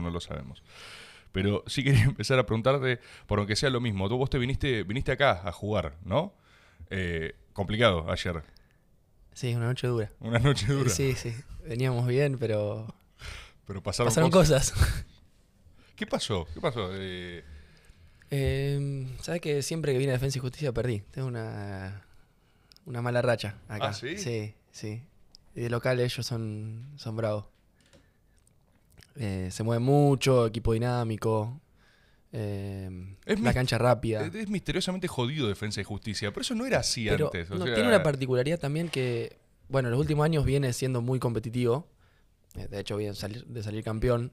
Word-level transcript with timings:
no 0.00 0.10
lo 0.10 0.20
sabemos. 0.20 0.62
Pero 1.32 1.64
sí 1.66 1.82
quería 1.84 2.02
empezar 2.04 2.38
a 2.38 2.46
preguntarte, 2.46 3.00
por 3.26 3.38
aunque 3.38 3.56
sea 3.56 3.70
lo 3.70 3.80
mismo, 3.80 4.08
tú 4.08 4.16
vos 4.16 4.30
te 4.30 4.38
viniste, 4.38 4.82
viniste 4.82 5.12
acá 5.12 5.42
a 5.46 5.52
jugar, 5.52 5.96
¿no? 6.04 6.34
Eh, 6.90 7.34
complicado 7.52 8.10
ayer. 8.10 8.42
Sí, 9.32 9.54
una 9.54 9.66
noche 9.66 9.86
dura. 9.86 10.10
Una 10.20 10.38
noche 10.38 10.66
dura. 10.66 10.90
Sí, 10.90 11.14
sí. 11.14 11.34
Veníamos 11.66 12.06
bien, 12.06 12.38
pero 12.38 12.86
Pero 13.66 13.82
pasaron, 13.82 14.10
pasaron 14.10 14.30
cosas. 14.30 14.72
cosas. 14.72 15.04
¿Qué 15.96 16.06
pasó? 16.06 16.46
¿Qué 16.52 16.60
pasó? 16.60 16.90
Eh, 16.92 17.44
Eh, 18.30 19.06
¿Sabes 19.20 19.40
que 19.40 19.62
siempre 19.62 19.92
que 19.92 19.98
vine 19.98 20.10
a 20.10 20.14
Defensa 20.14 20.38
y 20.38 20.40
Justicia 20.40 20.72
perdí? 20.72 21.00
Tengo 21.12 21.28
una, 21.28 22.04
una 22.84 23.00
mala 23.02 23.22
racha 23.22 23.58
acá. 23.68 23.88
¿Ah, 23.88 23.92
sí? 23.92 24.18
Sí, 24.18 24.54
sí. 24.72 25.02
Y 25.54 25.60
de 25.60 25.70
local 25.70 26.00
ellos 26.00 26.26
son, 26.26 26.92
son 26.96 27.16
bravos. 27.16 27.44
Eh, 29.16 29.48
se 29.50 29.62
mueven 29.62 29.82
mucho, 29.84 30.46
equipo 30.46 30.72
dinámico. 30.72 31.60
eh, 32.32 32.90
Es 33.26 33.40
la 33.40 33.52
cancha 33.54 33.78
rápida. 33.78 34.26
es 34.26 34.48
misteriosamente 34.48 35.06
jodido 35.08 35.48
Defensa 35.48 35.80
y 35.80 35.84
Justicia, 35.84 36.30
pero 36.32 36.42
eso 36.42 36.54
no 36.54 36.66
era 36.66 36.80
así 36.80 37.06
Pero 37.08 37.26
antes. 37.26 37.50
o 37.50 37.56
no, 37.56 37.64
sea, 37.64 37.74
tiene 37.74 37.88
una 37.88 38.02
particularidad 38.02 38.58
también 38.58 38.88
que, 38.88 39.38
bueno, 39.68 39.88
los 39.90 40.00
últimos 40.00 40.24
años 40.24 40.44
viene 40.44 40.72
siendo 40.72 41.00
muy 41.00 41.18
competitivo. 41.18 41.86
Eh, 42.56 42.66
De 42.68 42.80
hecho, 42.80 42.96
viene 42.96 43.14
salir, 43.14 43.44
de 43.46 43.62
salir 43.62 43.84
campeón. 43.84 44.32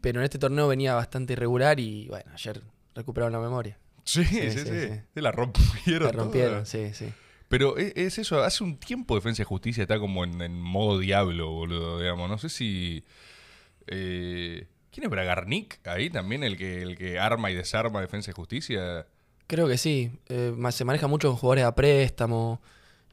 Pero 0.00 0.20
en 0.20 0.24
este 0.24 0.38
torneo 0.38 0.68
venía 0.68 0.94
bastante 0.94 1.32
irregular 1.32 1.80
y, 1.80 2.08
bueno, 2.08 2.30
ayer 2.34 2.62
recuperaron 2.94 3.32
la 3.32 3.40
memoria. 3.40 3.78
Sí, 4.04 4.22
sí, 4.24 4.50
sí. 4.50 4.64
sí, 5.14 5.20
la 5.20 5.32
rompieron. 5.32 6.06
La 6.08 6.12
rompieron, 6.12 6.52
toda. 6.52 6.64
sí, 6.66 6.92
sí. 6.92 7.06
Pero 7.48 7.78
es, 7.78 7.92
es 7.96 8.18
eso, 8.18 8.42
hace 8.42 8.62
un 8.64 8.76
tiempo 8.76 9.14
Defensa 9.14 9.40
y 9.42 9.44
Justicia 9.46 9.82
está 9.82 9.98
como 9.98 10.24
en, 10.24 10.40
en 10.42 10.60
modo 10.60 10.98
diablo, 10.98 11.50
boludo, 11.52 12.00
digamos. 12.00 12.28
No 12.28 12.36
sé 12.38 12.48
si... 12.50 13.04
eh, 13.86 14.66
¿Quién 14.90 15.04
es 15.04 15.10
Bragarnik 15.10 15.80
ahí 15.86 16.08
también? 16.10 16.44
El 16.44 16.56
que, 16.56 16.82
el 16.82 16.96
que 16.96 17.18
arma 17.18 17.50
y 17.50 17.54
desarma 17.54 18.00
Defensa 18.00 18.30
y 18.30 18.34
Justicia. 18.34 19.06
Creo 19.46 19.66
que 19.68 19.76
sí. 19.76 20.10
Eh, 20.28 20.54
se 20.70 20.84
maneja 20.84 21.06
mucho 21.08 21.28
con 21.28 21.36
jugadores 21.36 21.64
a 21.64 21.74
préstamo. 21.74 22.60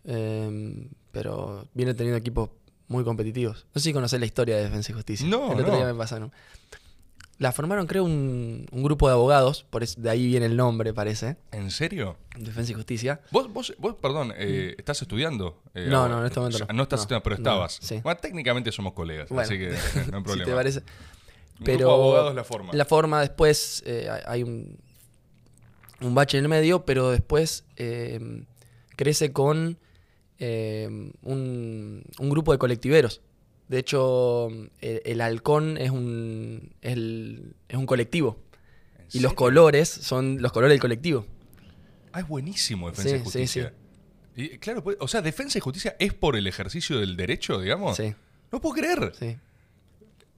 eh, 0.03 0.87
pero 1.11 1.67
viene 1.73 1.93
teniendo 1.93 2.17
equipos 2.17 2.49
muy 2.87 3.03
competitivos. 3.03 3.65
No 3.73 3.81
sé 3.81 3.89
si 3.89 3.93
conocés 3.93 4.19
la 4.19 4.25
historia 4.25 4.55
de 4.57 4.63
Defensa 4.63 4.91
y 4.91 4.95
Justicia. 4.95 5.27
No, 5.27 5.51
El 5.53 5.59
otro 5.59 5.71
no. 5.71 5.75
día 5.77 5.85
me 5.85 5.95
pasaron. 5.95 6.31
La 7.41 7.51
formaron, 7.51 7.87
creo, 7.87 8.03
un, 8.03 8.67
un 8.71 8.83
grupo 8.83 9.07
de 9.07 9.13
abogados. 9.13 9.65
Por 9.69 9.81
eso, 9.81 9.99
de 9.99 10.11
ahí 10.11 10.27
viene 10.27 10.45
el 10.45 10.55
nombre, 10.55 10.93
parece. 10.93 11.37
¿En 11.51 11.71
serio? 11.71 12.17
Defensa 12.37 12.71
y 12.71 12.75
Justicia. 12.75 13.19
Vos, 13.31 13.51
vos, 13.51 13.73
vos 13.79 13.95
perdón, 13.99 14.31
eh, 14.37 14.75
¿estás 14.77 15.01
estudiando? 15.01 15.59
Eh, 15.73 15.87
Mm. 15.87 15.89
No, 15.89 16.07
no, 16.07 16.19
en 16.19 16.27
este 16.27 16.39
momento 16.39 16.59
no. 16.59 16.65
No 16.73 16.83
estás 16.83 16.99
No, 16.99 17.01
estudiando, 17.01 17.23
pero 17.23 17.35
no, 17.37 17.39
estabas. 17.41 17.79
sí. 17.81 17.99
Bueno, 18.03 18.19
técnicamente 18.21 18.71
somos 18.71 18.93
colegas, 18.93 19.29
Bueno. 19.29 19.41
así 19.41 19.57
que 19.57 19.69
no 19.71 19.73
hay 19.73 20.03
si 20.05 20.11
problema. 20.23 20.45
te 20.45 20.53
parece. 20.53 20.83
Pero 21.65 21.77
grupo 21.79 21.89
de 21.89 21.93
abogados 22.03 22.35
la 22.35 22.43
forma. 22.43 22.73
La 22.73 22.85
forma, 22.85 23.21
después 23.21 23.81
eh, 23.87 24.07
hay- 24.11 24.21
hay 24.27 24.43
un, 24.43 24.77
un 26.01 26.13
bache 26.13 26.37
en 26.37 26.43
el 26.43 26.49
medio, 26.49 26.85
pero 26.85 27.09
después 27.09 27.63
eh, 27.75 28.43
crece 28.95 29.33
con 29.33 29.79
eh, 30.37 30.87
un, 31.23 32.03
un 32.19 32.29
grupo 32.29 32.51
de 32.51 32.59
colectiveros. 32.59 33.21
De 33.71 33.79
hecho, 33.79 34.49
el, 34.81 35.01
el 35.05 35.21
halcón 35.21 35.77
es 35.77 35.91
un, 35.91 36.73
es 36.81 36.91
el- 36.91 37.55
es 37.69 37.77
un 37.77 37.85
colectivo. 37.85 38.37
¿En 38.99 39.05
Y 39.13 39.19
los 39.21 39.33
colores 39.33 39.87
son 39.87 40.41
los 40.41 40.51
colores 40.51 40.73
del 40.73 40.81
colectivo. 40.81 41.25
Ah, 42.11 42.19
es 42.19 42.27
buenísimo 42.27 42.89
Defensa 42.91 43.09
y 43.09 43.11
Sí, 43.13 43.17
sí, 43.19 43.23
Justicia. 43.23 43.73
Y, 44.35 44.49
claro, 44.57 44.83
pues, 44.83 44.97
o 44.99 45.07
sea, 45.07 45.21
Defensa 45.21 45.57
y 45.57 45.61
Justicia 45.61 45.95
es 45.99 46.13
por 46.13 46.35
el 46.35 46.47
ejercicio 46.47 46.99
del 46.99 47.15
derecho, 47.15 47.61
digamos. 47.61 47.95
Sí, 47.95 48.13
No 48.51 48.59
puedo 48.59 48.75
creer. 48.75 49.13
sí. 49.17 49.37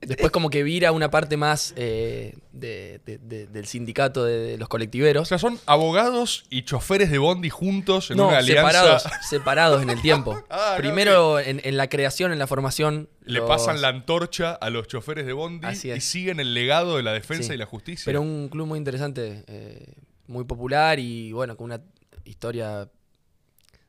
Después 0.05 0.31
como 0.31 0.49
que 0.49 0.63
vira 0.63 0.91
una 0.91 1.09
parte 1.09 1.37
más 1.37 1.73
eh, 1.75 2.35
de- 2.51 2.99
de- 3.05 3.17
de- 3.17 3.47
del 3.47 3.65
sindicato 3.65 4.23
de, 4.25 4.57
los 4.57 4.65
O 4.65 4.69
colectiveros. 4.69 5.27
sea, 5.27 5.37
son 5.39 5.59
abogados 5.65 6.45
y 6.49 6.63
choferes 6.63 7.09
de 7.11 7.17
Bondi 7.17 7.49
juntos 7.49 8.11
en 8.11 8.17
no, 8.17 8.27
una 8.27 8.37
alianza. 8.39 8.71
separados, 8.71 9.03
separados 9.29 9.81
en 9.83 9.89
el 9.89 10.01
tiempo. 10.01 10.43
Ah, 10.49 10.73
no, 10.75 10.77
Primero 10.81 11.39
en, 11.39 11.61
en 11.63 11.77
la 11.77 11.87
creación, 11.89 12.31
en 12.31 12.39
la 12.39 12.47
formación. 12.47 13.09
Le 13.25 13.39
los- 13.39 13.47
pasan 13.47 13.81
la 13.81 13.87
antorcha 13.89 14.53
a 14.53 14.69
los 14.69 14.87
choferes 14.87 15.25
de 15.25 15.33
Bondi 15.33 15.67
y 15.95 16.01
siguen 16.01 16.39
el 16.39 16.53
legado 16.53 16.97
de 16.97 17.03
la 17.03 17.13
defensa 17.13 17.49
Sí. 17.49 17.53
y 17.53 17.57
la 17.57 17.65
justicia. 17.65 18.03
Pero 18.05 18.21
un 18.21 18.49
club 18.49 18.67
muy 18.67 18.77
interesante, 18.77 19.43
eh, 19.47 19.93
muy 20.27 20.43
popular 20.45 20.99
y 20.99 21.31
bueno, 21.31 21.55
con 21.57 21.65
una 21.65 21.81
historia 22.25 22.89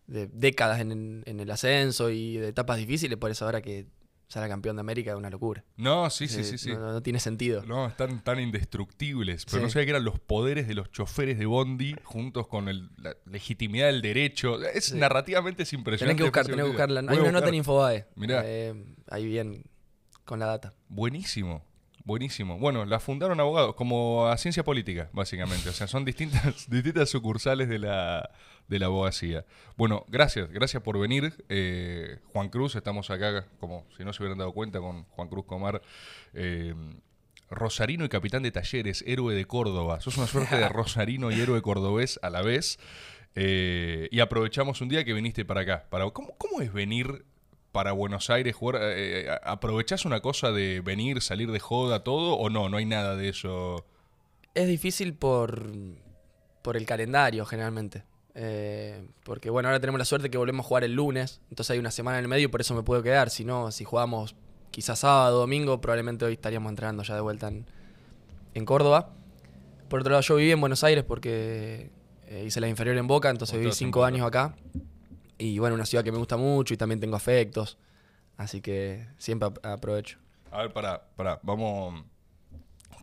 de 0.06 0.26
décadas 0.32 0.80
en, 0.80 1.22
en 1.24 1.40
el 1.40 1.50
ascenso 1.50 2.10
y 2.10 2.36
de 2.36 2.48
etapas 2.48 2.76
difíciles, 2.76 3.16
por 3.18 3.30
eso 3.30 3.44
ahora 3.46 3.62
que 3.62 3.86
será 4.28 4.48
campeón 4.48 4.76
de 4.76 4.80
América 4.80 5.10
es 5.12 5.16
una 5.16 5.30
locura. 5.30 5.64
No, 5.76 6.10
sí, 6.10 6.26
sí, 6.28 6.40
Eh, 6.40 6.44
sí, 6.44 6.58
sí. 6.58 6.72
No, 6.72 6.92
no 6.92 7.02
tiene 7.02 7.20
sentido. 7.20 7.62
No, 7.66 7.86
están 7.86 8.22
tan 8.24 8.40
indestructibles. 8.40 9.44
Pero 9.46 9.58
Sí. 9.58 9.62
no 9.64 9.70
sabía 9.70 9.84
que 9.86 9.90
eran 9.90 10.04
los 10.04 10.18
poderes 10.18 10.66
de 10.68 10.74
los 10.74 10.90
choferes 10.90 11.38
de 11.38 11.46
Bondi 11.46 11.94
juntos 12.04 12.46
con 12.48 12.68
el- 12.68 12.90
la 12.96 13.16
legitimidad 13.26 13.86
del 13.86 14.02
derecho. 14.02 14.62
Es 14.62 14.86
Sí. 14.86 14.96
narrativamente 14.96 15.62
es 15.62 15.68
Tenés 15.70 15.80
impresionante. 15.80 16.18
que 16.18 16.24
buscar, 16.24 16.46
tenés 16.46 16.62
que 16.64 16.68
buscarla. 16.68 17.00
Hay 17.08 17.18
una 17.18 17.32
nota 17.32 17.48
en 17.48 17.54
Infobae. 17.54 18.06
Mirá. 18.16 18.42
eh, 18.44 18.74
ahí 19.08 19.26
bien 19.26 19.64
con 20.24 20.38
la 20.40 20.46
data. 20.46 20.74
Buenísimo. 20.88 21.62
Buenísimo. 22.06 22.58
Bueno, 22.58 22.84
la 22.84 23.00
fundaron 23.00 23.40
abogados, 23.40 23.74
como 23.76 24.26
a 24.26 24.36
ciencia 24.36 24.62
política, 24.62 25.08
básicamente. 25.14 25.70
O 25.70 25.72
sea, 25.72 25.86
son 25.86 26.04
distintas, 26.04 26.68
distintas 26.70 27.08
sucursales 27.08 27.66
de 27.70 27.78
la, 27.78 28.30
de 28.68 28.78
la 28.78 28.86
abogacía. 28.86 29.46
Bueno, 29.76 30.04
gracias, 30.08 30.50
gracias 30.50 30.82
por 30.82 30.98
venir. 30.98 31.44
Eh, 31.48 32.18
Juan 32.32 32.50
Cruz, 32.50 32.76
estamos 32.76 33.08
acá, 33.08 33.46
como 33.58 33.86
si 33.96 34.04
no 34.04 34.12
se 34.12 34.22
hubieran 34.22 34.36
dado 34.36 34.52
cuenta, 34.52 34.80
con 34.80 35.04
Juan 35.04 35.28
Cruz 35.28 35.46
Comar. 35.46 35.80
eh, 36.34 36.74
Rosarino 37.50 38.04
y 38.04 38.08
capitán 38.08 38.42
de 38.42 38.50
talleres, 38.50 39.04
héroe 39.06 39.34
de 39.34 39.46
Córdoba. 39.46 40.00
Sos 40.00 40.16
una 40.18 40.26
suerte 40.26 40.56
de 40.56 40.68
Rosarino 40.68 41.30
y 41.30 41.40
héroe 41.40 41.62
cordobés 41.62 42.18
a 42.22 42.28
la 42.30 42.42
vez. 42.42 42.78
Eh, 43.34 44.08
y 44.10 44.20
aprovechamos 44.20 44.80
un 44.80 44.88
día 44.88 45.04
que 45.04 45.12
viniste 45.12 45.44
para 45.44 45.62
acá. 45.62 45.86
Para, 45.88 46.10
¿cómo, 46.10 46.36
cómo 46.36 46.60
es 46.60 46.72
venir 46.72 47.24
para 47.74 47.90
Buenos 47.90 48.30
Aires 48.30 48.54
jugar? 48.54 48.80
Eh, 48.82 49.26
eh, 49.26 49.28
¿Aprovechás 49.42 50.04
una 50.04 50.20
cosa 50.20 50.52
de 50.52 50.80
venir, 50.80 51.20
salir 51.20 51.50
de 51.50 51.58
joda, 51.58 52.04
todo? 52.04 52.34
¿O 52.34 52.48
no? 52.48 52.68
No 52.68 52.76
hay 52.76 52.86
nada 52.86 53.16
de 53.16 53.28
eso. 53.28 53.84
Es 54.54 54.68
difícil 54.68 55.14
por, 55.14 55.66
por 56.62 56.76
el 56.76 56.86
calendario, 56.86 57.44
generalmente. 57.44 58.04
Eh, 58.36 59.04
porque, 59.24 59.50
bueno, 59.50 59.68
ahora 59.68 59.80
tenemos 59.80 59.98
la 59.98 60.04
suerte 60.04 60.30
que 60.30 60.38
volvemos 60.38 60.64
a 60.64 60.68
jugar 60.68 60.84
el 60.84 60.94
lunes. 60.94 61.40
Entonces 61.50 61.72
hay 61.72 61.80
una 61.80 61.90
semana 61.90 62.18
en 62.18 62.24
el 62.26 62.28
medio 62.28 62.44
y 62.44 62.48
por 62.48 62.60
eso 62.60 62.76
me 62.76 62.84
puedo 62.84 63.02
quedar. 63.02 63.28
Si 63.28 63.44
no, 63.44 63.72
si 63.72 63.82
jugamos 63.82 64.36
quizás 64.70 65.00
sábado, 65.00 65.40
domingo, 65.40 65.80
probablemente 65.80 66.24
hoy 66.24 66.34
estaríamos 66.34 66.70
entrenando 66.70 67.02
ya 67.02 67.16
de 67.16 67.22
vuelta 67.22 67.48
en, 67.48 67.66
en 68.54 68.64
Córdoba. 68.64 69.10
Por 69.88 69.98
otro 69.98 70.12
lado, 70.12 70.22
yo 70.22 70.36
viví 70.36 70.52
en 70.52 70.60
Buenos 70.60 70.84
Aires 70.84 71.02
porque 71.02 71.90
eh, 72.28 72.44
hice 72.46 72.60
la 72.60 72.68
inferior 72.68 72.96
en 72.96 73.08
Boca, 73.08 73.30
entonces 73.30 73.58
viví 73.58 73.72
cinco 73.72 74.04
años 74.04 74.24
acá. 74.24 74.54
Y 75.44 75.58
bueno, 75.58 75.74
una 75.74 75.84
ciudad 75.84 76.02
que 76.02 76.10
me 76.10 76.16
gusta 76.16 76.38
mucho 76.38 76.72
y 76.72 76.76
también 76.78 77.00
tengo 77.00 77.16
afectos. 77.16 77.76
Así 78.38 78.62
que 78.62 79.06
siempre 79.18 79.48
ap- 79.48 79.64
aprovecho. 79.66 80.18
A 80.50 80.62
ver, 80.62 80.72
para, 80.72 81.06
para, 81.16 81.38
vamos. 81.42 82.02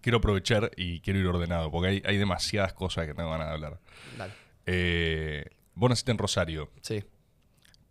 Quiero 0.01 0.17
aprovechar 0.17 0.71
y 0.75 1.01
quiero 1.01 1.19
ir 1.19 1.27
ordenado, 1.27 1.69
porque 1.69 1.89
hay, 1.89 2.01
hay 2.03 2.17
demasiadas 2.17 2.73
cosas 2.73 3.05
que 3.05 3.13
tengo 3.13 3.29
ganas 3.29 3.47
de 3.49 3.53
hablar. 3.53 3.79
Dale. 4.17 4.33
Eh, 4.65 5.45
vos 5.75 5.89
naciste 5.89 6.09
en 6.11 6.17
Rosario. 6.17 6.71
Sí, 6.81 7.03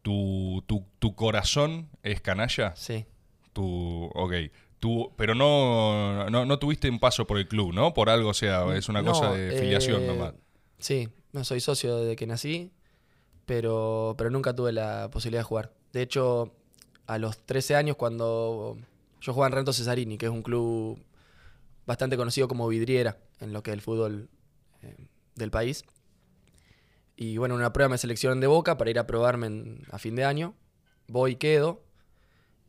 ¿Tu, 0.03 0.65
tu, 0.66 0.84
tu 0.99 1.15
corazón 1.15 1.89
es 2.03 2.21
canalla? 2.21 2.75
sí. 2.75 3.05
Tu, 3.53 4.10
ok. 4.15 4.33
Tu, 4.81 5.12
pero 5.16 5.34
no, 5.34 6.28
no, 6.31 6.44
no 6.47 6.59
tuviste 6.59 6.89
un 6.89 6.99
paso 6.99 7.27
por 7.27 7.39
el 7.39 7.47
club, 7.47 7.72
¿no? 7.75 7.93
Por 7.94 8.09
algo, 8.09 8.31
o 8.31 8.34
sea, 8.34 8.65
es 8.77 8.89
una 8.89 9.03
No, 9.03 9.12
cosa 9.12 9.33
de 9.33 9.53
filiación 9.53 10.03
eh, 10.03 10.06
nomás. 10.06 10.34
Sí, 10.78 11.09
no 11.33 11.44
soy 11.44 11.60
socio 11.60 11.99
desde 11.99 12.16
que 12.16 12.27
nací, 12.27 12.72
pero, 13.50 14.15
pero 14.16 14.31
nunca 14.31 14.55
tuve 14.55 14.71
la 14.71 15.11
posibilidad 15.11 15.41
de 15.41 15.44
jugar. 15.44 15.72
De 15.93 16.03
hecho, 16.03 16.53
a 17.09 17.19
los 17.19 17.37
13 17.47 17.75
años, 17.75 17.97
cuando 17.97 18.78
yo 19.21 19.33
jugaba 19.33 19.49
en 19.49 19.55
Rento 19.55 19.72
Cesarini, 19.72 20.19
que 20.19 20.27
es 20.27 20.31
un 20.31 20.43
club 20.43 21.03
bastante 21.84 22.16
conocido 22.16 22.47
como 22.47 22.69
vidriera 22.69 23.19
en 23.41 23.53
lo 23.53 23.65
que 23.65 23.72
es 23.72 23.75
el 23.75 23.80
fútbol 23.80 24.28
eh, 24.83 25.09
del 25.34 25.51
país. 25.51 25.84
Y 27.16 27.39
bueno, 27.39 27.57
en 27.57 27.63
una 27.63 27.72
prueba 27.72 27.89
me 27.89 27.98
seleccionan 27.98 28.39
de 28.39 28.47
Boca 28.47 28.78
para 28.78 28.89
ir 28.89 29.01
a 29.01 29.09
probarme 29.09 29.80
a 29.91 29.98
fin 29.98 30.15
de 30.15 30.25
año. 30.25 30.54
Voy 31.09 31.34
quedo. 31.34 31.83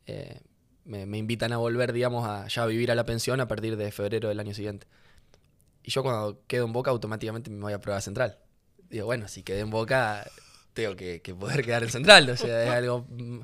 Eh, 0.06 0.40
me, 0.84 1.06
me 1.06 1.16
invitan 1.16 1.52
a 1.52 1.58
volver, 1.58 1.92
digamos, 1.92 2.26
a 2.26 2.48
ya 2.48 2.66
vivir 2.66 2.90
a 2.90 2.96
la 2.96 3.04
pensión 3.04 3.40
a 3.40 3.46
partir 3.46 3.76
de 3.76 3.92
febrero 3.92 4.30
del 4.30 4.40
año 4.40 4.52
siguiente. 4.52 4.88
Y 5.84 5.92
yo 5.92 6.02
cuando 6.02 6.42
quedo 6.48 6.64
en 6.64 6.72
Boca 6.72 6.90
automáticamente 6.90 7.50
me 7.50 7.60
voy 7.60 7.72
a 7.72 7.80
prueba 7.80 8.00
central. 8.00 8.40
Digo, 8.90 9.06
bueno, 9.06 9.28
si 9.28 9.44
quedé 9.44 9.60
en 9.60 9.70
Boca, 9.70 10.26
tengo 10.74 10.96
que, 10.96 11.20
que 11.22 11.34
poder 11.34 11.64
quedar 11.64 11.82
en 11.82 11.90
central. 11.90 12.28
O 12.30 12.36
sea, 12.36 12.64
es 12.64 12.70
algo 12.70 13.06
mm, 13.08 13.40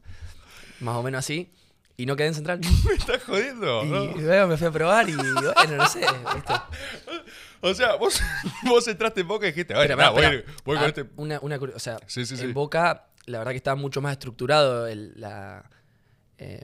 más 0.80 0.96
o 0.96 1.02
menos 1.02 1.20
así. 1.20 1.52
Y 1.96 2.06
no 2.06 2.14
quedé 2.14 2.28
en 2.28 2.34
central. 2.34 2.60
¿Me 2.86 2.94
estás 2.94 3.22
jodiendo? 3.25 3.82
Y 3.84 3.88
¿no? 3.88 4.04
luego 4.16 4.46
me 4.48 4.56
fui 4.56 4.66
a 4.69 4.70
probar 4.70 5.08
y 5.08 5.14
bueno, 5.14 5.76
no 5.76 5.86
sé. 5.88 6.00
¿viste? 6.34 6.54
O 7.60 7.75
sea, 7.75 7.96
vos, 7.96 8.20
vos 8.64 8.86
entraste 8.86 9.22
en 9.22 9.28
Boca 9.28 9.46
y 9.46 9.50
dijiste, 9.50 9.75
voy, 9.75 9.82
a 9.84 10.32
ir- 10.32 10.44
voy 10.64 10.76
con 10.76 10.84
ah, 10.84 10.88
este... 10.88 11.04
Una, 11.16 11.40
una 11.42 11.56
o 11.56 11.78
sea, 11.80 11.98
Sí, 12.06 12.25
sí, 12.25 12.36
sí. 12.36 12.44
en 12.44 12.54
Boca, 12.54 13.06
la 13.26 13.38
verdad 13.38 13.50
que 13.50 13.56
estaba 13.56 13.75
mucho 13.75 14.00
más 14.00 14.12
estructurado 14.12 14.86
el- 14.86 15.12
la, 15.16 15.69
eh, 16.38 16.62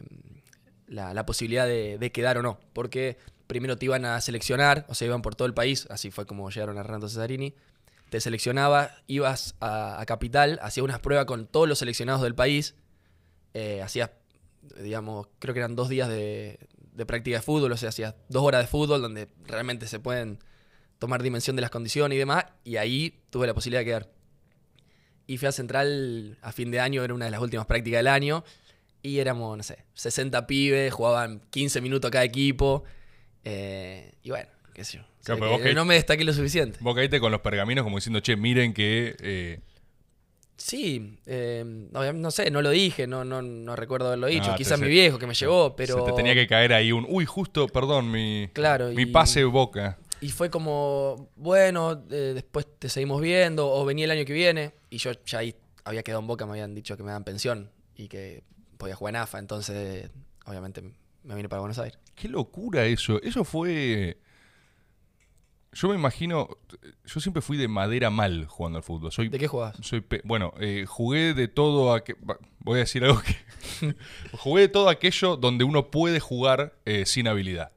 la, 0.86 1.12
la 1.14 1.26
posibilidad 1.26 1.66
de, 1.66 1.98
de 1.98 2.12
quedar 2.12 2.38
o 2.38 2.42
no. 2.42 2.60
Porque 2.72 3.18
primero 3.48 3.76
te 3.76 3.86
iban 3.86 4.04
a 4.04 4.20
seleccionar, 4.20 4.86
o 4.88 4.94
sea, 4.94 5.06
iban 5.06 5.20
por 5.22 5.34
todo 5.34 5.46
el 5.46 5.54
país, 5.54 5.88
así 5.90 6.12
fue 6.12 6.26
como 6.26 6.48
llegaron 6.50 6.78
a 6.78 6.84
Renato 6.84 7.08
Cesarini. 7.08 7.54
Te 8.10 8.20
seleccionaba, 8.20 8.92
ibas 9.06 9.56
a, 9.60 10.02
Capital, 10.06 10.58
hacías 10.62 10.84
unas 10.84 11.00
pruebas 11.00 11.26
con 11.26 11.46
todos 11.46 11.68
los 11.68 11.78
seleccionados 11.78 12.22
del 12.22 12.34
país, 12.34 12.74
eh, 13.54 13.82
hacías, 13.82 14.10
digamos, 14.82 15.28
creo 15.38 15.54
que 15.54 15.60
eran 15.60 15.74
dos 15.74 15.88
días 15.88 16.08
de, 16.08 16.58
de 16.94 17.06
práctica 17.06 17.36
de 17.36 17.42
fútbol, 17.42 17.72
o 17.72 17.76
sea, 17.76 17.88
hacías 17.88 18.14
dos 18.28 18.42
horas 18.42 18.62
de 18.62 18.66
fútbol 18.68 19.02
donde 19.02 19.28
realmente 19.46 19.86
se 19.86 19.98
pueden 19.98 20.38
tomar 20.98 21.22
dimensión 21.22 21.56
de 21.56 21.62
las 21.62 21.70
condiciones 21.70 22.16
y 22.16 22.18
demás, 22.18 22.46
y 22.62 22.76
ahí 22.76 23.20
tuve 23.30 23.46
la 23.46 23.54
posibilidad 23.54 23.80
de 23.80 23.84
quedar. 23.84 24.10
Y 25.26 25.38
fui 25.38 25.48
a 25.48 25.52
Central 25.52 26.38
a 26.40 26.52
fin 26.52 26.70
de 26.70 26.80
año, 26.80 27.02
era 27.02 27.14
una 27.14 27.24
de 27.24 27.30
las 27.30 27.40
últimas 27.40 27.66
prácticas 27.66 27.98
del 27.98 28.08
año, 28.08 28.44
y 29.02 29.18
éramos, 29.18 29.56
no 29.56 29.62
sé, 29.62 29.84
60 29.94 30.46
pibes, 30.46 30.92
jugaban 30.92 31.40
15 31.50 31.80
minutos 31.80 32.10
cada 32.10 32.24
equipo, 32.24 32.84
eh, 33.44 34.14
y 34.22 34.30
bueno, 34.30 34.48
qué 34.72 34.84
sé 34.84 34.98
yo. 34.98 35.13
Sea, 35.24 35.36
Claro, 35.36 35.58
que 35.60 35.72
no 35.74 35.84
me 35.84 35.94
destaqué 35.94 36.22
lo 36.24 36.32
suficiente. 36.32 36.78
Vos 36.80 36.94
caíste 36.94 37.18
con 37.18 37.32
los 37.32 37.40
pergaminos 37.40 37.82
como 37.84 37.96
diciendo, 37.96 38.20
che, 38.20 38.36
miren 38.36 38.72
que... 38.74 39.16
eh, 39.20 39.60
Sí, 40.56 41.18
eh, 41.26 41.64
no, 41.66 42.12
no 42.12 42.30
sé, 42.30 42.50
no 42.50 42.62
lo 42.62 42.70
dije, 42.70 43.06
no, 43.08 43.24
no, 43.24 43.42
no 43.42 43.74
recuerdo 43.74 44.06
haberlo 44.06 44.28
dicho. 44.28 44.52
Ah, 44.52 44.54
Quizás 44.56 44.78
mi 44.80 44.86
viejo 44.88 45.18
que 45.18 45.26
me 45.26 45.34
llevó, 45.34 45.74
pero. 45.74 45.98
Se 46.04 46.10
te 46.12 46.16
tenía 46.16 46.32
que 46.34 46.46
caer 46.46 46.72
ahí 46.72 46.92
un... 46.92 47.04
Uy, 47.08 47.24
justo, 47.26 47.66
perdón, 47.66 48.10
mi... 48.10 48.48
Claro, 48.52 48.90
Mi 48.90 49.02
y- 49.02 49.06
pase 49.06 49.42
boca. 49.44 49.98
Y 50.20 50.30
fue 50.30 50.50
como, 50.50 51.28
bueno, 51.36 52.04
eh, 52.10 52.32
después 52.34 52.66
te 52.78 52.88
seguimos 52.88 53.20
viendo, 53.20 53.68
o 53.70 53.84
venía 53.84 54.04
el 54.04 54.12
año 54.12 54.24
que 54.24 54.32
viene. 54.32 54.72
Y 54.90 54.98
yo 54.98 55.10
ya 55.26 55.40
ahí 55.40 55.54
había 55.84 56.02
quedado 56.04 56.20
en 56.20 56.28
boca, 56.28 56.46
me 56.46 56.52
habían 56.52 56.74
dicho 56.74 56.96
que 56.96 57.02
me 57.02 57.08
daban 57.08 57.24
pensión 57.24 57.70
y 57.96 58.06
que 58.08 58.42
podía 58.78 58.94
jugar 58.94 59.16
en 59.16 59.20
AFA. 59.22 59.40
Entonces, 59.40 60.08
obviamente, 60.46 60.82
me 61.24 61.34
vine 61.34 61.48
para 61.48 61.60
Buenos 61.60 61.78
Aires. 61.80 61.98
Qué 62.14 62.28
locura 62.28 62.86
eso. 62.86 63.20
Eso 63.22 63.42
fue... 63.44 64.18
Yo 65.74 65.88
me 65.88 65.94
imagino... 65.94 66.48
Yo 67.06 67.20
siempre 67.20 67.42
fui 67.42 67.56
de 67.56 67.68
madera 67.68 68.08
mal 68.10 68.46
jugando 68.46 68.78
al 68.78 68.82
fútbol. 68.82 69.12
Soy 69.12 69.28
¿De 69.28 69.38
qué 69.38 69.46
jugabas? 69.48 69.76
Soy 69.82 70.00
pe- 70.00 70.22
bueno, 70.24 70.54
eh, 70.58 70.84
jugué 70.88 71.34
de 71.34 71.48
todo 71.48 71.92
aquello. 71.92 72.18
Voy 72.60 72.76
a 72.76 72.78
decir 72.78 73.04
algo 73.04 73.20
que. 73.20 73.94
jugué 74.38 74.62
de 74.62 74.68
todo 74.68 74.88
aquello 74.88 75.36
donde 75.36 75.64
uno 75.64 75.90
puede 75.90 76.18
jugar 76.20 76.74
eh, 76.86 77.04
sin 77.06 77.28
habilidad. 77.28 77.72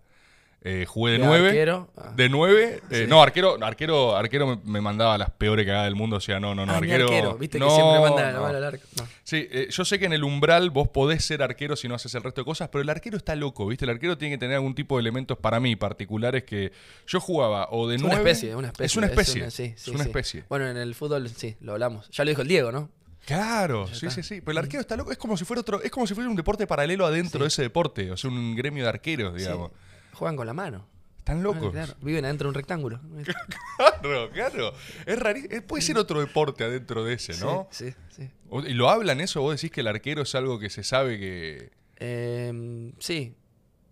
Eh, 0.69 0.85
jugué 0.85 1.13
de 1.13 1.19
¿De 1.19 1.25
9. 1.25 1.47
arquero? 1.47 1.89
Ah. 1.95 2.11
De 2.15 2.27
9. 2.29 2.81
Sí. 2.91 3.05
No, 3.07 3.21
arquero, 3.21 3.57
arquero, 3.63 4.15
arquero 4.17 4.47
me, 4.47 4.59
me 4.65 4.81
mandaba 4.81 5.17
las 5.17 5.29
peores 5.31 5.65
cagadas 5.65 5.85
del 5.85 5.95
mundo. 5.95 6.17
O 6.17 6.19
sea, 6.19 6.39
no, 6.41 6.53
no, 6.53 6.65
no. 6.65 6.73
Ah, 6.73 6.81
ni 6.81 6.91
arquero. 6.91 7.37
Viste 7.37 7.57
no, 7.57 7.67
que 7.67 7.73
siempre 7.75 7.99
manda 8.01 8.21
la 8.23 8.31
no. 8.33 8.41
mano 8.41 8.57
al 8.57 8.63
arco. 8.65 8.83
No. 8.97 9.07
Sí, 9.23 9.47
eh, 9.49 9.67
yo 9.69 9.85
sé 9.85 9.97
que 9.97 10.05
en 10.05 10.13
el 10.13 10.23
umbral 10.25 10.69
vos 10.69 10.89
podés 10.89 11.23
ser 11.23 11.41
arquero 11.41 11.75
si 11.75 11.87
no 11.87 11.95
haces 11.95 12.13
el 12.15 12.23
resto 12.23 12.41
de 12.41 12.45
cosas, 12.45 12.67
pero 12.69 12.81
el 12.81 12.89
arquero 12.89 13.15
está 13.15 13.35
loco, 13.35 13.65
¿viste? 13.67 13.85
El 13.85 13.91
arquero 13.91 14.17
tiene 14.17 14.35
que 14.35 14.39
tener 14.39 14.55
algún 14.55 14.75
tipo 14.75 14.97
de 14.97 15.01
elementos 15.01 15.37
para 15.37 15.59
mí 15.61 15.75
particulares 15.77 16.43
que 16.43 16.71
yo 17.07 17.19
jugaba 17.21 17.69
o 17.71 17.87
de 17.87 17.95
Es 17.95 18.01
9. 18.01 18.15
una 18.15 18.21
especie, 18.29 18.55
una 18.55 18.67
especie. 18.67 18.85
Es 18.85 18.97
una 18.97 19.07
especie. 19.07 19.41
una- 19.43 19.51
sí, 19.51 19.73
es 19.75 19.87
una 19.87 20.03
especie. 20.03 20.43
Bueno, 20.49 20.67
en 20.67 20.75
el 20.77 20.95
fútbol 20.95 21.29
sí, 21.29 21.55
lo 21.61 21.71
hablamos. 21.73 22.09
Ya 22.11 22.25
lo 22.25 22.29
dijo 22.29 22.41
el 22.41 22.47
Diego, 22.49 22.71
¿no? 22.73 22.89
Claro, 23.25 23.87
sí, 23.93 24.09
sí, 24.09 24.23
sí. 24.23 24.39
Pero 24.41 24.51
el 24.53 24.57
arquero 24.59 24.79
está 24.81 24.95
loco. 24.95 25.11
Es 25.11 25.17
como 25.17 25.35
si 25.35 25.43
fuera 25.43 25.59
otro, 25.61 25.81
es 25.81 25.91
como 25.91 26.07
si 26.07 26.13
fuera 26.13 26.29
un 26.29 26.35
deporte 26.37 26.65
paralelo 26.65 27.05
adentro 27.05 27.41
de 27.41 27.47
ese 27.47 27.61
deporte. 27.61 28.09
O 28.11 28.15
sea, 28.17 28.29
un 28.29 28.55
gremio 28.55 28.83
de 28.83 28.89
arqueros, 28.89 29.35
digamos. 29.35 29.71
Juegan 30.17 30.35
con 30.35 30.47
la 30.47 30.53
mano. 30.53 30.87
Están 31.19 31.39
Ah, 31.39 31.43
locos. 31.43 31.71
claro. 31.71 31.93
Viven 32.01 32.23
adentro 32.25 32.45
de 32.45 32.49
un 32.49 32.55
rectángulo. 32.55 32.99
Claro, 34.01 34.29
claro. 34.31 34.73
Es 35.05 35.19
rarísimo. 35.19 35.61
Puede 35.63 35.81
ser 35.83 35.97
otro 35.97 36.19
deporte 36.19 36.63
adentro 36.63 37.03
de 37.03 37.13
ese, 37.13 37.37
¿no? 37.43 37.67
Sí, 37.69 37.91
sí, 37.91 37.95
sí. 38.09 38.29
¿Y 38.67 38.73
lo 38.73 38.89
hablan 38.89 39.19
eso? 39.21 39.41
¿Vos 39.41 39.55
decís 39.55 39.71
que 39.71 39.81
el 39.81 39.87
arquero 39.87 40.21
es 40.23 40.33
algo 40.35 40.57
que 40.59 40.69
se 40.69 40.83
sabe 40.83 41.19
que. 41.19 41.71
Eh, 41.97 42.91
sí. 42.99 43.35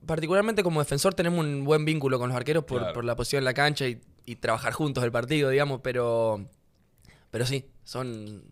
Particularmente 0.06 0.64
como 0.64 0.80
defensor 0.80 1.14
tenemos 1.14 1.44
un 1.46 1.66
buen 1.66 1.84
vínculo 1.86 2.18
con 2.20 2.30
los 2.30 2.36
arqueros 2.38 2.64
por, 2.64 2.80
Claro. 2.80 2.94
por 2.94 3.04
la 3.06 3.16
posición 3.16 3.40
en 3.42 3.46
la 3.46 3.54
cancha 3.56 3.88
y, 3.88 4.00
y 4.26 4.36
trabajar 4.38 4.72
juntos 4.74 5.04
el 5.04 5.12
partido, 5.12 5.50
digamos, 5.50 5.82
pero, 5.84 6.48
pero 7.32 7.46
sí, 7.46 7.66
son, 7.84 8.44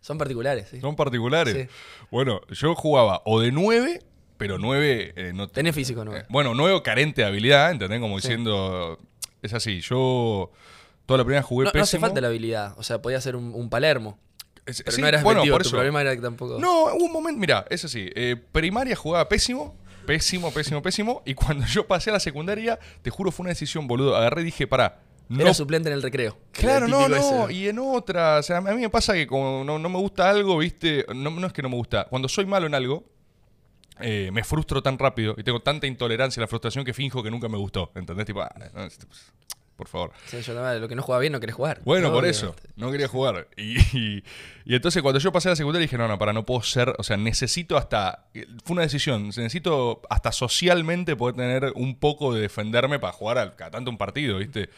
son 0.00 0.18
particulares. 0.18 0.68
sí. 0.70 0.80
Son 0.80 0.96
particulares? 0.96 1.54
Sí. 1.68 1.74
Bueno, 2.10 2.40
yo 2.50 2.74
jugaba 2.74 3.22
o 3.24 3.40
de 3.40 3.50
9, 3.52 4.02
pero 4.38 4.56
9 4.58 5.12
eh, 5.16 5.32
no 5.34 5.48
Tenés 5.48 5.74
físico, 5.74 6.04
¿no? 6.04 6.16
Eh, 6.16 6.24
bueno, 6.30 6.54
nuevo 6.54 6.82
carente 6.82 7.20
de 7.22 7.26
habilidad, 7.28 7.70
¿entendés? 7.70 8.00
Como 8.00 8.18
Sí. 8.20 8.28
diciendo. 8.28 8.98
Es 9.42 9.52
así, 9.52 9.80
yo. 9.82 10.50
Toda 11.06 11.18
la 11.18 11.24
primera 11.24 11.42
jugué 11.42 11.64
no, 11.66 11.70
no 11.74 11.80
hace 11.82 11.92
pésimo. 11.96 12.00
falta 12.06 12.20
la 12.20 12.28
habilidad, 12.28 12.74
o 12.78 12.82
sea, 12.82 13.00
podía 13.00 13.20
ser 13.20 13.34
un, 13.36 13.54
un 13.54 13.70
Palermo, 13.70 14.18
Es- 14.66 14.82
pero 14.82 14.92
sí, 14.96 15.00
no 15.00 15.06
eras 15.08 15.22
bueno, 15.22 15.40
efectivo, 15.40 15.54
por 15.54 15.62
tu 15.62 15.68
eso. 15.68 15.76
problema 15.76 16.00
era 16.02 16.14
que 16.14 16.20
tampoco... 16.22 16.58
No, 16.58 16.84
hubo 16.94 17.04
un 17.04 17.12
momento, 17.12 17.40
mira, 17.40 17.64
es 17.70 17.84
así. 17.84 18.10
eh, 18.14 18.36
primaria 18.52 18.94
jugaba 18.94 19.26
pésimo, 19.28 19.74
pésimo, 20.06 20.52
pésimo, 20.52 20.82
pésimo. 20.82 21.22
Y 21.24 21.32
cuando 21.34 21.64
yo 21.66 21.86
pasé 21.86 22.10
a 22.10 22.14
la 22.14 22.20
secundaria, 22.20 22.78
te 23.02 23.08
juro, 23.10 23.30
fue 23.30 23.44
una 23.44 23.50
decisión, 23.50 23.86
boludo. 23.86 24.16
Agarré 24.16 24.42
y 24.42 24.44
dije, 24.46 24.66
pará. 24.66 25.00
No, 25.30 25.42
Era 25.42 25.52
suplente 25.54 25.88
en 25.88 25.94
el 25.94 26.02
recreo. 26.02 26.36
claro, 26.52 26.88
no, 26.88 27.06
no. 27.08 27.16
ese. 27.48 27.52
Y 27.54 27.68
en 27.68 27.78
otra, 27.78 28.38
o 28.38 28.42
sea, 28.42 28.58
a 28.58 28.60
mí 28.60 28.80
me 28.80 28.88
pasa 28.90 29.12
que 29.14 29.26
como 29.26 29.62
no, 29.64 29.78
no 29.78 29.88
me 29.90 29.98
gusta 29.98 30.28
algo, 30.28 30.56
viste, 30.58 31.04
no, 31.14 31.30
no 31.30 31.46
es 31.46 31.52
que 31.52 31.62
no 31.62 31.68
me 31.70 31.76
gusta. 31.76 32.04
Cuando 32.10 32.28
soy 32.28 32.44
malo 32.46 32.66
en 32.66 32.74
algo, 32.74 33.04
eh, 34.00 34.30
me 34.32 34.44
frustro 34.44 34.82
tan 34.82 34.98
rápido 34.98 35.34
y 35.36 35.42
tengo 35.42 35.60
tanta 35.60 35.86
intolerancia 35.86 36.40
a 36.40 36.42
la 36.42 36.48
frustración 36.48 36.84
que 36.84 36.92
finjo 36.94 37.22
que 37.22 37.30
nunca 37.30 37.48
me 37.48 37.56
gustó. 37.58 37.90
¿Entendés? 37.94 38.26
Tipo, 38.26 38.42
ah, 38.42 38.52
no, 38.74 38.84
este, 38.84 39.06
pues, 39.06 39.32
por 39.76 39.86
favor. 39.86 40.10
Sí, 40.26 40.40
yo 40.42 40.54
también, 40.54 40.80
lo 40.80 40.88
que 40.88 40.96
no 40.96 41.02
juega 41.02 41.20
bien 41.20 41.32
no 41.32 41.38
querés 41.38 41.54
jugar. 41.54 41.80
Bueno, 41.84 42.12
por 42.12 42.24
eso, 42.26 42.56
no 42.76 42.90
quería 42.90 43.06
jugar. 43.06 43.46
Y, 43.56 43.78
y- 43.96 44.24
y 44.64 44.74
entonces 44.74 45.02
cuando 45.02 45.20
yo 45.20 45.30
pasé 45.30 45.48
a 45.48 45.52
la 45.52 45.56
secundaria 45.56 45.84
dije, 45.84 45.96
no, 45.96 46.08
no, 46.08 46.18
para, 46.18 46.32
no 46.32 46.44
puedo 46.44 46.62
ser, 46.62 46.94
o 46.98 47.02
sea, 47.04 47.16
necesito 47.16 47.76
hasta, 47.76 48.26
fue 48.64 48.74
una 48.74 48.82
decisión, 48.82 49.26
necesito 49.28 50.02
hasta 50.10 50.32
socialmente 50.32 51.14
poder 51.16 51.36
tener 51.36 51.72
un 51.76 51.96
poco 51.98 52.34
de 52.34 52.40
defenderme 52.40 52.98
para 52.98 53.12
jugar 53.12 53.38
a 53.38 53.54
cada 53.56 53.70
tanto 53.70 53.90
un 53.90 53.98
partido, 53.98 54.38
¿viste? 54.38 54.68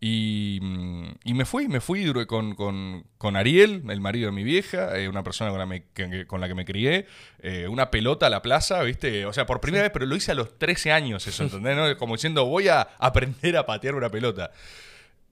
Y, 0.00 0.60
mm, 0.62 1.06
y 1.24 1.34
me 1.34 1.44
fui, 1.44 1.66
me 1.66 1.80
fui 1.80 2.12
con, 2.26 2.54
con- 2.54 3.04
con 3.18 3.36
Ariel, 3.36 3.82
el 3.88 4.00
marido 4.00 4.26
de 4.26 4.32
mi 4.32 4.44
vieja, 4.44 4.96
eh, 4.96 5.08
una 5.08 5.24
persona 5.24 5.50
con 5.50 5.58
la, 5.58 5.66
me- 5.66 5.86
que, 5.92 6.24
con 6.26 6.40
la 6.40 6.46
que 6.46 6.54
me 6.54 6.64
crié, 6.64 7.06
eh, 7.40 7.66
una 7.68 7.90
pelota 7.90 8.26
a 8.26 8.30
la 8.30 8.40
plaza, 8.40 8.80
¿viste? 8.82 9.26
O 9.26 9.32
sea, 9.32 9.44
por 9.44 9.60
primera 9.60 9.82
vez, 9.82 9.90
pero 9.92 10.06
lo 10.06 10.14
hice 10.14 10.30
a 10.30 10.34
los 10.34 10.56
13 10.56 10.92
años, 10.92 11.26
eso, 11.26 11.42
¿entendés? 11.42 11.76
no? 11.76 11.96
Como 11.96 12.14
diciendo, 12.14 12.44
voy 12.46 12.68
a 12.68 12.82
aprender 12.98 13.56
a 13.56 13.66
patear 13.66 13.96
una 13.96 14.08
pelota. 14.08 14.52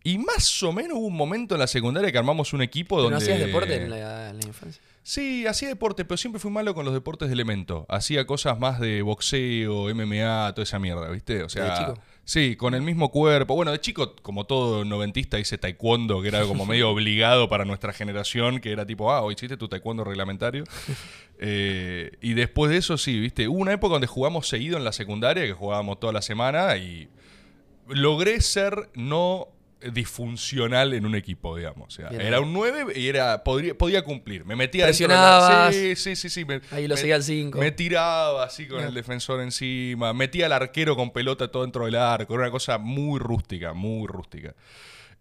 Y 0.02 0.18
más 0.18 0.62
o 0.62 0.72
menos 0.72 0.98
hubo 0.98 1.06
un 1.06 1.16
momento 1.16 1.54
en 1.54 1.60
la 1.60 1.66
secundaria 1.66 2.10
que 2.12 2.18
armamos 2.18 2.52
un 2.52 2.62
equipo 2.62 2.96
¿Pero 2.96 3.10
donde... 3.10 3.18
no 3.26 3.32
hacías 3.34 3.44
deporte 3.46 3.74
en 3.76 3.90
la, 3.90 4.30
en 4.30 4.38
la 4.38 4.46
infancia? 4.46 4.80
Sí, 5.02 5.46
hacía 5.46 5.68
deporte, 5.68 6.04
pero 6.04 6.16
siempre 6.16 6.40
fui 6.40 6.50
malo 6.50 6.74
con 6.74 6.84
los 6.84 6.92
deportes 6.94 7.28
de 7.28 7.34
elemento. 7.34 7.86
Hacía 7.88 8.24
cosas 8.26 8.58
más 8.58 8.80
de 8.80 9.02
boxeo, 9.02 9.92
MMA, 9.94 10.52
toda 10.54 10.62
esa 10.64 10.78
mierda, 10.80 11.08
¿viste? 11.10 11.42
O 11.44 11.48
sea, 11.48 11.64
¿De 11.64 11.78
chico? 11.78 11.98
Sí, 12.26 12.56
con 12.56 12.74
el 12.74 12.82
mismo 12.82 13.10
cuerpo. 13.10 13.54
Bueno, 13.54 13.72
de 13.72 13.80
chico, 13.80 14.14
como 14.16 14.44
todo 14.44 14.84
noventista, 14.84 15.38
hice 15.38 15.56
taekwondo, 15.56 16.20
que 16.20 16.28
era 16.28 16.44
como 16.44 16.66
medio 16.66 16.90
obligado 16.92 17.48
para 17.48 17.64
nuestra 17.64 17.94
generación, 17.94 18.60
que 18.60 18.72
era 18.72 18.84
tipo, 18.84 19.10
ah, 19.10 19.22
hoy 19.22 19.34
hiciste 19.34 19.56
tu 19.56 19.68
taekwondo 19.68 20.04
reglamentario. 20.04 20.64
Eh, 21.38 22.12
y 22.22 22.32
después 22.32 22.70
de 22.70 22.78
eso, 22.78 22.96
sí, 22.96 23.20
¿viste? 23.20 23.46
Hubo 23.46 23.58
una 23.58 23.74
época 23.74 23.92
donde 23.92 24.06
jugamos 24.06 24.48
seguido 24.48 24.78
en 24.78 24.84
la 24.84 24.92
secundaria, 24.92 25.44
que 25.44 25.52
jugábamos 25.52 26.00
toda 26.00 26.10
la 26.14 26.22
semana, 26.22 26.78
y 26.78 27.10
logré 27.88 28.40
ser 28.40 28.88
no 28.94 29.48
disfuncional 29.92 30.92
en 30.94 31.06
un 31.06 31.14
equipo, 31.14 31.56
digamos. 31.56 31.88
O 31.88 31.90
sea, 31.96 32.08
Bien. 32.10 32.22
era 32.22 32.40
un 32.40 32.52
9 32.52 32.92
y 32.98 33.08
era 33.08 33.42
podría, 33.44 33.76
podía 33.76 34.02
cumplir. 34.02 34.44
Me 34.44 34.56
metía 34.56 34.86
dentro 34.86 35.06
de 35.08 35.14
Presionabas. 35.14 35.50
la- 35.50 35.72
Sí, 35.72 35.96
sí, 35.96 36.16
sí, 36.16 36.28
sí. 36.28 36.44
Me, 36.44 36.60
Ahí 36.70 36.86
lo 36.88 36.96
seguía 36.96 37.14
al 37.16 37.22
5. 37.22 37.58
Me 37.58 37.70
tiraba 37.72 38.44
así 38.44 38.66
con 38.66 38.82
el 38.82 38.94
defensor 38.94 39.40
encima. 39.40 40.12
Metía 40.12 40.46
al 40.46 40.52
arquero 40.52 40.96
con 40.96 41.10
pelota 41.12 41.48
todo 41.50 41.62
dentro 41.62 41.84
del 41.84 41.94
arco. 41.96 42.34
Era 42.34 42.44
una 42.44 42.50
cosa 42.50 42.78
muy 42.78 43.18
rústica, 43.18 43.72
muy 43.72 44.06
rústica. 44.06 44.54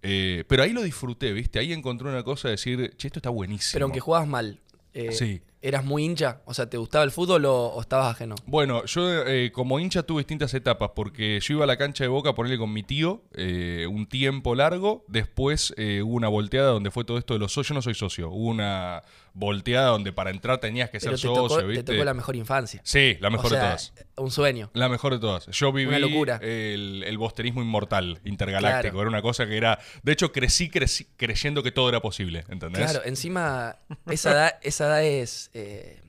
Eh, 0.01 0.43
pero 0.47 0.63
ahí 0.63 0.71
lo 0.71 0.83
disfruté, 0.83 1.33
¿viste? 1.33 1.57
Ahí 1.59 1.73
encontré 1.73 2.07
una 2.07 2.23
cosa 2.23 2.47
de 2.49 2.53
decir, 2.53 2.93
che, 2.97 3.07
esto 3.07 3.19
está 3.19 3.29
buenísimo. 3.29 3.73
Pero 3.73 3.85
aunque 3.85 3.99
jugabas 3.99 4.27
mal, 4.27 4.59
eh, 4.93 5.11
Sí. 5.11 5.41
¿Eras 5.65 5.83
muy 5.83 6.03
hincha? 6.05 6.41
O 6.45 6.53
sea, 6.53 6.69
¿te 6.69 6.77
gustaba 6.77 7.03
el 7.03 7.11
fútbol 7.11 7.43
o, 7.45 7.67
o 7.67 7.81
estabas 7.81 8.11
ajeno? 8.11 8.35
Bueno, 8.45 8.85
yo 8.85 9.25
eh, 9.25 9.51
como 9.51 9.79
hincha 9.79 10.03
tuve 10.03 10.19
distintas 10.19 10.53
etapas, 10.53 10.91
porque 10.95 11.39
yo 11.41 11.55
iba 11.55 11.63
a 11.63 11.67
la 11.67 11.75
cancha 11.77 12.03
de 12.03 12.07
Boca 12.07 12.29
a 12.29 12.35
ponerle 12.35 12.57
con 12.59 12.71
mi 12.71 12.83
tío 12.83 13.23
eh, 13.33 13.87
un 13.89 14.05
tiempo 14.07 14.53
largo, 14.53 15.03
después 15.07 15.73
eh, 15.77 16.01
hubo 16.03 16.13
una 16.13 16.27
volteada 16.27 16.69
donde 16.69 16.91
fue 16.91 17.03
todo 17.03 17.17
esto 17.17 17.33
de 17.33 17.39
los 17.39 17.51
socios, 17.51 17.69
yo 17.69 17.73
no 17.75 17.81
soy 17.81 17.95
socio, 17.95 18.29
hubo 18.29 18.47
una 18.47 19.01
volteada 19.33 19.89
donde 19.89 20.13
para 20.13 20.29
entrar 20.29 20.59
tenías 20.59 20.89
que 20.89 20.99
Pero 20.99 21.17
ser 21.17 21.29
te 21.29 21.35
socio, 21.35 21.57
tocó, 21.59 21.73
te 21.73 21.83
tocó 21.83 22.03
la 22.05 22.13
mejor 22.13 22.35
infancia. 22.37 22.79
Sí, 22.85 23.17
la 23.19 23.29
mejor 23.29 23.47
O 23.47 23.49
sea, 23.49 23.59
de 23.59 23.65
todas. 23.65 23.93
Un 24.15 24.31
sueño. 24.31 24.69
La 24.73 24.87
mejor 24.87 25.13
de 25.13 25.19
todas. 25.19 25.47
Yo 25.47 25.73
viví 25.73 25.89
Una 25.89 25.99
locura. 25.99 26.39
el, 26.41 27.03
el 27.05 27.17
bosterismo 27.17 27.61
inmortal, 27.61 28.19
intergaláctico. 28.23 28.93
Claro. 28.93 29.01
Era 29.01 29.09
una 29.09 29.21
cosa 29.21 29.45
que 29.45 29.57
era. 29.57 29.77
De 30.03 30.13
hecho, 30.13 30.31
crecí, 30.31 30.69
crecí 30.69 31.07
creyendo 31.17 31.63
que 31.63 31.71
todo 31.73 31.89
era 31.89 31.99
posible. 32.01 32.45
¿Entendés? 32.47 32.83
Claro, 32.83 33.01
encima, 33.05 33.75
esa 34.09 34.31
edad, 34.31 34.59
esa 34.61 34.85
edad 34.85 35.03
es. 35.03 35.49
Eh, 35.55 35.99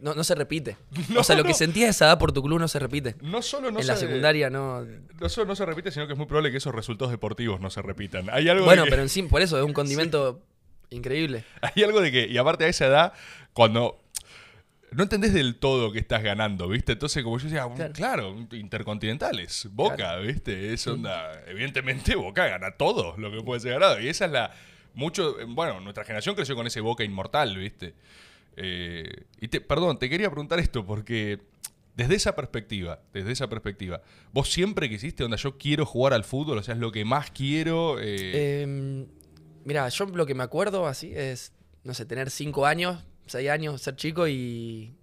no, 0.00 0.14
no 0.14 0.24
se 0.24 0.34
repite. 0.34 0.76
No, 1.10 1.20
o 1.20 1.24
sea, 1.24 1.36
lo 1.36 1.42
no. 1.42 1.48
que 1.48 1.54
sentías 1.54 1.88
a 1.88 1.90
esa 1.90 2.04
edad 2.06 2.18
por 2.18 2.32
tu 2.32 2.42
club 2.42 2.58
no 2.58 2.68
se 2.68 2.78
repite. 2.78 3.16
No 3.20 3.42
solo 3.42 3.70
no 3.70 3.78
en 3.80 3.84
se, 3.84 3.92
la 3.92 3.96
secundaria 3.96 4.48
no. 4.50 4.82
No 5.20 5.28
solo 5.28 5.46
no 5.46 5.56
se 5.56 5.64
repite, 5.66 5.90
sino 5.90 6.06
que 6.06 6.12
es 6.12 6.18
muy 6.18 6.26
probable 6.26 6.50
que 6.50 6.58
esos 6.58 6.74
resultados 6.74 7.10
deportivos 7.10 7.60
no 7.60 7.70
se 7.70 7.82
repitan. 7.82 8.28
Hay 8.30 8.48
algo 8.48 8.64
Bueno, 8.64 8.82
de 8.82 8.86
que- 8.86 8.90
pero 8.90 9.02
encima, 9.02 9.28
por 9.28 9.42
eso 9.42 9.58
es 9.58 9.64
un 9.64 9.72
condimento 9.74 10.42
increíble. 10.90 11.44
Hay 11.62 11.82
algo 11.82 12.00
de 12.00 12.12
que, 12.12 12.26
y 12.26 12.36
aparte 12.38 12.64
a 12.64 12.68
esa 12.68 12.86
edad, 12.86 13.12
cuando 13.52 14.02
no 14.92 15.02
entendés 15.02 15.32
del 15.34 15.56
todo 15.56 15.90
que 15.92 15.98
estás 15.98 16.22
ganando, 16.22 16.68
¿viste? 16.68 16.92
Entonces, 16.92 17.22
como 17.24 17.38
yo 17.38 17.44
decía, 17.44 17.66
Claro. 17.74 17.92
claro, 17.92 18.46
intercontinentales, 18.52 19.68
Boca, 19.72 20.16
¿viste? 20.18 20.72
Es 20.72 20.86
onda, 20.86 21.42
evidentemente 21.46 22.14
Boca 22.14 22.46
gana 22.46 22.70
todo 22.72 23.14
lo 23.18 23.30
que 23.30 23.42
puede 23.42 23.60
ser 23.60 23.72
ganado. 23.72 24.00
Y 24.00 24.08
esa 24.08 24.26
es 24.26 24.30
la, 24.32 24.52
mucho, 24.94 25.36
bueno, 25.48 25.80
nuestra 25.80 26.04
generación 26.04 26.34
creció 26.34 26.54
con 26.54 26.66
ese 26.66 26.80
Boca 26.80 27.02
inmortal, 27.02 27.56
¿viste? 27.56 27.94
Eh, 28.56 29.24
y 29.40 29.48
te, 29.48 29.60
perdón, 29.60 29.98
te 29.98 30.08
quería 30.08 30.30
preguntar 30.30 30.58
esto 30.58 30.84
porque 30.86 31.40
desde 31.94 32.14
esa 32.14 32.34
perspectiva, 32.34 33.00
desde 33.12 33.32
esa 33.32 33.48
perspectiva, 33.48 34.02
vos 34.32 34.50
siempre 34.52 34.88
quisiste, 34.88 35.24
onda, 35.24 35.36
yo 35.36 35.56
quiero 35.58 35.86
jugar 35.86 36.12
al 36.14 36.24
fútbol, 36.24 36.58
o 36.58 36.62
sea, 36.62 36.74
es 36.74 36.80
lo 36.80 36.92
que 36.92 37.04
más 37.04 37.30
quiero. 37.30 37.98
eh, 38.00 38.62
Em, 38.62 39.06
mira, 39.64 39.88
yo 39.88 40.06
lo 40.06 40.26
que 40.26 40.34
me 40.34 40.42
acuerdo 40.42 40.86
así 40.86 41.12
es, 41.14 41.52
no 41.84 41.94
sé, 41.94 42.04
tener 42.06 42.30
cinco 42.30 42.66
años, 42.66 43.04
seis 43.26 43.48
años, 43.50 43.80
ser 43.82 43.96
chico 43.96 44.28
y, 44.28 44.94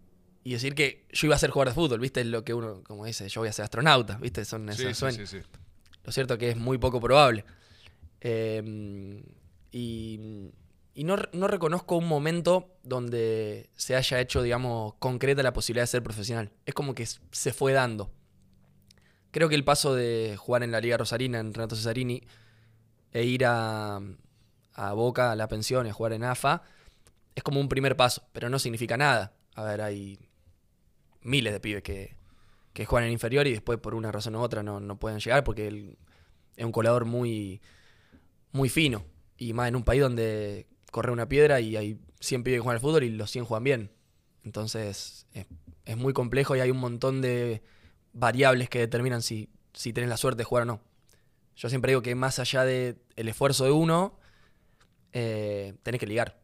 y 0.44 0.54
decir 0.54 0.76
que 0.76 1.06
yo 1.12 1.28
iba 1.28 1.36
a 1.36 1.40
ser 1.40 1.50
jugador 1.50 1.70
de 1.74 1.76
fútbol, 1.76 2.00
¿viste? 2.00 2.22
Es 2.22 2.28
lo 2.28 2.44
que 2.44 2.54
uno, 2.54 2.84
como 2.84 3.06
dice, 3.06 3.28
yo 3.30 3.42
voy 3.42 3.50
a 3.50 3.54
ser 3.54 3.64
astronauta, 3.64 4.18
¿viste? 4.18 4.46
Son 4.46 4.68
esos 4.70 4.82
sí, 4.82 4.88
sí, 4.88 4.94
sueños. 4.94 5.30
sí, 5.30 5.40
sí. 5.42 5.48
Lo 6.04 6.12
cierto 6.12 6.38
que 6.38 6.50
es 6.50 6.58
muy 6.58 6.78
poco 6.78 7.00
probable. 7.00 7.46
Eh, 8.22 9.24
y 9.72 10.20
y 10.94 11.04
no, 11.06 11.16
no 11.34 11.48
reconozco 11.48 11.98
un 11.98 12.08
momento 12.08 12.76
donde 12.84 13.70
se 13.76 13.96
haya 13.96 14.20
hecho, 14.20 14.42
digamos, 14.42 14.94
concreta 15.00 15.44
la 15.44 15.54
posibilidad 15.54 15.84
de 15.84 15.88
ser 15.88 16.04
profesional. 16.04 16.52
Es 16.66 16.74
como 16.74 16.94
que 16.96 17.06
se 17.06 17.54
fue 17.54 17.74
dando. 17.74 18.12
Creo 19.32 19.50
que 19.50 19.56
el 19.56 19.64
paso 19.64 19.96
de 19.96 20.36
jugar 20.38 20.64
en 20.64 20.72
la 20.72 20.80
Liga 20.80 20.98
Rosarina, 20.98 21.40
en 21.40 21.54
Renato 21.54 21.76
Cesarini, 21.76 22.22
e 23.12 23.24
ir 23.26 23.46
a, 23.46 24.00
a 24.74 24.94
Boca, 24.94 25.32
a 25.32 25.36
la 25.36 25.48
pensión, 25.48 25.88
y 25.88 25.90
a 25.90 25.94
jugar 25.94 26.14
en 26.14 26.24
AFA, 26.24 26.64
es 27.36 27.44
como 27.44 27.60
un 27.60 27.70
primer 27.70 27.96
paso, 27.98 28.24
pero 28.32 28.50
no 28.50 28.60
significa 28.60 28.98
nada. 28.98 29.34
A 29.56 29.64
ver, 29.64 29.82
hay 29.82 30.20
miles 31.22 31.54
de 31.54 31.60
pibes 31.60 31.84
que, 31.84 32.16
que 32.74 32.86
juegan 32.86 33.08
en 33.08 33.14
inferior 33.14 33.48
y 33.48 33.52
después 33.52 33.80
por 33.80 33.96
una 33.96 34.12
razón 34.12 34.36
u 34.36 34.42
otra 34.42 34.64
no, 34.64 34.80
no 34.80 35.00
pueden 35.00 35.20
llegar 35.20 35.44
porque 35.44 35.68
el- 35.68 35.98
es 36.56 36.66
un 36.66 36.72
colador 36.72 37.06
muy, 37.06 37.62
muy 38.52 38.70
fino. 38.70 39.06
Y 39.38 39.54
más 39.54 39.68
en 39.70 39.76
un 39.76 39.84
país 39.84 40.02
donde 40.02 40.68
corre 40.94 41.12
una 41.12 41.28
piedra 41.28 41.60
y 41.60 41.76
hay 41.76 42.00
100 42.20 42.44
pibes 42.44 42.60
que 42.60 42.62
juegan 42.62 42.76
al 42.76 42.82
fútbol 42.82 43.04
y 43.04 43.10
los 43.10 43.32
100 43.32 43.46
juegan 43.46 43.64
bien. 43.64 43.92
Entonces 44.44 45.26
es, 45.34 45.98
muy 45.98 46.14
complejo 46.14 46.56
y 46.56 46.60
hay 46.60 46.70
un 46.70 46.78
montón 46.78 47.20
de 47.20 47.64
variables 48.14 48.70
que 48.70 48.78
determinan 48.78 49.24
si, 49.24 49.50
si 49.74 49.92
tenés 49.92 50.08
la 50.08 50.18
suerte 50.18 50.38
de 50.38 50.44
jugar 50.44 50.62
o 50.62 50.66
no. 50.66 50.82
Yo 51.56 51.68
siempre 51.68 51.92
digo 51.92 52.04
que 52.04 52.14
más 52.14 52.38
allá 52.38 52.64
del 52.64 53.00
esfuerzo 53.16 53.66
de 53.66 53.72
uno, 53.72 54.20
eh, 55.14 55.74
tenés 55.82 56.00
que 56.00 56.06
ligar. 56.06 56.40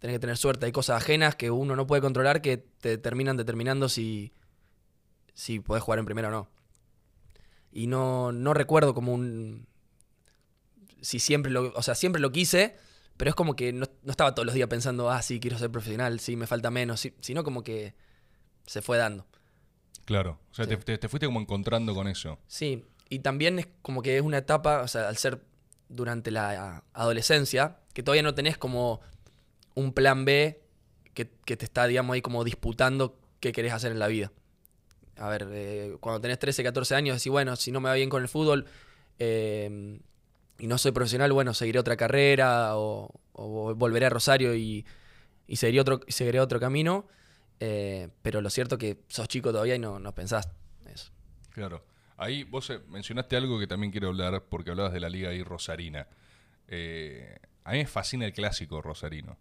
Tenés 0.00 0.16
que 0.16 0.20
tener 0.20 0.36
suerte. 0.36 0.66
Hay 0.66 0.72
cosas 0.72 1.02
ajenas 1.02 1.34
que 1.34 1.50
uno 1.50 1.74
no 1.74 1.86
puede 1.86 2.02
controlar 2.02 2.42
que 2.42 2.58
te 2.58 2.98
terminan 2.98 3.38
determinando 3.38 3.88
si, 3.88 4.34
si 5.32 5.60
podés 5.60 5.82
jugar 5.82 5.98
en 5.98 6.04
primera 6.04 6.28
o 6.28 6.30
no. 6.30 6.48
Y 7.72 7.86
no, 7.86 8.32
no 8.32 8.52
recuerdo 8.52 8.92
como 8.92 9.14
un. 9.14 9.66
Si 11.00 11.20
siempre 11.20 11.50
lo. 11.50 11.72
O 11.74 11.82
sea, 11.82 11.94
siempre 11.94 12.20
lo 12.20 12.32
quise, 12.32 12.76
pero 13.16 13.28
es 13.30 13.34
como 13.34 13.54
que 13.56 13.72
no, 13.72 13.86
no 14.02 14.10
estaba 14.10 14.34
todos 14.34 14.46
los 14.46 14.54
días 14.54 14.68
pensando, 14.68 15.10
ah, 15.10 15.22
sí, 15.22 15.40
quiero 15.40 15.58
ser 15.58 15.70
profesional, 15.70 16.20
sí, 16.20 16.36
me 16.36 16.46
falta 16.46 16.70
menos, 16.70 17.00
sí, 17.00 17.14
sino 17.20 17.44
como 17.44 17.62
que 17.62 17.94
se 18.66 18.82
fue 18.82 18.98
dando. 18.98 19.26
Claro, 20.04 20.38
o 20.50 20.54
sea, 20.54 20.64
Sí. 20.66 20.70
te, 20.70 20.76
te- 20.78 20.98
te 20.98 21.08
fuiste 21.08 21.26
como 21.26 21.40
encontrando 21.40 21.94
con 21.94 22.08
eso. 22.08 22.38
Sí, 22.46 22.84
y 23.08 23.20
también 23.20 23.58
es 23.58 23.68
como 23.82 24.02
que 24.02 24.16
es 24.16 24.22
una 24.22 24.38
etapa, 24.38 24.82
o 24.82 24.88
sea, 24.88 25.08
al 25.08 25.16
ser 25.16 25.42
durante 25.88 26.30
la 26.30 26.84
adolescencia, 26.92 27.78
que 27.92 28.02
todavía 28.02 28.22
no 28.22 28.34
tenés 28.34 28.58
como 28.58 29.00
un 29.74 29.92
plan 29.92 30.24
B 30.24 30.60
que, 31.14 31.30
que 31.44 31.56
te 31.56 31.64
está, 31.64 31.86
digamos, 31.86 32.14
ahí 32.14 32.22
como 32.22 32.42
disputando 32.44 33.18
qué 33.40 33.52
querés 33.52 33.72
hacer 33.72 33.92
en 33.92 33.98
la 33.98 34.08
vida. 34.08 34.32
A 35.16 35.28
ver, 35.28 35.46
eh, 35.52 35.96
cuando 36.00 36.20
tenés 36.20 36.38
13, 36.40 36.64
14 36.64 36.94
años, 36.96 37.16
decís, 37.18 37.30
bueno, 37.30 37.54
si 37.56 37.70
no 37.70 37.80
me 37.80 37.88
va 37.88 37.94
bien 37.94 38.10
con 38.10 38.20
el 38.22 38.28
fútbol 38.28 38.66
eh, 39.20 40.00
y 40.58 40.66
no 40.66 40.78
soy 40.78 40.92
profesional, 40.92 41.32
bueno, 41.32 41.54
seguiré 41.54 41.78
otra 41.78 41.96
carrera 41.96 42.76
o, 42.76 43.20
volveré 43.32 44.06
a 44.06 44.10
Rosario 44.10 44.54
y, 44.54 44.86
y 45.46 45.56
seguiré, 45.56 45.80
otro, 45.80 46.00
seguiré 46.08 46.40
otro 46.40 46.60
camino. 46.60 47.06
eh, 47.60 48.08
pero 48.22 48.40
lo 48.40 48.50
cierto 48.50 48.78
que 48.78 48.98
sos 49.08 49.28
chico 49.28 49.50
todavía 49.50 49.76
y 49.76 49.78
no, 49.78 49.98
no 49.98 50.14
pensás 50.14 50.48
eso. 50.92 51.10
Claro. 51.50 51.84
Ahí 52.16 52.44
vos 52.44 52.70
eh, 52.70 52.80
mencionaste 52.88 53.36
algo 53.36 53.58
que 53.58 53.66
también 53.66 53.90
quiero 53.90 54.08
hablar 54.08 54.44
porque 54.48 54.70
hablabas 54.70 54.92
de 54.92 55.00
la 55.00 55.08
liga 55.08 55.30
ahí 55.30 55.42
rosarina. 55.42 56.06
Eh, 56.68 57.38
a 57.64 57.72
mí 57.72 57.78
me 57.78 57.86
fascina 57.86 58.24
el 58.26 58.32
clásico 58.32 58.80
rosarino. 58.80 59.36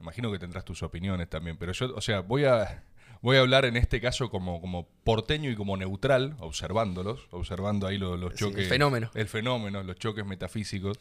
Imagino 0.00 0.32
que 0.32 0.38
tendrás 0.38 0.64
tus 0.64 0.82
opiniones 0.82 1.28
también, 1.28 1.56
pero 1.56 1.72
yo, 1.72 1.94
o 1.94 2.00
sea, 2.00 2.20
voy 2.20 2.44
a, 2.44 2.82
voy 3.22 3.36
a 3.38 3.40
hablar 3.40 3.64
en 3.64 3.76
este 3.76 4.00
caso 4.00 4.28
como, 4.30 4.60
como 4.60 4.86
porteño 5.04 5.50
y 5.50 5.56
como 5.56 5.76
neutral, 5.76 6.36
observándolos, 6.40 7.28
observando 7.30 7.86
ahí 7.86 7.96
lo- 7.98 8.16
los 8.16 8.32
Sí, 8.34 8.38
choques. 8.40 8.64
el 8.64 8.66
fenómeno. 8.68 9.10
El 9.14 9.28
fenómeno, 9.28 9.82
los 9.82 9.96
choques 9.96 10.26
metafísicos. 10.26 10.98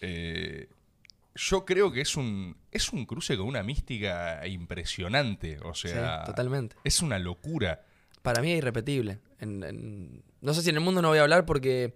Eh, 0.00 0.68
yo 1.34 1.64
creo 1.64 1.92
que 1.92 2.00
es 2.00 2.16
un, 2.16 2.56
es 2.72 2.92
un 2.92 3.06
cruce 3.06 3.36
con 3.36 3.46
una 3.46 3.62
mística 3.62 4.44
impresionante. 4.46 5.58
O 5.62 5.74
sea, 5.74 6.20
sí, 6.22 6.26
totalmente. 6.26 6.76
es 6.84 7.00
una 7.02 7.18
locura. 7.18 7.84
Para 8.22 8.42
mí 8.42 8.50
es 8.52 8.58
irrepetible. 8.58 9.20
En- 9.38 9.62
en- 9.62 10.22
no 10.40 10.54
sé 10.54 10.62
si 10.62 10.70
en 10.70 10.76
el 10.76 10.80
mundo 10.82 11.02
no 11.02 11.08
voy 11.08 11.18
a 11.18 11.22
hablar 11.22 11.46
porque 11.46 11.94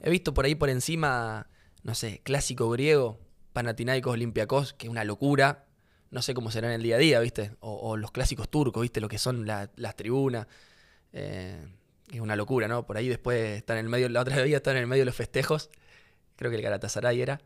he 0.00 0.10
visto 0.10 0.32
por 0.34 0.44
ahí 0.44 0.54
por 0.54 0.68
encima, 0.70 1.48
no 1.82 1.94
sé, 1.94 2.20
clásico 2.22 2.68
griego, 2.70 3.18
Panathinaikos, 3.52 4.12
Olympiacos, 4.12 4.72
que 4.74 4.86
es 4.86 4.90
una 4.90 5.04
locura. 5.04 5.64
No 6.10 6.22
sé 6.22 6.32
cómo 6.34 6.50
será 6.50 6.68
en 6.68 6.74
el 6.74 6.82
día 6.82 6.96
a 6.96 6.98
día, 6.98 7.20
¿viste? 7.20 7.52
O, 7.60 7.72
o 7.90 7.96
los 7.96 8.10
clásicos 8.12 8.48
turcos, 8.48 8.80
¿viste? 8.82 9.00
Lo 9.00 9.08
que 9.08 9.18
son 9.18 9.46
la- 9.46 9.70
las 9.76 9.94
tribunas. 9.96 10.46
Eh, 11.12 11.66
es 12.12 12.20
una 12.20 12.36
locura, 12.36 12.66
¿no? 12.68 12.86
Por 12.86 12.96
ahí 12.96 13.08
después 13.08 13.58
están 13.58 13.76
en 13.78 13.84
el 13.86 13.90
medio, 13.90 14.08
la 14.08 14.20
otra 14.22 14.36
vez 14.42 14.52
están 14.52 14.76
en 14.76 14.82
el 14.82 14.86
medio 14.86 15.02
de 15.02 15.06
los 15.06 15.14
festejos. 15.14 15.70
Creo 16.36 16.50
que 16.50 16.56
el 16.56 16.62
Galatasaray 16.62 17.20
era. 17.20 17.40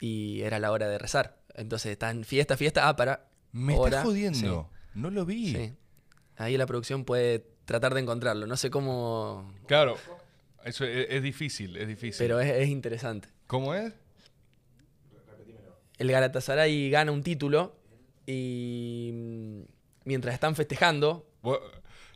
Y 0.00 0.42
era 0.42 0.58
la 0.58 0.70
hora 0.72 0.88
de 0.88 0.98
rezar. 0.98 1.38
Entonces 1.54 1.92
están 1.92 2.24
fiesta, 2.24 2.56
fiesta. 2.56 2.88
Ah, 2.88 2.96
para. 2.96 3.28
Me 3.52 3.74
hora, 3.76 3.88
estás 3.98 4.04
jodiendo. 4.04 4.68
No 4.94 5.10
lo 5.10 5.24
vi. 5.24 5.52
Sí. 5.54 5.72
Ahí 6.36 6.56
la 6.58 6.66
producción 6.66 7.04
puede 7.04 7.46
tratar 7.64 7.94
de 7.94 8.00
encontrarlo. 8.00 8.46
No 8.46 8.56
sé 8.56 8.68
cómo. 8.70 9.54
Claro. 9.66 9.96
Eso 10.64 10.84
es, 10.84 11.06
es 11.10 11.22
difícil, 11.22 11.76
es 11.76 11.86
difícil. 11.88 12.18
Pero 12.18 12.40
es, 12.40 12.50
es 12.50 12.68
interesante. 12.68 13.28
¿Cómo 13.46 13.74
es? 13.74 13.92
El 15.98 16.10
Galatasaray 16.10 16.90
gana 16.90 17.12
un 17.12 17.22
título 17.22 17.76
y 18.26 19.10
mm, 19.12 19.60
mientras 20.04 20.34
están 20.34 20.54
festejando, 20.56 21.26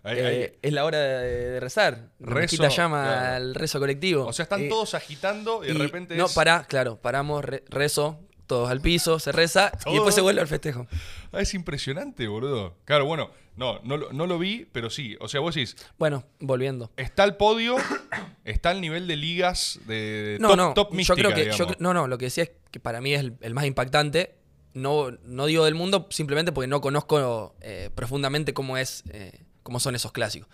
ahí- 0.03 0.17
eh, 0.19 0.59
es 0.63 0.73
la 0.73 0.85
hora 0.85 0.99
de, 0.99 1.49
de 1.51 1.61
rezar. 1.61 2.11
Rezo, 2.21 2.69
llama 2.69 3.05
claro. 3.05 3.37
al 3.37 3.55
rezo 3.55 3.79
colectivo. 3.79 4.27
O 4.27 4.33
sea, 4.33 4.45
están 4.45 4.63
Eh, 4.63 4.69
todos 4.69 4.95
agitando 4.95 5.65
y 5.65 5.69
de 5.69 5.75
repente 5.75 6.17
No, 6.17 6.27
es- 6.27 6.35
pará, 6.35 6.65
claro, 6.69 6.97
paramos, 7.01 7.45
re- 7.45 7.65
rezo, 7.69 8.21
todos 8.47 8.71
al 8.71 8.81
piso, 8.81 9.19
se 9.19 9.31
reza 9.33 9.73
y 9.87 9.93
después 9.93 10.15
se 10.15 10.23
vuelve 10.23 10.41
al 10.41 10.49
festejo. 10.49 10.87
Ah, 11.33 11.41
es 11.43 11.53
impresionante, 11.53 12.27
boludo. 12.29 12.77
Claro, 12.87 13.05
bueno, 13.05 13.31
no, 13.57 13.81
no, 13.83 13.99
lo- 13.99 14.11
no 14.15 14.27
lo 14.27 14.39
vi, 14.39 14.67
pero 14.73 14.89
sí. 14.89 15.17
O 15.21 15.29
sea, 15.29 15.41
vos 15.41 15.55
decís, 15.55 15.77
Bueno, 15.99 16.25
volviendo. 16.41 16.91
está 16.97 17.25
el 17.25 17.37
podio, 17.37 17.77
está 18.47 18.71
el 18.71 18.81
nivel 18.81 19.07
de 19.07 19.17
ligas 19.17 19.79
de, 19.87 20.39
No, 20.41 20.49
top, 20.49 20.57
no, 20.57 20.75
top 20.75 20.97
yo 20.97 21.15
creo 21.15 21.35
que. 21.35 21.51
yo 21.55 21.67
no, 21.79 21.93
no, 21.93 22.07
lo 22.09 22.17
que 22.17 22.27
decía 22.27 22.45
es 22.45 22.53
que 22.71 22.81
para 22.81 23.03
mí 23.03 23.13
es 23.13 23.21
el, 23.21 23.35
el 23.43 23.53
más 23.53 23.67
impactante. 23.67 24.35
No, 24.75 25.11
no 25.25 25.47
digo 25.47 25.65
del 25.65 25.75
mundo 25.75 26.07
simplemente 26.11 26.53
porque 26.53 26.69
no 26.69 26.81
conozco 26.81 27.55
eh, 27.61 27.91
profundamente 27.95 28.55
cómo 28.55 28.77
es, 28.77 29.03
eh, 29.11 29.45
cómo 29.63 29.81
son 29.81 29.95
esos 29.95 30.13
clásicos. 30.13 30.49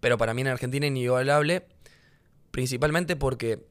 Pero 0.00 0.18
para 0.18 0.34
mí 0.34 0.42
en 0.42 0.48
Argentina 0.48 0.86
es 0.86 0.90
inigualable, 0.90 1.66
principalmente 2.50 3.16
porque 3.16 3.66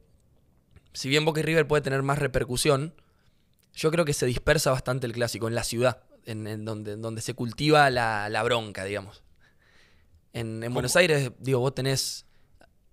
si 0.92 1.08
bien 1.08 1.24
Boca 1.24 1.40
y 1.40 1.42
River 1.44 1.66
puede 1.66 1.82
tener 1.82 2.02
más 2.02 2.18
repercusión, 2.18 2.94
yo 3.74 3.90
creo 3.90 4.04
que 4.04 4.12
se 4.14 4.26
dispersa 4.26 4.70
bastante 4.70 5.06
el 5.06 5.12
clásico 5.12 5.48
en 5.48 5.54
la 5.54 5.62
ciudad, 5.64 6.02
en, 6.24 6.46
en 6.46 6.64
donde, 6.64 6.96
donde 6.96 7.20
se 7.22 7.34
cultiva 7.34 7.88
la, 7.90 8.28
la 8.28 8.42
bronca, 8.42 8.84
digamos. 8.84 9.22
En, 10.32 10.62
en 10.62 10.74
Buenos 10.74 10.96
Aires, 10.96 11.32
digo, 11.38 11.60
vos 11.60 11.74
tenés. 11.74 12.26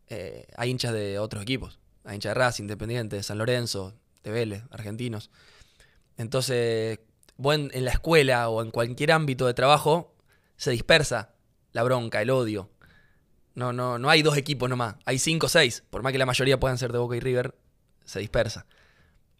eh, 0.07 0.45
hay 0.55 0.69
hinchas 0.69 0.93
de 0.93 1.19
otros 1.19 1.41
equipos. 1.43 1.79
Hay 2.03 2.15
hinchas 2.15 2.31
de 2.31 2.33
Racing, 2.35 2.63
Independiente, 2.63 3.15
de 3.15 3.23
San 3.23 3.37
Lorenzo, 3.37 3.93
de 4.23 4.31
Vélez, 4.31 4.63
argentinos. 4.71 5.29
Entonces, 6.17 6.99
vos 7.37 7.55
en, 7.55 7.71
en 7.73 7.85
la 7.85 7.91
escuela 7.91 8.49
o 8.49 8.61
en 8.61 8.71
cualquier 8.71 9.11
ámbito 9.11 9.45
de 9.47 9.53
trabajo, 9.53 10.15
se 10.57 10.71
dispersa 10.71 11.33
la 11.71 11.83
bronca, 11.83 12.21
el 12.21 12.29
odio. 12.29 12.69
No, 13.55 13.71
no, 13.73 13.99
no 13.99 14.09
hay 14.09 14.21
dos 14.23 14.37
equipos 14.37 14.69
nomás, 14.69 14.95
hay 15.05 15.19
cinco 15.19 15.45
o 15.45 15.49
seis. 15.49 15.83
Por 15.89 16.01
más 16.03 16.11
que 16.11 16.17
la 16.17 16.25
mayoría 16.25 16.59
puedan 16.59 16.77
ser 16.77 16.91
de 16.91 16.97
Boca 16.99 17.15
y 17.15 17.19
River, 17.19 17.55
se 18.03 18.19
dispersa. 18.19 18.65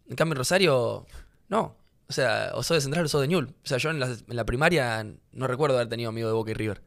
En 0.08 0.16
cambio, 0.16 0.34
en 0.34 0.38
Rosario, 0.38 1.06
no. 1.48 1.76
O 2.08 2.12
sea, 2.12 2.50
o 2.54 2.62
sos 2.62 2.76
de 2.76 2.80
Central 2.82 3.06
o 3.06 3.08
sos 3.08 3.22
de 3.22 3.28
Ñul. 3.28 3.46
O 3.64 3.66
sea, 3.66 3.78
yo 3.78 3.90
en 3.90 3.98
la, 3.98 4.06
en 4.08 4.36
la 4.36 4.44
primaria 4.44 5.04
no 5.32 5.46
recuerdo 5.46 5.76
haber 5.76 5.88
tenido 5.88 6.10
amigo 6.10 6.28
de 6.28 6.34
Boca 6.34 6.50
y 6.50 6.54
River. 6.54 6.82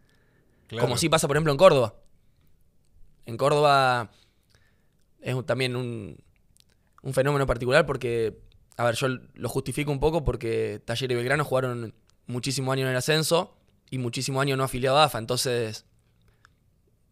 Claro. 0.68 0.84
Como 0.86 0.98
sí 0.98 1.10
pasa, 1.10 1.28
por 1.28 1.36
ejemplo, 1.38 1.52
en 1.52 1.58
Córdoba. 1.58 1.96
En 3.26 3.36
Córdoba 3.36 4.12
es 5.22 5.34
un- 5.34 5.46
también 5.46 5.76
un, 5.76 6.18
un 7.02 7.14
fenómeno 7.14 7.46
particular 7.48 7.86
porque, 7.86 8.38
a 8.78 8.84
ver, 8.84 8.96
yo 8.96 9.08
lo 9.34 9.50
justifico 9.50 9.92
un 9.92 10.00
poco 10.00 10.24
porque 10.24 10.80
Taller 10.86 11.12
y 11.12 11.16
Belgrano 11.16 11.44
jugaron 11.44 11.96
muchísimos 12.28 12.74
años 12.74 12.86
en 12.86 12.92
el 12.92 12.98
ascenso 12.98 13.58
y 13.90 13.98
muchísimos 13.98 14.42
años 14.42 14.58
no 14.58 14.64
afiliado 14.64 14.98
a 14.98 15.06
AFA, 15.06 15.18
entonces 15.18 15.86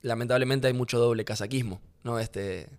lamentablemente 0.03 0.67
hay 0.67 0.74
mucho 0.74 1.00
doble 1.00 1.25
casaquismo, 1.25 1.81
¿no? 2.03 2.19
Este, 2.19 2.69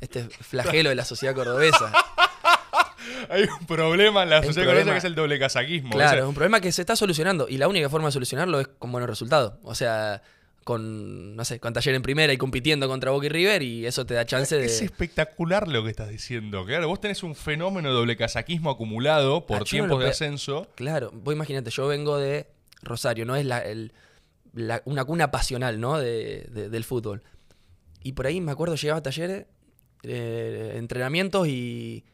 este 0.00 0.28
flagelo 0.28 0.90
de 0.90 0.94
la 0.94 1.04
sociedad 1.04 1.34
cordobesa. 1.34 1.92
Hay 3.28 3.44
un 3.44 3.66
problema 3.66 4.24
en 4.24 4.30
la 4.30 4.42
sociedad 4.42 4.66
problema. 4.66 4.74
cordobesa 4.74 4.92
que 4.92 4.98
es 4.98 5.04
el 5.04 5.14
doble 5.14 5.38
casaquismo. 5.38 5.90
Claro, 5.90 6.22
es 6.22 6.28
un 6.28 6.34
problema 6.34 6.60
que 6.60 6.70
se 6.72 6.82
está 6.82 6.96
solucionando 6.96 7.48
y 7.48 7.56
la 7.56 7.68
única 7.68 7.88
forma 7.88 8.08
de 8.08 8.12
solucionarlo 8.12 8.60
es 8.60 8.68
con 8.68 8.92
buenos 8.92 9.08
resultados. 9.08 9.54
O 9.62 9.74
sea, 9.74 10.22
con, 10.66 11.36
no 11.36 11.44
sé, 11.44 11.60
con 11.60 11.72
Taller 11.72 11.94
en 11.94 12.02
primera 12.02 12.32
y 12.32 12.36
compitiendo 12.38 12.88
contra 12.88 13.12
Boca 13.12 13.26
y 13.26 13.28
River 13.28 13.62
y 13.62 13.86
eso 13.86 14.04
te 14.04 14.14
da 14.14 14.26
chance 14.26 14.58
Es 14.64 14.80
de... 14.80 14.84
espectacular 14.86 15.68
lo 15.68 15.84
que 15.84 15.90
estás 15.90 16.08
diciendo. 16.08 16.64
Claro, 16.66 16.88
vos 16.88 17.00
tenés 17.00 17.22
un 17.22 17.36
fenómeno 17.36 17.88
de 17.90 17.94
doble 17.94 18.16
casaquismo 18.16 18.70
acumulado 18.70 19.46
por 19.46 19.58
Ah, 19.58 19.60
no 19.60 19.64
tiempos 19.64 20.00
de 20.00 20.06
pe- 20.06 20.10
ascenso. 20.10 20.66
Claro, 20.74 21.12
vos 21.14 21.32
imagínate, 21.32 21.70
yo 21.70 21.86
vengo 21.86 22.18
de 22.18 22.48
Rosario, 22.82 23.24
no 23.24 23.36
es 23.36 23.46
la, 23.46 23.60
el- 23.60 23.92
la- 24.54 24.82
una 24.86 25.04
cuna 25.04 25.30
pasional, 25.30 25.78
¿no? 25.78 25.98
De, 26.00 26.48
de- 26.50 26.68
del 26.68 26.82
fútbol. 26.82 27.22
Y 28.02 28.14
por 28.14 28.26
ahí 28.26 28.40
me 28.40 28.50
acuerdo, 28.50 28.74
llegaba 28.74 28.98
a 28.98 29.02
talleres, 29.04 29.46
eh, 30.02 30.72
entrenamientos 30.74 31.46
y 31.46 32.04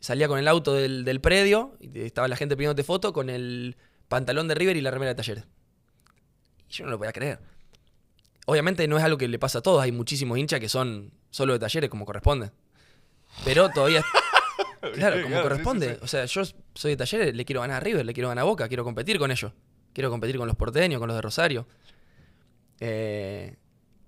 salía 0.00 0.28
con 0.28 0.38
el 0.38 0.48
auto 0.48 0.74
del, 0.74 1.06
del 1.06 1.22
predio 1.22 1.78
y 1.80 1.98
estaba 2.02 2.28
la 2.28 2.36
gente 2.36 2.58
pidiéndote 2.58 2.84
foto 2.84 3.14
con 3.14 3.30
el 3.30 3.78
pantalón 4.08 4.48
de 4.48 4.54
River 4.54 4.76
y 4.76 4.82
la 4.82 4.90
remera 4.90 5.12
de 5.12 5.14
talleres. 5.14 5.44
Y 6.68 6.74
yo 6.74 6.84
no 6.84 6.90
lo 6.90 6.98
podía 6.98 7.12
creer. 7.14 7.55
Obviamente 8.46 8.86
no 8.88 8.96
es 8.96 9.04
algo 9.04 9.18
que 9.18 9.28
le 9.28 9.38
pasa 9.38 9.58
a 9.58 9.62
todos, 9.62 9.82
hay 9.82 9.92
muchísimos 9.92 10.38
hinchas 10.38 10.60
que 10.60 10.68
son 10.68 11.12
solo 11.30 11.52
de 11.52 11.58
talleres 11.58 11.90
como 11.90 12.04
corresponde. 12.06 12.50
Pero 13.44 13.68
todavía 13.70 14.02
Claro, 14.94 15.20
como 15.22 15.42
corresponde. 15.42 15.88
sí, 15.88 15.94
sí. 15.94 16.00
O 16.02 16.06
sea, 16.06 16.24
yo 16.26 16.42
soy 16.74 16.92
de 16.92 16.96
Talleres, 16.96 17.34
le 17.34 17.44
quiero 17.44 17.60
ganar 17.60 17.78
a 17.78 17.80
River, 17.80 18.06
le 18.06 18.14
quiero 18.14 18.28
ganar 18.28 18.42
a 18.42 18.44
Boca, 18.44 18.68
quiero 18.68 18.84
competir 18.84 19.18
con 19.18 19.30
ellos. 19.32 19.52
Quiero 19.92 20.10
competir 20.10 20.36
con 20.38 20.46
los 20.46 20.56
porteños, 20.56 21.00
con 21.00 21.08
los 21.08 21.16
de 21.16 21.22
Rosario. 21.22 21.66
Eh, 22.80 23.56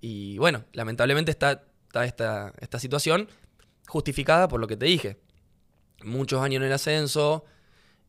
y 0.01 0.37
bueno, 0.37 0.63
lamentablemente 0.73 1.31
está, 1.31 1.63
está 1.87 2.05
esta, 2.05 2.53
esta 2.59 2.79
situación 2.79 3.27
justificada 3.87 4.47
por 4.47 4.59
lo 4.59 4.67
que 4.67 4.77
te 4.77 4.85
dije. 4.85 5.19
Muchos 6.03 6.41
años 6.41 6.61
en 6.61 6.67
el 6.67 6.73
ascenso. 6.73 7.43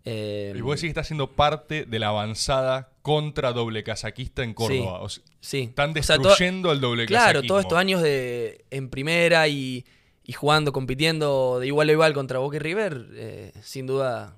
eh, 0.05 0.53
Y 0.55 0.61
vos 0.61 0.77
decís 0.77 0.83
que 0.83 0.89
está 0.91 1.05
siendo 1.05 1.33
parte 1.33 1.85
de 1.87 1.99
la 1.99 2.09
avanzada 2.09 2.90
contra 3.03 3.53
doble 3.53 3.83
casaquista 3.83 4.43
en 4.43 4.53
Córdoba. 4.55 5.01
O 5.01 5.09
sea, 5.09 5.23
sí. 5.41 5.61
están 5.63 5.91
O 5.99 6.03
sea, 6.03 6.17
to- 6.17 6.29
destruyendo 6.29 6.71
el 6.73 6.81
doble 6.81 7.07
Claro, 7.07 7.43
todos 7.43 7.63
estos 7.63 7.79
años 7.79 8.03
de 8.03 8.65
en 8.71 8.91
primera 8.91 9.49
y, 9.49 9.85
y 10.25 10.33
jugando, 10.33 10.73
compitiendo 10.73 11.59
de 11.61 11.67
igual 11.67 11.89
a 11.89 11.93
igual 11.93 12.13
contra 12.15 12.39
Boca 12.39 12.57
y 12.57 12.61
River, 12.61 13.07
eh, 13.15 13.53
sin 13.63 13.87
duda 13.87 14.37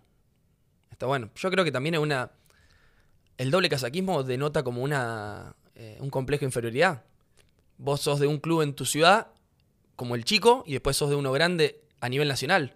está 0.90 1.06
bueno. 1.06 1.30
Yo 1.34 1.50
creo 1.50 1.64
que 1.64 1.72
también 1.72 1.94
es 1.94 2.00
una. 2.00 2.30
El 3.38 3.50
doble 3.50 3.68
casaquismo 3.68 4.22
denota 4.22 4.62
como 4.62 4.82
una 4.82 5.56
eh, 5.74 5.96
un 6.00 6.10
complejo 6.10 6.40
de 6.40 6.46
inferioridad. 6.46 7.02
Vos 7.78 8.00
sos 8.02 8.20
de 8.20 8.26
un 8.28 8.38
club 8.38 8.62
en 8.62 8.74
tu 8.74 8.84
ciudad, 8.84 9.28
como 9.96 10.14
el 10.14 10.24
chico, 10.24 10.62
y 10.66 10.72
después 10.72 10.96
sos 10.96 11.10
de 11.10 11.16
uno 11.16 11.32
grande 11.32 11.80
a 12.00 12.08
nivel 12.08 12.28
nacional 12.28 12.74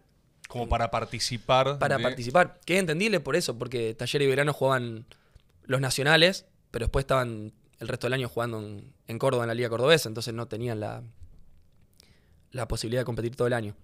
Como 0.49 0.69
para 0.69 0.91
participar. 0.91 1.79
para 1.79 1.99
de- 1.99 2.03
participar. 2.03 2.59
Que 2.67 2.75
es 2.75 2.81
entendible 2.81 3.21
por 3.21 3.37
eso, 3.37 3.57
porque 3.57 3.95
Taller 3.95 4.23
y 4.23 4.27
Verano 4.27 4.53
jugaban 4.53 5.05
los 5.67 5.81
nacionales, 5.81 6.47
pero 6.71 6.87
después 6.87 7.03
estaban 7.05 7.53
el 7.79 7.89
resto 7.89 8.07
del 8.07 8.15
año 8.15 8.29
jugando 8.29 8.59
en, 8.61 8.93
en 9.07 9.19
Córdoba, 9.19 9.45
en 9.45 9.49
la 9.49 9.55
Liga 9.55 9.69
Cordobesa, 9.69 10.09
entonces 10.09 10.33
no 10.35 10.47
tenían 10.49 10.81
la, 10.81 11.03
la 12.53 12.69
posibilidad 12.69 13.03
de 13.03 13.05
competir 13.05 13.37
todo 13.37 13.47
el 13.49 13.53
año. 13.55 13.75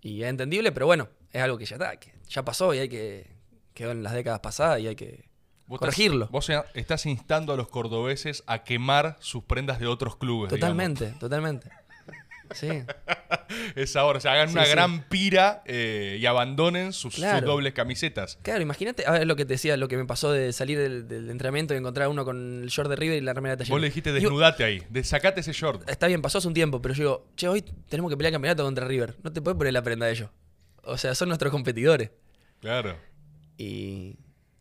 Y 0.00 0.22
es 0.22 0.28
entendible, 0.28 0.72
pero 0.72 0.86
bueno, 0.86 1.08
es 1.32 1.42
algo 1.42 1.58
que 1.58 1.64
ya 1.66 1.76
está, 1.76 1.96
que 1.98 2.12
ya 2.28 2.44
pasó 2.44 2.72
y 2.74 2.78
hay 2.78 2.88
que. 2.88 3.30
quedó 3.74 3.90
en 3.92 4.02
las 4.02 4.12
décadas 4.12 4.40
pasadas 4.40 4.80
y 4.80 4.86
hay 4.88 4.96
que 4.96 5.28
Vos 5.66 5.76
estás- 5.76 5.78
corregirlo. 5.80 6.28
Vos 6.30 6.48
estás 6.74 7.06
instando 7.06 7.52
a 7.52 7.56
los 7.56 7.68
cordobeses 7.68 8.42
a 8.46 8.64
quemar 8.64 9.16
sus 9.20 9.44
prendas 9.44 9.78
de 9.80 9.86
otros 9.86 10.16
clubes. 10.16 10.50
digamos. 10.52 10.60
Totalmente, 10.76 11.18
totalmente. 11.18 11.70
Sí. 12.54 12.68
Es 13.76 13.96
ahora, 13.96 14.18
o 14.18 14.20
sea, 14.20 14.32
hagan 14.32 14.48
Sí, 14.48 14.54
una 14.54 14.64
sí. 14.66 14.70
gran 14.70 15.02
pira 15.08 15.62
eh, 15.64 16.18
y 16.20 16.26
abandonen 16.26 16.92
sus, 16.92 17.18
dobles 17.44 17.72
camisetas. 17.72 18.38
Claro, 18.42 18.60
imagínate, 18.60 19.06
a 19.06 19.12
ver 19.12 19.26
lo 19.26 19.36
que 19.36 19.46
te 19.46 19.54
decía, 19.54 19.76
lo 19.78 19.88
que 19.88 19.96
me 19.96 20.04
pasó 20.04 20.32
de 20.32 20.52
salir 20.52 20.78
del, 20.78 21.08
del 21.08 21.30
entrenamiento 21.30 21.72
y 21.72 21.78
encontrar 21.78 22.08
uno 22.08 22.24
con 22.26 22.62
el 22.62 22.68
short 22.68 22.90
de 22.90 22.96
River 22.96 23.16
y 23.16 23.20
la 23.22 23.32
remera 23.32 23.56
de 23.56 23.58
Taller. 23.64 23.70
Vos 23.72 23.80
le 23.80 23.86
dijiste 23.86 24.12
Digo, 24.12 24.28
desnudate 24.28 24.64
ahí, 24.64 24.82
de, 24.90 25.02
sacate 25.02 25.40
ese 25.40 25.52
short. 25.52 25.88
Está 25.88 26.08
bien, 26.08 26.20
pasó 26.20 26.38
hace 26.38 26.48
un 26.48 26.52
tiempo, 26.54 26.82
pero 26.82 26.92
yo 26.94 27.02
digo, 27.02 27.26
che, 27.36 27.48
hoy 27.48 27.62
tenemos 27.88 28.10
que 28.10 28.16
pelear 28.18 28.32
campeonato 28.32 28.64
contra 28.64 28.86
River. 28.86 29.16
No 29.22 29.32
te 29.32 29.40
puedes 29.40 29.56
poner 29.56 29.72
la 29.72 29.82
prenda 29.82 30.04
de 30.06 30.12
ellos. 30.12 30.30
O 30.82 30.98
sea, 30.98 31.14
son 31.14 31.28
nuestros 31.28 31.50
competidores. 31.50 32.10
Claro. 32.60 32.96
Y, 33.56 34.16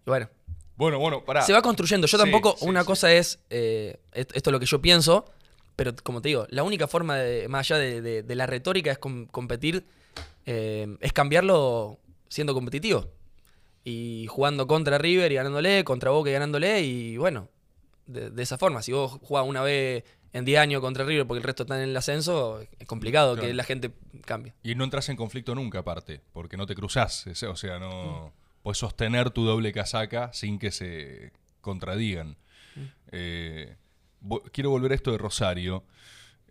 bueno, 0.06 0.30
Bueno, 0.76 1.00
bueno, 1.00 1.26
pará. 1.26 1.42
se 1.42 1.52
va 1.54 1.62
construyendo. 1.62 2.08
Yo 2.08 2.18
tampoco, 2.18 2.56
sí, 2.58 2.66
una 2.68 2.86
cosa 2.86 3.12
es, 3.14 3.40
eh, 3.50 4.00
est- 4.14 4.32
esto 4.36 4.50
es 4.50 4.52
lo 4.52 4.60
que 4.60 4.66
yo 4.66 4.82
pienso, 4.82 5.26
pero 5.78 5.96
como 6.04 6.22
te 6.22 6.28
digo, 6.30 6.46
la 6.50 6.64
única 6.64 6.88
forma, 6.90 7.16
de, 7.16 7.48
más 7.48 7.72
allá 7.72 7.80
de, 7.80 8.02
de- 8.02 8.24
de 8.24 8.36
la 8.36 8.46
retórica, 8.46 8.92
es 8.92 8.98
com- 8.98 9.28
competir, 9.28 9.86
eh, 10.46 10.98
es 11.00 11.14
cambiarlo 11.14 11.98
siendo 12.28 12.54
competitivo. 12.54 13.10
Y 13.86 14.28
jugando 14.28 14.68
contra 14.68 14.98
River 14.98 15.32
y 15.32 15.36
ganándole, 15.36 15.86
contra 15.86 16.12
Boca 16.12 16.30
y 16.30 16.34
ganándole, 16.34 16.82
y 16.82 17.16
bueno, 17.16 17.48
de, 18.06 18.30
de 18.32 18.44
esa 18.44 18.58
forma. 18.58 18.82
Si 18.82 18.92
vos 18.92 19.14
jugás 19.22 19.46
una 19.48 19.62
vez 19.62 20.04
en 20.34 20.44
10 20.44 20.60
años 20.60 20.82
contra 20.82 21.06
River 21.06 21.26
porque 21.26 21.38
el 21.38 21.44
resto 21.46 21.64
está 21.64 21.82
en 21.82 21.90
el 21.90 21.96
ascenso, 21.96 22.60
es 22.80 22.86
complicado 22.88 23.34
Claro. 23.36 23.48
que 23.48 23.54
la 23.54 23.64
gente 23.64 23.92
cambie. 24.26 24.54
Y 24.62 24.76
no 24.76 24.84
entras 24.84 25.08
en 25.08 25.16
conflicto 25.16 25.56
nunca, 25.56 25.80
aparte, 25.80 26.20
porque 26.34 26.58
no 26.58 26.66
te 26.66 26.76
cruzás. 26.76 27.26
O 27.28 27.56
sea, 27.56 27.78
Mm. 27.78 27.82
no. 27.82 28.34
Puedes 28.62 28.80
sostener 28.80 29.30
tu 29.30 29.46
doble 29.46 29.72
casaca 29.72 30.34
sin 30.34 30.60
que 30.60 30.72
se 30.72 31.32
contradigan. 31.62 32.36
Mm. 32.76 32.82
Eh, 33.14 33.76
quiero 34.52 34.70
volver 34.70 34.92
a 34.92 34.96
esto 34.96 35.12
de 35.12 35.18
Rosario, 35.18 35.84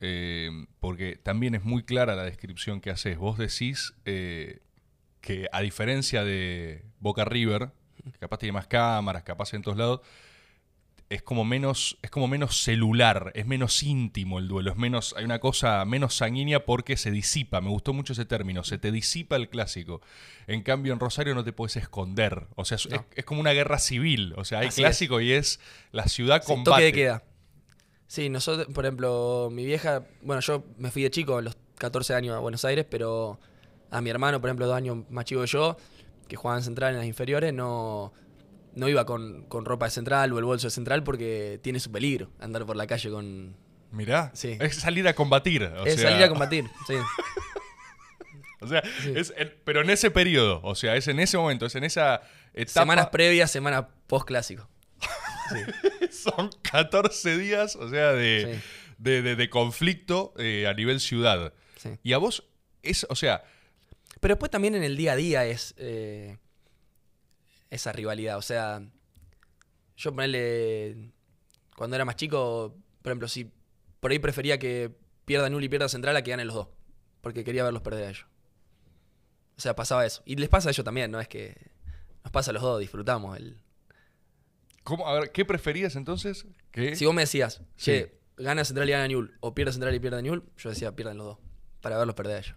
eh, 0.00 0.50
porque 0.80 1.16
también 1.16 1.54
es 1.54 1.64
muy 1.64 1.82
clara 1.82 2.14
la 2.14 2.24
descripción 2.24 2.80
que 2.80 2.90
haces. 2.90 3.16
Vos 3.18 3.38
decís 3.38 3.94
eh, 4.04 4.60
que, 5.20 5.48
a 5.52 5.60
diferencia 5.60 6.24
de 6.24 6.84
Boca 7.00 7.24
River, 7.24 7.70
que 8.12 8.18
capaz 8.18 8.38
tiene 8.38 8.52
más 8.52 8.66
cámaras, 8.66 9.22
capaz 9.22 9.54
en 9.54 9.62
todos 9.62 9.76
lados, 9.78 10.00
es 11.08 11.22
como 11.22 11.44
menos 11.44 11.98
es 12.02 12.10
como 12.10 12.26
menos 12.26 12.64
celular, 12.64 13.30
es 13.36 13.46
menos 13.46 13.80
íntimo 13.84 14.40
el 14.40 14.48
duelo, 14.48 14.72
es 14.72 14.76
menos 14.76 15.14
hay 15.16 15.24
una 15.24 15.38
cosa 15.38 15.84
menos 15.84 16.14
sanguínea 16.16 16.64
porque 16.64 16.96
se 16.96 17.12
disipa, 17.12 17.60
me 17.60 17.68
gustó 17.70 17.92
mucho 17.92 18.12
ese 18.12 18.24
término, 18.24 18.64
se 18.64 18.76
te 18.76 18.90
disipa 18.90 19.36
el 19.36 19.48
clásico. 19.48 20.00
En 20.48 20.62
cambio 20.62 20.92
en 20.92 20.98
Rosario 20.98 21.36
no 21.36 21.44
te 21.44 21.52
puedes 21.52 21.76
esconder, 21.76 22.48
o 22.56 22.64
sea, 22.64 22.74
es, 22.74 22.88
No. 22.88 22.96
es- 22.96 23.02
es 23.14 23.24
como 23.24 23.40
una 23.40 23.52
guerra 23.52 23.78
civil, 23.78 24.34
o 24.36 24.44
sea, 24.44 24.58
hay 24.60 24.66
Así 24.68 24.82
clásico 24.82 25.20
y 25.20 25.30
es 25.30 25.60
la 25.92 26.08
ciudad 26.08 26.42
combate. 26.42 26.70
toque 26.70 26.82
de 26.86 26.92
queda. 26.92 27.22
Sí, 28.06 28.28
nosotros, 28.28 28.68
por 28.72 28.84
ejemplo, 28.84 29.48
mi 29.50 29.64
vieja, 29.64 30.04
bueno, 30.22 30.40
yo 30.40 30.64
me 30.78 30.90
fui 30.90 31.02
de 31.02 31.10
chico 31.10 31.38
a 31.38 31.42
los 31.42 31.56
14 31.78 32.14
años 32.14 32.36
a 32.36 32.38
Buenos 32.38 32.64
Aires, 32.64 32.86
pero 32.88 33.38
a 33.90 34.00
mi 34.00 34.10
hermano, 34.10 34.40
por 34.40 34.48
ejemplo, 34.48 34.66
dos 34.66 34.76
años 34.76 34.98
más 35.10 35.24
chico 35.24 35.40
que 35.40 35.46
yo, 35.48 35.76
que 36.28 36.36
jugaba 36.36 36.58
en 36.58 36.64
central 36.64 36.92
en 36.92 36.98
las 36.98 37.06
inferiores, 37.06 37.52
no, 37.52 38.12
no 38.74 38.88
iba 38.88 39.04
con, 39.06 39.44
con 39.46 39.64
ropa 39.64 39.86
de 39.86 39.90
central 39.90 40.32
o 40.32 40.38
el 40.38 40.44
bolso 40.44 40.68
de 40.68 40.70
central 40.70 41.02
porque 41.02 41.58
tiene 41.62 41.80
su 41.80 41.90
peligro 41.90 42.30
andar 42.38 42.64
por 42.64 42.76
la 42.76 42.86
calle 42.86 43.10
con... 43.10 43.56
Mirá, 43.92 44.30
Sí. 44.34 44.56
es 44.60 44.76
salir 44.76 45.06
a 45.08 45.14
combatir. 45.14 45.62
o 45.64 45.84
es 45.84 45.94
sea, 46.00 46.10
salir 46.10 46.24
a 46.24 46.28
combatir, 46.28 46.64
sí. 46.86 46.94
O 48.60 48.66
sea, 48.68 48.82
es 49.14 49.32
en- 49.36 49.54
pero 49.64 49.82
en 49.82 49.90
ese 49.90 50.10
periodo, 50.10 50.60
o 50.64 50.74
sea, 50.74 50.96
es 50.96 51.06
en 51.08 51.20
ese 51.20 51.36
momento, 51.36 51.66
es 51.66 51.74
en 51.74 51.84
esa 51.84 52.22
etapa. 52.54 52.80
Semanas 52.80 53.08
previas, 53.10 53.50
semana 53.50 53.86
post 54.06 54.26
clásico. 54.26 54.66
Son 56.12 56.50
14 56.62 57.38
días, 57.38 57.76
o 57.76 57.88
sea, 57.88 58.12
de, 58.12 58.60
Sí. 58.60 58.62
de, 58.98 59.22
de- 59.22 59.36
de 59.36 59.50
conflicto 59.50 60.32
eh, 60.38 60.66
a 60.66 60.74
nivel 60.74 61.00
ciudad. 61.00 61.52
Sí. 61.76 61.90
Y 62.02 62.12
a 62.12 62.18
vos, 62.18 62.44
es, 62.82 63.06
o 63.10 63.14
sea, 63.16 63.44
Pero 64.20 64.34
después 64.34 64.50
también 64.50 64.74
en 64.74 64.82
el 64.82 64.96
día 64.96 65.12
a 65.12 65.16
día 65.16 65.44
es 65.46 65.74
eh, 65.78 66.38
esa 67.70 67.92
rivalidad. 67.92 68.38
O 68.38 68.42
sea, 68.42 68.82
yo 69.96 70.10
ponerle. 70.12 71.12
Cuando 71.76 71.96
era 71.96 72.04
más 72.04 72.16
chico, 72.16 72.74
por 73.02 73.10
ejemplo, 73.12 73.28
si 73.28 73.50
por 74.00 74.10
ahí 74.10 74.18
prefería 74.18 74.58
que 74.58 74.90
pierda 75.26 75.50
Nul 75.50 75.62
y 75.64 75.68
pierda 75.68 75.88
Central 75.88 76.16
a 76.16 76.22
que 76.22 76.30
ganen 76.30 76.46
los 76.46 76.56
dos. 76.56 76.68
Porque 77.20 77.44
quería 77.44 77.64
verlos 77.64 77.82
perder 77.82 78.04
a 78.04 78.10
ellos. 78.10 78.26
O 79.56 79.60
sea, 79.60 79.74
pasaba 79.74 80.06
eso. 80.06 80.22
Y 80.24 80.36
les 80.36 80.48
pasa 80.48 80.68
a 80.68 80.72
ellos 80.72 80.84
también, 80.84 81.10
¿no? 81.10 81.18
Es 81.20 81.28
que 81.28 81.70
nos 82.24 82.30
pasa 82.32 82.50
a 82.50 82.54
los 82.54 82.62
dos, 82.62 82.78
disfrutamos. 82.80 83.36
El... 83.36 83.58
¿cómo, 84.86 85.06
a 85.06 85.18
ver, 85.20 85.32
¿qué 85.32 85.44
preferías 85.44 85.96
entonces? 85.96 86.46
¿Qué? 86.70 86.96
Si 86.96 87.04
vos 87.04 87.14
me 87.14 87.22
decías, 87.22 87.60
che, 87.76 88.04
Sí. 88.06 88.42
gana 88.44 88.64
Central 88.64 88.88
y 88.88 88.92
gana 88.92 89.06
Newell, 89.08 89.32
o 89.40 89.54
pierde 89.54 89.72
Central 89.72 89.94
y 89.94 90.00
pierde 90.00 90.22
Newell, 90.22 90.42
yo 90.56 90.70
decía, 90.70 90.96
pierdan 90.96 91.18
los 91.18 91.26
dos. 91.26 91.38
Para 91.82 91.98
verlos 91.98 92.14
perder 92.14 92.36
a 92.36 92.38
ellos. 92.38 92.56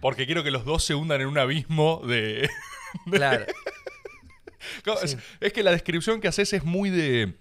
Porque 0.00 0.26
quiero 0.26 0.42
que 0.42 0.50
los 0.50 0.64
dos 0.64 0.82
se 0.84 0.94
hundan 0.94 1.20
en 1.20 1.28
un 1.28 1.38
abismo 1.38 2.02
de... 2.06 2.48
Claro. 3.10 3.46
Claro, 4.82 5.00
es, 5.02 5.10
Sí. 5.12 5.16
es 5.40 5.52
que 5.52 5.62
la 5.62 5.70
descripción 5.72 6.20
que 6.20 6.28
haces 6.28 6.52
es 6.54 6.64
muy 6.64 6.88
de... 6.90 7.34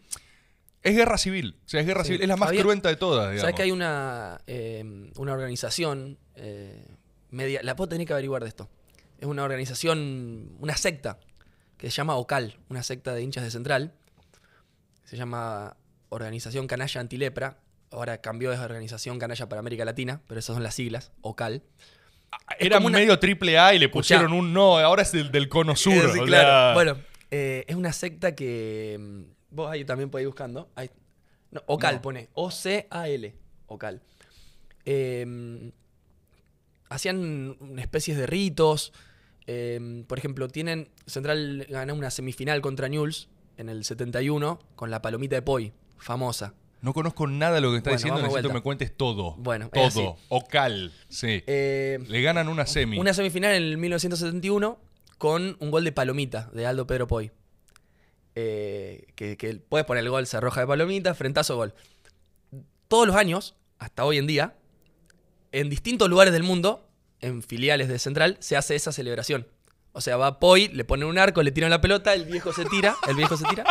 Es 0.82 0.94
guerra 0.96 1.18
civil, 1.18 1.56
o 1.66 1.70
sea, 1.70 1.80
es 1.80 1.86
guerra 1.88 2.04
Sí. 2.04 2.08
civil, 2.10 2.22
es 2.24 2.28
la 2.28 2.36
más 2.36 2.50
Había- 2.50 2.62
cruenta 2.62 2.90
de 2.90 2.98
todas, 2.98 3.28
digamos. 3.32 3.42
¿Sabes 3.42 3.56
que 3.56 3.62
hay 3.64 3.72
una, 3.72 4.42
eh, 4.48 4.84
una 5.16 5.32
organización 5.34 6.18
eh, 6.36 6.86
media. 7.30 7.62
La 7.64 7.76
puedo 7.78 7.88
tener 7.90 8.06
que 8.06 8.12
averiguar 8.14 8.44
de 8.44 8.50
esto. 8.50 8.70
Es 9.20 9.26
una 9.28 9.44
organización, 9.46 10.58
una 10.60 10.76
secta, 10.76 11.20
que 11.84 11.92
se 11.92 11.98
llama 11.98 12.16
OCAL, 12.16 12.56
una 12.70 12.82
secta 12.82 13.14
de 13.14 13.22
hinchas 13.22 13.44
de 13.44 13.52
Central, 13.52 13.92
se 15.04 15.18
llama 15.18 15.76
Organización 16.08 16.66
Canalla 16.66 17.02
Antilepra. 17.02 17.58
Ahora 17.92 18.22
cambió 18.22 18.52
de 18.52 18.58
Organización 18.58 19.20
Canalla 19.20 19.50
para 19.50 19.60
América 19.60 19.84
Latina, 19.84 20.22
pero 20.28 20.40
esas 20.40 20.54
son 20.56 20.64
las 20.64 20.76
siglas, 20.76 21.12
OCAL. 21.20 21.62
Era 22.58 22.78
como 22.78 22.88
una- 22.88 23.00
medio 23.00 23.20
triple 23.20 23.60
A 23.60 23.74
y 23.74 23.80
le 23.80 23.88
Escuchá. 23.88 24.16
pusieron 24.16 24.32
un 24.32 24.54
no, 24.54 24.78
ahora 24.80 25.02
es 25.02 25.12
del, 25.12 25.30
del 25.30 25.50
cono 25.50 25.76
sur. 25.76 25.92
Sí, 26.14 26.20
o 26.22 26.24
claro. 26.24 26.48
sea, 26.48 26.74
Bueno, 26.74 26.98
eh, 27.32 27.66
es 27.68 27.76
una 27.76 27.92
secta 27.92 28.34
que. 28.34 28.98
mm, 28.98 29.22
Vos 29.56 29.70
ahí 29.70 29.84
también 29.84 30.10
podés 30.10 30.24
ir 30.24 30.28
buscando. 30.30 30.70
Ahí- 30.76 30.90
no, 31.52 31.62
OCAL 31.68 31.96
No. 31.96 32.02
pone. 32.02 32.30
O-C-A-L. 32.34 33.36
OCAL. 33.68 34.02
Eh, 34.86 35.72
hacían 36.90 37.58
una 37.60 37.82
especies 37.82 38.18
de 38.18 38.26
ritos. 38.26 38.94
Eh, 39.48 40.04
por 40.08 40.18
ejemplo, 40.18 40.48
tienen. 40.48 40.90
Central 41.06 41.66
ganó 41.70 41.96
una 41.96 42.12
semifinal 42.12 42.62
contra 42.62 42.88
Newell's 42.88 43.30
en 43.58 43.70
el 43.70 43.84
71 43.84 44.60
con 44.76 44.92
la 44.92 45.02
palomita 45.02 45.36
de 45.36 45.42
Poi, 45.42 45.74
famosa. 45.98 46.54
No 46.82 46.94
conozco 46.94 47.28
nada 47.28 47.56
de 47.56 47.62
lo 47.62 47.72
que 47.72 47.78
está 47.78 47.92
Bueno, 47.92 47.98
diciendo, 47.98 48.22
necesito 48.22 48.50
que 48.50 48.54
me 48.56 48.62
cuentes 48.62 48.96
todo. 48.96 49.36
Bueno, 49.38 49.70
todo. 49.70 50.18
Ocal, 50.28 50.92
sí. 51.08 51.42
Eh, 51.48 52.00
Le 52.08 52.22
ganan 52.22 52.50
una 52.50 52.66
semi. 52.66 53.00
Una 53.00 53.14
semifinal 53.14 53.56
en 53.56 53.64
el 53.64 53.78
1971 53.78 54.78
con 55.18 55.56
un 55.60 55.72
gol 55.72 55.86
de 55.86 55.94
palomita 55.94 56.50
de 56.54 56.66
Aldo 56.66 56.86
Pedro 56.86 57.08
Poi. 57.08 57.32
Eh, 58.36 59.06
que, 59.16 59.38
que 59.38 59.56
puedes 59.56 59.86
poner 59.86 60.04
el 60.04 60.10
gol, 60.10 60.28
se 60.28 60.36
arroja 60.36 60.62
de 60.62 60.68
palomita, 60.68 61.14
frentazo, 61.14 61.56
gol. 61.56 61.74
Todos 62.90 63.08
los 63.08 63.16
años, 63.16 63.56
hasta 63.80 64.04
hoy 64.04 64.18
en 64.18 64.28
día, 64.28 64.56
en 65.54 65.70
distintos 65.70 66.10
lugares 66.10 66.34
del 66.34 66.44
mundo, 66.44 66.90
en 67.24 67.42
filiales 67.42 67.88
de 67.88 67.98
Central, 68.00 68.38
se 68.40 68.56
hace 68.56 68.76
esa 68.76 68.92
celebración. 68.92 69.48
O 69.92 70.02
sea, 70.02 70.18
va 70.18 70.40
Poi, 70.40 70.68
le 70.70 70.84
ponen 70.86 71.08
un 71.08 71.18
arco, 71.18 71.42
le 71.44 71.52
tiran 71.52 71.70
la 71.70 71.82
pelota, 71.82 72.14
el 72.14 72.26
viejo 72.26 72.52
se 72.54 72.66
tira, 72.66 72.96
el 73.08 73.16
viejo 73.16 73.38
se 73.38 73.46
tira. 73.46 73.64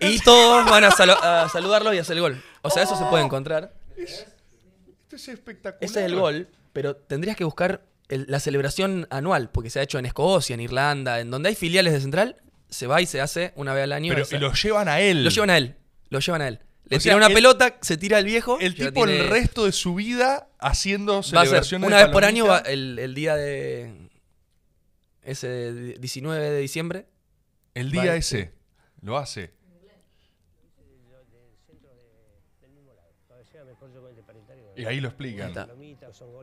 Y 0.00 0.18
todos 0.20 0.64
van 0.70 0.84
a, 0.84 0.90
salu- 0.90 1.18
a 1.20 1.48
saludarlo 1.48 1.92
y 1.94 1.98
hacer 1.98 2.16
el 2.16 2.22
gol. 2.22 2.42
O 2.62 2.70
sea, 2.70 2.82
eso 2.82 2.96
se 2.96 3.04
puede 3.06 3.24
encontrar. 3.24 3.72
Esto 3.96 5.16
es 5.16 5.28
espectacular. 5.28 5.78
Ese 5.80 6.00
es 6.00 6.06
el 6.06 6.16
gol, 6.18 6.48
pero 6.72 6.96
tendrías 6.96 7.36
que 7.36 7.44
buscar 7.44 7.82
el- 8.08 8.26
la 8.28 8.40
celebración 8.40 9.06
anual, 9.10 9.50
porque 9.50 9.70
se 9.70 9.80
ha 9.80 9.82
hecho 9.82 9.98
en 9.98 10.06
Escocia, 10.06 10.54
en 10.54 10.60
Irlanda, 10.60 11.20
en 11.20 11.30
donde 11.30 11.48
hay 11.50 11.54
filiales 11.54 11.92
de 11.92 12.00
Central, 12.00 12.36
se 12.68 12.86
va 12.86 13.00
y 13.00 13.06
se 13.06 13.20
hace 13.20 13.52
una 13.56 13.74
vez 13.74 13.84
al 13.84 13.92
año. 13.92 14.14
Pero 14.14 14.26
y 14.30 14.38
lo 14.38 14.52
llevan 14.54 14.88
a 14.88 15.00
él. 15.00 15.24
lo 15.24 15.30
llevan 15.30 15.50
a 15.50 15.58
él, 15.58 15.76
lo 16.10 16.20
llevan 16.20 16.42
a 16.42 16.48
él. 16.48 16.60
Le 16.92 16.98
O 16.98 17.00
sea, 17.00 17.10
tira 17.10 17.16
una 17.16 17.26
el- 17.28 17.34
pelota, 17.34 17.76
se 17.80 17.96
tira 17.96 18.18
el 18.18 18.24
viejo. 18.26 18.58
El 18.60 18.74
tipo 18.74 18.92
tiene- 19.06 19.20
el 19.20 19.28
resto 19.30 19.64
de 19.64 19.72
su 19.72 19.94
vida 19.94 20.48
haciendo 20.58 21.14
va 21.14 21.18
a 21.20 21.22
ser 21.22 21.32
celebraciones 21.38 21.86
una 21.86 21.98
de 21.98 22.04
vez 22.04 22.12
por 22.12 22.24
año 22.24 22.46
va- 22.46 22.58
el, 22.58 22.98
el 22.98 23.14
día 23.14 23.34
de 23.34 24.08
ese 25.22 25.72
di- 25.72 25.94
19 25.98 26.50
de 26.50 26.58
diciembre. 26.60 27.06
El 27.74 27.90
día 27.90 28.02
Vale, 28.02 28.16
ese. 28.18 28.52
Lo 29.00 29.16
hace. 29.16 29.50
Y 34.76 34.84
ahí 34.86 35.00
lo 35.00 35.08
explican. 35.08 35.52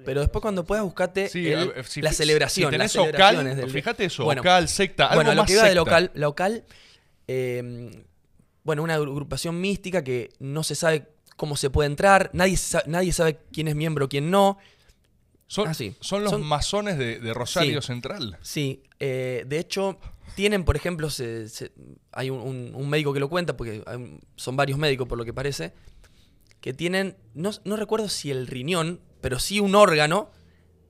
Pero 0.05 0.21
después 0.21 0.41
cuando 0.41 0.63
puedas 0.63 0.83
buscarte 0.83 1.29
Sí, 1.29 1.51
el- 1.51 1.73
si- 1.85 2.01
la 2.01 2.13
celebración, 2.13 2.69
Si 2.71 2.77
tenés 2.77 2.95
local, 2.95 3.43
del- 3.55 3.69
fíjate 3.69 4.05
eso, 4.05 4.23
Bueno, 4.23 4.39
local, 4.41 4.67
secta, 4.67 5.05
algo 5.05 5.15
bueno, 5.15 5.31
lo 5.31 5.41
más 5.41 5.47
que 5.47 5.53
iba 5.53 5.63
de 5.63 5.69
secta. 5.69 5.79
local, 5.79 6.11
local 6.13 6.63
eh, 7.27 8.03
bueno, 8.69 8.83
una 8.83 8.93
agrupación 8.93 9.59
mística 9.59 10.03
que 10.03 10.29
no 10.37 10.61
se 10.61 10.75
sabe 10.75 11.07
cómo 11.37 11.57
se 11.57 11.71
puede 11.71 11.87
entrar, 11.87 12.29
nadie, 12.33 12.55
sa- 12.55 12.83
nadie 12.85 13.11
sabe 13.13 13.39
quién 13.51 13.67
es 13.67 13.75
miembro, 13.75 14.07
quién 14.07 14.29
no. 14.29 14.59
Son, 15.47 15.67
Ah, 15.69 15.73
sí. 15.73 15.95
son 16.01 16.21
los 16.23 16.29
Son- 16.29 16.43
masones 16.43 16.99
de, 16.99 17.19
de 17.19 17.33
Rosario 17.33 17.81
Sí. 17.81 17.87
Central. 17.87 18.37
Sí, 18.43 18.83
eh, 18.99 19.43
de 19.47 19.57
hecho, 19.57 19.97
tienen, 20.35 20.63
por 20.65 20.75
ejemplo, 20.75 21.09
se- 21.09 21.49
se- 21.49 21.71
hay 22.11 22.29
un, 22.29 22.39
un- 22.41 22.71
un 22.75 22.87
médico 22.91 23.11
que 23.11 23.19
lo 23.19 23.27
cuenta, 23.27 23.57
porque 23.57 23.81
hay 23.87 24.19
son 24.35 24.55
varios 24.55 24.77
médicos 24.77 25.07
por 25.07 25.17
lo 25.17 25.25
que 25.25 25.33
parece, 25.33 25.73
que 26.61 26.75
tienen, 26.75 27.17
no, 27.33 27.49
no 27.63 27.75
recuerdo 27.75 28.07
si 28.07 28.29
el 28.29 28.45
riñón, 28.45 29.01
pero 29.19 29.39
sí 29.39 29.59
un 29.59 29.73
órgano 29.73 30.29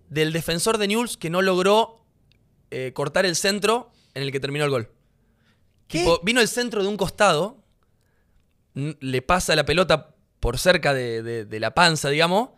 del 0.10 0.34
defensor 0.34 0.78
de 0.80 0.90
Newell's 0.90 1.16
que 1.16 1.30
no 1.30 1.42
logró 1.42 2.04
eh, 2.72 2.92
cortar 2.94 3.26
el 3.26 3.38
centro 3.38 3.92
en 4.16 4.24
el 4.24 4.34
que 4.34 4.42
terminó 4.42 4.66
el 4.66 4.72
gol. 4.72 4.90
¿Qué? 5.88 6.00
Tipo, 6.00 6.20
vino 6.24 6.42
el 6.42 6.48
centro 6.50 6.84
de 6.84 6.88
un 6.90 6.98
costado, 6.98 7.59
le 8.74 9.22
pasa 9.22 9.56
la 9.56 9.66
pelota 9.66 10.16
por 10.40 10.58
cerca 10.58 10.94
de, 10.94 11.22
de- 11.24 11.46
de 11.46 11.60
la 11.60 11.74
panza, 11.74 12.10
digamos, 12.10 12.50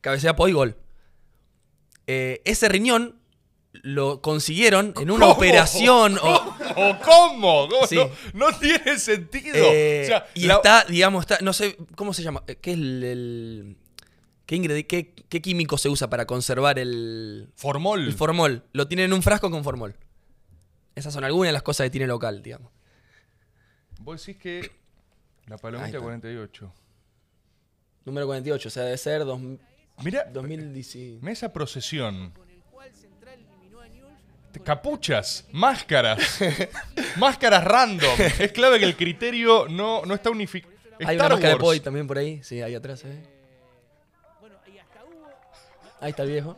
cabecea 0.00 0.36
Poi 0.36 0.52
gol. 0.52 0.76
Eh, 2.06 2.42
ese 2.44 2.68
riñón 2.68 3.16
lo 3.72 4.20
consiguieron 4.20 4.94
en 5.00 5.10
una 5.10 5.26
¿Cómo? 5.26 5.36
operación. 5.36 6.18
o- 6.22 6.56
¿O 6.76 6.98
cómo? 7.04 7.68
¿Cómo? 7.68 7.86
Sí. 7.86 7.96
No, 7.96 8.10
no 8.50 8.58
tiene 8.58 8.98
sentido. 8.98 9.54
eh, 9.56 10.02
O 10.04 10.06
sea, 10.06 10.26
y 10.34 10.46
la- 10.46 10.54
está, 10.54 10.84
digamos, 10.88 11.22
está, 11.24 11.38
no 11.40 11.52
sé, 11.52 11.76
¿cómo 11.96 12.12
se 12.12 12.22
llama? 12.22 12.42
Eh, 12.46 12.56
¿Qué 12.56 12.72
es 12.72 12.76
el. 12.78 13.04
el- 13.04 13.76
qué, 14.46 14.56
ingredi- 14.56 14.86
qué, 14.86 15.14
qué 15.28 15.40
químico 15.40 15.78
se 15.78 15.88
usa 15.88 16.10
para 16.10 16.26
conservar 16.26 16.78
el, 16.80 17.48
Formol. 17.54 18.00
el 18.06 18.12
formol? 18.12 18.64
Lo 18.72 18.88
tienen 18.88 19.06
en 19.06 19.12
un 19.12 19.22
frasco 19.22 19.48
con 19.50 19.62
formol. 19.62 19.94
Esas 20.96 21.14
son 21.14 21.22
algunas 21.22 21.50
de 21.50 21.52
las 21.52 21.62
cosas 21.62 21.84
que 21.86 21.90
tiene 21.90 22.08
local, 22.08 22.42
digamos. 22.42 22.72
Vos 24.00 24.24
decís 24.26 24.42
que 24.42 24.72
la 25.50 25.58
palomita 25.58 25.88
está. 25.88 26.00
48. 26.00 26.72
Número 28.04 28.26
48, 28.26 28.68
o 28.68 28.70
sea, 28.70 28.84
debe 28.84 28.96
ser 28.96 29.24
dos, 29.24 29.40
Mira, 30.02 30.24
2010. 30.32 31.20
mira 31.20 31.32
esa 31.32 31.52
procesión. 31.52 32.32
Capuchas, 34.64 35.46
máscaras, 35.52 36.38
máscaras 37.16 37.64
random. 37.64 38.20
Es 38.38 38.52
clave 38.52 38.78
que 38.78 38.84
el 38.84 38.96
criterio 38.96 39.66
no, 39.68 40.04
no 40.04 40.14
está 40.14 40.30
unificado. 40.30 40.74
Hay 41.04 41.16
una 41.16 41.28
máscara 41.30 41.54
de 41.54 41.56
Poi 41.56 41.80
también 41.80 42.06
por 42.06 42.18
ahí. 42.18 42.42
Sí, 42.42 42.60
ahí 42.60 42.74
atrás, 42.74 43.04
¿eh? 43.04 43.22
Ahí 46.00 46.10
está 46.10 46.22
el 46.22 46.30
viejo. 46.30 46.56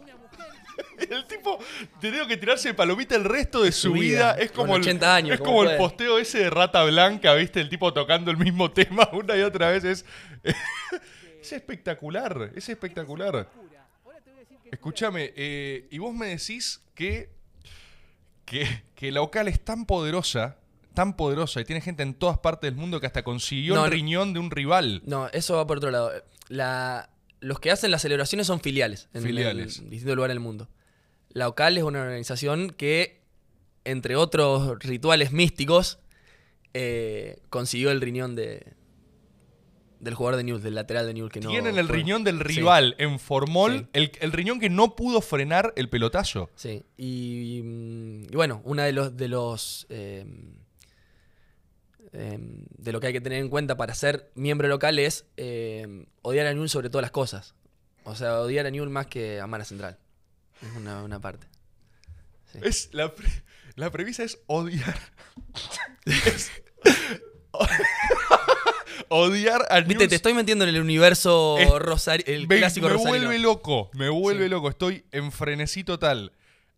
El 1.10 1.26
tipo 1.26 1.58
tenía 2.00 2.26
que 2.26 2.36
tirarse 2.36 2.68
de 2.68 2.74
palomita 2.74 3.14
el 3.14 3.24
resto 3.24 3.62
de 3.62 3.72
su, 3.72 3.88
Su 3.88 3.92
vida. 3.92 4.34
vida, 4.34 4.44
Es 4.44 4.52
como, 4.52 4.72
con 4.72 4.76
el, 4.76 4.88
80 4.88 5.14
años, 5.14 5.34
es 5.34 5.40
como 5.40 5.64
el 5.64 5.76
posteo 5.76 6.18
ese 6.18 6.38
de 6.38 6.50
rata 6.50 6.84
blanca, 6.84 7.34
¿viste? 7.34 7.60
El 7.60 7.68
tipo 7.68 7.92
tocando 7.92 8.30
el 8.30 8.36
mismo 8.36 8.70
tema 8.72 9.08
una 9.12 9.36
y 9.36 9.42
otra 9.42 9.70
vez. 9.70 9.84
Es, 9.84 10.04
es 10.42 11.52
espectacular, 11.52 12.52
es 12.54 12.68
espectacular. 12.68 13.48
Escúchame, 14.70 15.32
eh, 15.36 15.86
y 15.90 15.98
vos 15.98 16.14
me 16.14 16.28
decís 16.28 16.80
que, 16.94 17.30
que, 18.46 18.84
que 18.94 19.12
la 19.12 19.20
OCAL 19.20 19.48
es 19.48 19.62
tan 19.62 19.84
poderosa, 19.84 20.56
tan 20.94 21.14
poderosa, 21.14 21.60
y 21.60 21.64
tiene 21.66 21.82
gente 21.82 22.02
en 22.02 22.14
todas 22.14 22.38
partes 22.38 22.70
del 22.70 22.80
mundo 22.80 22.98
que 22.98 23.06
hasta 23.06 23.22
consiguió 23.22 23.74
No, 23.74 23.84
el 23.84 23.90
riñón 23.90 24.32
de 24.32 24.40
un 24.40 24.50
rival. 24.50 25.02
No, 25.04 25.28
eso 25.28 25.56
va 25.56 25.66
por 25.66 25.76
otro 25.76 25.90
lado. 25.90 26.10
La, 26.48 27.10
los 27.42 27.60
que 27.60 27.70
hacen 27.70 27.90
las 27.90 28.00
celebraciones 28.02 28.46
son 28.46 28.60
filiales. 28.60 29.08
En, 29.12 29.22
Filiales. 29.22 29.78
en 29.80 29.90
distintos 29.90 30.16
lugares 30.16 30.34
del 30.34 30.40
mundo. 30.40 30.68
La 31.30 31.48
OCAL 31.48 31.76
es 31.76 31.84
una 31.84 32.00
organización 32.02 32.70
que, 32.70 33.20
entre 33.84 34.16
otros 34.16 34.78
rituales 34.78 35.32
místicos, 35.32 35.98
eh, 36.74 37.38
consiguió 37.50 37.90
el 37.90 38.00
riñón 38.00 38.34
de 38.36 38.72
del 40.00 40.14
jugador 40.14 40.36
de 40.36 40.42
Newell's, 40.42 40.64
del 40.64 40.74
lateral 40.74 41.06
de 41.06 41.14
Newell's. 41.14 41.32
Que 41.32 41.40
no 41.40 41.48
Tienen 41.50 41.78
el 41.78 41.86
fue. 41.86 41.96
riñón 41.96 42.24
del 42.24 42.38
Sí, 42.38 42.42
rival 42.42 42.96
en 42.98 43.20
formol, 43.20 43.78
Sí. 43.78 43.86
el, 43.92 44.12
el 44.20 44.32
riñón 44.32 44.58
que 44.58 44.68
no 44.68 44.96
pudo 44.96 45.20
frenar 45.20 45.72
el 45.76 45.88
pelotazo. 45.88 46.50
Sí, 46.56 46.82
y, 46.96 47.60
y 48.28 48.34
bueno, 48.34 48.62
una 48.64 48.84
de 48.84 48.92
los 48.92 49.16
de 49.16 49.28
los 49.28 49.86
eh, 49.90 50.26
em, 52.12 52.64
de 52.78 52.92
lo 52.92 53.00
que 53.00 53.08
hay 53.08 53.12
que 53.12 53.20
tener 53.20 53.38
en 53.40 53.48
cuenta 53.48 53.76
para 53.76 53.94
ser 53.94 54.30
miembro 54.34 54.68
local 54.68 54.98
es 54.98 55.24
eh, 55.36 56.06
odiar 56.22 56.46
a 56.46 56.52
Newell 56.54 56.68
sobre 56.68 56.90
todas 56.90 57.02
las 57.02 57.10
cosas. 57.10 57.54
O 58.04 58.14
sea, 58.14 58.40
odiar 58.40 58.66
a 58.66 58.70
Newell 58.70 58.90
más 58.90 59.06
que 59.06 59.40
amar 59.40 59.60
a 59.60 59.64
Central. 59.64 59.98
Es 60.60 60.76
una, 60.76 61.02
una 61.02 61.20
parte. 61.20 61.46
Sí. 62.52 62.58
Es 62.62 62.88
la, 62.92 63.14
pre- 63.14 63.42
la 63.76 63.90
premisa 63.90 64.22
es 64.24 64.38
odiar. 64.46 64.98
Es- 66.04 66.50
odiar 69.08 69.66
a 69.70 69.80
Viste, 69.80 70.08
te 70.08 70.14
estoy 70.14 70.34
metiendo 70.34 70.64
en 70.64 70.74
el 70.74 70.80
universo 70.80 71.56
Es- 71.58 71.68
rosari- 71.70 72.24
el 72.26 72.46
me, 72.48 72.58
clásico 72.58 72.86
me 72.86 72.92
rosarino. 72.94 73.18
vuelve 73.26 73.38
loco, 73.38 73.90
me 73.94 74.08
vuelve 74.08 74.44
Sí. 74.44 74.50
loco. 74.50 74.68
Estoy 74.68 75.04
en 75.12 75.32
frenesí 75.32 75.84
total. 75.84 76.32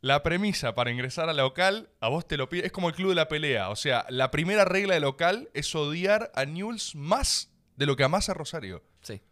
La 0.04 0.22
premisa 0.22 0.74
para 0.74 0.90
ingresar 0.90 1.30
a 1.30 1.32
la 1.32 1.42
local, 1.44 1.88
a 1.98 2.08
vos 2.08 2.28
te 2.28 2.36
lo 2.36 2.50
pide, 2.50 2.66
es 2.66 2.72
como 2.72 2.90
el 2.90 2.94
club 2.94 3.08
de 3.08 3.14
la 3.14 3.26
pelea. 3.26 3.70
O 3.70 3.76
sea, 3.76 4.04
la 4.10 4.30
primera 4.30 4.66
regla 4.66 4.92
de 4.92 5.00
local 5.00 5.48
es 5.54 5.74
odiar 5.74 6.30
a 6.34 6.44
Newell's 6.44 6.94
más 6.94 7.50
de 7.76 7.86
lo 7.86 7.96
que 7.96 8.04
amás 8.04 8.28
a 8.28 8.34
Rosario. 8.34 8.82
Sí. 9.00 9.22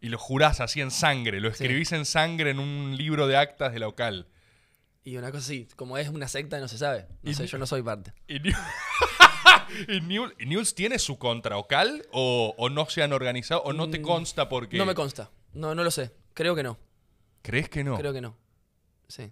Y 0.00 0.08
lo 0.08 0.16
jurás 0.18 0.60
así 0.60 0.80
en 0.80 0.90
sangre, 0.90 1.38
lo 1.40 1.48
Sí. 1.52 1.64
escribís 1.64 1.92
en 1.92 2.06
sangre 2.06 2.48
en 2.50 2.58
un 2.58 2.96
libro 2.96 3.26
de 3.26 3.36
actas 3.36 3.74
de 3.74 3.78
local. 3.78 4.26
Y 5.04 5.18
una 5.18 5.26
cosa 5.30 5.40
así, 5.44 5.68
como 5.76 5.98
es 5.98 6.08
una 6.08 6.26
secta, 6.26 6.58
no 6.58 6.66
se 6.68 6.78
sabe. 6.78 7.06
No 7.22 7.30
Y- 7.30 7.34
sé, 7.34 7.46
yo 7.46 7.58
no 7.58 7.66
soy 7.66 7.82
parte. 7.82 8.14
¿Y, 8.26 8.40
New- 8.40 8.54
¿Y 9.88 10.00
Newell- 10.00 10.34
y 10.38 10.46
Newell's 10.46 10.74
tiene 10.74 10.98
su 10.98 11.18
contraocal 11.18 12.06
o, 12.10 12.54
o 12.56 12.70
no 12.70 12.88
se 12.88 13.02
han 13.02 13.12
organizado 13.12 13.62
o 13.64 13.74
no 13.74 13.90
te 13.90 13.98
Mm, 13.98 14.02
consta 14.02 14.48
porque... 14.48 14.78
No 14.78 14.86
me 14.86 14.94
consta. 14.94 15.30
No, 15.52 15.74
no 15.74 15.84
lo 15.84 15.90
sé. 15.90 16.10
Creo 16.32 16.54
que 16.54 16.62
no. 16.62 16.78
¿Crees 17.42 17.68
que 17.68 17.84
no? 17.84 17.98
Creo 17.98 18.14
que 18.14 18.22
no. 18.22 18.42
Sí. 19.14 19.30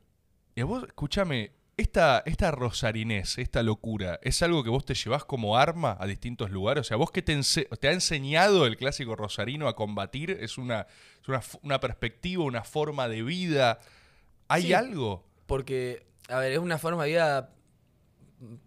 Y 0.55 0.61
a 0.61 0.65
vos, 0.65 0.85
escúchame, 0.87 1.51
Esta, 1.79 2.23
esta 2.27 2.51
rosarinés, 2.51 3.39
esta 3.39 3.63
locura, 3.63 4.21
¿es 4.23 4.43
algo 4.43 4.63
que 4.63 4.69
vos 4.69 4.85
te 4.85 4.95
llevás 4.95 5.25
como 5.25 5.57
arma 5.57 5.97
a 5.99 6.07
distintos 6.07 6.51
lugares? 6.51 6.83
O 6.83 6.85
sea, 6.85 6.97
¿vos 6.99 7.11
qué 7.11 7.23
te, 7.23 7.33
ha 7.33 7.93
enseñado 7.93 8.67
el 8.67 8.77
clásico 8.77 9.17
rosarino 9.17 9.67
a 9.69 9.75
combatir? 9.75 10.31
¿Es 10.31 10.59
una, 10.59 10.87
es 11.23 11.29
una, 11.29 11.41
una 11.63 11.81
perspectiva, 11.81 12.45
una 12.45 12.63
forma 12.63 13.09
de 13.09 13.23
vida? 13.23 13.79
¿Hay 14.49 14.65
Sí. 14.65 14.73
algo? 14.75 15.25
Porque, 15.47 16.07
a 16.29 16.39
ver, 16.39 16.53
es 16.53 16.59
una 16.59 16.77
forma 16.79 17.05
de 17.05 17.11
vida 17.11 17.55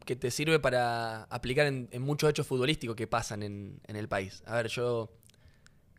que 0.03 0.15
te 0.15 0.31
sirve 0.31 0.59
para 0.59 1.23
aplicar 1.25 1.67
en, 1.67 1.87
en 1.91 2.01
muchos 2.01 2.29
hechos 2.29 2.47
futbolísticos 2.47 2.95
que 2.95 3.05
pasan 3.07 3.43
en, 3.43 3.79
en 3.87 3.95
el 3.97 4.07
país. 4.07 4.41
A 4.47 4.55
ver, 4.55 4.67
yo 4.67 5.11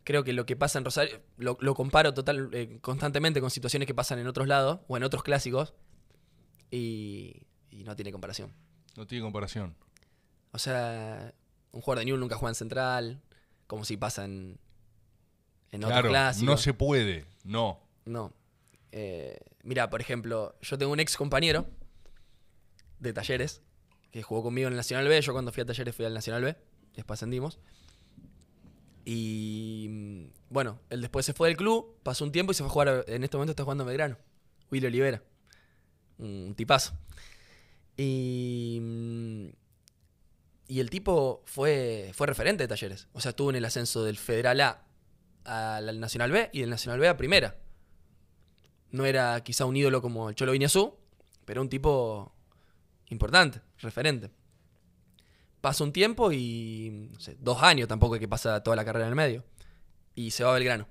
creo 0.07 0.23
que 0.23 0.31
lo 0.31 0.45
que 0.45 0.55
pasa 0.55 0.77
en 0.79 0.85
Rosario, 0.85 1.21
lo, 1.35 1.57
lo 1.59 1.75
comparo 1.75 2.13
total, 2.13 2.49
eh, 2.53 2.77
constantemente 2.79 3.41
con 3.41 3.51
situaciones 3.51 3.87
que 3.87 3.93
pasan 3.93 4.19
en 4.19 4.27
otros 4.27 4.47
lados 4.47 4.79
o 4.87 4.95
en 4.95 5.03
otros 5.03 5.21
clásicos 5.21 5.73
y, 6.71 7.41
y 7.69 7.83
no 7.83 7.93
tiene 7.97 8.13
comparación. 8.13 8.53
No 8.95 9.05
tiene 9.05 9.21
comparación. 9.23 9.75
O 10.51 10.59
sea, 10.59 11.33
un 11.73 11.81
jugador 11.81 11.99
de 11.99 12.05
Newell 12.05 12.21
nunca 12.21 12.37
juega 12.37 12.51
en 12.51 12.55
central, 12.55 13.21
como 13.67 13.83
si 13.83 13.97
pasa 13.97 14.23
en, 14.23 14.57
en 15.71 15.83
otros 15.83 15.91
Claro, 15.99 16.09
clásicos. 16.09 16.45
no 16.45 16.55
se 16.57 16.73
puede, 16.73 17.25
no. 17.43 17.81
No. 18.05 18.33
Eh, 18.93 19.37
mira, 19.63 19.89
por 19.89 19.99
ejemplo, 19.99 20.55
yo 20.61 20.77
tengo 20.77 20.93
un 20.93 21.01
ex 21.01 21.17
compañero 21.17 21.67
de 22.99 23.11
talleres 23.11 23.61
que 24.11 24.23
jugó 24.23 24.41
conmigo 24.43 24.67
en 24.67 24.73
el 24.73 24.77
Nacional 24.77 25.05
B. 25.09 25.21
Yo 25.21 25.33
cuando 25.33 25.51
fui 25.51 25.63
a 25.63 25.65
talleres 25.65 25.93
fui 25.93 26.05
al 26.05 26.13
Nacional 26.13 26.43
B. 26.43 26.55
Después 26.95 27.17
ascendimos. 27.17 27.59
Y 29.09 29.87
mm, 29.89 30.25
bueno, 30.49 30.81
él 30.89 30.99
después 30.99 31.25
se 31.25 31.31
fue 31.31 31.47
del 31.47 31.55
club, 31.55 31.95
pasó 32.03 32.25
un 32.25 32.33
tiempo 32.33 32.51
y 32.51 32.55
se 32.55 32.63
fue 32.63 32.67
a 32.67 32.73
jugar. 32.73 33.05
En 33.07 33.23
este 33.23 33.37
momento 33.37 33.51
está 33.51 33.63
jugando 33.63 33.85
en 33.85 33.87
Belgrano. 33.87 34.17
Willy 34.69 34.85
Olivera. 34.87 35.23
Un 36.17 36.53
tipazo. 36.57 36.91
Y. 37.95 38.79
mm, 38.81 39.47
Y 40.67 40.79
el 40.81 40.89
tipo 40.89 41.41
fue, 41.45 42.11
fue 42.13 42.27
referente 42.27 42.63
de 42.63 42.67
talleres. 42.67 43.07
O 43.13 43.21
sea, 43.21 43.29
estuvo 43.29 43.49
en 43.49 43.55
el 43.55 43.63
ascenso 43.63 44.03
del 44.03 44.17
Federal 44.17 44.59
A 44.59 44.83
al 45.45 45.99
Nacional 46.01 46.31
B 46.31 46.49
y 46.51 46.59
del 46.59 46.69
Nacional 46.69 46.99
B 46.99 47.07
a 47.07 47.15
Primera. 47.15 47.55
No 48.91 49.05
era 49.05 49.41
quizá 49.41 49.63
un 49.63 49.77
ídolo 49.77 50.01
como 50.01 50.27
el 50.29 50.35
Cholo 50.35 50.51
Viñazú, 50.51 50.95
pero 51.45 51.61
un 51.61 51.69
tipo 51.69 52.33
importante, 53.07 53.61
referente. 53.79 54.31
Pasa 55.61 55.83
un 55.83 55.91
tiempo 55.91 56.31
y 56.31 57.09
no 57.13 57.19
sé, 57.19 57.35
dos 57.39 57.61
años 57.63 57.87
tampoco 57.87 58.13
hay 58.15 58.19
que 58.19 58.27
pasa 58.27 58.61
toda 58.63 58.75
la 58.75 58.85
carrera 58.85 59.05
en 59.05 59.09
el 59.09 59.15
medio. 59.15 59.43
Y 60.15 60.31
se 60.31 60.43
va 60.43 60.51
a 60.51 60.53
Belgrano. 60.53 60.87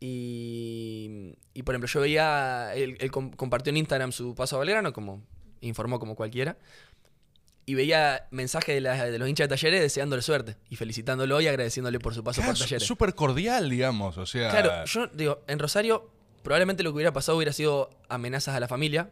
Y, 0.00 1.36
y 1.54 1.62
por 1.62 1.74
ejemplo, 1.74 1.88
yo 1.88 2.00
veía, 2.00 2.74
él, 2.74 2.96
él 3.00 3.10
com- 3.10 3.30
compartió 3.30 3.70
en 3.70 3.78
Instagram 3.78 4.12
su 4.12 4.34
paso 4.34 4.56
a 4.56 4.60
Belgrano, 4.60 4.92
como 4.92 5.22
informó 5.60 5.98
como 5.98 6.14
cualquiera. 6.14 6.56
Y 7.64 7.74
veía 7.74 8.28
mensajes 8.30 8.74
de, 8.74 8.80
la- 8.80 9.06
de 9.10 9.18
los 9.18 9.28
hinchas 9.28 9.48
de 9.48 9.56
talleres 9.56 9.80
deseándole 9.80 10.22
suerte 10.22 10.56
y 10.68 10.76
felicitándolo 10.76 11.40
y 11.40 11.48
agradeciéndole 11.48 11.98
por 11.98 12.14
su 12.14 12.22
paso 12.22 12.40
Claro, 12.40 12.52
por 12.54 12.60
talleres. 12.62 12.86
Súper 12.86 13.14
cordial, 13.14 13.68
digamos. 13.70 14.18
O 14.18 14.26
sea, 14.26 14.50
Claro, 14.50 14.84
yo 14.84 15.06
digo, 15.08 15.40
en 15.48 15.58
Rosario 15.58 16.10
probablemente 16.42 16.84
lo 16.84 16.90
que 16.90 16.94
hubiera 16.96 17.12
pasado 17.12 17.36
hubiera 17.38 17.52
sido 17.52 17.90
amenazas 18.08 18.54
a 18.54 18.60
la 18.60 18.68
familia, 18.68 19.10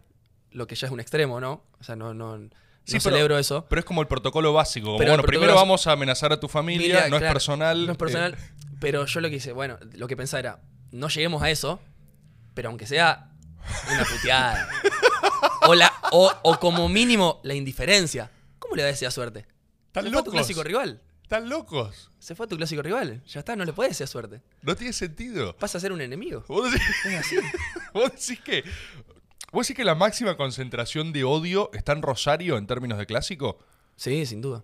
lo 0.52 0.68
que 0.68 0.76
ya 0.76 0.86
es 0.86 0.92
un 0.92 1.00
extremo, 1.00 1.40
¿no? 1.40 1.64
O 1.80 1.82
sea, 1.84 1.96
no, 1.96 2.14
no, 2.14 2.48
no 2.86 2.90
Sí, 2.92 2.98
pero- 3.02 3.16
celebro 3.16 3.38
eso. 3.38 3.66
Pero 3.68 3.78
es 3.80 3.84
como 3.84 4.00
el 4.02 4.06
protocolo 4.08 4.52
básico. 4.52 4.86
como, 4.86 4.98
Pero 4.98 5.12
bueno, 5.12 5.24
primero 5.24 5.54
vamos 5.54 5.86
a 5.86 5.92
amenazar 5.92 6.32
a 6.32 6.40
tu 6.40 6.48
familia, 6.48 6.96
Mira, 7.04 7.08
no 7.08 7.16
es 7.16 7.22
personal. 7.22 7.86
No 7.86 7.92
es 7.92 7.98
personal, 7.98 8.34
eh, 8.34 8.52
pero 8.80 9.06
yo 9.06 9.20
lo 9.20 9.30
que 9.30 9.36
hice, 9.36 9.52
bueno, 9.52 9.78
lo 9.94 10.06
que 10.06 10.16
pensaba 10.16 10.40
era, 10.40 10.60
no 10.92 11.08
lleguemos 11.08 11.42
a 11.42 11.50
eso, 11.50 11.80
pero 12.54 12.68
aunque 12.68 12.86
sea 12.86 13.30
una 13.92 14.04
puteada. 14.04 14.68
o, 15.66 15.74
la, 15.74 15.92
o, 16.12 16.30
o 16.42 16.58
como 16.60 16.88
mínimo 16.88 17.40
la 17.42 17.54
indiferencia. 17.54 18.30
¿Cómo 18.58 18.76
le 18.76 18.82
va 18.82 18.88
a 18.88 18.92
desear 18.92 19.12
suerte? 19.12 19.46
Se 19.94 20.10
fue 20.10 20.20
a 20.20 20.24
tu 20.24 20.30
clásico 20.30 20.62
rival. 20.62 21.00
Están 21.22 21.48
locos. 21.48 22.10
Se 22.18 22.34
fue 22.34 22.44
a 22.44 22.48
tu 22.48 22.56
clásico 22.56 22.82
rival. 22.82 23.22
Ya 23.26 23.40
está, 23.40 23.56
no 23.56 23.64
le 23.64 23.72
puedes 23.72 23.92
desear 23.92 24.08
suerte. 24.08 24.42
No 24.62 24.76
tiene 24.76 24.92
sentido. 24.92 25.56
Pasa 25.56 25.78
a 25.78 25.80
ser 25.80 25.92
un 25.92 26.00
enemigo. 26.02 26.44
Vos 26.48 26.70
decís, 26.70 26.86
Es 27.06 27.14
así. 27.18 27.36
vos 27.94 28.10
decís 28.12 28.40
que. 28.40 28.64
¿Vos 29.54 29.66
decís 29.66 29.76
que 29.76 29.84
la 29.84 29.94
máxima 29.94 30.36
concentración 30.36 31.12
de 31.12 31.24
odio 31.24 31.70
está 31.72 31.92
en 31.92 32.02
Rosario 32.02 32.58
en 32.58 32.66
términos 32.66 32.98
de 32.98 33.06
clásico? 33.06 33.58
Sí, 33.96 34.26
sin 34.26 34.40
duda. 34.42 34.58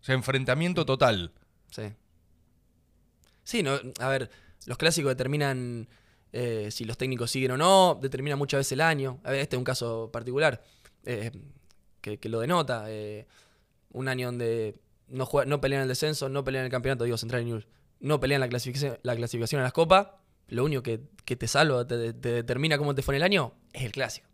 O 0.00 0.04
sea, 0.04 0.14
enfrentamiento 0.14 0.84
total. 0.86 1.32
Sí. 1.70 1.92
Sí, 3.44 3.62
no, 3.62 3.78
a 4.00 4.08
ver, 4.08 4.30
los 4.66 4.78
clásicos 4.78 5.10
determinan 5.10 5.88
eh, 6.32 6.68
si 6.70 6.84
los 6.84 6.96
técnicos 6.98 7.30
siguen 7.30 7.52
o 7.52 7.56
no, 7.56 7.98
determinan 8.00 8.38
muchas 8.38 8.58
veces 8.58 8.72
el 8.72 8.80
año. 8.80 9.20
A 9.24 9.30
ver, 9.30 9.40
este 9.40 9.56
es 9.56 9.58
un 9.58 9.64
caso 9.64 10.10
particular 10.12 10.64
eh, 11.04 11.30
que, 12.00 12.18
que 12.18 12.28
lo 12.28 12.40
denota. 12.40 12.86
eh, 12.88 13.26
un 13.92 14.08
año 14.08 14.26
donde 14.28 14.80
no, 15.08 15.24
juega- 15.26 15.48
no 15.48 15.60
pelean 15.60 15.82
el 15.82 15.88
descenso, 15.88 16.28
no 16.28 16.42
pelean 16.44 16.64
el 16.64 16.70
campeonato, 16.70 17.04
digo, 17.04 17.16
Central 17.16 17.44
News, 17.44 17.66
no 18.00 18.18
pelean 18.20 18.40
la 18.40 18.48
clasificación, 18.48 18.98
la 19.02 19.14
clasificación 19.16 19.60
a 19.60 19.64
las 19.64 19.72
copas. 19.72 20.08
Lo 20.48 20.64
único 20.64 20.82
que, 20.82 21.00
que 21.24 21.34
te 21.34 21.48
salva, 21.48 21.86
te, 21.86 22.12
te 22.12 22.28
determina 22.30 22.78
cómo 22.78 22.94
te 22.94 23.02
fue 23.02 23.14
en 23.14 23.16
el 23.16 23.22
año, 23.24 23.52
es 23.76 23.84
el 23.84 23.92
clásico. 23.92 24.26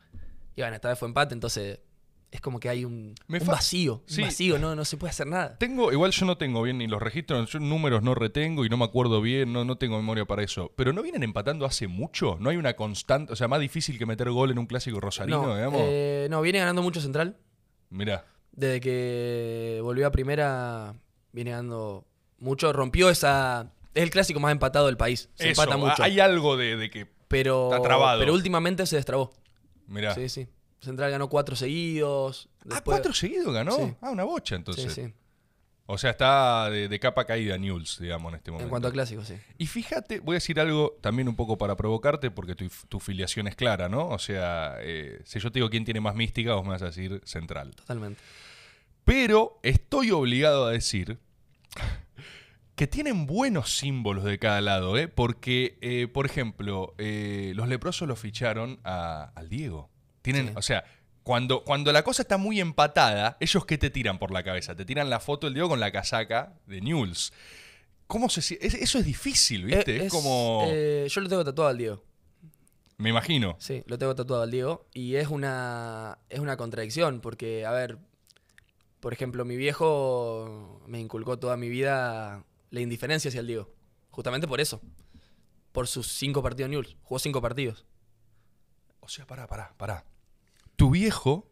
Y 0.57 0.61
bueno, 0.63 0.75
esta 0.75 0.89
vez 0.89 0.99
fue 0.99 1.09
empate, 1.09 1.35
entonces 1.35 1.81
es 2.31 2.41
como 2.41 2.59
que 2.61 2.69
hay 2.71 2.85
un, 2.85 3.15
vacío. 3.45 4.03
Sí. 4.07 4.23
Un 4.23 4.29
vacío, 4.29 4.59
no, 4.59 4.75
no 4.75 4.85
se 4.87 4.97
puede 4.97 5.11
hacer 5.11 5.27
nada. 5.27 5.59
Tengo, 5.59 5.93
igual 5.93 6.13
yo 6.13 6.25
no 6.25 6.39
tengo 6.39 6.63
bien 6.63 6.79
ni 6.79 6.87
los 6.87 7.01
registros, 7.03 7.51
yo 7.51 7.59
números 7.59 8.03
no 8.03 8.15
retengo 8.15 8.65
y 8.65 8.71
no 8.71 8.79
me 8.79 8.85
acuerdo 8.85 9.21
bien, 9.21 9.53
no, 9.53 9.65
no 9.65 9.77
tengo 9.77 9.97
memoria 9.97 10.25
para 10.25 10.43
eso. 10.43 10.73
Pero 10.75 10.95
¿no 10.95 11.03
vienen 11.03 11.23
empatando 11.23 11.67
hace 11.67 11.89
mucho? 11.89 12.39
¿No 12.41 12.49
hay 12.49 12.57
una 12.57 12.75
constante, 12.75 13.33
o 13.33 13.37
sea, 13.37 13.49
más 13.49 13.61
difícil 13.61 13.99
que 13.99 14.07
meter 14.07 14.31
gol 14.31 14.51
en 14.51 14.59
un 14.59 14.67
clásico 14.67 14.99
rosarino, 14.99 15.47
no, 15.47 15.57
digamos? 15.57 15.81
eh, 15.85 16.27
no, 16.31 16.41
viene 16.41 16.61
ganando 16.61 16.81
mucho 16.81 17.03
Central. 17.03 17.37
Mirá. 17.91 18.25
Desde 18.53 18.81
que 18.81 19.81
volvió 19.83 20.07
a 20.07 20.11
primera, 20.13 20.95
viene 21.33 21.51
ganando 21.51 22.07
mucho. 22.39 22.73
Rompió 22.73 23.11
esa. 23.11 23.73
Es 23.95 24.03
el 24.03 24.11
clásico 24.11 24.41
más 24.41 24.53
empatado 24.53 24.87
del 24.87 24.97
país. 24.97 25.29
Se 25.35 25.51
Eso, 25.51 25.63
empata 25.63 25.77
mucho. 25.77 26.03
hay 26.03 26.21
algo 26.21 26.57
de, 26.57 26.77
de 26.77 26.91
que. 26.91 27.09
Pero, 27.33 27.71
está 27.73 27.83
trabado. 27.83 28.21
pero 28.21 28.33
últimamente 28.33 28.87
se 28.87 28.97
destrabó. 28.97 29.33
Mirá. 29.89 30.15
Sí, 30.15 30.29
sí. 30.29 30.47
Central 30.81 31.11
ganó 31.11 31.29
cuatro 31.29 31.57
seguidos. 31.57 32.49
ah, 32.61 32.63
después- 32.67 32.83
cuatro 32.85 33.13
seguidos 33.13 33.53
ganó. 33.53 33.73
Sí. 33.73 33.95
Ah, 34.01 34.11
una 34.11 34.25
bocha 34.25 34.55
Sí, 34.55 34.59
entonces. 34.59 34.93
sí. 34.93 35.13
O 35.87 35.99
sea, 35.99 36.11
está 36.11 36.71
de, 36.71 36.89
de 36.89 37.01
capa 37.01 37.25
caída 37.27 37.59
Newell's, 37.59 37.99
digamos, 37.99 38.33
en 38.33 38.37
este 38.37 38.51
momento. 38.53 38.67
En 38.67 38.71
cuanto 38.71 38.89
a 38.89 38.93
clásicos, 38.93 39.27
sí. 39.27 39.35
Y 39.59 39.67
fíjate, 39.67 40.21
voy 40.21 40.35
a 40.35 40.37
decir 40.37 40.59
algo 40.61 40.97
también 41.01 41.29
un 41.29 41.35
poco 41.35 41.59
para 41.59 41.77
provocarte, 41.77 42.31
porque 42.31 42.55
tu, 42.55 42.69
tu 42.89 43.01
filiación 43.01 43.49
es 43.49 43.57
clara, 43.57 43.89
¿no? 43.89 44.09
O 44.09 44.19
sea, 44.19 44.77
eh, 44.81 45.21
si 45.25 45.41
yo 45.41 45.51
te 45.51 45.59
digo 45.59 45.69
quién 45.71 45.85
tiene 45.85 46.01
más 46.01 46.15
mística, 46.15 46.55
vos 46.55 46.63
me 46.65 46.71
vas 46.71 46.83
a 46.83 46.87
decir 46.87 47.21
Central. 47.25 47.75
Totalmente. 47.75 48.21
Pero 49.05 49.59
estoy 49.65 50.13
obligado 50.13 50.67
a 50.67 50.71
decir 50.71 51.19
que 52.75 52.87
tienen 52.87 53.27
buenos 53.27 53.77
símbolos 53.77 54.25
de 54.25 54.39
cada 54.39 54.61
lado, 54.61 54.97
¿eh? 54.97 55.09
Porque, 55.09 55.79
eh, 55.83 56.09
por 56.09 56.27
ejemplo, 56.27 56.95
eh, 56.99 57.53
los 57.55 57.69
leprosos 57.69 58.09
lo 58.09 58.17
ficharon 58.17 58.81
a- 58.85 59.31
al 59.35 59.49
Diego. 59.49 59.91
Tienen, 60.23 60.49
Sí. 60.49 60.53
o 60.57 60.63
sea, 60.63 60.85
cuando, 61.23 61.65
cuando 61.65 61.93
la 61.93 62.03
cosa 62.03 62.23
está 62.23 62.39
muy 62.39 62.61
empatada, 62.61 63.37
ellos 63.41 63.65
qué 63.67 63.79
te 63.79 63.91
tiran 63.91 64.19
por 64.19 64.31
la 64.33 64.43
cabeza? 64.43 64.75
Te 64.75 64.85
tiran 64.85 65.11
la 65.11 65.21
foto 65.21 65.47
del 65.47 65.55
Diego 65.55 65.69
con 65.69 65.81
la 65.81 65.93
casaca 65.93 66.55
de 66.67 66.81
Newell's. 66.81 67.33
¿Cómo 68.07 68.29
se 68.29 68.41
es- 68.41 68.75
Eso 68.75 68.99
es 68.99 69.05
difícil, 69.05 69.65
¿viste? 69.65 69.97
Eh, 69.97 70.07
es, 70.07 70.13
como. 70.13 70.65
yo 70.67 71.21
lo 71.21 71.29
tengo 71.29 71.45
tatuado 71.45 71.71
al 71.71 71.79
Diego. 71.79 72.03
me 72.99 73.09
imagino. 73.11 73.57
Sí, 73.59 73.83
lo 73.87 73.99
tengo 73.99 74.15
tatuado 74.15 74.43
al 74.45 74.51
Diego. 74.53 74.87
Y 74.95 75.17
es 75.17 75.27
una, 75.29 76.19
es 76.29 76.39
una 76.39 76.57
contradicción, 76.57 77.21
porque, 77.21 77.67
a 77.67 77.73
ver, 77.73 77.99
por 79.01 79.13
ejemplo, 79.13 79.45
mi 79.45 79.57
viejo 79.57 80.81
me 80.87 81.01
inculcó 81.01 81.37
toda 81.39 81.57
mi 81.57 81.69
vida 81.69 82.45
la 82.73 82.81
indiferencia 82.81 83.29
hacia 83.29 83.41
el 83.41 83.47
Diego. 83.47 83.71
Justamente 84.11 84.49
por 84.49 84.61
eso. 84.61 84.81
Por 85.71 85.87
sus 85.87 86.09
cinco 86.09 86.43
partidos 86.43 86.71
Newell's. 86.71 86.97
Jugó 87.03 87.19
cinco 87.21 87.41
partidos. 87.41 87.87
O 89.01 89.09
sea, 89.09 89.27
pará, 89.27 89.47
pará, 89.47 89.75
pará. 89.77 90.05
Tu 90.77 90.91
viejo 90.91 91.49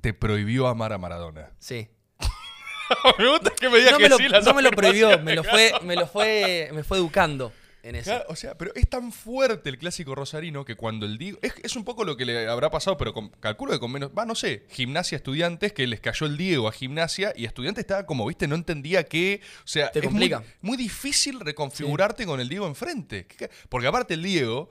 te 0.00 0.12
prohibió 0.12 0.68
amar 0.68 0.92
a 0.92 0.98
Maradona. 0.98 1.52
Sí. 1.58 1.88
me 3.18 3.28
gusta 3.30 3.50
que 3.50 3.68
me 3.68 3.78
digas 3.78 3.92
No 3.92 3.98
que 3.98 4.04
me 4.04 4.08
lo, 4.10 4.16
sí 4.18 4.28
las 4.28 4.44
no 4.44 4.54
me 4.54 4.62
lo 4.62 4.70
prohibió, 4.70 5.18
me 5.18 5.34
lo 5.34 5.42
fue, 5.42 5.72
me 5.82 5.96
lo 5.96 6.06
fue, 6.06 6.70
me 6.72 6.84
fue 6.84 6.98
educando 6.98 7.52
en 7.82 7.96
eso. 7.96 8.10
Claro, 8.10 8.24
o 8.28 8.36
sea, 8.36 8.56
pero 8.56 8.72
es 8.74 8.88
tan 8.88 9.10
fuerte 9.12 9.68
el 9.68 9.78
clásico 9.78 10.14
rosarino 10.14 10.64
que 10.64 10.76
cuando 10.76 11.04
el 11.06 11.18
Diego. 11.18 11.38
Es, 11.42 11.54
es 11.62 11.74
un 11.76 11.84
poco 11.84 12.04
lo 12.04 12.16
que 12.16 12.24
le 12.24 12.46
habrá 12.48 12.70
pasado, 12.70 12.96
pero 12.96 13.12
con- 13.12 13.30
calculo 13.40 13.72
que 13.72 13.80
con 13.80 13.90
menos. 13.92 14.10
Va, 14.16 14.24
no 14.24 14.34
sé, 14.34 14.66
gimnasia 14.70 15.16
estudiantes, 15.16 15.72
que 15.72 15.86
les 15.86 16.00
cayó 16.00 16.26
el 16.26 16.36
Diego 16.36 16.68
a 16.68 16.72
gimnasia 16.72 17.32
y 17.36 17.44
estudiante 17.44 17.80
estaba 17.80 18.06
como, 18.06 18.26
viste, 18.26 18.46
no 18.46 18.54
entendía 18.54 19.04
qué. 19.04 19.40
O 19.64 19.66
sea, 19.66 19.90
Te 19.90 19.98
es 19.98 20.04
muy, 20.04 20.12
complica. 20.12 20.44
muy 20.60 20.76
difícil 20.76 21.40
reconfigurarte 21.40 22.24
con 22.26 22.40
el 22.40 22.48
Diego 22.48 22.66
enfrente. 22.66 23.26
¿Qué 23.26 23.36
ca- 23.48 23.54
Porque 23.68 23.86
aparte 23.88 24.14
el 24.14 24.22
Diego. 24.22 24.70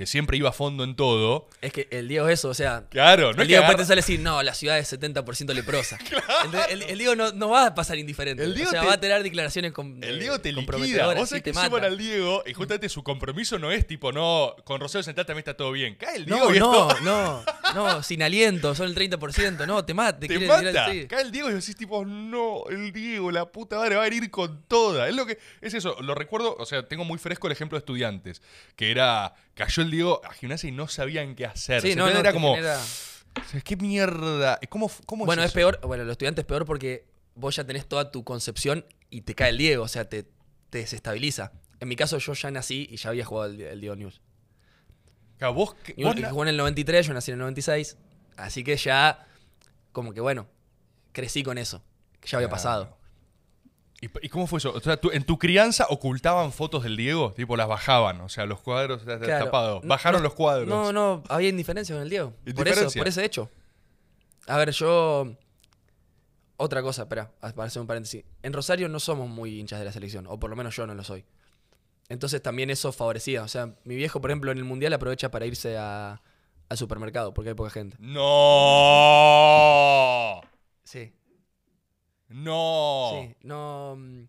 Que 0.00 0.06
siempre 0.06 0.38
iba 0.38 0.48
a 0.48 0.52
fondo 0.52 0.82
en 0.82 0.96
todo. 0.96 1.46
Es 1.60 1.74
que 1.74 1.86
el 1.90 2.08
Diego 2.08 2.26
es 2.26 2.38
eso, 2.40 2.48
o 2.48 2.54
sea. 2.54 2.84
Claro, 2.88 3.34
no 3.34 3.42
el 3.42 3.48
Diego 3.48 3.66
te 3.76 3.84
sale 3.84 3.96
decir, 3.96 4.18
no, 4.20 4.42
la 4.42 4.54
ciudad 4.54 4.78
es 4.78 4.90
70% 4.98 5.52
leprosa. 5.52 5.98
Entonces, 6.46 6.72
el, 6.72 6.82
el 6.84 6.96
Diego 6.96 7.14
no, 7.14 7.32
no 7.32 7.50
va 7.50 7.66
a 7.66 7.74
pasar 7.74 7.98
indiferente. 7.98 8.42
El 8.42 8.54
Diego 8.54 8.70
o 8.70 8.72
sea, 8.72 8.80
te- 8.80 8.86
va 8.86 8.94
a 8.94 9.00
tener 9.00 9.22
declaraciones 9.22 9.72
con, 9.72 10.02
El 10.02 10.16
eh, 10.16 10.20
Diego 10.20 10.40
te 10.40 10.54
liquida. 10.54 11.12
Vos 11.12 11.28
sabés 11.28 11.42
que 11.42 11.52
suban 11.52 11.70
mata. 11.72 11.86
al 11.86 11.98
Diego 11.98 12.42
y 12.46 12.54
justamente 12.54 12.88
su 12.88 13.02
compromiso 13.02 13.58
no 13.58 13.70
es 13.70 13.86
tipo, 13.86 14.10
no, 14.10 14.56
con 14.64 14.80
Rosario 14.80 15.02
Central 15.02 15.26
también 15.26 15.40
está 15.40 15.54
todo 15.54 15.72
bien. 15.72 15.96
Cae 15.96 16.16
el 16.16 16.24
Diego 16.24 16.48
No, 16.48 16.54
y 16.54 16.58
no, 16.58 16.72
todo- 16.72 17.00
no, 17.02 17.44
no, 17.74 18.02
sin 18.02 18.22
aliento, 18.22 18.74
son 18.74 18.86
el 18.86 18.94
30%, 18.94 19.66
no, 19.66 19.84
te 19.84 19.92
mata, 19.92 20.18
te, 20.18 20.28
te 20.28 20.46
mata. 20.46 20.60
tirar, 20.60 20.90
sí. 20.92 21.06
Cae 21.08 21.20
el 21.20 21.30
Diego 21.30 21.50
y 21.50 21.52
decís 21.52 21.76
tipo, 21.76 22.06
no, 22.06 22.62
el 22.70 22.90
Diego, 22.90 23.30
la 23.30 23.44
puta 23.52 23.76
madre, 23.76 23.96
va 23.96 24.02
a 24.06 24.08
venir 24.08 24.30
con 24.30 24.62
toda. 24.66 25.10
Es 25.10 25.14
lo 25.14 25.26
que, 25.26 25.38
es 25.60 25.74
eso, 25.74 25.94
lo 26.00 26.14
recuerdo, 26.14 26.56
o 26.58 26.64
sea, 26.64 26.88
tengo 26.88 27.04
muy 27.04 27.18
fresco 27.18 27.48
el 27.48 27.52
ejemplo 27.52 27.76
de 27.76 27.80
estudiantes, 27.80 28.40
que 28.76 28.90
era, 28.90 29.34
cayó 29.54 29.82
el 29.82 29.89
Diego 29.90 30.20
a 30.24 30.32
gimnasia 30.32 30.68
y 30.68 30.72
no 30.72 30.88
sabían 30.88 31.34
qué 31.34 31.46
hacer. 31.46 31.82
Sí, 31.82 31.94
no, 31.94 32.08
era 32.08 32.32
como, 32.32 32.54
genera- 32.54 32.80
¿qué 33.64 33.76
mierda? 33.76 34.58
¿Cómo, 34.68 34.90
cómo 35.06 35.26
Bueno, 35.26 35.42
es 35.42 35.46
eso? 35.48 35.54
peor, 35.54 35.80
bueno, 35.82 36.04
los 36.04 36.12
estudiantes 36.12 36.42
es 36.42 36.46
peor 36.46 36.64
porque 36.66 37.06
vos 37.34 37.54
ya 37.56 37.64
tenés 37.64 37.86
toda 37.86 38.10
tu 38.10 38.24
concepción 38.24 38.84
y 39.10 39.22
te 39.22 39.34
cae 39.34 39.50
el 39.50 39.58
Diego, 39.58 39.84
o 39.84 39.88
sea, 39.88 40.08
te, 40.08 40.24
te 40.70 40.78
desestabiliza. 40.78 41.52
En 41.80 41.88
mi 41.88 41.96
caso, 41.96 42.18
yo 42.18 42.32
ya 42.34 42.50
nací 42.50 42.86
y 42.90 42.96
ya 42.96 43.10
había 43.10 43.24
jugado 43.24 43.50
el, 43.50 43.60
el 43.60 43.80
Diego 43.80 43.96
News. 43.96 44.20
Claro, 45.38 45.54
vos, 45.54 45.74
que- 45.74 45.94
Y 45.96 46.04
vos 46.04 46.14
jugó 46.28 46.42
en 46.42 46.48
el 46.48 46.56
93, 46.56 47.06
yo 47.06 47.14
nací 47.14 47.30
en 47.30 47.34
el 47.36 47.40
96. 47.40 47.96
Así 48.36 48.62
que 48.64 48.76
ya, 48.76 49.26
como 49.92 50.12
que 50.12 50.20
bueno, 50.20 50.46
crecí 51.12 51.42
con 51.42 51.56
eso. 51.58 51.82
Que 52.20 52.28
ya 52.28 52.36
había 52.38 52.48
Claro. 52.48 52.56
pasado. 52.62 52.98
¿Y, 54.02 54.08
y 54.22 54.28
cómo 54.30 54.46
fue 54.46 54.58
eso? 54.58 54.72
O 54.74 54.80
sea, 54.80 54.96
tú- 54.98 55.10
en 55.12 55.24
tu 55.24 55.38
crianza 55.38 55.86
ocultaban 55.90 56.52
fotos 56.52 56.82
del 56.84 56.96
Diego, 56.96 57.32
tipo 57.34 57.54
las 57.56 57.68
bajaban, 57.68 58.20
o 58.22 58.28
sea, 58.30 58.46
los 58.46 58.60
cuadros 58.60 59.02
Claro. 59.02 59.44
tapados. 59.44 59.82
Bajaron 59.86 60.20
no- 60.22 60.24
los 60.28 60.34
cuadros. 60.34 60.68
No, 60.68 60.90
no, 60.92 61.22
había 61.28 61.50
indiferencia 61.50 61.94
con 61.94 62.02
el 62.02 62.08
Diego. 62.10 62.32
Por 62.56 62.66
eso, 62.68 62.88
por 62.96 63.08
ese 63.08 63.24
hecho. 63.24 63.50
A 64.46 64.56
ver, 64.56 64.70
yo. 64.70 65.32
Otra 66.56 66.82
cosa, 66.82 67.02
espera, 67.02 67.30
para 67.40 67.64
hacer 67.64 67.80
un 67.80 67.86
paréntesis. 67.86 68.24
En 68.42 68.52
Rosario 68.52 68.88
no 68.88 69.00
somos 69.00 69.28
muy 69.28 69.58
hinchas 69.60 69.78
de 69.78 69.84
la 69.86 69.92
selección, 69.92 70.26
o 70.26 70.38
por 70.38 70.50
lo 70.50 70.56
menos 70.56 70.74
yo 70.76 70.86
no 70.86 70.94
lo 70.94 71.04
soy. 71.04 71.24
Entonces 72.10 72.42
también 72.42 72.68
eso 72.70 72.92
favorecía. 72.92 73.42
O 73.42 73.48
sea, 73.48 73.74
mi 73.84 73.96
viejo, 73.96 74.20
por 74.20 74.30
ejemplo, 74.30 74.50
en 74.52 74.58
el 74.58 74.64
mundial 74.64 74.92
aprovecha 74.92 75.30
para 75.30 75.46
irse 75.46 75.76
a- 75.78 76.20
al 76.68 76.76
supermercado, 76.76 77.32
porque 77.34 77.50
hay 77.50 77.54
poca 77.54 77.70
gente. 77.70 77.96
¡No! 79.10 80.40
Sí. 80.84 81.12
¡No! 82.30 83.10
Sí, 83.12 83.34
no. 83.42 83.96
mm, 83.98 84.24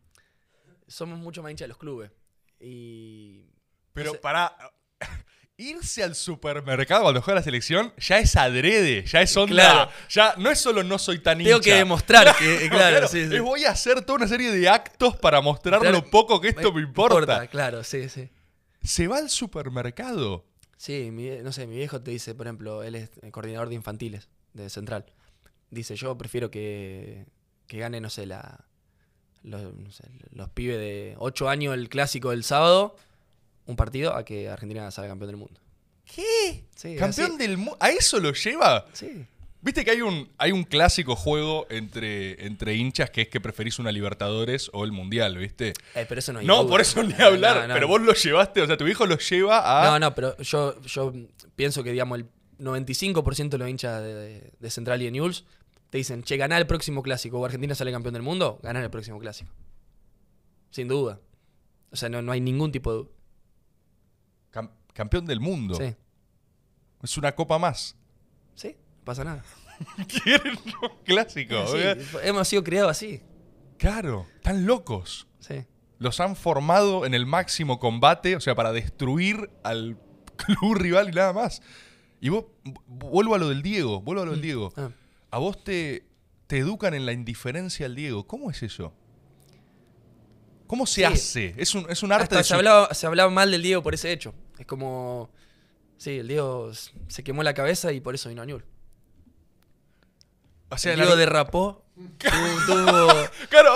Somos 0.88 1.18
mucho 1.20 1.42
más 1.42 1.52
hinchas 1.52 1.66
de 1.66 1.70
los 1.70 1.78
clubes. 1.78 2.12
Y. 2.60 3.46
Pero 3.94 4.08
no 4.08 4.14
sé, 4.14 4.20
para 4.20 4.56
irse 5.58 6.04
al 6.04 6.16
supermercado 6.16 7.04
cuando 7.04 7.22
juega 7.22 7.40
la 7.40 7.44
selección 7.44 7.94
ya 7.98 8.20
es 8.20 8.36
adrede, 8.36 9.06
ya 9.06 9.22
es 9.22 9.36
onda. 9.38 9.54
Claro. 9.56 9.92
Ya 10.10 10.34
no 10.38 10.50
es 10.50 10.60
solo 10.60 10.84
no 10.84 10.98
soy 10.98 11.20
tan 11.20 11.38
Tengo 11.38 11.58
hincha. 11.58 11.62
que 11.64 11.74
demostrar 11.76 12.36
que, 12.38 12.64
No, 12.70 12.76
claro, 12.76 13.08
sí, 13.08 13.28
sí. 13.28 13.36
Es 13.36 13.42
voy 13.42 13.66
a 13.66 13.72
hacer 13.72 14.02
toda 14.02 14.18
una 14.18 14.28
serie 14.28 14.52
de 14.52 14.68
actos 14.70 15.16
para 15.18 15.40
mostrar 15.42 15.80
Claro, 15.80 15.98
lo 15.98 16.10
poco 16.10 16.42
que 16.42 16.50
esto 16.50 16.74
me 16.74 16.82
importa. 16.82 17.48
Claro, 17.48 17.84
sí, 17.84 18.10
sí. 18.10 18.30
Se 18.84 19.08
va 19.08 19.18
al 19.18 19.30
supermercado. 19.30 20.46
Sí, 20.78 21.10
mi, 21.12 21.30
no 21.44 21.52
sé, 21.52 21.68
mi 21.68 21.76
viejo 21.76 22.02
te 22.02 22.10
dice, 22.10 22.34
por 22.34 22.48
ejemplo, 22.48 22.82
él 22.82 22.96
es 22.96 23.12
el 23.22 23.32
coordinador 23.32 23.70
de 23.70 23.76
infantiles 23.76 24.30
de 24.54 24.68
Central. 24.70 25.06
Dice, 25.70 25.96
yo 25.96 26.18
prefiero 26.18 26.50
que, 26.50 27.28
que 27.72 27.78
gane, 27.80 28.02
no 28.02 28.10
sé, 28.10 28.26
la, 28.26 28.66
los, 29.44 29.74
no 29.74 29.92
sé, 29.94 30.04
los 30.34 30.50
pibes 30.50 30.78
de 30.78 31.16
8 31.20 31.48
años 31.48 31.74
el 31.74 31.88
clásico 31.88 32.32
del 32.32 32.44
sábado, 32.44 32.98
un 33.66 33.78
partido, 33.78 34.14
a 34.14 34.26
que 34.26 34.50
Argentina 34.50 34.92
salga 34.92 35.08
campeón 35.12 35.28
del 35.30 35.38
mundo. 35.38 35.62
¿Qué? 36.14 36.66
Sí, 36.76 36.98
Campeón 36.98 37.32
así- 37.32 37.38
del 37.38 37.56
mundo. 37.58 37.78
¿A 37.80 37.92
eso 37.92 38.20
lo 38.20 38.34
lleva? 38.34 38.86
Sí. 38.92 39.26
Viste 39.62 39.86
que 39.86 39.92
hay 39.92 40.02
un, 40.02 40.28
hay 40.38 40.52
un 40.52 40.64
clásico 40.66 41.16
juego 41.16 41.66
entre, 41.70 42.46
entre 42.46 42.76
hinchas 42.76 43.10
que 43.10 43.22
es 43.22 43.28
que 43.30 43.40
preferís 43.40 43.80
una 43.80 43.92
Libertadores 43.94 44.70
o 44.74 44.84
el 44.84 44.92
Mundial, 44.92 45.38
¿viste? 45.38 45.70
Eh, 45.96 46.06
pero 46.10 46.20
eso 46.20 46.34
no 46.34 46.40
hay 46.40 46.46
No, 46.46 46.64
duda. 46.64 46.70
por 46.72 46.82
eso 46.82 47.02
ni 47.04 47.14
hablar. 47.14 47.56
no, 47.62 47.68
no. 47.70 47.74
Pero 47.76 47.88
vos 47.88 48.02
lo 48.02 48.14
llevaste, 48.14 48.62
o 48.64 48.68
sea, 48.68 48.76
tu 48.76 48.86
hijo 48.88 49.06
lo 49.06 49.18
lleva 49.18 49.82
a. 49.82 49.86
No, 49.92 50.00
no, 50.00 50.14
pero 50.14 50.36
yo, 50.40 50.82
yo 50.82 51.14
pienso 51.56 51.84
que, 51.84 51.92
digamos, 51.94 52.20
el 52.20 52.26
95% 52.60 53.50
de 53.50 53.58
los 53.58 53.70
hinchas 53.70 54.02
de, 54.02 54.14
de- 54.14 54.52
de 54.60 54.70
Central 54.70 55.02
y 55.02 55.06
de 55.06 55.12
News 55.12 55.46
te 55.92 55.98
dicen, 56.00 56.24
che, 56.24 56.38
ganá 56.38 56.58
el 56.58 56.66
próximo 56.66 57.04
clásico 57.04 57.40
o 57.40 57.46
Argentina 57.46 57.76
sale 57.76 57.92
campeón 57.92 58.14
del 58.14 58.24
mundo, 58.24 58.60
ganar 58.64 58.82
el 58.84 58.90
próximo 58.90 59.20
clásico. 59.20 59.52
Sin 60.72 60.88
duda. 60.88 61.20
O 61.92 61.96
sea, 61.98 62.08
no, 62.10 62.22
no 62.24 62.32
hay 62.32 62.42
ningún 62.42 62.72
tipo 62.72 62.94
de. 63.04 63.10
Cam- 64.52 64.72
campeón 64.94 65.26
del 65.26 65.42
mundo. 65.42 65.76
Sí. 65.76 65.94
Es 67.04 67.18
una 67.18 67.34
copa 67.34 67.60
más. 67.60 67.98
Sí, 68.56 68.76
no 69.00 69.04
pasa 69.06 69.24
nada. 69.26 69.44
Quieren 70.24 70.58
un 70.82 71.04
clásico. 71.04 71.68
Sí, 71.68 71.74
¿verdad? 71.78 72.22
hemos 72.24 72.48
sido 72.48 72.64
criados 72.64 72.92
así. 72.92 73.22
Claro, 73.78 74.28
están 74.36 74.66
locos. 74.66 75.28
Sí. 75.40 75.66
Los 75.98 76.20
han 76.22 76.36
formado 76.38 77.06
en 77.06 77.14
el 77.14 77.26
máximo 77.26 77.80
combate, 77.80 78.36
o 78.36 78.40
sea, 78.40 78.56
para 78.56 78.72
destruir 78.72 79.50
al 79.64 80.00
club 80.38 80.76
rival 80.76 81.10
y 81.10 81.12
nada 81.12 81.34
más. 81.34 81.62
Y 82.22 82.30
vos, 82.30 82.46
vuelvo 82.88 83.36
a 83.36 83.40
lo 83.40 83.50
del 83.50 83.62
Diego, 83.62 84.00
vuelvo 84.02 84.22
a 84.22 84.26
lo 84.26 84.32
del 84.32 84.42
Diego. 84.42 84.72
Ah. 84.78 84.90
A 85.32 85.38
vos 85.40 85.64
te, 85.64 86.06
te 86.48 86.58
educan 86.60 86.94
en 86.94 87.06
la 87.06 87.14
indiferencia 87.14 87.86
al 87.86 87.96
Diego. 87.96 88.28
¿Cómo 88.28 88.52
es 88.52 88.62
eso? 88.64 88.94
¿Cómo 90.68 90.86
se 90.86 90.96
Sí. 91.02 91.04
hace? 91.04 91.54
Es 91.58 91.74
un, 91.76 91.86
es 91.90 92.04
un 92.04 92.12
arte 92.12 92.24
Hasta 92.24 92.38
de 92.38 92.44
se, 92.44 92.48
su- 92.50 92.56
hablaba, 92.56 92.94
se 92.94 93.08
hablaba 93.08 93.30
mal 93.32 93.52
del 93.52 93.62
Diego 93.62 93.82
por 93.84 93.94
ese 93.94 94.12
hecho. 94.12 94.34
Es 94.60 94.66
como. 94.66 95.30
Sí, 95.98 96.20
el 96.20 96.28
Diego 96.28 96.72
se 97.08 97.24
quemó 97.24 97.44
la 97.44 97.54
cabeza 97.54 97.92
y 97.92 98.00
por 98.02 98.16
eso 98.16 98.30
vino 98.30 98.42
a 98.42 98.46
Newell. 98.46 98.66
O 100.70 100.78
sea, 100.78 100.94
el 100.94 101.00
la- 101.00 101.06
Diego 101.06 101.18
derrapó. 101.18 101.84
tuvo- 102.18 102.66
tuvo- 102.66 103.30
Claro, 103.50 103.74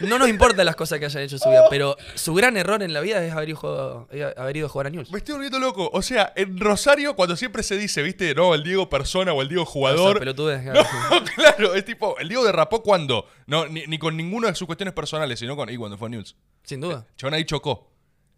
No 0.00 0.18
nos 0.18 0.28
importan 0.28 0.66
las 0.66 0.76
cosas 0.76 0.98
que 0.98 1.04
hayan 1.04 1.22
hecho 1.22 1.36
en 1.36 1.40
su 1.40 1.48
vida, 1.48 1.64
pero 1.70 1.96
su 2.14 2.34
gran 2.34 2.56
error 2.56 2.82
en 2.82 2.92
la 2.92 3.00
vida 3.00 3.24
es 3.24 3.32
haber 3.32 3.48
ido, 3.50 3.58
a 3.58 3.60
jugar- 3.60 4.06
eh, 4.10 4.34
haber 4.36 4.56
ido 4.56 4.66
a 4.66 4.68
jugar 4.68 4.86
a 4.88 4.90
Newell's. 4.90 5.10
me 5.12 5.18
estoy 5.18 5.34
volviendo 5.34 5.58
loco. 5.60 5.88
O 5.92 6.02
sea, 6.02 6.32
en 6.36 6.58
Rosario, 6.58 7.14
cuando 7.16 7.36
siempre 7.36 7.62
se 7.62 7.76
dice, 7.76 8.02
viste, 8.02 8.34
no, 8.34 8.54
el 8.54 8.62
Diego 8.64 8.88
persona 8.90 9.32
o 9.32 9.40
el 9.42 9.48
Diego 9.48 9.64
jugador. 9.64 10.18
pelotudez, 10.18 10.64
No, 10.64 10.72
claro. 10.72 11.24
claro, 11.36 11.74
es 11.74 11.84
tipo, 11.84 12.18
el 12.18 12.28
Diego 12.28 12.44
derrapó 12.44 12.82
cuando, 12.82 13.26
no, 13.46 13.66
ni, 13.68 13.84
ni 13.86 13.98
con 13.98 14.16
ninguna 14.16 14.48
de 14.48 14.54
sus 14.54 14.66
cuestiones 14.66 14.94
personales, 14.94 15.38
sino 15.38 15.54
con, 15.56 15.70
y 15.70 15.76
cuando 15.76 15.96
fue 15.96 16.08
a 16.08 16.10
News. 16.10 16.36
Sin 16.64 16.80
duda. 16.80 17.06
El 17.10 17.16
chabón 17.16 17.34
ahí 17.34 17.44
chocó. 17.44 17.90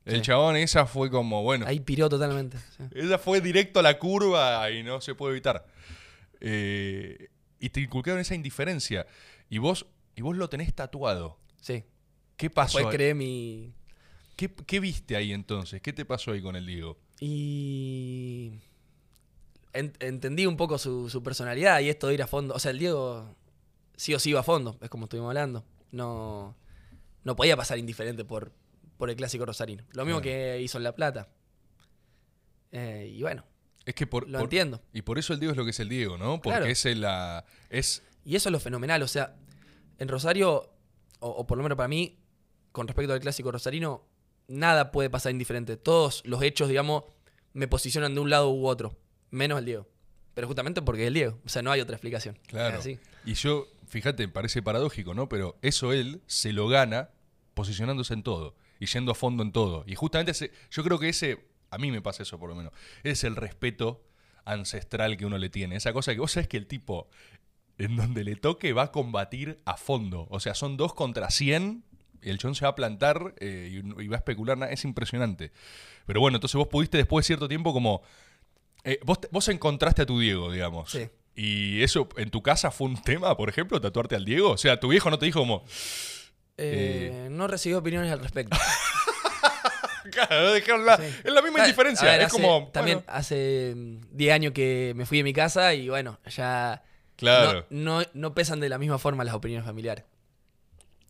El 0.05 0.17
Sí. 0.17 0.23
chabón 0.23 0.57
esa 0.57 0.87
fue 0.87 1.11
como, 1.11 1.43
bueno, 1.43 1.67
Ahí 1.67 1.81
piró 1.81 2.09
totalmente. 2.09 2.59
sí. 2.77 2.85
esa 2.95 3.19
fue 3.19 3.41
directo 3.41 3.81
a 3.81 3.83
la 3.83 3.99
curva 3.99 4.71
y 4.71 4.83
no 4.85 5.01
se 5.01 5.15
puede 5.17 5.33
evitar. 5.33 5.67
Eh, 6.41 7.29
y 7.59 7.71
te 7.71 7.81
inculcaron 7.81 8.21
esa 8.21 8.35
indiferencia. 8.35 9.07
Y 9.49 9.59
vos, 9.59 9.87
y 10.15 10.23
vos 10.23 10.37
lo 10.37 10.49
tenés 10.49 10.75
tatuado. 10.75 11.39
Sí. 11.67 11.85
¿Qué 12.37 12.49
pasó? 12.51 12.79
Después 12.79 12.95
creé 12.95 13.15
mi. 13.15 13.73
¿Qué, 14.37 14.49
qué 14.67 14.79
viste 14.79 15.17
ahí 15.17 15.33
entonces? 15.33 15.81
¿Qué 15.83 15.93
te 15.93 16.05
pasó 16.05 16.31
ahí 16.33 16.41
con 16.43 16.55
el 16.55 16.65
Diego? 16.67 16.97
Y. 17.21 18.61
en- 19.73 19.93
entendí 20.01 20.47
un 20.47 20.57
poco 20.57 20.79
su, 20.79 21.11
su 21.11 21.23
personalidad 21.23 21.81
y 21.81 21.89
esto 21.89 22.07
de 22.09 22.15
ir 22.15 22.23
a 22.23 22.27
fondo. 22.27 22.55
O 22.55 22.59
sea, 22.59 22.71
el 22.71 22.79
Diego 22.79 23.35
sí 23.97 24.15
o 24.15 24.19
sí 24.21 24.31
iba 24.31 24.41
a 24.41 24.45
fondo, 24.45 24.79
es 24.81 24.89
como 24.91 25.05
estuvimos 25.07 25.29
hablando. 25.31 25.65
No, 25.91 26.55
no 27.25 27.35
podía 27.37 27.57
pasar 27.57 27.79
indiferente 27.79 28.25
por, 28.25 28.53
por 28.97 29.11
el 29.11 29.17
clásico 29.17 29.45
rosarino. 29.47 29.83
Lo 29.93 30.05
mismo 30.05 30.21
Claro. 30.21 30.37
que 30.37 30.61
hizo 30.63 30.79
en 30.79 30.85
La 30.85 30.95
Plata. 30.95 31.29
Eh, 32.73 33.11
y 33.15 33.23
bueno, 33.23 33.45
Es 33.87 33.95
que 33.95 34.07
por, 34.07 34.29
lo 34.29 34.39
por- 34.39 34.45
entiendo. 34.45 34.83
Y 34.93 35.03
por 35.03 35.19
eso 35.19 35.33
el 35.33 35.41
Diego 35.41 35.53
es 35.53 35.57
lo 35.57 35.65
que 35.65 35.71
es 35.71 35.81
el 35.81 35.89
Diego, 35.89 36.19
¿no? 36.19 36.37
Porque 36.43 36.59
Claro. 36.59 36.67
es 36.67 36.85
el, 36.87 37.01
la, 37.01 37.45
es 37.71 38.03
Y 38.25 38.37
eso 38.37 38.51
es 38.51 38.53
lo 38.53 38.61
fenomenal. 38.61 39.03
O 39.03 39.09
sea, 39.09 39.35
en 39.99 40.09
Rosario, 40.09 40.71
o, 41.27 41.41
o 41.41 41.47
por 41.47 41.59
lo 41.59 41.63
menos 41.63 41.77
para 41.77 41.89
mí, 41.89 42.19
con 42.73 42.87
respecto 42.87 43.13
al 43.13 43.21
clásico 43.21 43.53
rosarino, 43.53 44.05
nada 44.49 44.93
puede 44.93 45.11
pasar 45.11 45.33
indiferente. 45.33 45.77
Todos 45.77 46.23
los 46.25 46.43
hechos, 46.43 46.69
digamos, 46.69 47.05
me 47.53 47.69
posicionan 47.69 48.15
de 48.15 48.21
un 48.21 48.31
lado 48.31 48.51
u 48.51 48.67
otro, 48.67 48.97
menos 49.31 49.59
el 49.59 49.65
Diego. 49.65 49.87
Pero 50.35 50.47
justamente 50.47 50.83
porque 50.83 51.03
es 51.03 51.09
el 51.09 51.15
Diego. 51.15 51.39
O 51.45 51.49
sea, 51.49 51.63
no 51.63 51.73
hay 51.73 51.81
otra 51.81 51.97
explicación. 51.97 52.39
Claro. 52.47 52.79
Así. 52.79 52.99
Y 53.25 53.35
yo, 53.35 53.67
fíjate, 53.87 54.29
parece 54.29 54.63
paradójico, 54.63 55.15
¿no? 55.15 55.29
Pero 55.29 55.57
eso 55.63 55.93
él 55.93 56.21
se 56.27 56.53
lo 56.53 56.69
gana 56.69 57.11
posicionándose 57.55 58.13
en 58.13 58.23
todo 58.23 58.55
y 58.79 58.87
yendo 58.87 59.13
a 59.13 59.15
fondo 59.15 59.43
en 59.43 59.53
todo. 59.53 59.85
Y 59.87 59.95
justamente 59.95 60.33
ese, 60.33 60.53
yo 60.71 60.85
creo 60.85 60.99
que 60.99 61.09
ese, 61.09 61.47
a 61.71 61.79
mí 61.79 61.91
me 61.91 62.03
pasa 62.03 62.23
eso 62.23 62.39
por 62.39 62.51
lo 62.51 62.55
menos, 62.55 62.73
es 63.03 63.25
el 63.25 63.37
respeto 63.37 64.05
ancestral 64.45 65.17
que 65.17 65.25
uno 65.25 65.39
le 65.39 65.49
tiene. 65.49 65.77
Esa 65.77 65.93
cosa 65.93 66.13
que 66.13 66.21
vos 66.21 66.33
sabés 66.33 66.49
que 66.49 66.59
el 66.59 66.67
tipo, 66.67 67.09
en 67.79 67.97
donde 67.97 68.25
le 68.25 68.37
toque, 68.37 68.73
va 68.73 68.85
a 68.85 68.93
combatir 68.93 69.61
a 69.65 69.77
fondo. 69.77 70.27
O 70.31 70.41
sea, 70.41 70.55
son 70.55 70.77
dos 70.77 70.95
contra 70.95 71.31
cien. 71.31 71.85
y 72.23 72.31
El 72.31 72.39
chon 72.39 72.55
se 72.55 72.65
va 72.65 72.71
a 72.71 72.75
plantar 72.75 73.35
eh, 73.39 73.69
y, 73.99 74.03
y 74.03 74.09
va 74.09 74.17
a 74.17 74.19
especular. 74.19 74.59
Es 74.71 74.85
impresionante. 74.85 75.53
Pero 76.07 76.21
bueno, 76.21 76.37
entonces 76.37 76.57
vos 76.57 76.69
pudiste 76.69 76.97
después 76.97 77.25
de 77.25 77.27
cierto 77.27 77.49
tiempo 77.49 77.73
como... 77.73 78.03
eh, 78.85 78.99
vos, 79.05 79.21
te- 79.21 79.29
vos 79.31 79.47
encontraste 79.49 80.03
a 80.03 80.07
tu 80.07 80.19
Diego, 80.21 80.51
digamos. 80.53 80.91
Sí. 80.91 81.09
¿Y 81.35 81.83
eso 81.83 82.09
en 82.17 82.31
tu 82.31 82.43
casa 82.43 82.71
fue 82.71 82.87
un 82.89 83.03
tema, 83.03 83.37
por 83.37 83.49
ejemplo, 83.51 83.79
tatuarte 83.81 84.15
al 84.17 84.25
Diego? 84.25 84.53
O 84.53 84.57
sea, 84.57 84.81
tu 84.81 84.89
viejo 84.89 85.11
no 85.11 85.19
te 85.19 85.27
dijo 85.27 85.41
como... 85.41 85.65
Eh, 86.57 87.29
No 87.31 87.47
recibí 87.47 87.75
opiniones 87.75 88.11
al 88.11 88.21
respecto. 88.21 88.57
Claro, 90.11 90.53
dejaron 90.53 90.87
la- 90.87 90.97
Sí. 90.99 91.03
Es 91.25 91.33
la 91.33 91.43
misma 91.43 91.59
indiferencia. 91.61 92.09
ver, 92.09 92.21
es 92.21 92.27
hace- 92.29 92.41
como. 92.41 92.69
También 92.73 92.99
bueno, 92.99 93.13
hace 93.13 93.75
mm, 93.77 93.99
10 94.17 94.33
años 94.35 94.53
que 94.53 94.93
me 94.95 95.05
fui 95.05 95.19
de 95.19 95.25
mi 95.25 95.33
casa 95.33 95.75
y 95.75 95.89
bueno, 95.89 96.21
ya. 96.31 96.83
Claro. 97.17 97.67
No, 97.71 98.01
no, 98.01 98.07
no 98.15 98.35
pesan 98.35 98.61
de 98.61 98.69
la 98.69 98.79
misma 98.79 98.99
forma 98.99 99.25
las 99.25 99.35
opiniones 99.35 99.67
familiares. 99.67 100.05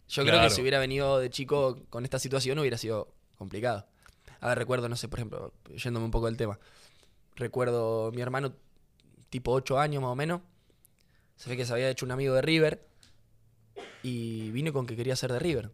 Yo 0.09 0.25
creo 0.25 0.41
que 0.41 0.51
si 0.51 0.61
hubiera 0.61 0.79
venido 0.79 1.19
de 1.19 1.31
chico 1.31 1.81
con 1.91 2.05
esta 2.05 2.19
situación 2.19 2.59
hubiera 2.59 2.79
sido 2.79 3.13
complicado. 3.37 3.87
A 4.41 4.49
ver, 4.49 4.59
recuerdo, 4.59 4.89
no 4.89 4.97
sé, 4.97 5.09
por 5.09 5.19
ejemplo, 5.19 5.53
yéndome 5.75 6.05
un 6.05 6.13
poco 6.13 6.27
del 6.27 6.37
tema. 6.37 6.59
Recuerdo 7.35 8.13
mi 8.13 8.23
hermano, 8.23 8.55
tipo 9.31 9.53
8 9.53 9.79
años 9.79 10.03
más 10.03 10.13
o 10.13 10.17
menos. 10.17 10.43
Se 11.37 11.51
ve 11.51 11.57
que 11.57 11.67
se 11.67 11.73
había 11.73 11.91
hecho 11.91 12.07
un 12.07 12.13
amigo 12.13 12.35
de 12.35 12.43
River 12.43 12.87
y 14.03 14.51
vino 14.53 14.73
con 14.73 14.87
que 14.87 14.97
quería 14.97 15.17
ser 15.17 15.33
de 15.33 15.39
River. 15.39 15.71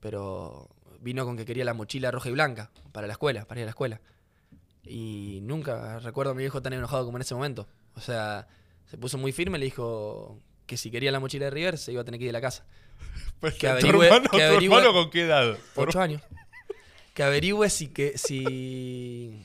Pero 0.00 0.70
vino 1.00 1.24
con 1.24 1.36
que 1.36 1.44
quería 1.44 1.64
la 1.64 1.74
mochila 1.74 2.10
roja 2.10 2.30
y 2.30 2.32
blanca 2.32 2.70
para 2.92 3.06
la 3.06 3.12
escuela, 3.12 3.44
para 3.44 3.60
ir 3.60 3.64
a 3.64 3.66
la 3.66 3.70
escuela. 3.70 4.00
Y 4.82 5.40
nunca 5.42 5.98
recuerdo 5.98 6.32
a 6.32 6.34
mi 6.34 6.42
viejo 6.42 6.62
tan 6.62 6.72
enojado 6.72 7.04
como 7.04 7.18
en 7.18 7.22
ese 7.22 7.34
momento. 7.34 7.68
O 7.96 8.00
sea, 8.00 8.46
se 8.90 8.96
puso 8.98 9.18
muy 9.18 9.32
firme, 9.32 9.58
le 9.58 9.64
dijo 9.66 10.38
que 10.66 10.76
si 10.76 10.90
quería 10.90 11.12
la 11.12 11.20
mochila 11.20 11.44
de 11.46 11.50
River 11.50 11.78
se 11.78 11.92
iba 11.92 12.02
a 12.02 12.04
tener 12.04 12.18
que 12.18 12.24
ir 12.24 12.28
de 12.28 12.32
la 12.32 12.40
casa. 12.40 12.64
pues, 13.40 13.54
que 13.54 13.66
¿Tu 13.68 13.72
averigüe- 13.72 14.04
hermano, 14.06 14.28
que 14.30 14.38
averigüe- 14.38 14.64
hermano 14.78 14.92
con 14.92 15.10
qué 15.10 15.22
edad? 15.22 15.56
Ocho 15.76 16.00
años. 16.00 16.22
Que 17.14 17.22
averigüe 17.22 17.70
si 17.70 17.88
que 17.88 18.18
si 18.18 19.40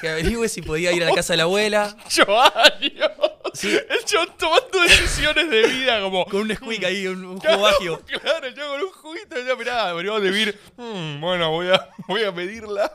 que 0.00 0.08
averigüe 0.08 0.48
si 0.48 0.62
podía 0.62 0.90
ir 0.92 1.02
a 1.04 1.06
la 1.10 1.14
casa 1.14 1.34
de 1.34 1.36
la 1.36 1.42
abuela 1.44 1.96
¡Ocho 2.06 2.26
años! 2.40 3.10
Sí. 3.54 3.68
El 3.88 4.04
chabón 4.04 4.28
tomando 4.38 4.80
decisiones 4.82 5.50
de 5.50 5.66
vida 5.66 6.00
como. 6.00 6.24
con 6.26 6.42
un 6.42 6.48
Nesquik 6.48 6.84
ahí, 6.84 7.06
un, 7.08 7.24
un 7.24 7.38
Claro, 7.38 7.66
jugo. 7.78 8.00
Claro, 8.20 8.48
yo 8.48 8.68
con 8.68 8.80
un 8.80 8.90
juguito, 8.92 9.36
ya 9.44 9.56
mirá, 9.56 9.92
venimos 9.92 10.22
de 10.22 10.30
vir. 10.30 10.60
Mm, 10.76 11.20
bueno, 11.20 11.50
voy 11.50 11.66
a, 11.68 11.88
voy 12.06 12.22
a 12.22 12.32
pedirla. 12.32 12.92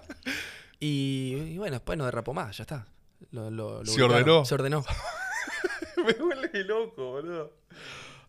Y, 0.80 1.36
y 1.54 1.58
bueno, 1.58 1.74
después 1.76 1.98
no 1.98 2.06
derrapó 2.06 2.34
más, 2.34 2.56
ya 2.58 2.62
está. 2.64 2.86
Lo- 3.32 3.50
lo- 3.52 3.80
lo 3.80 3.86
Se 3.86 3.92
ubicaron. 4.04 4.16
ordenó. 4.30 4.46
Se 4.46 4.54
ordenó. 4.56 4.86
Me 5.98 6.14
vuelve 6.14 6.64
loco, 6.64 7.12
boludo. 7.12 7.54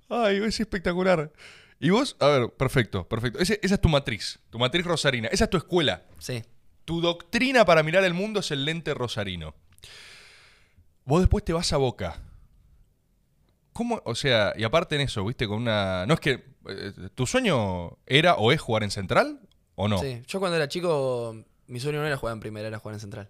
Ay, 0.08 0.36
es 0.38 0.58
espectacular. 0.60 1.32
Y 1.78 1.90
vos, 1.90 2.16
a 2.20 2.26
ver, 2.28 2.50
perfecto, 2.50 3.06
perfecto. 3.08 3.38
Ese- 3.38 3.60
esa 3.62 3.74
es 3.74 3.80
tu 3.80 3.88
matriz, 3.88 4.38
tu 4.50 4.58
matriz 4.58 4.84
rosarina. 4.86 5.28
Esa 5.28 5.44
es 5.44 5.50
tu 5.50 5.56
escuela. 5.56 6.04
Sí. 6.18 6.42
Tu 6.84 7.00
doctrina 7.00 7.64
para 7.64 7.82
mirar 7.82 8.04
el 8.04 8.14
mundo 8.14 8.40
es 8.40 8.50
el 8.50 8.64
lente 8.64 8.94
rosarino. 8.94 9.54
Vos 11.04 11.20
después 11.20 11.44
te 11.44 11.52
vas 11.52 11.72
a 11.72 11.76
Boca. 11.76 12.20
¿Cómo? 13.72 14.00
O 14.06 14.14
sea, 14.14 14.54
y 14.56 14.64
aparte 14.64 14.94
en 14.94 15.02
eso, 15.02 15.24
viste, 15.24 15.46
con 15.46 15.58
una... 15.58 16.06
No 16.06 16.14
es 16.14 16.20
que... 16.20 16.44
eh, 16.68 16.92
¿Tu 17.14 17.26
sueño 17.26 17.98
era 18.06 18.34
o 18.36 18.50
es 18.52 18.60
jugar 18.60 18.82
en 18.84 18.90
Central 18.90 19.40
o 19.74 19.86
no? 19.88 19.98
Sí. 19.98 20.22
Yo 20.26 20.40
cuando 20.40 20.56
era 20.56 20.66
chico, 20.68 21.36
mi 21.66 21.78
sueño 21.78 22.00
no 22.00 22.06
era 22.06 22.16
jugar 22.16 22.32
en 22.32 22.40
primera, 22.40 22.68
era 22.68 22.78
jugar 22.78 22.94
en 22.94 23.00
central. 23.00 23.28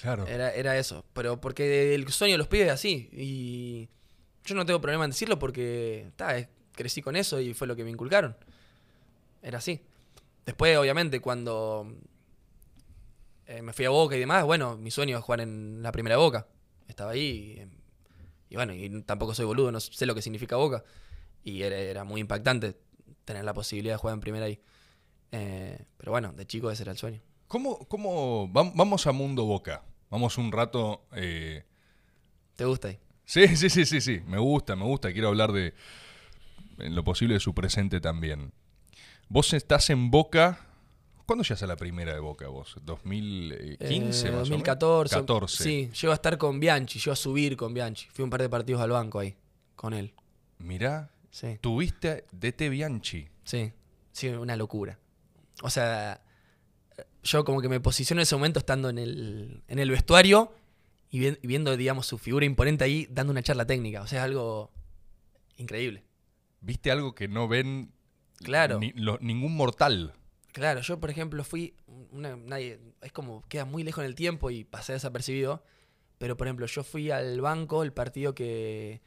Claro. 0.00 0.26
Era, 0.26 0.52
era 0.52 0.76
eso. 0.78 1.04
Pero 1.12 1.40
porque 1.40 1.94
el 1.94 2.08
sueño 2.08 2.34
de 2.34 2.38
los 2.38 2.48
pibes 2.48 2.66
es 2.66 2.72
así. 2.72 3.08
Y 3.12 3.88
yo 4.44 4.54
no 4.54 4.66
tengo 4.66 4.80
problema 4.80 5.04
en 5.04 5.10
decirlo 5.10 5.38
porque 5.38 6.10
ta, 6.16 6.36
crecí 6.72 7.02
con 7.02 7.16
eso 7.16 7.40
y 7.40 7.54
fue 7.54 7.66
lo 7.66 7.74
que 7.74 7.84
me 7.84 7.90
inculcaron. 7.90 8.36
Era 9.42 9.58
así. 9.58 9.80
Después, 10.44 10.76
obviamente, 10.76 11.20
cuando 11.20 11.92
eh, 13.46 13.62
me 13.62 13.72
fui 13.72 13.86
a 13.86 13.90
Boca 13.90 14.16
y 14.16 14.20
demás, 14.20 14.44
bueno, 14.44 14.76
mi 14.76 14.90
sueño 14.90 15.16
es 15.16 15.24
jugar 15.24 15.40
en 15.40 15.82
la 15.82 15.92
primera 15.92 16.18
Boca. 16.18 16.46
Estaba 16.88 17.12
ahí. 17.12 17.66
Y, 18.50 18.54
y 18.54 18.56
bueno, 18.56 18.74
y 18.74 19.02
tampoco 19.02 19.34
soy 19.34 19.46
boludo, 19.46 19.72
no 19.72 19.80
sé 19.80 20.04
lo 20.06 20.14
que 20.14 20.22
significa 20.22 20.56
Boca. 20.56 20.84
Y 21.42 21.62
era, 21.62 21.76
era 21.76 22.04
muy 22.04 22.20
impactante 22.20 22.76
tener 23.24 23.44
la 23.44 23.54
posibilidad 23.54 23.94
de 23.94 23.98
jugar 23.98 24.14
en 24.14 24.20
primera 24.20 24.44
ahí. 24.44 24.60
Eh, 25.32 25.84
pero 25.96 26.12
bueno, 26.12 26.32
de 26.32 26.46
chico 26.46 26.70
ese 26.70 26.82
era 26.82 26.92
el 26.92 26.98
sueño. 26.98 27.20
¿Cómo, 27.48 27.78
cómo... 27.88 28.48
vam- 28.52 28.72
Vamos 28.74 29.06
a 29.06 29.12
Mundo 29.12 29.44
Boca. 29.44 29.82
Vamos 30.10 30.38
un 30.38 30.52
rato... 30.52 31.02
eh, 31.12 31.64
¿Te 32.56 32.64
gusta 32.64 32.88
ahí? 32.88 32.98
Sí, 33.24 33.48
sí, 33.56 33.68
sí, 33.70 33.84
sí, 33.86 34.00
sí. 34.00 34.20
Me 34.26 34.38
gusta, 34.38 34.76
me 34.76 34.84
gusta. 34.84 35.12
Quiero 35.12 35.28
hablar 35.28 35.52
de, 35.52 35.74
en 36.78 36.94
lo 36.94 37.04
posible, 37.04 37.34
de 37.34 37.40
su 37.40 37.54
presente 37.54 38.00
también. 38.00 38.52
Vos 39.28 39.52
estás 39.52 39.90
en 39.90 40.10
Boca. 40.10 40.60
¿Cuándo 41.26 41.42
llegas 41.42 41.62
a 41.64 41.66
la 41.66 41.76
primera 41.76 42.14
de 42.14 42.20
Boca 42.20 42.46
vos? 42.48 42.76
¿2015 42.86 43.76
Eh, 43.80 44.00
más 44.00 44.22
o 44.22 44.26
menos? 44.26 44.38
2014. 44.48 45.14
14. 45.16 45.64
Sí, 45.64 45.90
llego 46.00 46.12
a 46.12 46.14
estar 46.14 46.38
con 46.38 46.60
Bianchi, 46.60 47.00
llego 47.00 47.12
a 47.12 47.16
subir 47.16 47.56
con 47.56 47.74
Bianchi. 47.74 48.06
Fui 48.12 48.22
un 48.22 48.30
par 48.30 48.40
de 48.42 48.48
partidos 48.48 48.80
al 48.80 48.90
banco 48.90 49.18
ahí, 49.18 49.34
con 49.74 49.92
él. 49.92 50.14
Mirá, 50.58 51.10
Sí, 51.30 51.58
tuviste 51.60 52.24
DT 52.32 52.70
Bianchi. 52.70 53.28
sí, 53.44 53.72
sí, 54.12 54.28
una 54.28 54.54
locura. 54.56 54.98
O 55.62 55.68
sea, 55.68 56.22
yo 57.26 57.44
como 57.44 57.60
que 57.60 57.68
me 57.68 57.80
posiciono 57.80 58.20
en 58.20 58.24
ese 58.24 58.34
momento 58.36 58.58
estando 58.58 58.88
en 58.88 58.98
el, 58.98 59.62
en 59.68 59.78
el 59.78 59.90
vestuario 59.90 60.52
y, 61.10 61.18
vi- 61.20 61.38
y 61.42 61.46
viendo, 61.46 61.76
digamos, 61.76 62.06
su 62.06 62.18
figura 62.18 62.46
imponente 62.46 62.84
ahí 62.84 63.06
dando 63.10 63.32
una 63.32 63.42
charla 63.42 63.66
técnica. 63.66 64.02
O 64.02 64.06
sea, 64.06 64.20
es 64.20 64.24
algo 64.24 64.70
increíble. 65.56 66.04
¿Viste 66.60 66.90
algo 66.90 67.14
que 67.14 67.28
no 67.28 67.48
ven 67.48 67.92
Claro. 68.38 68.78
ni- 68.78 68.92
lo- 68.92 69.18
ningún 69.20 69.54
mortal? 69.56 70.14
Claro, 70.52 70.80
yo 70.80 70.98
por 71.00 71.10
ejemplo 71.10 71.44
fui, 71.44 71.74
una- 72.12 72.36
nadie, 72.36 72.80
es 73.02 73.12
como 73.12 73.42
queda 73.48 73.64
muy 73.64 73.82
lejos 73.82 74.02
en 74.02 74.06
el 74.08 74.14
tiempo 74.14 74.50
y 74.50 74.64
pasé 74.64 74.94
desapercibido, 74.94 75.62
pero 76.18 76.36
por 76.36 76.46
ejemplo 76.46 76.66
yo 76.66 76.82
fui 76.82 77.10
al 77.10 77.40
banco 77.42 77.82
el 77.82 77.92
partido 77.92 78.34
que 78.34 79.02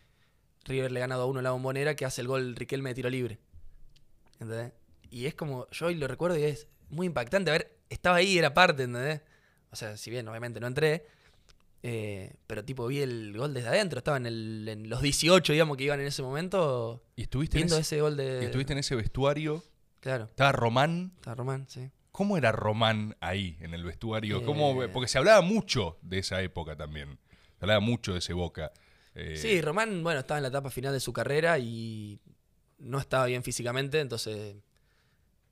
River 0.66 0.92
le 0.92 1.00
ha 1.00 1.02
ganado 1.02 1.24
a 1.24 1.26
uno 1.26 1.40
a 1.40 1.42
la 1.42 1.52
bombonera 1.52 1.96
que 1.96 2.06
hace 2.06 2.22
el 2.22 2.28
gol 2.28 2.56
Riquelme 2.56 2.90
de 2.90 2.96
tiro 2.96 3.10
libre. 3.10 3.40
¿Entendés? 4.40 4.74
Y 5.10 5.26
es 5.26 5.34
como, 5.34 5.68
yo 5.72 5.88
hoy 5.88 5.96
lo 5.96 6.08
recuerdo 6.08 6.38
y 6.38 6.44
es 6.44 6.68
muy 6.90 7.08
impactante. 7.08 7.50
Ver, 7.52 7.79
estaba 7.90 8.18
ahí, 8.18 8.38
era 8.38 8.54
parte, 8.54 8.84
¿entendés? 8.84 9.22
O 9.72 9.76
sea, 9.76 9.98
si 9.98 10.10
bien 10.12 10.28
obviamente 10.28 10.60
no 10.60 10.68
entré, 10.68 11.06
eh, 11.84 12.34
pero 12.48 12.64
tipo 12.66 12.88
vi 12.88 13.00
el 13.00 13.36
gol 13.38 13.54
desde 13.54 13.70
adentro, 13.70 14.00
estaba 14.00 14.18
en, 14.18 14.26
el- 14.26 14.68
en 14.68 14.90
los 14.90 15.02
18, 15.02 15.54
digamos, 15.54 15.78
que 15.78 15.84
iban 15.86 16.00
en 16.00 16.08
ese 16.08 16.22
momento, 16.22 17.04
Y 17.16 17.24
estuviste, 17.24 17.58
en 17.58 17.62
viendo 17.62 17.76
ese, 17.78 17.96
ese 17.96 18.02
gol 18.02 18.18
de... 18.18 18.40
y 18.42 18.46
estuviste 18.46 18.74
en 18.74 18.80
ese 18.80 18.96
vestuario. 18.96 19.64
Claro, 20.02 20.26
Estaba 20.26 20.52
Román. 20.52 21.12
está 21.16 21.36
Román, 21.36 21.68
sí. 21.70 21.90
¿Cómo 22.12 22.38
era 22.38 22.52
Román 22.52 23.16
ahí 23.22 23.58
en 23.62 23.74
el 23.74 23.84
vestuario? 23.86 24.40
Eh. 24.40 24.44
¿Cómo- 24.46 24.82
porque 24.92 25.08
se 25.08 25.18
hablaba 25.18 25.42
mucho 25.42 25.98
de 26.02 26.20
esa 26.20 26.42
época 26.42 26.76
también. 26.76 27.18
Se 27.60 27.66
hablaba 27.66 27.80
mucho 27.80 28.14
de 28.14 28.20
ese 28.20 28.34
Boca. 28.34 28.72
Eh, 29.16 29.38
Sí, 29.38 29.62
Román, 29.62 30.04
bueno, 30.04 30.20
estaba 30.22 30.38
en 30.38 30.44
la 30.44 30.50
etapa 30.50 30.70
final 30.70 30.92
de 30.94 31.00
su 31.00 31.14
carrera 31.14 31.60
y 31.60 32.20
no 32.80 33.00
estaba 33.00 33.26
bien 33.26 33.44
físicamente, 33.44 34.00
entonces 34.00 34.56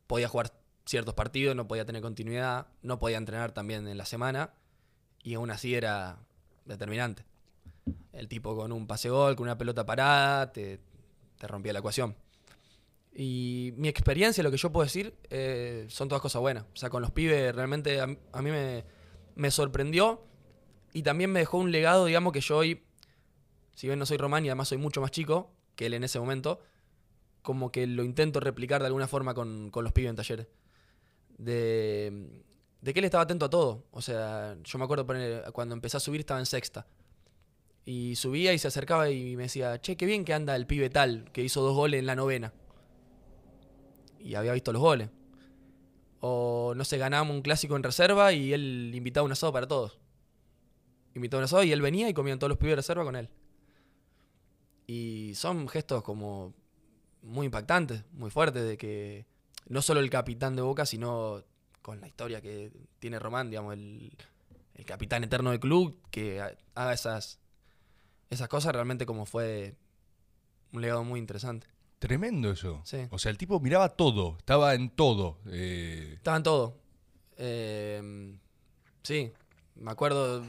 podía 0.08 0.28
jugar 0.28 0.52
ciertos 0.88 1.14
partidos, 1.14 1.56
no 1.56 1.68
podía 1.68 1.86
tener 1.86 2.02
continuidad, 2.02 2.68
no 2.82 3.00
podía 3.00 3.18
entrenar 3.18 3.52
también 3.52 3.88
en 3.88 3.98
la 3.98 4.06
semana 4.06 4.54
y 5.24 5.36
aún 5.36 5.52
así 5.52 5.76
era 5.76 6.20
determinante. 6.66 7.26
El 8.14 8.28
tipo 8.28 8.56
con 8.56 8.72
un 8.72 8.88
pase 8.88 9.10
gol, 9.10 9.36
con 9.36 9.44
una 9.44 9.58
pelota 9.58 9.86
parada, 9.86 10.52
te, 10.52 10.80
te 11.38 11.48
rompía 11.48 11.74
la 11.74 11.80
ecuación. 11.80 12.16
Y 13.14 13.74
mi 13.78 13.88
experiencia, 13.88 14.44
lo 14.44 14.52
que 14.52 14.58
yo 14.58 14.72
puedo 14.72 14.84
decir, 14.84 15.16
eh, 15.30 15.86
son 15.90 16.08
todas 16.08 16.22
cosas 16.22 16.42
buenas. 16.42 16.64
O 16.74 16.76
sea, 16.76 16.90
con 16.90 17.02
los 17.02 17.12
pibes 17.12 17.54
realmente 17.56 18.00
a, 18.00 18.04
a 18.04 18.42
mí 18.42 18.52
me, 18.52 18.84
me 19.36 19.52
sorprendió 19.52 20.24
y 20.94 21.04
también 21.04 21.32
me 21.32 21.40
dejó 21.40 21.58
un 21.58 21.72
legado, 21.72 22.06
digamos, 22.06 22.34
que 22.34 22.42
yo 22.42 22.58
hoy 22.58 22.84
si 23.78 23.86
bien 23.86 24.00
no 24.00 24.08
soy 24.08 24.18
Román 24.18 24.44
y 24.44 24.50
además 24.50 24.70
soy 24.70 24.80
mucho 24.80 25.02
más 25.02 25.12
chico 25.12 25.52
que 25.76 25.86
él 25.86 25.94
en 25.94 26.04
ese 26.04 26.20
momento, 26.20 26.60
como 27.44 27.72
que 27.72 27.86
lo 27.86 28.04
intento 28.04 28.40
replicar 28.40 28.82
de 28.82 28.88
alguna 28.88 29.08
forma 29.08 29.36
con, 29.36 29.70
con 29.70 29.84
los 29.84 29.94
pibes 29.94 30.10
en 30.10 30.16
talleres. 30.16 30.48
De, 31.38 32.44
de 32.82 32.94
que 32.94 33.00
él 33.00 33.06
estaba 33.06 33.24
atento 33.24 33.46
a 33.46 33.50
todo. 33.50 33.86
O 33.92 34.02
sea, 34.02 34.58
yo 34.64 34.78
me 34.80 34.86
acuerdo 34.86 35.06
cuando 35.54 35.74
empecé 35.74 35.98
a 35.98 36.00
subir 36.00 36.22
estaba 36.22 36.40
en 36.40 36.46
sexta. 36.46 36.88
Y 37.86 38.16
subía 38.16 38.54
y 38.54 38.60
se 38.60 38.68
acercaba 38.68 39.10
y 39.10 39.38
me 39.38 39.44
decía, 39.44 39.80
che, 39.80 39.96
qué 39.96 40.06
bien 40.06 40.26
que 40.26 40.34
anda 40.34 40.56
el 40.56 40.68
pibe 40.68 40.90
tal, 40.90 41.32
que 41.32 41.42
hizo 41.42 41.62
dos 41.62 41.74
goles 41.74 42.00
en 42.00 42.06
la 42.06 42.16
novena. 42.16 42.54
Y 44.20 44.36
había 44.36 44.52
visto 44.52 44.74
los 44.74 44.82
goles. 44.82 45.10
O 46.20 46.74
no 46.76 46.84
sé, 46.84 46.98
ganábamos 46.98 47.36
un 47.36 47.42
clásico 47.42 47.76
en 47.76 47.84
reserva 47.84 48.34
y 48.34 48.52
él 48.52 48.92
invitaba 48.94 49.26
un 49.26 49.32
asado 49.32 49.54
para 49.54 49.68
todos. 49.68 50.00
Invitaba 51.16 51.40
un 51.40 51.46
asado 51.46 51.64
y 51.64 51.72
él 51.72 51.82
venía 51.82 52.10
y 52.10 52.14
comían 52.14 52.40
todos 52.40 52.50
los 52.50 52.58
pibes 52.58 52.72
de 52.74 52.76
reserva 52.78 53.04
con 53.04 53.16
él. 53.16 53.30
Y 54.86 55.34
son 55.36 55.68
gestos 55.68 56.04
como 56.04 56.54
muy 57.22 57.46
impactantes, 57.46 58.04
muy 58.12 58.30
fuertes, 58.30 58.68
de 58.68 58.78
que 58.78 59.26
no 59.70 59.82
solo 59.82 60.00
el 60.00 60.10
capitán 60.10 60.56
de 60.56 60.62
Boca, 60.62 60.86
sino 60.86 61.44
con 61.82 62.02
la 62.02 62.08
historia 62.08 62.42
que 62.42 62.72
tiene 63.00 63.20
Román, 63.20 63.50
digamos, 63.50 63.74
el, 63.74 64.16
el 64.76 64.86
capitán 64.86 65.24
eterno 65.24 65.52
del 65.52 65.60
club, 65.60 66.00
que 66.12 66.42
ha- 66.42 66.56
haga 66.76 66.94
esas, 66.94 67.40
esas 68.30 68.48
cosas, 68.50 68.74
realmente 68.74 69.06
como 69.06 69.26
fue 69.26 69.76
un 70.74 70.82
legado 70.82 71.04
muy 71.04 71.20
interesante. 71.20 71.68
Tremendo 72.00 72.52
eso. 72.52 72.82
Sí. 72.86 73.08
O 73.10 73.18
sea, 73.18 73.32
el 73.32 73.38
tipo 73.38 73.60
miraba 73.60 73.90
todo, 73.90 74.36
estaba 74.38 74.76
en 74.76 74.90
todo. 74.90 75.40
eh, 75.48 76.12
Estaban 76.16 76.44
todos. 76.44 76.74
Eh, 77.38 78.38
sí, 79.04 79.32
me 79.76 79.92
acuerdo, 79.92 80.44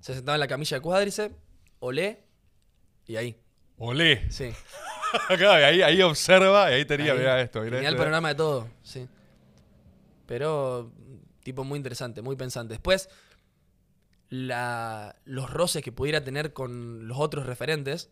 se 0.00 0.14
sentaba 0.14 0.36
en 0.36 0.40
la 0.40 0.48
camilla 0.48 0.76
de 0.78 0.80
cuádriceps, 0.80 1.34
olé, 1.80 2.24
y 3.06 3.16
ahí, 3.16 3.36
olé. 3.88 4.30
sí. 4.30 4.50
Claro, 5.26 5.66
ahí, 5.66 5.82
ahí 5.82 6.00
observa 6.02 6.70
y 6.70 6.74
ahí 6.74 6.84
tenía, 6.84 7.12
Ahí 7.12 7.18
mirá 7.18 7.40
esto, 7.40 7.60
mirá 7.62 7.78
Tenía 7.78 7.88
el 7.88 7.96
panorama 7.96 8.28
de 8.28 8.34
todo, 8.36 8.68
sí. 8.84 9.08
Pero, 10.26 10.92
tipo, 11.42 11.64
muy 11.64 11.78
interesante, 11.78 12.22
muy 12.22 12.36
pensante. 12.36 12.74
Después, 12.74 13.08
la- 14.28 15.16
los 15.24 15.50
roces 15.50 15.82
que 15.82 15.90
pudiera 15.92 16.22
tener 16.22 16.52
con 16.52 17.08
los 17.08 17.18
otros 17.18 17.46
referentes 17.46 18.10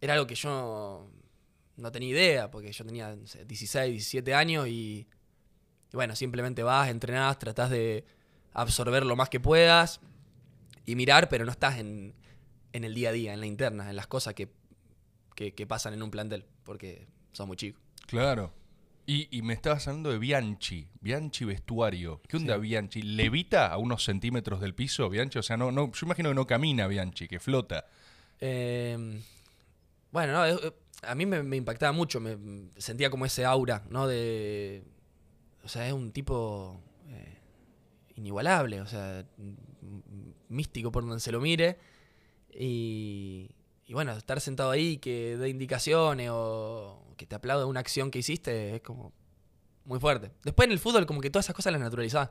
era 0.00 0.14
algo 0.14 0.26
que 0.26 0.34
yo 0.34 1.08
no 1.76 1.92
tenía 1.92 2.08
idea, 2.08 2.50
porque 2.50 2.72
yo 2.72 2.84
tenía 2.84 3.14
no 3.14 3.26
sé, 3.26 3.44
16, 3.44 3.92
17 3.92 4.34
años 4.34 4.66
y, 4.66 5.06
y 5.92 5.94
bueno, 5.96 6.16
simplemente 6.16 6.62
vas, 6.64 6.88
entrenás, 6.88 7.38
tratás 7.38 7.70
de 7.70 8.04
absorber 8.52 9.06
lo 9.06 9.14
más 9.14 9.28
que 9.28 9.38
puedas 9.38 10.00
y 10.84 10.96
mirar, 10.96 11.28
pero 11.28 11.44
no 11.44 11.52
estás 11.52 11.78
en, 11.78 12.14
en 12.72 12.84
el 12.84 12.94
día 12.94 13.10
a 13.10 13.12
día, 13.12 13.32
en 13.32 13.40
la 13.40 13.46
interna, 13.46 13.88
en 13.90 13.96
las 13.96 14.08
cosas 14.08 14.34
que, 14.34 14.48
que, 15.40 15.54
que 15.54 15.66
pasan 15.66 15.94
en 15.94 16.02
un 16.02 16.10
plantel, 16.10 16.44
porque 16.64 17.06
sos 17.32 17.46
muy 17.46 17.56
chico. 17.56 17.80
Claro. 18.06 18.52
Y, 19.06 19.26
y 19.34 19.40
me 19.40 19.54
estabas 19.54 19.88
hablando 19.88 20.10
de 20.10 20.18
Bianchi, 20.18 20.86
Bianchi 21.00 21.46
vestuario. 21.46 22.20
¿Qué 22.28 22.36
onda 22.36 22.56
Sí. 22.56 22.60
Bianchi? 22.60 23.00
¿Levita 23.02 23.68
a 23.72 23.78
unos 23.78 24.04
centímetros 24.04 24.60
del 24.60 24.74
piso, 24.74 25.08
Bianchi? 25.08 25.38
O 25.38 25.42
sea, 25.42 25.56
no, 25.56 25.72
no, 25.72 25.90
yo 25.92 26.04
imagino 26.06 26.28
que 26.28 26.34
no 26.34 26.46
camina 26.46 26.86
Bianchi, 26.86 27.26
que 27.26 27.40
flota. 27.40 27.86
Eh, 28.38 29.18
bueno, 30.12 30.32
no, 30.34 30.46
eh, 30.46 30.74
a 31.04 31.14
mí 31.14 31.24
me, 31.24 31.42
me 31.42 31.56
impactaba 31.56 31.92
mucho, 31.92 32.20
me 32.20 32.36
sentía 32.76 33.08
como 33.08 33.24
ese 33.24 33.46
aura, 33.46 33.82
¿no? 33.88 34.06
De, 34.06 34.84
o 35.64 35.68
sea, 35.68 35.86
es 35.86 35.94
un 35.94 36.12
tipo 36.12 36.78
eh, 37.08 37.38
inigualable, 38.16 38.82
o 38.82 38.86
sea, 38.86 39.20
m- 39.38 39.56
m- 39.82 40.34
místico 40.50 40.92
por 40.92 41.02
donde 41.06 41.20
se 41.20 41.32
lo 41.32 41.40
mire. 41.40 41.78
Y, 42.52 43.48
y 43.90 43.92
bueno, 43.92 44.12
estar 44.12 44.40
sentado 44.40 44.70
ahí 44.70 44.98
que 44.98 45.36
dé 45.36 45.48
indicaciones 45.48 46.30
o 46.32 47.12
que 47.16 47.26
te 47.26 47.34
aplaude 47.34 47.64
una 47.64 47.80
acción 47.80 48.12
que 48.12 48.20
hiciste 48.20 48.76
es 48.76 48.82
como 48.82 49.12
muy 49.84 49.98
fuerte. 49.98 50.30
Después 50.44 50.66
en 50.68 50.72
el 50.72 50.78
fútbol 50.78 51.06
como 51.06 51.20
que 51.20 51.28
todas 51.28 51.46
esas 51.46 51.56
cosas 51.56 51.72
las 51.72 51.82
naturalizás. 51.82 52.30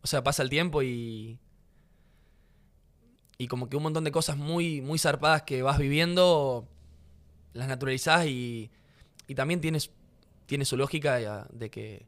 O 0.00 0.06
sea, 0.06 0.22
pasa 0.22 0.44
el 0.44 0.48
tiempo 0.48 0.80
y, 0.80 1.40
y 3.36 3.48
como 3.48 3.68
que 3.68 3.76
un 3.76 3.82
montón 3.82 4.04
de 4.04 4.12
cosas 4.12 4.36
muy, 4.36 4.80
muy 4.80 4.96
zarpadas 4.96 5.42
que 5.42 5.60
vas 5.62 5.76
viviendo, 5.76 6.68
las 7.52 7.66
naturalizás 7.66 8.26
y, 8.26 8.70
y 9.26 9.34
también 9.34 9.60
tienes, 9.60 9.90
tiene 10.46 10.64
su 10.64 10.76
lógica 10.76 11.48
de 11.50 11.68
que, 11.68 12.06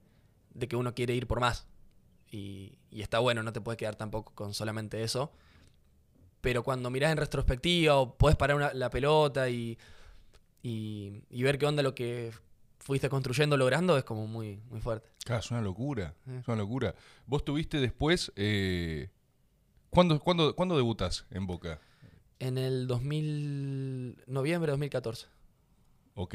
de 0.50 0.68
que 0.68 0.76
uno 0.76 0.94
quiere 0.94 1.16
ir 1.16 1.26
por 1.26 1.40
más. 1.40 1.66
Y, 2.30 2.78
y 2.92 3.02
está 3.02 3.18
bueno, 3.18 3.42
no 3.42 3.52
te 3.52 3.60
puedes 3.60 3.76
quedar 3.76 3.96
tampoco 3.96 4.32
con 4.36 4.54
solamente 4.54 5.02
eso. 5.02 5.32
Pero 6.44 6.62
cuando 6.62 6.90
mirás 6.90 7.10
en 7.10 7.16
retrospectiva 7.16 7.96
o 7.96 8.16
podés 8.16 8.36
parar 8.36 8.56
una- 8.56 8.72
la 8.74 8.90
pelota 8.90 9.48
y, 9.48 9.76
y, 10.62 11.22
y 11.30 11.42
ver 11.42 11.56
qué 11.58 11.64
onda 11.66 11.82
lo 11.82 11.94
que 11.94 12.32
fuiste 12.78 13.08
construyendo, 13.08 13.56
logrando, 13.56 13.96
es 13.96 14.04
como 14.04 14.26
muy, 14.26 14.60
muy 14.70 14.80
fuerte. 14.80 15.08
Claro, 15.24 15.40
es 15.40 15.50
una 15.50 15.62
locura. 15.62 16.14
Eh. 16.28 16.38
Es 16.42 16.46
una 16.48 16.58
locura. 16.58 16.94
Vos 17.26 17.44
tuviste 17.46 17.80
después. 17.80 18.30
Eh, 18.36 19.08
¿cuándo, 19.88 20.20
cuándo, 20.20 20.54
cuándo 20.54 20.76
debutas 20.76 21.24
en 21.30 21.46
Boca? 21.46 21.80
En 22.38 22.58
el 22.58 22.86
2000, 22.86 24.22
noviembre 24.26 24.66
de 24.68 24.72
2014. 24.72 25.26
Ok. 26.14 26.34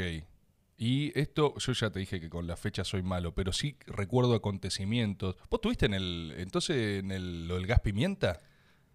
Y 0.81 1.11
esto, 1.19 1.53
yo 1.57 1.73
ya 1.73 1.89
te 1.91 1.99
dije 1.99 2.19
que 2.19 2.29
con 2.29 2.47
la 2.47 2.55
fecha 2.57 2.83
soy 2.83 3.03
malo, 3.03 3.35
pero 3.35 3.51
sí 3.53 3.77
recuerdo 3.85 4.33
acontecimientos. 4.33 5.35
¿Vos 5.51 5.61
tuviste 5.61 5.85
en 5.85 5.93
el. 5.93 6.33
Entonces 6.37 6.99
en 7.03 7.11
el, 7.11 7.47
lo 7.47 7.55
del 7.55 7.67
gas 7.67 7.81
pimienta? 7.81 8.39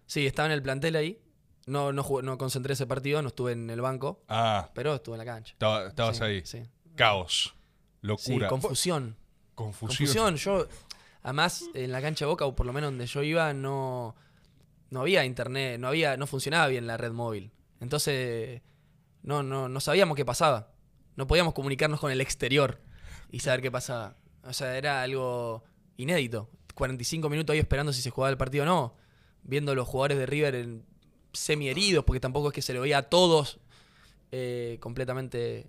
Sí, 0.05 0.25
estaba 0.25 0.47
en 0.47 0.51
el 0.53 0.61
plantel 0.61 0.95
ahí. 0.95 1.21
No, 1.67 1.91
no, 1.91 2.03
jugué- 2.03 2.23
no 2.23 2.37
concentré 2.37 2.73
ese 2.73 2.85
partido, 2.85 3.21
no 3.21 3.29
estuve 3.29 3.53
en 3.53 3.69
el 3.71 3.81
banco, 3.81 4.23
Ah, 4.27 4.69
pero 4.75 4.93
estuve 4.95 5.15
en 5.15 5.19
la 5.19 5.25
cancha. 5.25 5.53
estaba- 5.53 5.87
estabas 5.87 6.17
Sí, 6.17 6.23
ahí. 6.23 6.45
Sí. 6.45 6.63
Caos. 6.95 7.55
Sí, 7.55 8.07
Locura. 8.07 8.47
confusión. 8.49 9.17
Confusión. 9.55 9.97
Confusión. 9.97 10.35
Yo, 10.35 10.67
además, 11.23 11.63
en 11.73 11.91
la 11.91 12.01
cancha 12.01 12.25
de 12.25 12.29
Boca, 12.29 12.45
o 12.45 12.55
por 12.55 12.67
lo 12.67 12.73
menos 12.73 12.89
donde 12.91 13.07
yo 13.07 13.23
iba, 13.23 13.51
no, 13.53 14.15
no 14.91 15.01
había 15.01 15.25
internet, 15.25 15.79
no 15.79 15.87
había, 15.87 16.17
no 16.17 16.27
funcionaba 16.27 16.67
bien 16.67 16.85
la 16.85 16.97
red 16.97 17.11
móvil. 17.11 17.51
Entonces, 17.79 18.61
no, 19.23 19.41
no, 19.41 19.67
no 19.67 19.79
sabíamos 19.79 20.15
qué 20.15 20.23
pasaba. 20.25 20.71
No 21.15 21.25
podíamos 21.25 21.53
comunicarnos 21.55 21.99
con 21.99 22.11
el 22.11 22.21
exterior 22.21 22.79
y 23.31 23.39
saber 23.39 23.61
qué 23.61 23.71
pasaba. 23.71 24.17
O 24.43 24.53
sea, 24.53 24.77
era 24.77 25.01
algo 25.01 25.63
inédito. 25.97 26.49
45 26.75 27.27
minutos 27.29 27.53
ahí 27.53 27.59
esperando 27.59 27.91
si 27.91 28.01
se 28.03 28.11
jugaba 28.11 28.29
el 28.29 28.37
partido 28.37 28.63
o 28.63 28.67
no. 28.67 28.95
Viendo 29.45 29.73
los 29.75 29.87
jugadores 29.87 30.17
de 30.17 30.25
River 30.25 30.55
en 30.55 30.83
semi 31.33 31.69
heridos, 31.69 32.03
porque 32.03 32.19
tampoco 32.19 32.49
es 32.49 32.53
que 32.53 32.61
se 32.61 32.73
le 32.73 32.79
veía 32.79 32.97
a 32.99 33.03
todos 33.03 33.59
eh, 34.31 34.77
completamente 34.79 35.67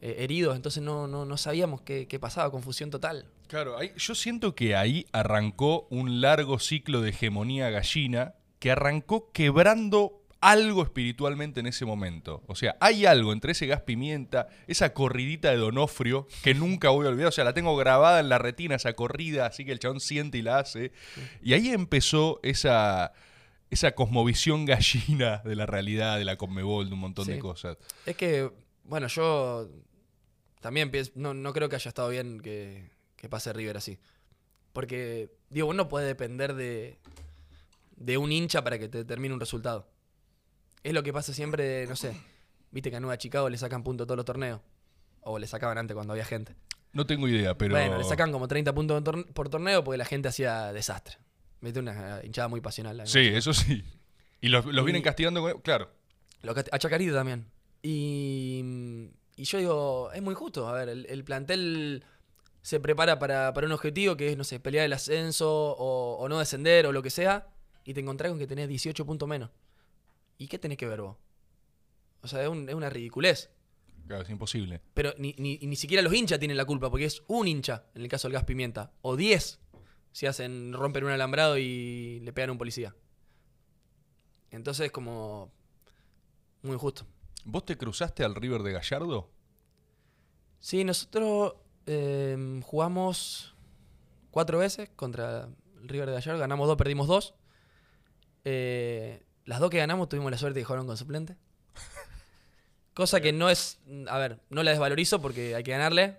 eh, 0.00 0.16
heridos. 0.18 0.56
Entonces 0.56 0.82
no, 0.82 1.06
no, 1.06 1.24
no 1.24 1.36
sabíamos 1.36 1.80
qué, 1.82 2.06
qué 2.08 2.18
pasaba, 2.18 2.50
confusión 2.50 2.90
total. 2.90 3.26
Claro, 3.48 3.76
ahí- 3.78 3.92
yo 3.96 4.14
siento 4.14 4.54
que 4.54 4.74
ahí 4.76 5.06
arrancó 5.12 5.86
un 5.90 6.20
largo 6.20 6.58
ciclo 6.58 7.00
de 7.00 7.10
hegemonía 7.10 7.70
gallina 7.70 8.34
que 8.58 8.70
arrancó 8.70 9.30
quebrando 9.32 10.22
algo 10.40 10.82
espiritualmente 10.82 11.60
en 11.60 11.66
ese 11.66 11.84
momento. 11.84 12.42
O 12.46 12.54
sea, 12.54 12.76
hay 12.80 13.06
algo 13.06 13.32
entre 13.32 13.52
ese 13.52 13.66
gas 13.66 13.82
pimienta, 13.82 14.48
esa 14.66 14.92
corridita 14.92 15.50
de 15.50 15.56
Donofrio, 15.56 16.26
que 16.42 16.54
nunca 16.54 16.90
voy 16.90 17.06
a 17.06 17.10
olvidar. 17.10 17.28
O 17.28 17.32
sea, 17.32 17.44
la 17.44 17.54
tengo 17.54 17.76
grabada 17.76 18.20
en 18.20 18.28
la 18.28 18.38
retina, 18.38 18.74
esa 18.74 18.92
corrida, 18.94 19.46
así 19.46 19.64
que 19.64 19.72
el 19.72 19.78
chabón 19.78 20.00
siente 20.00 20.38
y 20.38 20.42
la 20.42 20.58
hace. 20.58 20.92
Y 21.42 21.54
ahí 21.54 21.70
empezó 21.70 22.40
esa, 22.42 23.12
esa 23.70 23.92
cosmovisión 23.92 24.64
gallina 24.66 25.38
de 25.44 25.56
la 25.56 25.66
realidad, 25.66 26.18
de 26.18 26.24
la 26.24 26.36
Conmebol, 26.36 26.88
de 26.88 26.94
un 26.94 27.00
montón 27.00 27.26
de 27.26 27.38
cosas. 27.38 27.76
Es 28.04 28.16
que, 28.16 28.50
bueno, 28.84 29.06
yo 29.08 29.68
también 30.60 30.90
pienso, 30.90 31.12
no, 31.14 31.34
no 31.34 31.52
creo 31.52 31.68
que 31.68 31.76
haya 31.76 31.88
estado 31.88 32.08
bien 32.08 32.40
que, 32.40 32.90
que 33.16 33.28
pase 33.28 33.52
River 33.52 33.76
así. 33.76 33.98
Porque, 34.72 35.30
digo, 35.48 35.68
uno 35.68 35.88
puede 35.88 36.06
depender 36.06 36.54
de, 36.54 36.98
de 37.96 38.18
un 38.18 38.30
hincha 38.30 38.62
para 38.62 38.78
que 38.78 38.88
te 38.88 39.04
termine 39.04 39.32
un 39.32 39.40
resultado. 39.40 39.88
Es 40.86 40.92
lo 40.94 41.02
que 41.02 41.12
pasa 41.12 41.32
siempre, 41.32 41.86
no 41.86 41.96
sé, 41.96 42.16
viste 42.70 42.90
que 42.90 42.96
a 42.96 43.00
Nueva 43.00 43.18
Chicago 43.18 43.48
le 43.48 43.58
sacan 43.58 43.82
puntos 43.82 44.06
todos 44.06 44.16
los 44.16 44.24
torneos. 44.24 44.60
O 45.22 45.38
le 45.38 45.46
sacaban 45.48 45.76
antes 45.78 45.94
cuando 45.94 46.12
había 46.12 46.24
gente. 46.24 46.54
No 46.92 47.04
tengo 47.06 47.26
idea, 47.26 47.58
pero... 47.58 47.74
Bueno, 47.74 47.98
le 47.98 48.04
sacan 48.04 48.30
como 48.30 48.46
30 48.46 48.72
puntos 48.72 49.02
por 49.02 49.14
torne- 49.14 49.32
por 49.32 49.48
torneo 49.48 49.82
porque 49.82 49.98
la 49.98 50.04
gente 50.04 50.28
hacía 50.28 50.72
desastre. 50.72 51.16
Viste, 51.60 51.80
una 51.80 52.20
hinchada 52.22 52.46
muy 52.48 52.60
pasional. 52.60 52.96
la 52.98 53.06
Sí, 53.06 53.18
eso 53.18 53.52
sí. 53.52 53.82
Y 54.40 54.48
los, 54.48 54.64
los 54.66 54.82
Y- 54.82 54.84
vienen 54.86 55.02
castigando 55.02 55.42
con... 55.42 55.60
Claro. 55.62 55.90
A 56.70 56.78
Chacarita 56.78 57.14
también. 57.14 57.46
Y, 57.82 59.10
y 59.36 59.44
yo 59.44 59.58
digo, 59.58 60.12
es 60.12 60.22
muy 60.22 60.34
justo. 60.34 60.68
A 60.68 60.72
ver, 60.72 60.88
el, 60.90 61.06
el 61.06 61.24
plantel 61.24 62.04
se 62.62 62.78
prepara 62.78 63.18
para, 63.18 63.52
para 63.52 63.66
un 63.66 63.72
objetivo 63.72 64.16
que 64.16 64.30
es, 64.30 64.36
no 64.36 64.44
sé, 64.44 64.60
pelear 64.60 64.84
el 64.86 64.92
ascenso 64.92 65.50
o, 65.50 66.16
o 66.18 66.28
no 66.28 66.38
descender 66.38 66.86
o 66.86 66.92
lo 66.92 67.02
que 67.02 67.10
sea. 67.10 67.48
Y 67.84 67.94
te 67.94 68.00
encontrás 68.00 68.30
con 68.30 68.38
que 68.38 68.46
tenés 68.46 68.68
18 68.68 69.04
puntos 69.04 69.28
menos. 69.28 69.50
¿Y 70.38 70.48
qué 70.48 70.58
tenés 70.58 70.78
que 70.78 70.86
ver 70.86 71.00
vos? 71.02 71.16
O 72.22 72.28
sea, 72.28 72.42
es, 72.42 72.48
un- 72.48 72.68
es 72.68 72.74
una 72.74 72.90
ridiculez. 72.90 73.50
Claro, 74.06 74.22
es 74.22 74.30
imposible. 74.30 74.80
Pero 74.94 75.14
ni, 75.18 75.34
ni, 75.38 75.58
ni 75.58 75.76
siquiera 75.76 76.02
los 76.02 76.14
hinchas 76.14 76.38
tienen 76.38 76.56
la 76.56 76.64
culpa, 76.64 76.90
porque 76.90 77.06
es 77.06 77.22
un 77.26 77.48
hincha, 77.48 77.86
en 77.94 78.02
el 78.02 78.08
caso 78.08 78.28
del 78.28 78.34
gas 78.34 78.44
pimienta. 78.44 78.92
O 79.02 79.16
10 79.16 79.60
si 80.12 80.26
hacen, 80.26 80.72
rompen 80.72 81.04
un 81.04 81.10
alambrado 81.10 81.58
y 81.58 82.20
le 82.20 82.32
pegan 82.32 82.50
a 82.50 82.52
un 82.52 82.58
policía. 82.58 82.94
Entonces, 84.50 84.90
como. 84.90 85.52
Muy 86.62 86.74
injusto. 86.74 87.06
¿Vos 87.44 87.64
te 87.64 87.76
cruzaste 87.76 88.24
al 88.24 88.34
River 88.34 88.62
de 88.62 88.72
Gallardo? 88.72 89.30
Sí, 90.58 90.84
nosotros 90.84 91.54
eh, 91.86 92.60
jugamos 92.64 93.54
cuatro 94.30 94.58
veces 94.58 94.88
contra 94.96 95.48
el 95.80 95.88
River 95.88 96.06
de 96.08 96.14
Gallardo. 96.14 96.40
Ganamos 96.40 96.66
dos, 96.66 96.76
perdimos 96.76 97.06
dos. 97.08 97.34
Eh, 98.44 99.25
las 99.46 99.60
dos 99.60 99.70
que 99.70 99.78
ganamos 99.78 100.08
tuvimos 100.08 100.30
la 100.30 100.36
suerte 100.36 100.58
de 100.58 100.64
jugaron 100.64 100.86
con 100.86 100.96
suplente. 100.96 101.36
Cosa 102.94 103.20
que 103.20 103.32
no 103.32 103.48
es. 103.48 103.80
A 104.08 104.18
ver, 104.18 104.40
no 104.50 104.62
la 104.62 104.72
desvalorizo 104.72 105.22
porque 105.22 105.54
hay 105.54 105.62
que 105.62 105.70
ganarle. 105.70 106.18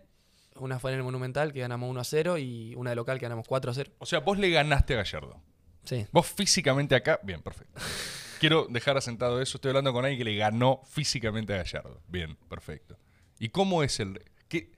Una 0.55 0.79
fue 0.79 0.91
en 0.91 0.97
el 0.97 1.03
Monumental 1.03 1.53
que 1.53 1.59
ganamos 1.59 1.89
1 1.89 1.99
a 1.99 2.03
0 2.03 2.37
y 2.39 2.73
una 2.75 2.89
de 2.89 2.95
local 2.95 3.19
que 3.19 3.25
ganamos 3.25 3.47
4 3.47 3.69
a 3.69 3.73
0. 3.75 3.91
O 3.99 4.05
sea, 4.07 4.21
vos 4.21 4.39
le 4.39 4.49
ganaste 4.49 4.95
a 4.95 4.97
Gallardo. 4.97 5.39
Sí. 5.83 6.07
Vos 6.11 6.25
físicamente 6.25 6.95
acá... 6.95 7.19
Bien, 7.21 7.41
perfecto. 7.41 7.79
Quiero 8.39 8.65
dejar 8.69 8.97
asentado 8.97 9.39
eso. 9.41 9.57
Estoy 9.57 9.69
hablando 9.69 9.93
con 9.93 10.03
alguien 10.03 10.17
que 10.17 10.23
le 10.23 10.35
ganó 10.35 10.81
físicamente 10.89 11.53
a 11.53 11.57
Gallardo. 11.57 12.01
Bien, 12.07 12.35
perfecto. 12.49 12.97
¿Y 13.39 13.49
cómo 13.49 13.83
es 13.83 13.99
el... 13.99 14.23
Qué, 14.47 14.71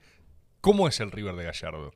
¿Cómo 0.60 0.86
es 0.86 1.00
el 1.00 1.10
River 1.10 1.34
de 1.36 1.44
Gallardo? 1.44 1.92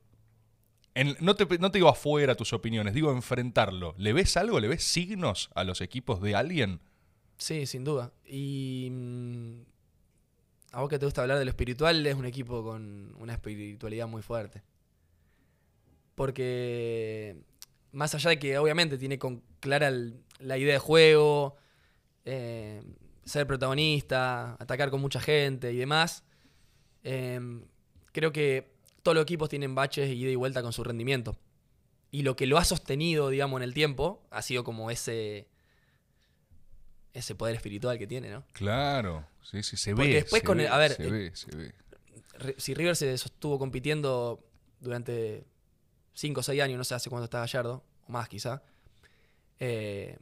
No, 1.19 1.35
te, 1.35 1.45
no 1.59 1.71
te 1.71 1.77
digo 1.77 1.89
afuera 1.89 2.35
tus 2.35 2.53
opiniones, 2.53 2.93
digo 2.93 3.11
enfrentarlo. 3.11 3.95
¿Le 3.97 4.13
ves 4.13 4.37
algo? 4.37 4.59
¿Le 4.59 4.67
ves 4.67 4.83
signos 4.83 5.49
a 5.53 5.63
los 5.63 5.81
equipos 5.81 6.21
de 6.21 6.35
alguien? 6.35 6.79
Sí, 7.37 7.65
sin 7.65 7.83
duda. 7.83 8.13
Y 8.25 8.89
mm, 8.91 9.61
a 10.71 10.81
vos 10.81 10.89
que 10.89 10.97
te 10.97 11.05
gusta 11.05 11.21
hablar 11.21 11.37
de 11.37 11.45
lo 11.45 11.49
espiritual, 11.49 12.05
es 12.05 12.15
un 12.15 12.25
equipo 12.25 12.63
con 12.63 13.13
una 13.19 13.33
espiritualidad 13.33 14.07
muy 14.07 14.21
fuerte. 14.21 14.63
Porque 16.15 17.35
más 17.91 18.15
allá 18.15 18.29
de 18.29 18.39
que 18.39 18.57
obviamente 18.57 18.97
tiene 18.97 19.19
con 19.19 19.43
clara 19.59 19.91
la 20.39 20.57
idea 20.57 20.73
de 20.73 20.79
juego, 20.79 21.57
eh, 22.23 22.81
ser 23.25 23.45
protagonista, 23.45 24.53
atacar 24.59 24.89
con 24.89 25.01
mucha 25.01 25.19
gente 25.19 25.73
y 25.73 25.77
demás, 25.77 26.23
Em, 27.05 27.61
creo 28.11 28.31
que 28.31 28.74
todos 29.05 29.13
los 29.15 29.21
equipos 29.21 29.49
tienen 29.49 29.75
baches 29.75 30.09
ida 30.09 30.31
y 30.31 30.35
vuelta 30.35 30.63
con 30.63 30.73
su 30.73 30.83
rendimiento. 30.83 31.37
Y 32.09 32.23
lo 32.23 32.35
que 32.35 32.47
lo 32.47 32.57
ha 32.57 32.65
sostenido, 32.65 33.29
digamos, 33.29 33.59
en 33.59 33.63
el 33.63 33.75
tiempo 33.75 34.25
ha 34.31 34.41
sido 34.41 34.63
como 34.63 34.89
ese 34.89 35.47
ese 37.13 37.35
poder 37.35 37.55
espiritual 37.55 37.97
que 37.99 38.07
tiene, 38.07 38.29
¿no? 38.31 38.43
Claro, 38.53 39.25
sí, 39.43 39.61
sí, 39.63 39.77
se 39.77 39.91
Porque 39.95 40.09
ve. 40.09 40.13
después 40.15 40.41
se 40.41 40.45
con 40.45 40.59
el- 40.59 40.67
a 40.67 40.77
ver, 40.77 40.93
se 40.93 41.07
eh, 41.07 41.11
ve, 41.11 41.31
se 41.35 41.55
ve. 41.55 41.73
Re- 42.39 42.55
si 42.57 42.73
River 42.73 42.95
se 42.95 43.15
sostuvo 43.17 43.57
compitiendo 43.59 44.43
durante 44.81 45.45
5 46.13 46.39
o 46.41 46.43
6 46.43 46.61
años, 46.61 46.77
no 46.79 46.83
sé 46.83 46.95
hace 46.95 47.09
cuánto 47.09 47.25
está 47.25 47.39
Gallardo, 47.39 47.83
o 48.07 48.11
más 48.11 48.27
quizá, 48.27 48.63
eh, 49.59 50.17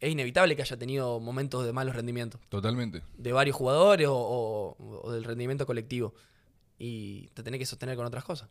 es 0.00 0.10
inevitable 0.10 0.54
que 0.56 0.62
haya 0.62 0.76
tenido 0.76 1.18
momentos 1.20 1.64
de 1.64 1.72
malos 1.72 1.94
rendimientos, 1.96 2.40
Totalmente. 2.50 3.00
de 3.16 3.32
varios 3.32 3.56
jugadores 3.56 4.08
o, 4.08 4.14
o- 4.16 5.00
o 5.04 5.12
del 5.12 5.24
rendimiento 5.24 5.64
colectivo. 5.66 6.14
Y 6.78 7.28
te 7.34 7.42
tenés 7.42 7.58
que 7.58 7.66
sostener 7.66 7.96
con 7.96 8.06
otras 8.06 8.24
cosas. 8.24 8.48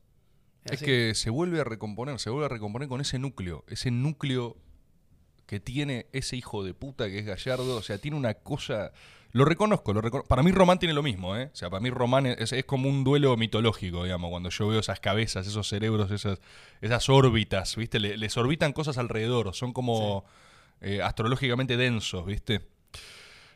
Es 0.66 0.82
que 0.82 1.16
se 1.16 1.30
vuelve 1.30 1.62
a 1.62 1.64
recomponer, 1.64 2.20
se 2.20 2.30
vuelve 2.30 2.46
a 2.48 2.50
recomponer 2.50 2.90
con 2.90 3.00
ese 3.00 3.20
núcleo, 3.20 3.64
ese 3.68 3.90
núcleo 3.90 4.58
que 5.46 5.62
tiene 5.62 6.08
ese 6.12 6.36
hijo 6.36 6.64
de 6.66 6.74
puta 6.74 7.08
que 7.08 7.20
es 7.20 7.26
Gallardo, 7.26 7.78
o 7.78 7.82
sea, 7.82 7.98
tiene 8.00 8.18
una 8.18 8.34
cosa... 8.34 8.92
Lo 9.32 9.46
reconozco, 9.46 9.94
lo 9.94 10.02
recono- 10.02 10.26
para 10.26 10.42
mí 10.44 10.52
Román 10.52 10.80
tiene 10.80 10.94
lo 10.94 11.04
mismo, 11.04 11.38
¿eh? 11.38 11.50
O 11.54 11.56
sea, 11.56 11.70
para 11.70 11.80
mí 11.80 11.90
Román 11.90 12.26
es, 12.26 12.52
es 12.52 12.66
como 12.66 12.90
un 12.90 13.04
duelo 13.06 13.36
mitológico, 13.38 14.04
digamos, 14.04 14.30
cuando 14.30 14.50
yo 14.50 14.68
veo 14.68 14.80
esas 14.80 15.00
cabezas, 15.00 15.48
esos 15.48 15.68
cerebros, 15.70 16.12
esas, 16.12 16.40
esas 16.82 17.08
órbitas, 17.10 17.76
¿viste? 17.78 18.00
Le- 18.00 18.18
les 18.18 18.36
orbitan 18.36 18.74
cosas 18.74 18.98
alrededor, 18.98 19.54
son 19.54 19.72
como 19.74 20.26
eh, 20.82 21.02
astrológicamente 21.02 21.78
densos, 21.78 22.26
¿viste? 22.26 22.68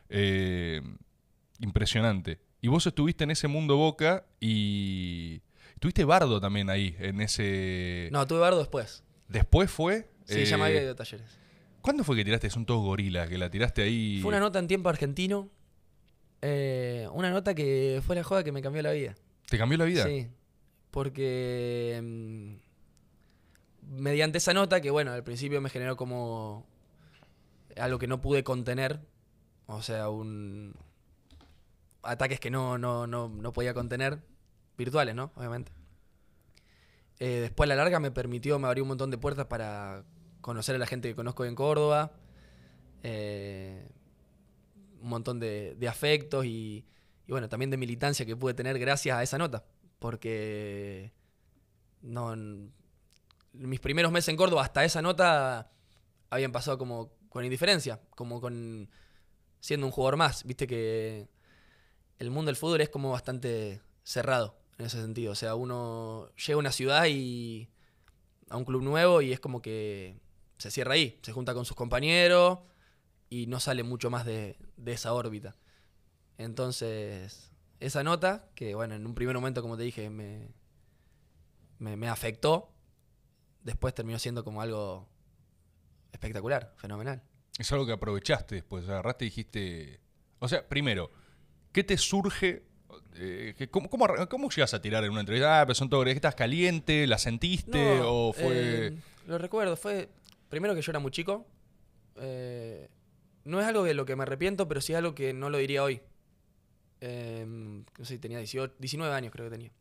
Eh, 0.08 0.80
impresionante. 1.60 2.38
Y 2.62 2.68
vos 2.68 2.86
estuviste 2.86 3.24
en 3.24 3.32
ese 3.32 3.48
mundo 3.48 3.76
Boca 3.76 4.24
y... 4.40 5.42
Tuviste 5.80 6.04
Bardo 6.04 6.40
también 6.40 6.70
ahí, 6.70 6.94
en 7.00 7.20
ese... 7.20 8.08
No, 8.12 8.24
tuve 8.28 8.38
Bardo 8.38 8.60
después. 8.60 9.02
Después 9.26 9.68
fue... 9.68 10.08
Sí, 10.26 10.42
eh, 10.42 10.44
ya 10.44 10.56
me 10.56 10.66
había 10.66 10.80
ido 10.80 10.92
a 10.92 10.94
talleres. 10.94 11.38
¿Cuándo 11.80 12.04
fue 12.04 12.14
que 12.14 12.24
tiraste? 12.24 12.48
Son 12.50 12.64
todos 12.64 12.82
gorilas, 12.84 13.28
que 13.28 13.36
la 13.36 13.50
tiraste 13.50 13.82
ahí... 13.82 14.20
Fue 14.22 14.28
una 14.28 14.38
nota 14.38 14.60
en 14.60 14.68
tiempo 14.68 14.88
argentino. 14.88 15.50
eh, 16.40 17.08
una 17.12 17.30
nota 17.30 17.52
que 17.54 18.00
fue 18.06 18.14
la 18.14 18.22
joda 18.22 18.44
que 18.44 18.52
me 18.52 18.62
cambió 18.62 18.80
la 18.80 18.92
vida. 18.92 19.16
¿Te 19.48 19.58
cambió 19.58 19.76
la 19.76 19.84
vida? 19.84 20.04
Sí, 20.04 20.28
porque 20.92 22.00
mm, 22.00 22.54
mediante 24.00 24.38
esa 24.38 24.54
nota, 24.54 24.80
que 24.80 24.90
bueno, 24.90 25.10
al 25.10 25.24
principio 25.24 25.60
me 25.60 25.68
generó 25.68 25.96
como 25.96 26.64
algo 27.76 27.98
que 27.98 28.06
no 28.06 28.20
pude 28.20 28.44
contener, 28.44 29.00
o 29.66 29.82
sea, 29.82 30.10
un 30.10 30.76
ataques 32.02 32.40
que 32.40 32.50
no, 32.50 32.78
no, 32.78 33.06
no, 33.06 33.28
no 33.28 33.52
podía 33.52 33.74
contener, 33.74 34.20
virtuales, 34.76 35.14
¿no? 35.14 35.32
Obviamente. 35.36 35.72
Eh, 37.18 37.40
después 37.40 37.66
a 37.66 37.74
la 37.74 37.76
larga 37.76 38.00
me 38.00 38.10
permitió, 38.10 38.58
me 38.58 38.66
abrió 38.66 38.84
un 38.84 38.88
montón 38.88 39.10
de 39.10 39.18
puertas 39.18 39.46
para 39.46 40.04
conocer 40.40 40.74
a 40.74 40.78
la 40.78 40.86
gente 40.86 41.08
que 41.08 41.14
conozco 41.14 41.44
en 41.44 41.54
Córdoba, 41.54 42.12
eh, 43.02 43.88
un 45.00 45.08
montón 45.08 45.38
de, 45.38 45.76
afectos 45.88 46.44
y, 46.44 46.84
y 47.26 47.32
bueno, 47.32 47.48
también 47.48 47.70
de 47.70 47.76
militancia 47.76 48.26
que 48.26 48.36
pude 48.36 48.54
tener 48.54 48.78
gracias 48.78 49.16
a 49.16 49.22
esa 49.22 49.38
nota. 49.38 49.64
Porque 49.98 51.12
no, 52.02 52.34
mis 53.52 53.80
primeros 53.80 54.10
meses 54.10 54.28
en 54.28 54.36
Córdoba 54.36 54.62
hasta 54.62 54.84
esa 54.84 55.02
nota 55.02 55.70
habían 56.30 56.52
pasado 56.52 56.78
como 56.78 57.12
con 57.28 57.44
indiferencia, 57.44 58.00
como 58.10 58.40
con 58.40 58.90
siendo 59.60 59.86
un 59.86 59.92
jugador 59.92 60.16
más. 60.16 60.44
Viste 60.44 60.66
que 60.66 61.28
el 62.22 62.30
mundo 62.30 62.50
del 62.50 62.56
fútbol 62.56 62.80
es 62.80 62.88
como 62.88 63.10
bastante 63.10 63.82
cerrado 64.04 64.56
en 64.78 64.86
ese 64.86 65.00
sentido. 65.00 65.32
O 65.32 65.34
sea, 65.34 65.56
uno 65.56 66.30
llega 66.36 66.54
a 66.54 66.58
una 66.58 66.70
ciudad 66.70 67.06
y 67.08 67.68
a 68.48 68.56
un 68.56 68.64
club 68.64 68.80
nuevo 68.80 69.22
y 69.22 69.32
es 69.32 69.40
como 69.40 69.60
que 69.60 70.20
se 70.56 70.70
cierra 70.70 70.94
ahí, 70.94 71.18
se 71.22 71.32
junta 71.32 71.52
con 71.52 71.64
sus 71.64 71.76
compañeros 71.76 72.60
y 73.28 73.48
no 73.48 73.58
sale 73.58 73.82
mucho 73.82 74.08
más 74.08 74.24
de, 74.24 74.56
esa 74.86 75.12
órbita. 75.14 75.56
Entonces, 76.38 77.50
esa 77.80 78.04
nota, 78.04 78.48
que 78.54 78.76
bueno, 78.76 78.94
en 78.94 79.04
un 79.04 79.16
primer 79.16 79.34
momento, 79.34 79.60
como 79.60 79.76
te 79.76 79.82
dije, 79.82 80.08
me, 80.08 80.54
me, 81.80 81.96
me 81.96 82.08
afectó, 82.08 82.72
después 83.62 83.94
terminó 83.94 84.20
siendo 84.20 84.44
como 84.44 84.62
algo 84.62 85.08
espectacular, 86.12 86.72
fenomenal. 86.76 87.20
Es 87.58 87.72
algo 87.72 87.84
que 87.84 87.92
aprovechaste 87.92 88.54
después, 88.54 88.88
agarraste 88.88 89.24
y 89.24 89.28
dijiste... 89.28 90.00
O 90.38 90.48
sea, 90.48 90.68
primero, 90.68 91.10
¿qué 91.72 91.84
te 91.84 91.96
surge? 91.96 92.62
eh, 93.16 93.68
¿cómo, 93.70 93.88
cómo, 93.90 94.06
arran- 94.06 94.26
cómo 94.28 94.48
llegas 94.50 94.72
a 94.74 94.80
tirar 94.80 95.04
en 95.04 95.10
una 95.10 95.20
entrevista? 95.20 95.60
Ah, 95.60 95.66
pero 95.66 95.74
son 95.74 95.88
gorilas. 95.88 96.16
¿Estás 96.16 96.34
caliente? 96.34 97.06
¿La 97.06 97.18
sentiste? 97.18 97.98
No, 98.00 98.28
¿O 98.28 98.32
fue...? 98.32 98.86
eh, 98.88 98.98
lo 99.26 99.38
recuerdo, 99.38 99.76
fue. 99.76 100.08
Primero 100.48 100.74
que 100.74 100.82
yo 100.82 100.92
era 100.92 100.98
muy 100.98 101.10
chico. 101.10 101.46
eh, 102.16 102.88
no 103.44 103.60
es 103.60 103.66
algo 103.66 103.82
de 103.84 103.94
lo 103.94 104.04
que 104.04 104.14
me 104.16 104.22
arrepiento, 104.22 104.68
pero 104.68 104.80
sí 104.80 104.92
es 104.92 104.98
algo 104.98 105.14
que 105.14 105.32
no 105.32 105.50
lo 105.50 105.58
diría 105.58 105.82
hoy. 105.82 106.00
Eh, 107.00 107.44
no 107.46 108.04
sé, 108.04 108.18
tenía 108.18 108.38
18, 108.38 108.74
19 108.78 109.12
años, 109.14 109.32
creo 109.32 109.46
que 109.46 109.50
tenía. 109.56 109.72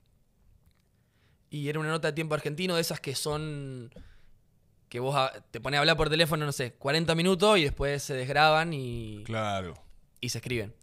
Y 1.49 1.67
era 1.69 1.79
una 1.79 1.89
nota 1.89 2.07
de 2.07 2.13
tiempo 2.13 2.33
argentino 2.33 2.75
de 2.75 2.81
esas 2.81 2.99
que 2.99 3.13
son. 3.15 3.93
que 4.89 4.99
vos 4.99 5.15
te 5.51 5.59
pones 5.61 5.77
a 5.77 5.81
hablar 5.81 5.95
por 5.97 6.09
teléfono, 6.09 6.45
no 6.45 6.51
sé, 6.51 6.73
40 6.73 7.13
minutos 7.15 7.57
y 7.59 7.63
después 7.63 8.01
se 8.03 8.13
desgraban 8.13 8.73
y 8.73 9.23
Claro. 9.25 9.73
y 10.19 10.29
se 10.29 10.39
escriben. 10.39 10.73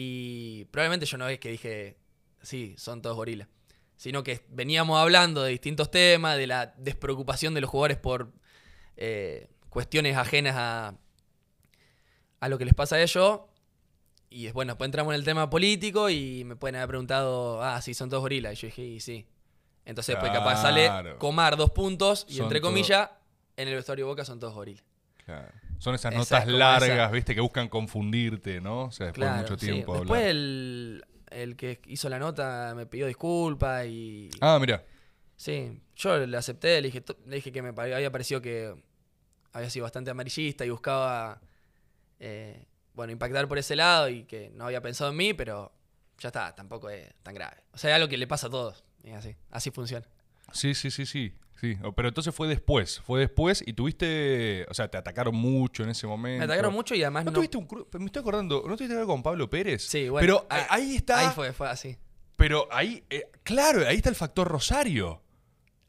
Y 0.00 0.64
probablemente 0.66 1.06
yo 1.06 1.18
no 1.18 1.28
es 1.28 1.40
que 1.40 1.50
dije, 1.50 1.96
sí, 2.40 2.76
son 2.78 3.02
todos 3.02 3.16
gorilas. 3.16 3.48
Sino 3.96 4.22
que 4.22 4.44
veníamos 4.48 4.96
hablando 5.00 5.42
de 5.42 5.50
distintos 5.50 5.90
temas, 5.90 6.36
de 6.36 6.46
la 6.46 6.72
despreocupación 6.78 7.52
de 7.52 7.60
los 7.62 7.68
jugadores 7.68 7.96
por 7.96 8.32
eh, 8.96 9.48
cuestiones 9.70 10.16
ajenas 10.16 10.54
a, 10.56 10.94
a 12.38 12.48
lo 12.48 12.58
que 12.58 12.64
les 12.64 12.74
pasa 12.74 12.94
a 12.94 13.02
ellos. 13.02 13.40
Y 14.30 14.46
es- 14.46 14.52
bueno, 14.52 14.74
después 14.74 14.86
entramos 14.86 15.12
en 15.14 15.18
el 15.18 15.24
tema 15.24 15.50
político 15.50 16.08
y 16.10 16.44
me 16.44 16.54
pueden 16.54 16.76
haber 16.76 16.90
preguntado, 16.90 17.60
ah, 17.64 17.82
sí, 17.82 17.92
son 17.92 18.08
todos 18.08 18.20
gorilas. 18.20 18.52
Y 18.52 18.56
yo 18.56 18.66
dije, 18.68 18.82
y 18.82 19.00
sí. 19.00 19.26
Entonces 19.84 20.14
después 20.14 20.30
capaz 20.32 20.62
sale 20.62 20.84
Claro. 20.86 21.18
comar 21.18 21.56
dos 21.56 21.70
puntos 21.70 22.24
y 22.28 22.34
Son 22.36 22.44
entre 22.44 22.60
todo- 22.60 22.70
comillas, 22.70 23.10
en 23.56 23.66
el 23.66 23.74
vestuario 23.74 24.04
de 24.04 24.10
Boca 24.10 24.24
son 24.24 24.38
todos 24.38 24.54
gorilas. 24.54 24.84
Claro. 25.28 25.52
Son 25.78 25.94
esas 25.94 26.10
Esa 26.14 26.18
notas 26.40 26.46
largas, 26.48 26.88
esa- 26.88 27.10
viste, 27.10 27.34
que 27.34 27.42
buscan 27.42 27.68
confundirte, 27.68 28.62
¿no? 28.62 28.84
O 28.84 28.90
sea, 28.90 29.08
después 29.08 29.30
de 29.30 29.36
mucho 29.42 29.58
sí. 29.58 29.66
tiempo 29.66 29.92
Después 29.92 30.20
hablar. 30.20 30.30
el, 30.30 31.04
el 31.30 31.56
que 31.56 31.80
hizo 31.86 32.08
la 32.08 32.18
nota 32.18 32.72
me 32.74 32.86
pidió 32.86 33.06
disculpas 33.06 33.84
y... 33.86 34.30
Ah, 34.40 34.56
mira. 34.58 34.82
Sí, 35.36 35.82
yo 35.96 36.26
le 36.26 36.34
acepté, 36.34 36.80
le 36.80 36.88
dije, 36.88 37.04
le 37.26 37.36
dije 37.36 37.52
que 37.52 37.60
me 37.60 37.68
había 37.78 38.10
parecido 38.10 38.40
que 38.40 38.74
había 39.52 39.68
sido 39.68 39.82
bastante 39.82 40.10
amarillista 40.10 40.64
y 40.64 40.70
buscaba, 40.70 41.42
eh, 42.20 42.64
bueno, 42.94 43.12
impactar 43.12 43.46
por 43.46 43.58
ese 43.58 43.76
lado 43.76 44.08
y 44.08 44.24
que 44.24 44.48
no 44.54 44.64
había 44.64 44.80
pensado 44.80 45.10
en 45.10 45.16
mí, 45.18 45.34
pero 45.34 45.70
ya 46.18 46.28
está, 46.28 46.54
tampoco 46.54 46.88
es 46.88 47.06
tan 47.22 47.34
grave. 47.34 47.58
O 47.72 47.76
sea, 47.78 47.90
es 47.90 47.96
algo 47.96 48.08
que 48.08 48.16
le 48.16 48.26
pasa 48.26 48.46
a 48.46 48.50
todos. 48.50 48.82
Y 49.04 49.10
así, 49.10 49.36
así 49.50 49.70
funciona. 49.70 50.06
Sí, 50.52 50.74
sí, 50.74 50.90
sí, 50.90 51.04
sí. 51.04 51.34
Sí. 51.60 51.76
Pero 51.96 52.08
entonces 52.08 52.34
fue 52.34 52.48
después. 52.48 53.00
Fue 53.00 53.20
después 53.20 53.62
y 53.66 53.72
tuviste. 53.72 54.66
O 54.70 54.74
sea, 54.74 54.88
te 54.88 54.96
atacaron 54.98 55.34
mucho 55.34 55.82
en 55.82 55.90
ese 55.90 56.06
momento. 56.06 56.38
Me 56.38 56.44
atacaron 56.44 56.72
mucho 56.72 56.94
y 56.94 57.02
además 57.02 57.24
¿No, 57.24 57.30
no... 57.30 57.34
tuviste 57.36 57.56
un 57.58 57.66
cru- 57.68 57.86
Me 57.98 58.06
estoy 58.06 58.20
acordando. 58.20 58.56
¿No 58.66 58.76
tuviste 58.76 58.88
que 58.88 58.96
ver 58.96 59.06
con 59.06 59.22
Pablo 59.22 59.48
Pérez? 59.50 59.82
Sí, 59.86 60.08
bueno. 60.08 60.24
Pero 60.24 60.46
ahí- 60.50 60.62
a- 60.68 60.74
ahí 60.74 60.96
está. 60.96 61.18
Ahí 61.20 61.28
fue, 61.34 61.52
fue 61.52 61.68
así. 61.68 61.96
Pero 62.36 62.68
ahí. 62.70 63.02
eh, 63.10 63.30
claro, 63.42 63.86
ahí 63.86 63.96
está 63.96 64.08
el 64.08 64.14
factor 64.14 64.46
Rosario. 64.48 65.22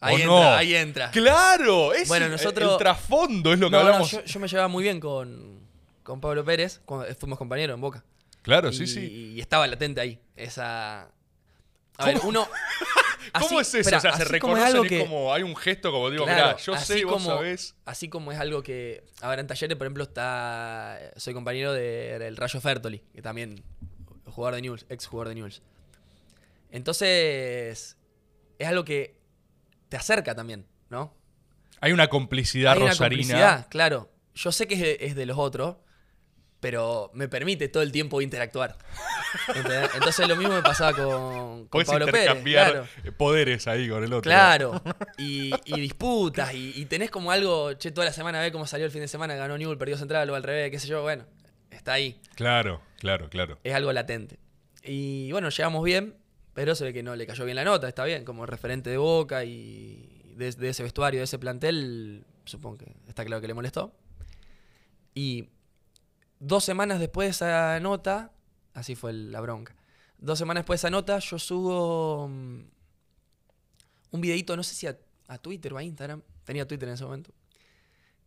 Ahí 0.01 0.15
¿O 0.15 0.17
entra, 0.20 0.30
no? 0.51 0.55
ahí 0.55 0.76
entra. 0.76 1.11
¡Claro! 1.11 1.93
Es 1.93 2.07
Bueno, 2.07 2.30
nosotros- 2.30 2.72
El 2.72 2.78
trasfondo 2.78 3.51
es 3.51 3.59
lo 3.59 3.67
que 3.67 3.72
No, 3.72 3.80
no, 3.82 3.86
hablamos. 3.88 4.09
yo, 4.11 4.24
yo 4.24 4.39
me 4.39 4.47
llevaba 4.47 4.70
muy 4.70 4.82
bien 4.84 4.99
con, 5.01 5.59
con 6.03 6.22
Pablo 6.22 6.45
Pérez, 6.45 6.82
cuando 6.86 7.13
fuimos 7.15 7.38
compañeros 7.38 7.76
en 7.76 7.82
Boca. 7.82 8.03
Claro, 8.41 8.70
y, 8.70 8.74
sí, 8.74 8.88
sí. 8.88 9.34
y 9.36 9.41
estaba 9.41 9.67
latente 9.67 9.99
ahí. 9.99 10.17
Esa. 10.38 11.11
A 11.97 12.05
ver, 12.05 12.20
uno. 12.24 12.47
¿Cómo 13.34 13.59
así- 13.59 13.77
es 13.80 13.88
eso? 13.88 13.97
o 13.97 13.99
sea, 13.99 14.13
se 14.15 14.23
así 14.23 14.39
como 14.39 14.55
que- 14.84 14.99
como 14.99 15.34
hay 15.34 15.43
un 15.43 15.55
gesto 15.55 15.91
como 15.91 16.09
digo, 16.09 16.25
Claro, 16.25 16.45
mirá, 16.47 16.57
yo 16.57 16.77
sé 16.77 16.99
y 16.99 17.03
vos 17.03 17.13
como- 17.23 17.36
sabés. 17.36 17.75
Así 17.86 18.09
como 18.09 18.32
es 18.32 18.39
algo 18.39 18.61
que. 18.63 19.03
Ahora 19.21 19.41
en 19.41 19.47
talleres, 19.47 19.77
por 19.77 19.86
ejemplo, 19.88 20.03
está. 20.03 20.99
Soy 21.17 21.34
compañero 21.34 21.73
de- 21.73 22.17
del 22.19 22.38
Rayo 22.38 22.59
Fertoli, 22.61 22.99
que 23.13 23.21
también. 23.21 23.63
Jugador 24.25 24.55
de 24.55 24.61
News, 24.61 24.86
ex 24.89 25.07
jugador 25.07 25.30
de 25.30 25.36
News. 25.36 25.61
Entonces. 26.71 27.97
Es 28.57 28.67
algo 28.67 28.84
que 28.84 29.17
te 29.88 29.95
acerca 29.97 30.36
también, 30.36 30.65
¿no? 30.89 31.15
Hay 31.80 31.93
una 31.93 32.09
complicidad 32.09 32.73
Hay 32.73 32.80
una 32.82 32.89
rosarina. 32.91 33.15
complicidad, 33.21 33.67
claro. 33.69 34.11
Yo 34.36 34.51
sé 34.51 34.67
que 34.67 34.73
es 34.75 34.82
de, 34.82 34.97
es 35.01 35.15
de 35.15 35.25
los 35.25 35.38
otros, 35.38 35.77
pero 36.60 37.10
me 37.14 37.28
permite 37.28 37.70
todo 37.70 37.84
el 37.84 37.91
tiempo 37.91 38.22
interactuar. 38.22 38.78
¿Entendés? 39.47 39.91
Entonces 39.95 40.28
lo 40.28 40.36
mismo 40.36 40.55
me 40.55 40.62
pasaba 40.62 40.93
con, 40.93 41.68
con 41.68 41.84
Pablo 41.86 42.05
Pérez. 42.07 42.43
Claro. 42.43 42.86
poderes 43.18 43.68
ahí 43.68 43.88
con 43.88 44.03
el 44.03 44.12
otro. 44.12 44.30
Claro, 44.30 44.82
y, 45.18 45.51
y 45.66 45.80
disputas, 45.80 46.53
y, 46.53 46.74
y 46.76 46.86
tenés 46.86 47.12
como 47.12 47.32
algo, 47.32 47.74
che, 47.74 47.91
toda 47.91 48.05
la 48.05 48.14
semana 48.14 48.41
ve 48.41 48.51
cómo 48.51 48.66
salió 48.68 48.86
el 48.86 48.91
fin 48.91 49.01
de 49.01 49.07
semana, 49.07 49.36
ganó 49.36 49.57
Newell, 49.57 49.78
perdió 49.78 49.97
Central, 49.97 50.30
o 50.30 50.36
al 50.36 50.43
revés, 50.43 50.70
qué 50.72 50.80
sé 50.80 50.88
yo, 50.88 51.01
bueno, 51.01 51.26
está 51.72 51.93
ahí, 51.93 52.20
Claro, 52.36 52.82
claro, 52.97 53.30
claro. 53.30 53.57
es 53.64 53.74
algo 53.74 53.93
latente. 53.93 54.38
Y 54.84 55.32
bueno, 55.32 55.49
llegamos 55.49 55.84
bien, 55.84 56.16
Pero 56.53 56.76
se 56.76 56.84
ve 56.84 56.93
que 56.93 57.03
no 57.03 57.16
le 57.16 57.26
cayó 57.26 57.45
bien 57.45 57.55
la 57.55 57.64
nota, 57.64 57.88
está 57.88 58.03
bien, 58.03 58.26
como 58.26 58.45
referente 58.45 58.89
de 58.89 58.97
Boca 58.97 59.45
y 59.45 60.34
de, 60.36 60.51
de 60.51 60.70
ese 60.70 60.84
vestuario, 60.84 61.20
de 61.22 61.24
ese 61.26 61.39
plantel, 61.39 62.26
supongo 62.43 62.80
que 62.80 62.91
está 63.07 63.24
claro 63.24 63.39
que 63.39 63.47
le 63.47 63.53
molestó. 63.53 63.93
Y 65.14 65.49
dos 66.39 66.63
semanas 66.63 66.99
después 66.99 67.27
de 67.27 67.31
esa 67.31 67.79
nota, 67.79 68.31
así 68.73 68.95
fue 68.95 69.13
la 69.13 69.41
bronca. 69.41 69.75
Dos 70.17 70.39
semanas 70.39 70.61
después 70.61 70.81
de 70.81 70.87
esa 70.87 70.91
nota, 70.91 71.19
yo 71.19 71.39
subo 71.39 72.27
mm, 72.27 72.61
un 74.11 74.21
videito, 74.21 74.55
no 74.55 74.63
sé 74.63 74.75
si 74.75 74.87
a, 74.87 74.97
a 75.27 75.37
Twitter 75.37 75.73
o 75.73 75.77
a 75.77 75.83
Instagram, 75.83 76.21
tenía 76.43 76.67
Twitter 76.67 76.89
en 76.89 76.95
ese 76.95 77.05
momento, 77.05 77.31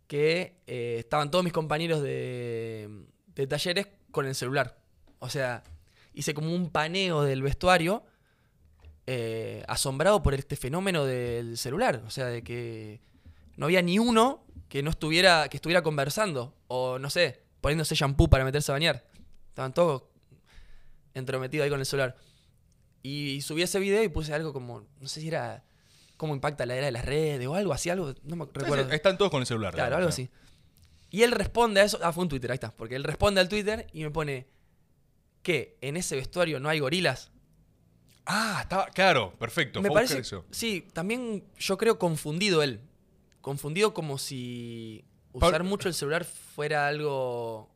que 0.07 0.61
eh, 0.67 0.97
estaban 1.01 1.31
todos 1.31 1.45
mis 1.45 1.53
compañeros 1.53 2.03
de, 2.03 3.07
de 3.35 3.47
talleres 3.47 3.89
con 4.11 4.27
el 4.27 4.35
celular. 4.35 4.79
O 5.19 5.29
sea, 5.29 5.63
hice 6.15 6.35
como 6.35 6.55
un 6.55 6.71
paneo 6.71 7.23
del 7.23 7.43
vestuario 7.43 8.05
eh, 9.07 9.65
asombrado 9.67 10.23
por 10.23 10.35
este 10.35 10.57
fenómeno 10.57 11.05
del 11.05 11.59
celular. 11.59 12.03
O 12.07 12.11
sea, 12.11 12.27
de 12.27 12.43
que 12.43 13.01
no 13.57 13.67
había 13.67 13.83
ni 13.83 13.99
uno 13.99 14.45
que 14.69 14.83
no 14.83 14.91
estuviera, 14.91 15.49
que 15.49 15.57
estuviera 15.57 15.83
conversando. 15.83 16.55
O 16.69 16.99
no 16.99 17.11
sé, 17.11 17.42
poniéndose 17.63 17.95
shampoo 17.95 18.29
para 18.29 18.45
meterse 18.45 18.71
a 18.71 18.75
bañar. 18.75 19.07
Estaban 19.49 19.73
todos 19.73 20.03
entrometidos 21.15 21.65
ahí 21.65 21.71
con 21.71 21.81
el 21.81 21.87
celular. 21.87 22.17
Y 23.03 23.41
subí 23.41 23.63
ese 23.63 23.79
video 23.79 24.03
y 24.03 24.09
puse 24.09 24.35
algo 24.35 24.53
como, 24.53 24.87
no 25.01 25.09
sé 25.09 25.21
si 25.23 25.29
era 25.29 25.65
cómo 26.19 26.35
impacta 26.35 26.67
la 26.67 26.77
era 26.77 26.87
de 26.87 26.93
las 26.93 27.05
redes 27.05 27.47
o 27.47 27.55
algo 27.55 27.73
así, 27.73 27.89
algo, 27.91 28.15
no 28.25 28.37
me 28.37 28.45
recuerdo. 28.53 28.93
Están 28.93 29.17
todos 29.17 29.31
con 29.31 29.41
el 29.41 29.47
celular. 29.47 29.73
Claro, 29.75 29.97
algo 29.97 30.09
así. 30.11 30.29
Y 31.11 31.23
él 31.23 31.33
responde 31.33 31.81
a 31.81 31.85
eso. 31.85 31.99
Ah, 32.03 32.13
fue 32.13 32.23
un 32.23 32.29
Twitter, 32.29 32.51
ahí 32.51 32.55
está. 32.57 32.75
Porque 32.75 32.97
él 32.97 33.05
responde 33.05 33.41
al 33.41 33.49
Twitter 33.49 33.87
y 33.93 34.03
me 34.03 34.11
pone 34.11 34.47
que 35.43 35.77
en 35.81 35.97
ese 35.97 36.17
vestuario 36.17 36.61
no 36.61 36.69
hay 36.69 36.79
gorilas. 36.79 37.31
Ah, 38.25 38.61
estaba. 38.63 38.87
Claro, 38.87 39.37
perfecto. 39.39 39.83
me 39.83 39.89
fue 39.89 39.95
parece. 39.95 40.19
eso. 40.21 40.45
Sí, 40.51 40.87
también 40.93 41.45
yo 41.59 41.77
creo 41.77 41.99
confundido 41.99 42.63
él. 42.63 42.81
Confundido 43.41 43.93
como 43.93 44.17
si 44.17 45.05
Pablo- 45.33 45.49
usar 45.49 45.65
mucho 45.65 45.89
el 45.89 45.95
celular 45.95 46.25
fuera 46.55 46.87
algo 46.89 47.69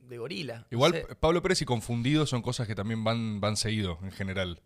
de 0.00 0.18
gorila. 0.18 0.58
no 0.60 0.66
Igual 0.70 0.92
sé. 0.92 1.14
Pablo 1.20 1.42
Pérez 1.42 1.62
y 1.62 1.64
confundido 1.64 2.26
son 2.26 2.42
cosas 2.42 2.66
que 2.66 2.74
también 2.74 3.04
van, 3.04 3.40
van 3.40 3.56
seguido 3.56 3.98
en 4.02 4.10
general. 4.12 4.60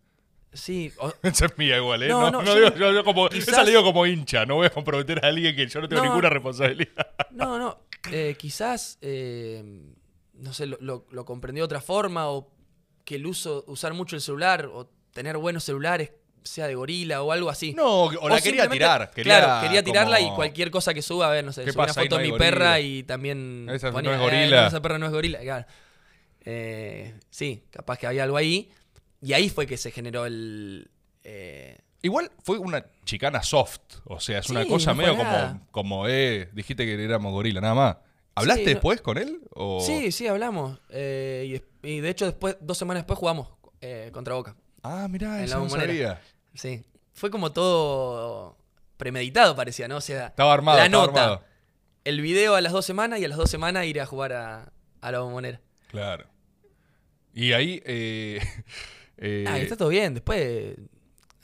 Sí, 0.53 0.91
o- 0.97 1.11
Esa 1.23 1.45
es 1.45 1.57
mía 1.57 1.77
igual, 1.77 2.03
¿eh? 2.03 2.07
No, 2.09 2.31
No, 2.31 2.43
yo- 2.43 2.55
digo- 2.55 2.75
yo- 2.75 2.91
yo 2.93 3.03
como, 3.03 3.29
quizás- 3.29 3.49
Esa 3.49 3.63
le 3.63 3.71
digo 3.71 3.83
como 3.83 4.05
hincha, 4.05 4.45
no 4.45 4.55
voy 4.55 4.67
a 4.67 4.69
comprometer 4.71 5.23
a 5.23 5.27
alguien 5.27 5.55
que 5.55 5.67
yo 5.67 5.81
no 5.81 5.87
tengo 5.89 6.03
ninguna 6.03 6.29
responsabilidad. 6.29 7.07
No, 7.31 7.57
no. 7.59 7.79
eh, 8.11 8.35
quizás, 8.39 8.97
eh, 9.01 9.63
no 10.33 10.53
sé, 10.53 10.65
lo, 10.65 10.77
lo- 10.79 11.05
lo 11.11 11.25
comprendió 11.25 11.63
de 11.63 11.65
otra 11.65 11.81
forma 11.81 12.29
o 12.29 12.49
que 13.03 13.15
el 13.15 13.25
uso, 13.25 13.63
usar 13.67 13.93
mucho 13.93 14.15
el 14.15 14.21
celular 14.21 14.65
o 14.71 14.89
tener 15.11 15.37
buenos 15.37 15.63
celulares 15.65 16.11
sea 16.47 16.67
de 16.67 16.75
gorila 16.75 17.21
o 17.21 17.31
algo 17.31 17.49
así. 17.49 17.73
No, 17.73 18.05
o 18.05 18.29
la 18.29 18.41
quería 18.41 18.67
tirar. 18.69 19.11
Quería 19.11 19.39
claro, 19.39 19.61
quería 19.67 19.83
tirarla 19.83 20.17
como- 20.19 20.33
y 20.33 20.35
cualquier 20.35 20.71
cosa 20.71 20.93
que 20.93 21.01
suba, 21.01 21.27
a 21.27 21.31
ver, 21.31 21.45
no 21.45 21.51
sé, 21.53 21.63
¿Qué 21.65 21.71
subo 21.71 21.83
una 21.83 21.93
foto 21.93 22.15
no 22.17 22.21
de 22.21 22.31
mi 22.31 22.37
perra 22.37 22.79
y 22.79 23.03
también 23.03 23.67
Esa 23.71 23.87
no 23.87 23.93
ponía, 23.93 24.11
es 24.15 24.17
"Eh, 24.17 24.23
gorila". 24.23 24.61
no, 24.61 24.67
esa 24.67 24.81
perra 24.81 24.97
no 24.97 25.05
es 25.05 25.11
gorila, 25.11 25.39
claro. 25.39 25.65
Eh, 26.45 27.13
sí, 27.29 27.63
capaz 27.71 27.97
que 27.97 28.07
había 28.07 28.23
algo 28.23 28.37
ahí. 28.37 28.69
Y 29.21 29.33
ahí 29.33 29.49
fue 29.49 29.65
que 29.67 29.77
se 29.77 29.91
generó 29.91 30.25
el... 30.25 30.89
eh, 31.23 31.77
Igual 32.03 32.31
fue 32.43 32.57
una 32.59 32.85
chicana 33.03 33.41
soft. 33.43 33.79
O 34.05 34.19
sea, 34.19 34.39
es 34.39 34.49
una 34.49 34.65
cosa 34.65 34.91
no 34.91 34.97
medio 34.97 35.17
nada. 35.17 35.49
como, 35.71 35.71
como, 35.71 36.07
eh, 36.07 36.49
dijiste 36.53 36.85
que 36.85 37.03
éramos 37.03 37.31
gorila, 37.33 37.59
nada 37.59 37.73
más. 37.73 37.97
¿Hablaste 38.35 38.61
Sí, 38.61 38.65
no- 38.67 38.73
después 38.75 39.01
con 39.01 39.17
él? 39.17 39.39
O... 39.55 39.81
Sí, 39.81 40.11
sí, 40.11 40.27
hablamos. 40.27 40.79
Eh, 40.91 41.59
y, 41.83 41.99
de 41.99 42.09
hecho, 42.09 42.25
después, 42.25 42.55
dos 42.61 42.77
semanas 42.77 43.01
después 43.03 43.17
jugamos 43.17 43.49
eh, 43.81 44.11
contra 44.13 44.35
Boca. 44.35 44.55
Ah, 44.83 45.07
mirá, 45.09 45.39
En 45.39 45.45
eso 45.45 45.57
la 45.57 45.63
no 45.63 45.69
sabía. 45.69 46.21
Sí. 46.57 46.83
Fue 47.13 47.31
como 47.31 47.51
todo 47.51 48.57
premeditado, 48.97 49.55
parecía, 49.55 49.87
¿no? 49.87 49.97
O 49.97 50.01
sea, 50.01 50.27
Estaba 50.27 50.53
armado, 50.53 50.77
la 50.79 50.85
estaba 50.85 51.07
nota, 51.07 51.23
armado. 51.23 51.43
el 52.03 52.21
video 52.21 52.55
a 52.55 52.61
las 52.61 52.73
dos 52.73 52.85
semanas 52.85 53.19
y 53.19 53.25
a 53.25 53.27
las 53.27 53.37
dos 53.37 53.49
semanas 53.49 53.85
ir 53.85 54.01
a 54.01 54.05
jugar 54.05 54.33
a, 54.33 54.71
a 55.01 55.11
la 55.11 55.19
bombonera. 55.19 55.61
Claro. 55.89 56.25
Y 57.33 57.53
ahí... 57.53 57.81
Eh, 57.85 58.39
eh, 59.17 59.45
Ah, 59.47 59.59
está 59.59 59.75
todo 59.77 59.89
bien. 59.89 60.13
Después, 60.15 60.75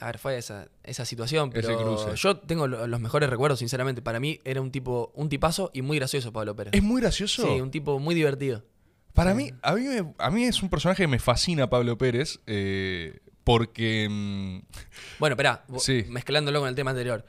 a 0.00 0.06
ver, 0.06 0.18
fue 0.18 0.36
esa, 0.38 0.68
esa 0.82 1.04
situación. 1.04 1.50
Pero 1.50 2.14
yo 2.14 2.36
tengo 2.38 2.66
lo- 2.66 2.86
los 2.86 3.00
mejores 3.00 3.30
recuerdos, 3.30 3.60
sinceramente. 3.60 4.02
Para 4.02 4.18
mí 4.20 4.40
era 4.44 4.60
un 4.60 4.70
tipo, 4.72 5.12
un 5.14 5.28
tipazo 5.28 5.70
y 5.72 5.82
muy 5.82 5.98
gracioso 5.98 6.32
Pablo 6.32 6.54
Pérez. 6.56 6.74
es 6.74 6.82
muy 6.82 7.00
gracioso. 7.00 7.42
Sí, 7.46 7.60
un 7.60 7.70
tipo 7.70 7.98
muy 8.00 8.14
divertido. 8.14 8.64
Para 9.12 9.32
mí, 9.34 9.52
a 9.62 9.74
mí, 9.74 9.82
me- 9.84 10.12
a 10.18 10.30
mí 10.30 10.44
es 10.44 10.60
un 10.62 10.68
personaje 10.68 11.04
que 11.04 11.08
me 11.08 11.20
fascina 11.20 11.70
Pablo 11.70 11.96
Pérez, 11.96 12.40
eh, 12.48 13.20
porque... 13.44 14.08
mm, 14.10 14.58
Bueno, 15.18 15.34
espera, 15.34 15.64
Sí. 15.78 16.04
mezclándolo 16.08 16.60
con 16.60 16.68
el 16.68 16.74
tema 16.74 16.90
anterior. 16.90 17.24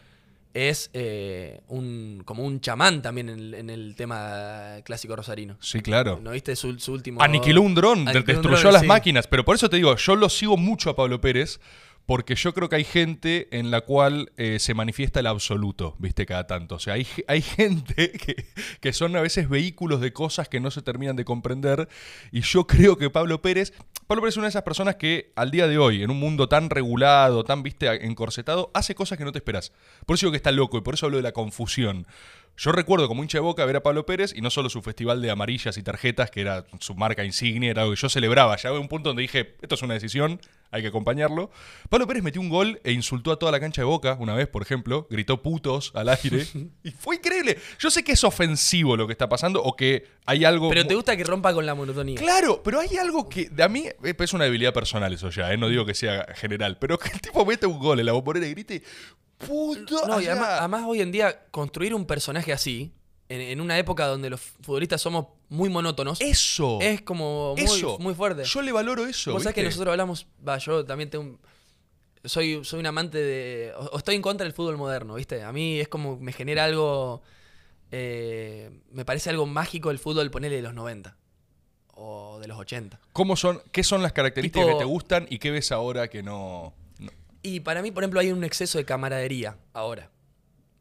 Es 0.54 0.90
eh, 0.94 1.60
un 1.68 2.22
como 2.24 2.46
un 2.46 2.62
chamán 2.62 3.02
también 3.02 3.28
en, 3.28 3.40
el- 3.40 3.54
en 3.56 3.70
el 3.70 3.94
tema 3.98 4.76
clásico 4.86 5.14
rosarino. 5.14 5.58
sí, 5.60 5.82
claro. 5.82 6.18
¿No 6.24 6.32
viste 6.32 6.56
su, 6.56 6.80
su 6.80 6.94
último... 6.94 7.22
Aniquiló 7.22 7.62
un 7.62 7.76
dron, 7.76 8.00
un 8.00 8.06
destruyó 8.06 8.58
dron, 8.62 8.72
las 8.74 8.84
sí. 8.84 8.88
máquinas, 8.88 9.28
pero 9.28 9.44
por 9.44 9.56
eso 9.56 9.70
te 9.70 9.76
digo, 9.76 9.94
yo 9.98 10.16
lo 10.16 10.30
sigo 10.30 10.56
mucho 10.56 10.90
a 10.90 10.96
Pablo 10.96 11.20
Pérez, 11.20 11.60
porque 12.06 12.36
yo 12.36 12.54
creo 12.54 12.70
que 12.70 12.76
hay 12.76 12.84
gente 12.84 13.48
en 13.58 13.72
la 13.72 13.82
cual 13.82 14.32
eh, 14.38 14.60
se 14.60 14.74
manifiesta 14.74 15.20
el 15.20 15.28
absoluto, 15.28 15.96
viste, 15.98 16.26
cada 16.26 16.46
tanto. 16.46 16.76
O 16.76 16.80
sea, 16.80 16.94
hay, 16.94 17.08
hay 17.28 17.42
gente 17.42 18.12
que, 18.26 18.46
que 18.80 18.94
son 18.94 19.16
a 19.16 19.22
veces 19.22 19.50
vehículos 19.50 20.02
de 20.02 20.14
cosas 20.14 20.48
que 20.48 20.60
no 20.60 20.72
se 20.72 20.82
terminan 20.82 21.16
de 21.16 21.26
comprender, 21.26 21.90
y 22.32 22.42
yo 22.42 22.68
creo 22.68 22.98
que 22.98 23.10
Pablo 23.10 23.42
Pérez, 23.42 23.74
Pablo 24.08 24.22
Pérez 24.22 24.34
es 24.34 24.38
una 24.38 24.46
de 24.46 24.50
esas 24.50 24.64
personas 24.64 24.96
que 24.96 25.32
al 25.36 25.52
día 25.52 25.68
de 25.68 25.78
hoy, 25.78 26.04
en 26.04 26.12
un 26.12 26.20
mundo 26.20 26.48
tan 26.48 26.70
regulado, 26.70 27.44
tan, 27.44 27.64
viste, 27.64 27.88
encorsetado, 28.06 28.72
hace 28.74 28.94
cosas 28.94 29.18
que 29.18 29.26
no 29.26 29.32
te 29.32 29.40
esperas. 29.40 29.72
Por 30.06 30.16
eso 30.16 30.26
digo 30.26 30.32
que 30.32 30.38
está 30.38 30.52
loco, 30.52 30.78
y 30.78 30.82
por 30.82 30.94
eso 30.94 31.08
hablo 31.08 31.18
de 31.18 31.24
la 31.24 31.32
confusión. 31.32 32.06
Yo 32.58 32.72
recuerdo 32.72 33.10
como 33.10 33.22
hincha 33.22 33.40
de 33.40 33.42
boca 33.42 33.66
ver 33.66 33.76
a 33.76 33.84
Pablo 33.84 34.06
Pérez 34.06 34.34
y 34.34 34.40
no 34.40 34.50
solo 34.50 34.70
su 34.70 34.82
festival 34.82 35.22
de 35.22 35.30
amarillas 35.30 35.78
y 35.78 35.84
tarjetas, 35.84 36.32
que 36.32 36.40
era 36.40 36.66
su 36.80 36.96
marca 36.96 37.26
insignia, 37.26 37.72
era 37.72 37.82
algo 37.82 37.94
que 37.94 38.00
yo 38.00 38.08
celebraba. 38.08 38.56
Ya 38.56 38.72
hubo 38.72 38.80
un 38.80 38.88
punto 38.88 39.10
donde 39.10 39.24
dije, 39.24 39.56
esto 39.62 39.76
es 39.76 39.82
una 39.82 39.96
decisión, 39.96 40.40
hay 40.72 40.82
que 40.82 40.88
acompañarlo. 40.90 41.50
Pablo 41.90 42.08
Pérez 42.08 42.24
metió 42.24 42.42
un 42.42 42.50
gol 42.50 42.80
e 42.84 42.92
insultó 42.92 43.32
a 43.32 43.40
toda 43.40 43.52
la 43.52 43.60
cancha 43.60 43.82
de 43.82 43.86
boca 43.86 44.18
una 44.20 44.34
vez, 44.34 44.48
por 44.48 44.62
ejemplo, 44.62 45.08
gritó 45.10 45.42
putos 45.42 45.92
al 45.96 46.10
aire. 46.10 46.46
y 46.84 46.92
fue 46.92 47.16
increíble. 47.18 47.58
Yo 47.80 47.90
sé 47.90 48.04
que 48.04 48.14
es 48.14 48.24
ofensivo 48.24 48.98
lo 48.98 49.08
que 49.08 49.14
está 49.14 49.30
pasando 49.30 49.64
o 49.64 49.76
que 49.76 50.08
hay 50.26 50.46
algo. 50.46 50.70
Pero 50.70 50.86
te 50.86 50.96
gusta 50.96 51.16
que 51.16 51.24
rompa 51.24 51.54
con 51.54 51.66
la 51.66 51.76
monotonía. 51.76 52.20
Claro, 52.20 52.62
pero 52.64 52.80
hay 52.80 52.98
algo 52.98 53.30
que 53.30 53.50
de 53.50 53.64
a 53.64 53.70
mí 53.70 53.86
eh, 54.04 54.16
es 54.18 54.34
una 54.34 54.46
debilidad 54.46 54.74
personal 54.74 55.14
eso 55.14 55.30
ya, 55.30 55.52
eh, 55.52 55.58
no 55.58 55.70
digo 55.70 55.86
que 55.86 55.94
sea 55.94 56.26
general, 56.36 56.78
pero 56.80 56.98
que 56.98 57.10
el 57.10 57.22
tipo 57.22 57.46
mete 57.46 57.66
un 57.66 57.80
gol 57.80 58.00
en 58.00 58.06
la 58.06 58.12
bombonera 58.12 58.48
y 58.48 58.52
grite, 58.52 58.84
puto. 59.38 60.08
No, 60.08 60.16
o 60.16 60.22
y 60.22 60.24
sea, 60.24 60.34
además, 60.34 60.50
además 60.60 60.84
hoy 60.88 61.02
en 61.02 61.12
día 61.12 61.46
construir 61.52 61.94
un 61.94 62.06
personaje 62.06 62.54
así, 62.54 62.94
en, 63.30 63.42
en 63.42 63.62
una 63.62 63.78
época 63.80 64.06
donde 64.08 64.30
los 64.30 64.40
futbolistas 64.42 65.02
somos 65.02 65.28
muy 65.50 65.70
monótonos, 65.70 66.20
eso. 66.22 66.80
es 66.82 67.02
como 67.02 67.56
muy, 67.56 67.64
eso. 67.66 67.98
muy 68.00 68.14
fuerte. 68.14 68.44
Yo 68.44 68.62
le 68.62 68.72
valoro 68.72 69.06
eso. 69.06 69.32
Vos 69.34 69.44
sabés 69.44 69.56
que 69.56 69.64
nosotros 69.64 69.92
hablamos, 69.92 70.28
va, 70.48 70.58
yo 70.58 70.86
también 70.86 71.10
tengo 71.10 71.40
soy, 72.24 72.66
soy 72.66 72.80
un 72.80 72.86
amante 72.88 73.18
de, 73.20 73.72
o, 73.78 73.84
o 73.94 73.98
estoy 73.98 74.16
en 74.16 74.22
contra 74.22 74.44
del 74.46 74.54
fútbol 74.54 74.78
moderno, 74.78 75.14
¿viste? 75.16 75.44
A 75.44 75.52
mí 75.52 75.80
es 75.80 75.88
como, 75.88 76.18
me 76.18 76.34
genera 76.34 76.64
algo, 76.66 77.22
eh, 77.92 78.82
me 78.92 79.06
parece 79.06 79.30
algo 79.30 79.46
mágico 79.46 79.92
el 79.92 80.00
fútbol, 80.00 80.32
ponele 80.32 80.56
de 80.56 80.62
los 80.64 80.74
90 80.74 81.16
o 81.94 82.40
de 82.40 82.48
los 82.48 82.58
80. 82.58 83.00
¿Cómo 83.14 83.36
son, 83.36 83.62
¿Qué 83.72 83.84
son 83.84 84.02
las 84.02 84.12
características 84.14 84.66
Tipo- 84.68 84.74
que 84.74 84.80
te 84.80 84.86
gustan 84.86 85.28
y 85.30 85.40
qué 85.40 85.52
ves 85.52 85.72
ahora 85.72 86.10
que 86.10 86.24
no, 86.24 86.74
no- 87.00 87.12
Y 87.44 87.60
para 87.62 87.82
mí, 87.82 87.92
por 87.92 88.04
ejemplo, 88.04 88.20
hay 88.20 88.32
un 88.32 88.44
exceso 88.44 88.78
de 88.78 88.86
camaradería 88.86 89.58
ahora. 89.74 90.10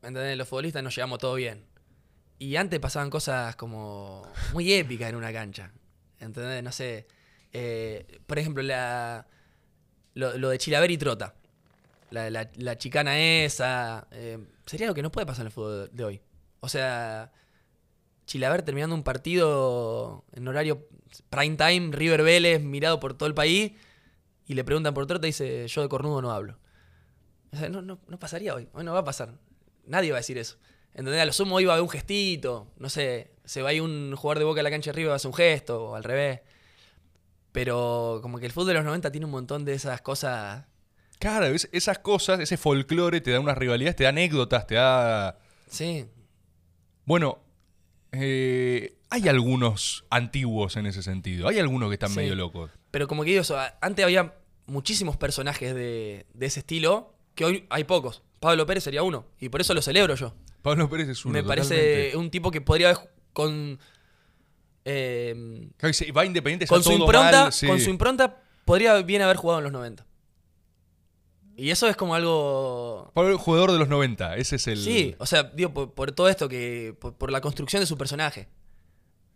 ¿Me 0.02 0.08
entendés? 0.08 0.36
Los 0.36 0.48
futbolistas 0.48 0.82
nos 0.82 0.94
llevamos 0.94 1.18
todo 1.18 1.34
bien. 1.34 1.64
Y 2.38 2.56
antes 2.56 2.80
pasaban 2.80 3.10
cosas 3.10 3.56
como 3.56 4.22
muy 4.52 4.72
épicas 4.72 5.08
en 5.10 5.16
una 5.16 5.32
cancha. 5.32 5.70
¿Entendés? 6.18 6.62
No 6.62 6.72
sé. 6.72 7.06
eh, 7.52 8.20
por 8.26 8.38
ejemplo, 8.38 8.62
la, 8.62 9.26
lo, 10.14 10.48
de 10.48 10.58
Chilaver 10.58 10.90
y 10.90 10.98
Trota. 10.98 11.34
La, 12.10 12.30
la- 12.30 12.50
la 12.56 12.78
chicana 12.78 13.18
esa. 13.18 14.06
eh, 14.10 14.38
sería 14.66 14.86
lo 14.86 14.94
que 14.94 15.02
no 15.02 15.10
puede 15.12 15.26
pasar 15.26 15.42
en 15.42 15.46
el 15.46 15.52
fútbol 15.52 15.90
de 15.92 16.04
hoy. 16.04 16.20
O 16.60 16.68
sea, 16.68 17.32
Chilaver 18.26 18.62
terminando 18.62 18.94
un 18.94 19.02
partido 19.02 20.24
en 20.32 20.46
horario 20.48 20.86
prime 21.30 21.56
time, 21.56 21.90
River 21.96 22.22
Vélez, 22.22 22.60
mirado 22.62 22.98
por 23.00 23.14
todo 23.14 23.28
el 23.28 23.34
país, 23.34 23.72
y 24.46 24.54
le 24.54 24.64
preguntan 24.64 24.94
por 24.94 25.06
Trota 25.06 25.26
y 25.26 25.30
dice, 25.30 25.68
yo 25.68 25.82
de 25.82 25.88
cornudo 25.88 26.20
no 26.22 26.30
hablo. 26.32 26.58
O 27.52 27.56
sea, 27.56 27.68
no, 27.68 27.82
no, 27.82 28.00
no 28.08 28.18
pasaría 28.18 28.54
hoy, 28.54 28.68
hoy 28.72 28.84
no 28.84 28.92
va 28.92 29.00
a 29.00 29.04
pasar. 29.04 29.34
Nadie 29.86 30.10
va 30.10 30.16
a 30.16 30.20
decir 30.20 30.38
eso. 30.38 30.56
¿Entendés? 30.94 31.20
A 31.20 31.24
lo 31.26 31.32
sumo 31.32 31.56
va 31.56 31.60
a 31.60 31.72
haber 31.74 31.82
un 31.82 31.88
gestito, 31.90 32.68
no 32.78 32.88
sé, 32.88 33.32
se 33.44 33.62
va 33.62 33.70
a 33.70 33.72
ir 33.72 33.82
un 33.82 34.14
jugador 34.16 34.38
de 34.38 34.44
boca 34.44 34.60
a 34.60 34.62
la 34.62 34.70
cancha 34.70 34.90
arriba, 34.92 35.14
hacer 35.14 35.28
un 35.28 35.34
gesto, 35.34 35.86
o 35.90 35.94
al 35.96 36.04
revés. 36.04 36.40
Pero 37.52 38.18
como 38.22 38.38
que 38.38 38.46
el 38.46 38.52
fútbol 38.52 38.68
de 38.68 38.74
los 38.74 38.84
90 38.84 39.10
tiene 39.12 39.26
un 39.26 39.32
montón 39.32 39.64
de 39.64 39.74
esas 39.74 40.00
cosas. 40.02 40.64
Claro, 41.18 41.46
es- 41.46 41.68
esas 41.72 41.98
cosas, 42.00 42.40
ese 42.40 42.56
folclore 42.56 43.20
te 43.20 43.30
da 43.30 43.40
unas 43.40 43.56
rivalidades, 43.56 43.96
te 43.96 44.04
da 44.04 44.10
anécdotas, 44.10 44.66
te 44.66 44.74
da... 44.74 45.38
Sí, 45.68 46.06
Bueno, 47.06 47.38
eh, 48.12 48.96
hay 49.10 49.28
algunos 49.28 50.04
antiguos 50.10 50.76
en 50.76 50.86
ese 50.86 51.02
sentido. 51.02 51.48
Hay 51.48 51.58
algunos 51.58 51.88
que 51.90 51.94
están 51.94 52.10
Sí. 52.10 52.16
medio 52.16 52.34
locos. 52.34 52.70
pero 52.90 53.08
como 53.08 53.24
que 53.24 53.30
digo 53.30 53.42
eso, 53.42 53.58
antes 53.80 54.04
había 54.04 54.34
muchísimos 54.66 55.16
personajes 55.16 55.74
de, 55.74 56.26
de 56.32 56.46
ese 56.46 56.60
estilo, 56.60 57.12
que 57.34 57.44
hoy 57.44 57.66
hay 57.70 57.82
pocos. 57.84 58.22
Pablo 58.40 58.64
Pérez 58.66 58.84
sería 58.84 59.02
uno, 59.02 59.26
y 59.40 59.48
por 59.48 59.60
eso 59.60 59.74
lo 59.74 59.82
celebro 59.82 60.14
yo. 60.14 60.32
Pablo 60.64 60.88
Pérez 60.88 61.08
es 61.10 61.24
uno. 61.26 61.34
Me 61.34 61.44
parece 61.44 61.74
totalmente. 61.76 62.16
un 62.16 62.30
tipo 62.30 62.50
que 62.50 62.60
podría 62.62 62.88
haber 62.90 63.10
con. 63.34 63.78
eh, 64.86 65.68
va 66.16 66.24
Independiente, 66.24 66.66
con 66.66 66.82
su 66.82 66.92
impronta, 66.92 67.42
mal, 67.44 67.52
sí. 67.52 67.66
con 67.66 67.78
su 67.80 67.90
impronta 67.90 68.40
podría 68.64 69.00
bien 69.02 69.20
haber 69.22 69.36
jugado 69.36 69.58
en 69.58 69.64
los 69.64 69.72
90. 69.72 70.06
Y 71.56 71.70
eso 71.70 71.86
es 71.86 71.96
como 71.96 72.14
algo. 72.14 73.12
Pablo, 73.14 73.38
jugador 73.38 73.72
de 73.72 73.78
los 73.78 73.88
90, 73.88 74.36
ese 74.36 74.56
es 74.56 74.66
el... 74.66 74.78
Sí, 74.82 75.14
o 75.18 75.26
sea, 75.26 75.44
digo, 75.44 75.72
por, 75.72 75.92
por 75.92 76.10
todo 76.12 76.28
esto 76.28 76.48
que. 76.48 76.96
Por, 76.98 77.14
por 77.14 77.30
la 77.30 77.40
construcción 77.40 77.80
de 77.80 77.86
su 77.86 77.96
personaje. 77.96 78.48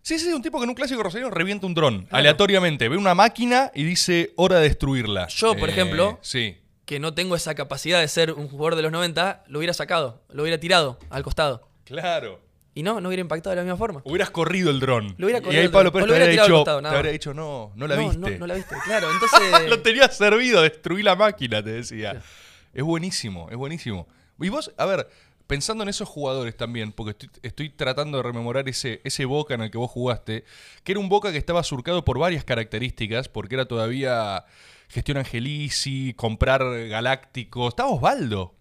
Sí, 0.03 0.19
sí, 0.19 0.33
un 0.33 0.41
tipo 0.43 0.59
que 0.59 0.65
en 0.65 0.71
un 0.71 0.75
clásico 0.75 1.03
rosarino 1.03 1.31
revienta 1.31 1.67
un 1.67 1.75
dron, 1.75 2.01
Claro. 2.05 2.17
aleatoriamente. 2.17 2.89
Ve 2.89 2.97
una 2.97 3.15
máquina 3.15 3.71
y 3.75 3.85
dice, 3.85 4.33
hora 4.37 4.57
de 4.57 4.63
destruirla. 4.63 5.29
Yo, 5.29 5.55
por 5.57 5.69
Eh, 5.69 5.73
ejemplo- 5.73 6.19
Sí. 6.23 6.57
Que 6.89 6.99
no 6.99 7.13
tengo 7.13 7.37
esa 7.37 7.55
capacidad 7.55 8.01
de 8.01 8.09
ser 8.09 8.33
un 8.33 8.49
jugador 8.49 8.75
de 8.75 8.81
los 8.81 8.91
90, 8.91 9.45
lo 9.49 9.59
hubiera 9.59 9.75
sacado, 9.75 10.23
lo 10.31 10.41
hubiera 10.41 10.59
tirado 10.59 10.99
al 11.11 11.23
costado. 11.23 11.69
Claro. 11.85 12.41
Y 12.75 12.83
no, 12.83 12.99
no 13.03 13.09
hubiera 13.09 13.21
impactado 13.21 13.51
de 13.51 13.57
la 13.57 13.63
misma 13.63 13.77
forma. 13.77 14.01
Hubieras 14.07 14.31
corrido 14.31 14.71
el 14.71 14.81
dron. 14.81 15.15
Lo 15.19 15.27
hubiera 15.27 15.41
y 15.41 15.43
corrido 15.43 15.61
ahí 15.61 15.67
el 15.67 15.71
Pablo. 15.71 15.93
Pérez 15.93 16.07
te 16.07 16.13
hubiera 16.15 16.27
dicho, 16.31 16.55
costado, 16.55 16.81
nada 16.81 16.95
te 16.95 16.97
habría 16.97 17.13
dicho, 17.13 17.35
no, 17.35 17.73
no 17.77 17.87
la 17.87 17.97
no, 17.97 18.09
viste. 18.09 18.19
No, 18.19 18.39
no 18.39 18.47
la 18.47 18.55
viste, 18.55 18.75
claro. 18.87 19.09
Entonces. 19.13 19.69
Lo 19.69 19.83
tenías 19.83 20.17
servido, 20.17 20.63
destruí 20.63 21.03
la 21.03 21.15
máquina, 21.15 21.63
te 21.63 21.73
decía. 21.73 22.13
Claro. 22.13 22.27
Es 22.73 22.85
buenísimo, 22.85 23.49
es 23.51 23.59
buenísimo. 23.59 24.09
Y 24.41 24.49
vos, 24.49 24.73
a 24.79 24.87
ver, 24.87 25.11
pensando 25.47 25.83
en 25.83 25.91
esos 25.91 26.09
jugadores 26.09 26.57
también, 26.57 26.93
porque 26.93 27.11
estoy, 27.11 27.31
estoy 27.43 27.69
tratando 27.69 28.17
de 28.17 28.23
rememorar 28.23 28.67
ese, 28.67 29.03
ese 29.05 29.27
Boca 29.27 29.53
en 29.53 29.61
el 29.61 29.71
que 29.71 29.77
vos 29.77 29.91
jugaste, 29.91 30.45
que 30.85 30.93
era 30.93 31.01
un 31.01 31.11
Boca 31.11 31.33
que 31.33 31.39
estaba 31.39 31.63
surcado 31.65 32.03
por 32.03 32.19
varias 32.19 32.45
características, 32.45 33.29
porque 33.29 33.57
era 33.57 33.67
todavía 33.67 34.47
gestión 34.89 35.17
Angelici, 35.19 36.15
comprar 36.15 36.63
galácticos. 36.89 37.69
Estaba 37.69 37.91
Osvaldo. 37.91 38.55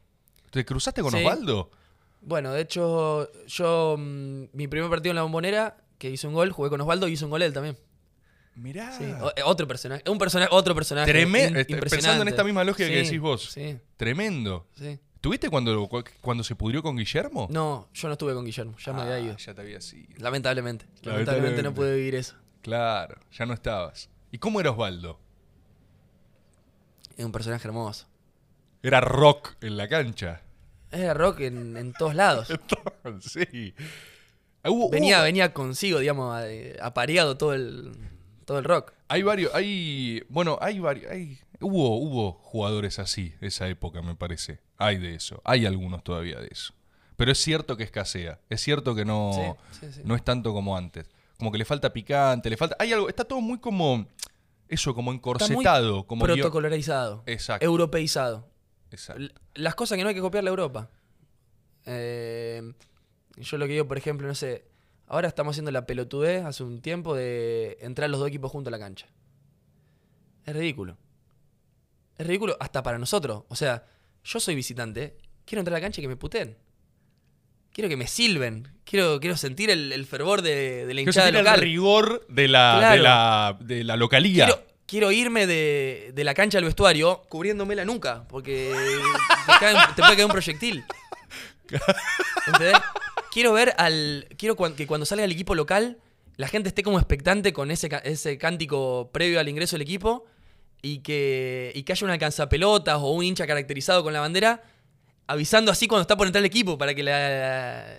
¿Te 0.51 0.65
cruzaste 0.65 1.01
con 1.01 1.11
Sí. 1.11 1.17
Osvaldo? 1.17 1.71
Bueno, 2.21 2.51
de 2.51 2.61
hecho, 2.61 3.30
yo. 3.47 3.95
mm, 3.97 4.43
mi 4.53 4.67
primer 4.67 4.89
partido 4.89 5.11
en 5.11 5.15
la 5.17 5.21
bombonera, 5.23 5.78
que 5.97 6.09
hice 6.09 6.28
un 6.28 6.34
gol, 6.34 6.51
jugué 6.51 6.69
con 6.69 6.82
Osvaldo 6.82 7.07
y 7.07 7.13
hizo 7.13 7.25
un 7.25 7.32
gol 7.32 7.41
él 7.41 7.53
también. 7.53 7.78
Mirá. 8.55 8.91
Sí, 8.97 9.03
eh, 9.03 9.41
otro 9.45 9.67
personaje. 9.67 10.03
Un 10.09 10.17
personaje, 10.17 10.49
otro 10.51 10.73
personaje. 10.73 11.11
Treme- 11.11 11.43
in- 11.49 11.57
impresionante. 11.57 11.89
pensando 11.89 12.21
en 12.23 12.28
esta 12.30 12.43
misma 12.43 12.63
lógica 12.63 12.89
que 12.89 13.03
decís 13.03 13.19
vos. 13.19 13.51
Sí, 13.51 13.78
Tremendo. 13.97 14.67
sí. 14.75 14.99
¿Tuviste 15.21 15.49
cuando, 15.49 15.89
cuando 16.21 16.43
se 16.43 16.55
pudrió 16.55 16.82
con 16.84 16.95
Guillermo? 16.95 17.47
No, 17.51 17.89
yo 17.93 18.07
no 18.07 18.13
estuve 18.13 18.34
con 18.34 18.45
Guillermo, 18.45 18.75
ya 18.78 18.93
me 18.93 19.01
había 19.01 19.15
Ah, 19.15 19.19
ido. 19.19 19.38
Ya 19.38 19.53
te 19.53 19.61
había 19.61 19.82
sido. 19.82 20.07
Lamentablemente. 20.17 20.86
Lamentablemente 21.03 21.61
no 21.63 21.73
pude 21.73 21.95
vivir 21.95 22.15
eso. 22.15 22.36
Claro, 22.61 23.19
ya 23.32 23.45
no 23.45 23.53
estabas. 23.53 24.09
¿Y 24.32 24.38
cómo 24.38 24.59
era 24.59 24.71
Osvaldo? 24.71 25.19
Es 27.18 27.26
un 27.26 27.32
personaje 27.32 27.68
hermoso. 27.68 28.05
Era 28.84 29.01
rock 29.01 29.55
en 29.61 29.76
la 29.76 29.88
cancha. 29.88 30.41
Era 30.91 31.13
rock 31.13 31.41
en, 31.41 31.76
en 31.76 31.93
todos 31.93 32.15
lados. 32.15 32.47
sí. 33.22 33.74
Ah, 34.63 34.70
hubo- 34.70 34.89
Venía, 34.89 35.18
hubo- 35.20 35.24
venía 35.24 35.53
consigo, 35.53 35.99
digamos, 35.99 36.41
apareado 36.82 37.38
todo 37.38 37.53
el, 37.53 37.91
todo 38.45 38.59
el 38.59 38.63
rock. 38.63 38.93
Hay 39.09 39.24
varios, 39.24 39.53
hay, 39.55 40.24
bueno, 40.30 40.57
hay 40.61 40.80
varios, 40.80 41.11
hay, 41.11 41.39
hubo, 41.59 41.97
hubo 41.97 42.34
jugadores 42.34 42.99
así, 42.99 43.34
esa 43.41 43.68
época 43.68 44.01
me 44.01 44.15
parece. 44.15 44.59
Hay 44.78 44.97
de 44.97 45.15
eso, 45.15 45.41
hay 45.43 45.65
algunos 45.65 46.03
todavía 46.03 46.39
de 46.39 46.49
eso. 46.51 46.74
Pero 47.15 47.32
es 47.32 47.39
cierto 47.39 47.78
que 47.78 47.84
escasea, 47.84 48.39
es 48.49 48.61
cierto 48.61 48.93
que 48.93 49.03
no, 49.05 49.57
Sí, 49.72 49.80
sí, 49.88 49.93
sí. 49.93 50.01
no 50.05 50.15
es 50.15 50.24
tanto 50.24 50.53
como 50.53 50.78
antes. 50.78 51.09
Como 51.39 51.51
que 51.51 51.57
le 51.57 51.65
falta 51.65 51.91
picante, 51.93 52.49
le 52.49 52.57
falta, 52.57 52.76
hay 52.80 52.93
algo, 52.93 53.09
está 53.09 53.24
todo 53.24 53.41
muy 53.41 53.59
como, 53.59 54.07
eso, 54.70 54.93
como 54.93 55.11
Está 55.11 55.47
muy 55.47 55.53
encorsetado, 55.53 56.05
como 56.05 56.26
protocolarizado. 56.26 57.24
Exacto. 57.26 57.65
Europeizado. 57.65 58.49
Exacto. 58.91 59.24
Las 59.55 59.76
cosas 59.76 59.97
que 59.97 60.03
no 60.03 60.09
hay 60.09 60.15
que 60.15 60.22
copiar 60.22 60.43
la 60.43 60.49
Europa. 60.49 60.89
Eh, 61.86 62.74
yo 63.38 63.57
lo 63.57 63.65
que 63.65 63.74
digo, 63.74 63.88
por 63.88 63.97
ejemplo, 63.97 64.28
no 64.28 64.36
sé, 64.36 64.65
ahora 65.07 65.28
estamos 65.28 65.53
haciendo 65.53 65.72
la 65.72 65.86
pelotudez 65.86 66.43
hace 66.45 66.63
un 66.63 66.82
tiempo 66.82 67.15
de 67.15 67.78
entrar 67.82 68.09
los 68.09 68.20
dos 68.20 68.28
equipos 68.28 68.51
juntos 68.51 68.72
a 68.72 68.78
la 68.78 68.80
cancha. 68.80 69.07
Es 70.45 70.55
ridículo. 70.55 70.97
Es 72.18 72.26
ridículo 72.26 72.57
hasta 72.59 72.84
para 72.84 72.97
nosotros. 72.97 73.43
O 73.49 73.55
sea, 73.55 73.86
yo 74.24 74.39
soy 74.39 74.55
visitante, 74.55 75.18
quiero 75.45 75.61
entrar 75.61 75.76
a 75.76 75.80
la 75.80 75.82
cancha 75.82 76.01
y 76.01 76.03
que 76.03 76.07
me 76.07 76.18
puteen. 76.18 76.57
Quiero 77.78 77.89
que 77.89 77.95
me 77.97 78.07
silben. 78.07 78.67
Quiero, 78.86 79.19
quiero 79.19 79.38
sentir 79.38 79.69
el, 79.69 79.93
el 79.93 80.07
fervor 80.07 80.41
de, 80.41 80.88
de 80.88 80.93
la 80.95 81.01
Quiero 81.01 81.01
hinchada 81.11 81.28
sentir 81.28 81.39
el 81.41 81.45
local. 81.45 81.59
rigor 81.61 82.25
de 82.28 82.47
la, 82.47 82.89
de 82.91 82.97
la, 82.97 83.57
de 83.61 83.84
la 83.84 83.95
localía. 83.95 84.45
Quiero, 84.47 84.63
quiero 84.88 85.11
irme 85.11 85.45
de, 85.45 86.09
de 86.15 86.23
la 86.23 86.34
cancha 86.34 86.57
al 86.57 86.63
vestuario 86.63 87.21
cubriéndome 87.30 87.75
la 87.75 87.86
nuca, 87.86 88.25
porque 88.30 88.73
te, 89.45 89.51
cae 89.59 89.75
un- 89.75 89.82
te 89.95 90.01
puede 90.01 90.15
caer 90.15 90.25
un 90.25 90.32
proyectil. 90.32 90.84
¿Entendés? 92.47 92.73
Quiero 93.32 93.53
ver 93.53 93.75
al. 93.78 94.28
Quiero 94.39 94.55
que 94.75 94.88
cuando 94.88 95.05
salga 95.05 95.23
el 95.25 95.32
equipo 95.32 95.53
local, 95.53 95.99
la 96.38 96.47
gente 96.47 96.69
esté 96.69 96.82
como 96.82 96.97
expectante 96.97 97.53
con 97.53 97.69
ese, 97.69 97.89
ese 98.05 98.39
cántico 98.39 99.11
previo 99.13 99.39
al 99.39 99.49
ingreso 99.49 99.75
del 99.75 99.84
equipo 99.84 100.25
y 100.82 100.99
que, 100.99 101.71
y 101.75 101.84
que 101.84 101.91
haya 101.91 102.05
un 102.05 102.11
alcanzapelotas 102.11 102.97
o 102.99 103.11
un 103.11 103.23
hincha 103.23 103.45
caracterizado 103.45 104.03
con 104.03 104.13
la 104.13 104.19
bandera 104.21 104.63
avisando 105.28 105.71
así 105.71 105.88
cuando 105.88 106.01
está 106.01 106.15
por 106.17 106.25
entrar 106.28 106.41
el 106.41 106.45
equipo 106.45 106.78
para 106.78 106.95
que 106.95 107.03
la, 107.03 107.97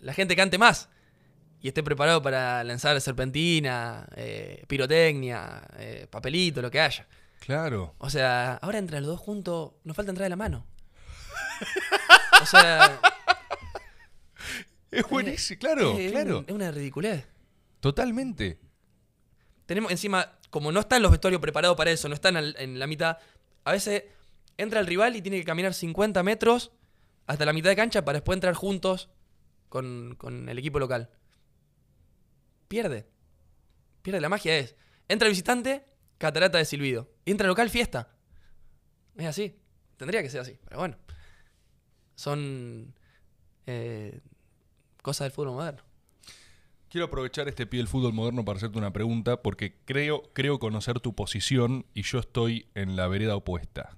la 0.00 0.12
gente 0.12 0.34
cante 0.36 0.58
más 0.58 0.88
y 1.60 1.68
esté 1.68 1.82
preparado 1.82 2.20
para 2.20 2.62
lanzar 2.64 3.00
serpentina, 3.00 4.06
eh, 4.16 4.64
pirotecnia, 4.66 5.62
eh, 5.78 6.06
papelito, 6.10 6.60
lo 6.60 6.70
que 6.70 6.80
haya. 6.80 7.06
Claro. 7.40 7.94
O 7.98 8.10
sea, 8.10 8.54
ahora 8.56 8.78
entre 8.78 9.00
los 9.00 9.08
dos 9.08 9.20
juntos, 9.20 9.72
nos 9.84 9.96
falta 9.96 10.10
entrar 10.10 10.24
de 10.24 10.30
la 10.30 10.36
mano. 10.36 10.66
O 12.42 12.46
sea, 12.46 13.00
Es 14.90 15.08
buenísimo, 15.08 15.58
claro, 15.58 15.96
claro. 16.10 16.44
es 16.46 16.54
una 16.54 16.70
ridiculez. 16.70 17.24
Totalmente. 17.80 18.58
Tenemos 19.66 19.90
encima, 19.90 20.32
como 20.50 20.70
no 20.70 20.80
están 20.80 21.02
los 21.02 21.10
vestuarios 21.10 21.40
preparados 21.40 21.76
para 21.76 21.90
eso, 21.90 22.08
no 22.08 22.14
están 22.14 22.36
al- 22.36 22.54
en 22.58 22.78
la 22.78 22.86
mitad, 22.86 23.18
a 23.64 23.72
veces 23.72 24.04
entra 24.56 24.80
el 24.80 24.86
rival 24.86 25.16
y 25.16 25.22
tiene 25.22 25.38
que 25.38 25.44
caminar 25.44 25.74
50 25.74 26.22
metros 26.22 26.72
hasta 27.26 27.44
la 27.44 27.52
mitad 27.52 27.70
de 27.70 27.76
cancha 27.76 28.04
para 28.04 28.18
después 28.18 28.36
entrar 28.36 28.54
juntos 28.54 29.10
con, 29.68 30.14
con 30.16 30.48
el 30.48 30.58
equipo 30.58 30.78
local. 30.78 31.10
Pierde. 32.68 33.06
Pierde. 34.02 34.20
La 34.20 34.28
magia 34.28 34.58
es, 34.58 34.76
entra 35.08 35.28
el 35.28 35.32
visitante, 35.32 35.84
catarata 36.18 36.58
de 36.58 36.64
silbido. 36.64 37.10
Entra 37.24 37.46
el 37.46 37.50
local, 37.50 37.70
fiesta. 37.70 38.14
Es 39.16 39.26
así. 39.26 39.58
Tendría 39.96 40.22
que 40.22 40.30
ser 40.30 40.40
así, 40.40 40.58
pero 40.64 40.78
bueno. 40.78 40.96
Son 42.14 42.94
eh, 43.66 44.20
cosas 45.02 45.26
del 45.26 45.32
fútbol 45.32 45.52
moderno. 45.52 45.82
Quiero 46.88 47.06
aprovechar 47.06 47.48
este 47.48 47.66
pie 47.66 47.78
del 47.78 47.88
fútbol 47.88 48.12
moderno 48.12 48.44
para 48.44 48.58
hacerte 48.58 48.78
una 48.78 48.92
pregunta, 48.92 49.42
porque 49.42 49.76
creo, 49.84 50.30
creo 50.32 50.60
conocer 50.60 51.00
tu 51.00 51.14
posición 51.14 51.86
y 51.92 52.02
yo 52.02 52.20
estoy 52.20 52.68
en 52.74 52.94
la 52.94 53.08
vereda 53.08 53.34
opuesta, 53.34 53.96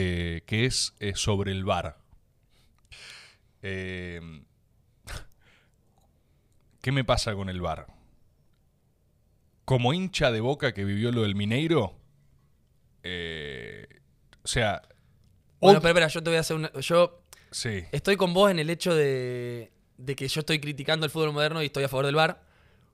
eh, 0.00 0.42
que 0.46 0.64
es 0.64 0.94
eh, 1.00 1.14
sobre 1.16 1.50
el 1.50 1.64
bar. 1.64 1.98
Eh, 3.62 4.20
¿Qué 6.80 6.92
me 6.92 7.02
pasa 7.02 7.34
con 7.34 7.48
el 7.48 7.60
bar? 7.60 7.88
Como 9.64 9.92
hincha 9.92 10.30
de 10.30 10.38
boca 10.38 10.72
que 10.72 10.84
vivió 10.84 11.10
lo 11.10 11.22
del 11.22 11.34
Mineiro, 11.34 11.82
o 11.82 11.98
sea... 14.44 14.82
Bueno, 15.60 15.80
pero 15.80 15.88
espera, 15.88 16.06
yo 16.06 16.22
te 16.22 16.30
voy 16.30 16.36
a 16.36 16.40
hacer 16.40 16.56
una... 16.56 16.72
Yo 16.74 17.24
sí, 17.50 17.82
Estoy 17.90 18.14
con 18.14 18.32
vos 18.32 18.52
en 18.52 18.60
el 18.60 18.70
hecho 18.70 18.94
de, 18.94 19.72
de 19.96 20.14
que 20.14 20.28
yo 20.28 20.42
estoy 20.42 20.60
criticando 20.60 21.06
el 21.06 21.10
fútbol 21.10 21.32
moderno 21.32 21.60
y 21.60 21.66
estoy 21.66 21.82
a 21.82 21.88
favor 21.88 22.06
del 22.06 22.14
VAR. 22.14 22.40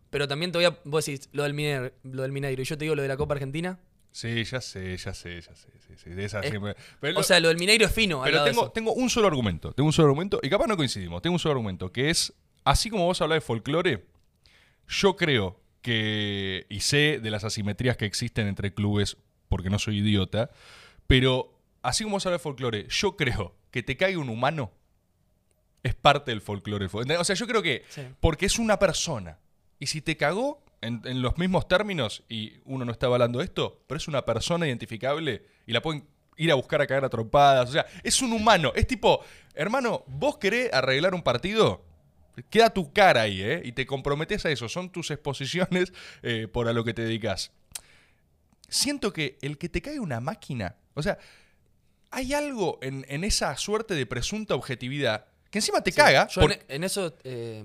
Pero 0.08 0.26
también 0.26 0.52
te 0.52 0.58
voy 0.58 0.64
a. 0.64 0.78
Vos 0.84 1.04
decís 1.04 1.28
lo 1.32 1.42
del, 1.42 1.52
Mineiro, 1.52 1.92
lo 2.04 2.22
del 2.22 2.32
Mineiro 2.32 2.62
y 2.62 2.64
yo 2.64 2.78
te 2.78 2.84
digo 2.86 2.94
lo 2.94 3.02
de 3.02 3.08
la 3.08 3.18
Copa 3.18 3.34
Argentina. 3.34 3.78
Sí, 4.14 4.44
ya 4.44 4.60
sé, 4.60 4.96
ya 4.96 5.12
sé, 5.12 5.40
ya 5.40 5.54
sé. 5.56 5.68
sí, 5.86 5.94
sí, 5.96 6.10
de 6.10 6.24
esa 6.24 6.38
Es- 6.40 6.50
siempre- 6.50 6.76
pero 7.00 7.18
O 7.18 7.22
sea, 7.24 7.40
lo 7.40 7.48
del 7.48 7.58
Mineiro 7.58 7.84
es 7.86 7.92
fino. 7.92 8.22
Pero 8.22 8.44
tengo, 8.44 8.70
tengo 8.70 8.92
un 8.92 9.10
solo 9.10 9.26
argumento, 9.26 9.72
tengo 9.72 9.88
un 9.88 9.92
solo 9.92 10.06
argumento, 10.08 10.38
y 10.42 10.48
capaz 10.48 10.66
no 10.68 10.76
coincidimos, 10.76 11.20
tengo 11.20 11.34
un 11.34 11.40
solo 11.40 11.52
argumento, 11.52 11.90
que 11.92 12.10
es, 12.10 12.32
así 12.62 12.90
como 12.90 13.06
vos 13.06 13.20
hablás 13.20 13.36
de 13.38 13.40
folclore, 13.40 14.04
yo 14.88 15.16
creo 15.16 15.60
que, 15.82 16.66
y 16.70 16.80
sé 16.80 17.18
de 17.20 17.30
las 17.30 17.42
asimetrías 17.44 17.96
que 17.96 18.06
existen 18.06 18.46
entre 18.46 18.72
clubes, 18.72 19.16
porque 19.48 19.68
no 19.70 19.78
soy 19.78 19.98
idiota, 19.98 20.50
pero 21.06 21.58
así 21.82 22.04
como 22.04 22.16
vos 22.16 22.24
hablas 22.26 22.40
de 22.40 22.42
folclore, 22.44 22.86
yo 22.88 23.16
creo 23.16 23.54
que 23.70 23.82
te 23.82 23.96
caiga 23.96 24.18
un 24.20 24.28
humano 24.30 24.72
es 25.82 25.94
parte 25.94 26.30
del 26.30 26.40
folclore. 26.40 26.86
O 27.18 27.24
sea, 27.24 27.36
yo 27.36 27.46
creo 27.46 27.60
que, 27.62 27.84
Sí. 27.90 28.00
porque 28.20 28.46
es 28.46 28.58
una 28.58 28.78
persona, 28.78 29.38
y 29.78 29.86
si 29.88 30.00
te 30.00 30.16
cagó 30.16 30.63
en, 30.84 31.02
en 31.04 31.22
los 31.22 31.36
mismos 31.38 31.66
términos, 31.68 32.22
y 32.28 32.54
uno 32.64 32.84
no 32.84 32.92
está 32.92 33.06
avalando 33.06 33.40
esto, 33.40 33.82
pero 33.86 33.98
es 33.98 34.06
una 34.08 34.24
persona 34.24 34.66
identificable 34.66 35.42
y 35.66 35.72
la 35.72 35.80
pueden 35.82 36.06
ir 36.36 36.50
a 36.50 36.54
buscar 36.54 36.80
a 36.80 36.86
cagar 36.86 37.04
a 37.04 37.08
trompadas. 37.08 37.68
O 37.70 37.72
sea, 37.72 37.86
es 38.02 38.20
un 38.22 38.32
humano. 38.32 38.72
Es 38.74 38.86
tipo, 38.86 39.20
hermano, 39.54 40.04
vos 40.06 40.38
querés 40.38 40.72
arreglar 40.72 41.14
un 41.14 41.22
partido, 41.22 41.84
queda 42.50 42.70
tu 42.70 42.92
cara 42.92 43.22
ahí, 43.22 43.40
¿eh? 43.42 43.62
Y 43.64 43.72
te 43.72 43.86
comprometes 43.86 44.44
a 44.44 44.50
eso. 44.50 44.68
Son 44.68 44.90
tus 44.90 45.10
exposiciones 45.10 45.92
eh, 46.22 46.48
por 46.52 46.68
a 46.68 46.72
lo 46.72 46.82
que 46.84 46.92
te 46.94 47.02
dedicas. 47.02 47.52
siento 48.68 49.12
que 49.12 49.38
el 49.42 49.58
que 49.58 49.68
te 49.68 49.80
cae 49.80 50.00
una 50.00 50.20
máquina, 50.20 50.76
o 50.94 51.02
sea, 51.02 51.18
hay 52.10 52.32
algo 52.34 52.78
en, 52.82 53.04
en 53.08 53.24
esa 53.24 53.56
suerte 53.56 53.94
de 53.94 54.06
presunta 54.06 54.54
objetividad 54.54 55.26
que 55.50 55.58
encima 55.58 55.80
te 55.82 55.92
caga. 55.92 56.26
Yo 56.28 56.40
por- 56.42 56.52
en, 56.52 56.60
en 56.68 56.84
eso 56.84 57.14
eh, 57.24 57.64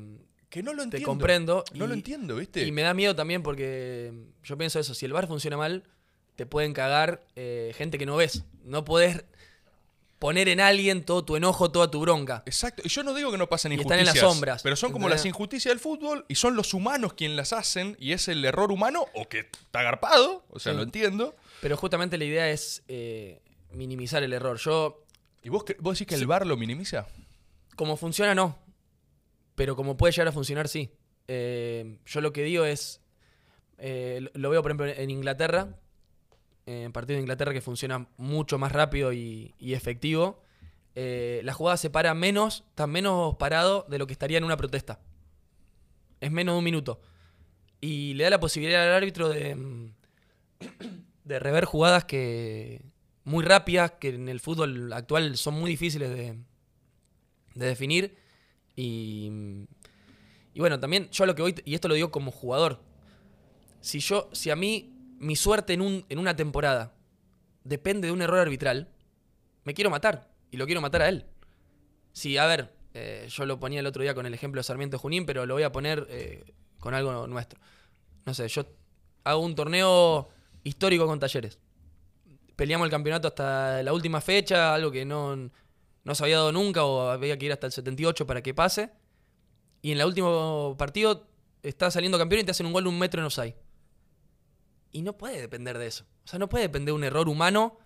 que 0.49 0.63
no 0.63 0.71
lo 0.73 0.77
te 0.79 0.83
entiendo. 0.85 1.07
comprendo. 1.07 1.63
No 1.73 1.87
lo 1.87 1.93
entiendo, 1.93 2.35
¿viste? 2.35 2.63
Y 2.65 2.71
me 2.71 2.81
da 2.81 2.93
miedo 2.93 3.15
también 3.15 3.43
porque 3.43 4.11
yo 4.43 4.57
pienso 4.57 4.79
eso, 4.79 4.93
si 4.93 5.05
el 5.05 5.13
bar 5.13 5.27
funciona 5.27 5.57
mal, 5.57 5.83
te 6.35 6.45
pueden 6.45 6.73
cagar 6.73 7.23
eh, 7.35 7.73
gente 7.77 7.97
que 7.97 8.05
no 8.05 8.15
ves. 8.15 8.43
No 8.63 8.83
podés 8.85 9.23
poner 10.17 10.49
en 10.49 10.59
alguien 10.59 11.05
todo 11.05 11.23
tu 11.23 11.35
enojo, 11.37 11.71
toda 11.71 11.89
tu 11.91 12.01
bronca. 12.01 12.43
Exacto. 12.45 12.81
Y 12.85 12.89
yo 12.89 13.03
no 13.03 13.13
digo 13.13 13.31
que 13.31 13.37
no 13.37 13.47
pasen 13.47 13.71
Y 13.71 13.75
están 13.75 13.99
injusticias. 13.99 14.15
en 14.17 14.21
las 14.23 14.33
sombras, 14.33 14.63
Pero 14.63 14.75
son 14.75 14.91
como 14.91 15.05
¿entendés? 15.05 15.21
las 15.21 15.25
injusticias 15.27 15.71
del 15.71 15.79
fútbol 15.79 16.25
y 16.27 16.35
son 16.35 16.55
los 16.55 16.73
humanos 16.73 17.13
quienes 17.13 17.37
las 17.37 17.53
hacen 17.53 17.95
y 17.99 18.11
es 18.13 18.27
el 18.27 18.43
error 18.43 18.71
humano 18.71 19.05
o 19.13 19.29
que 19.29 19.39
está 19.39 19.79
agarpado. 19.79 20.43
O 20.49 20.59
sea, 20.59 20.73
Sí. 20.73 20.77
lo 20.77 20.83
entiendo. 20.83 21.35
Pero 21.61 21.77
justamente 21.77 22.17
la 22.17 22.25
idea 22.25 22.49
es 22.49 22.83
eh, 22.89 23.39
minimizar 23.71 24.21
el 24.23 24.33
error. 24.33 24.57
Yo, 24.57 25.03
¿Y 25.41 25.47
vos, 25.49 25.63
vos 25.79 25.93
decís 25.97 26.07
que 26.07 26.15
el 26.15 26.27
bar 26.27 26.45
lo 26.45 26.57
minimiza? 26.57 27.07
como 27.77 27.95
funciona, 27.95 28.35
no. 28.35 28.57
Pero 29.59 29.75
como 29.75 29.97
puede 29.97 30.13
llegar 30.13 30.29
a 30.29 30.31
funcionar, 30.31 30.69
sí. 30.69 30.89
Eh, 31.27 31.97
yo 32.05 32.21
lo 32.21 32.31
que 32.31 32.43
digo 32.43 32.63
es, 32.63 33.01
eh, 33.77 34.25
lo- 34.33 34.49
veo 34.49 34.61
por 34.61 34.71
ejemplo 34.71 34.85
en 34.87 35.09
Inglaterra, 35.09 35.75
eh, 36.65 36.83
en 36.83 36.93
partido 36.93 37.15
de 37.17 37.23
Inglaterra 37.23 37.51
que 37.51 37.59
funciona 37.59 38.07
mucho 38.15 38.57
más 38.57 38.71
rápido 38.71 39.11
y, 39.11 39.53
efectivo. 39.59 40.41
la 40.95 41.53
jugada 41.53 41.75
se 41.75 41.89
para 41.89 42.13
menos, 42.13 42.63
está 42.69 42.87
menos 42.87 43.35
parado 43.35 43.85
de 43.89 43.97
lo 43.99 44.07
que 44.07 44.13
estaría 44.13 44.37
en 44.37 44.45
una 44.45 44.55
protesta. 44.55 45.01
Es 46.21 46.31
menos 46.31 46.53
de 46.55 46.59
un 46.59 46.63
minuto. 46.63 47.01
Y 47.81 48.13
le 48.13 48.23
da 48.23 48.29
la 48.29 48.39
posibilidad 48.39 48.81
al 48.87 48.93
árbitro 48.93 49.27
de, 49.27 49.55
mm, 49.55 49.91
de 51.25 51.39
rever 51.39 51.65
jugadas 51.65 52.05
que 52.05 52.81
muy 53.25 53.43
rápidas, 53.43 53.91
que 53.99 54.09
en 54.09 54.29
el 54.29 54.39
fútbol 54.39 54.93
actual 54.93 55.35
son 55.35 55.55
muy 55.55 55.69
difíciles 55.69 56.09
de, 56.11 56.37
de 57.55 57.65
definir. 57.65 58.28
Y, 58.79 59.29
y 60.53 60.59
bueno, 60.61 60.79
también 60.79 61.09
yo 61.09 61.25
lo 61.25 61.35
que 61.35 61.41
voy, 61.41 61.55
y 61.65 61.75
esto 61.75 61.89
lo 61.89 61.95
digo 61.95 62.11
como 62.11 62.31
jugador, 62.31 62.79
si 63.81 63.99
yo, 63.99 64.29
si 64.31 64.51
a 64.51 64.55
mí 64.55 64.93
mi 65.19 65.35
suerte 65.35 65.73
en, 65.73 65.81
un, 65.81 66.05
en 66.07 66.17
una 66.17 66.37
temporada 66.37 66.93
depende 67.65 68.07
de 68.07 68.13
un 68.13 68.21
error 68.21 68.39
arbitral, 68.39 68.87
me 69.65 69.73
quiero 69.73 69.89
matar 69.89 70.31
y 70.49 70.55
lo 70.55 70.65
quiero 70.65 70.79
matar 70.79 71.01
a 71.01 71.09
él. 71.09 71.25
Sí, 72.13 72.37
a 72.37 72.45
ver, 72.45 72.73
eh, 72.93 73.27
yo 73.29 73.45
lo 73.45 73.59
ponía 73.59 73.81
el 73.81 73.85
otro 73.85 74.01
día 74.01 74.13
con 74.13 74.25
el 74.25 74.33
ejemplo 74.33 74.59
de 74.59 74.63
Sarmiento 74.63 74.97
Junín, 74.97 75.25
pero 75.25 75.45
lo 75.45 75.55
voy 75.55 75.63
a 75.63 75.73
poner 75.73 76.07
eh, 76.09 76.45
con 76.79 76.93
algo 76.93 77.27
nuestro. 77.27 77.59
No 78.25 78.33
sé, 78.33 78.47
yo 78.47 78.65
hago 79.25 79.43
un 79.43 79.55
torneo 79.55 80.29
histórico 80.63 81.05
con 81.05 81.19
talleres. 81.19 81.59
Peleamos 82.55 82.85
el 82.85 82.91
campeonato 82.91 83.27
hasta 83.27 83.83
la 83.83 83.91
última 83.91 84.21
fecha, 84.21 84.73
algo 84.73 84.89
que 84.89 85.03
no, 85.03 85.49
no 86.03 86.15
se 86.15 86.23
había 86.23 86.37
dado 86.37 86.51
nunca 86.51 86.83
o 86.83 87.09
había 87.09 87.37
que 87.37 87.45
ir 87.45 87.51
hasta 87.51 87.67
el 87.67 87.73
78 87.73 88.25
para 88.25 88.41
que 88.41 88.53
pase. 88.53 88.91
Y 89.81 89.91
en 89.91 89.99
el 89.99 90.05
último 90.05 90.75
partido 90.77 91.27
estás 91.63 91.93
saliendo 91.93 92.17
campeón 92.17 92.41
y 92.41 92.43
te 92.43 92.51
hacen 92.51 92.65
un 92.65 92.73
gol 92.73 92.83
de 92.83 92.89
un 92.89 92.99
metro 92.99 93.21
en 93.21 93.25
offside. 93.25 93.55
Y 94.91 95.01
no 95.01 95.17
puede 95.17 95.39
depender 95.39 95.77
de 95.77 95.87
eso. 95.87 96.05
O 96.25 96.27
sea, 96.27 96.39
no 96.39 96.49
puede 96.49 96.63
depender 96.63 96.87
de 96.87 96.97
un 96.97 97.03
error 97.03 97.29
humano 97.29 97.77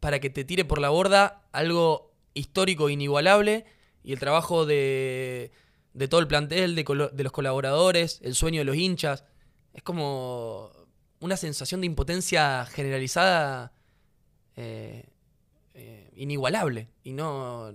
para 0.00 0.20
que 0.20 0.30
te 0.30 0.44
tire 0.44 0.64
por 0.64 0.80
la 0.80 0.90
borda 0.90 1.42
algo 1.52 2.12
histórico 2.34 2.88
inigualable 2.88 3.64
y 4.02 4.12
el 4.12 4.18
trabajo 4.18 4.66
de, 4.66 5.52
de 5.94 6.08
todo 6.08 6.20
el 6.20 6.26
plantel, 6.26 6.74
de, 6.74 7.10
de 7.12 7.22
los 7.22 7.32
colaboradores, 7.32 8.20
el 8.22 8.34
sueño 8.34 8.60
de 8.60 8.64
los 8.64 8.76
hinchas. 8.76 9.24
Es 9.72 9.82
como 9.82 10.70
una 11.20 11.36
sensación 11.36 11.80
de 11.80 11.86
impotencia 11.86 12.66
generalizada 12.66 13.72
eh, 14.56 15.11
inigualable. 16.22 16.88
Y 17.02 17.12
no. 17.12 17.72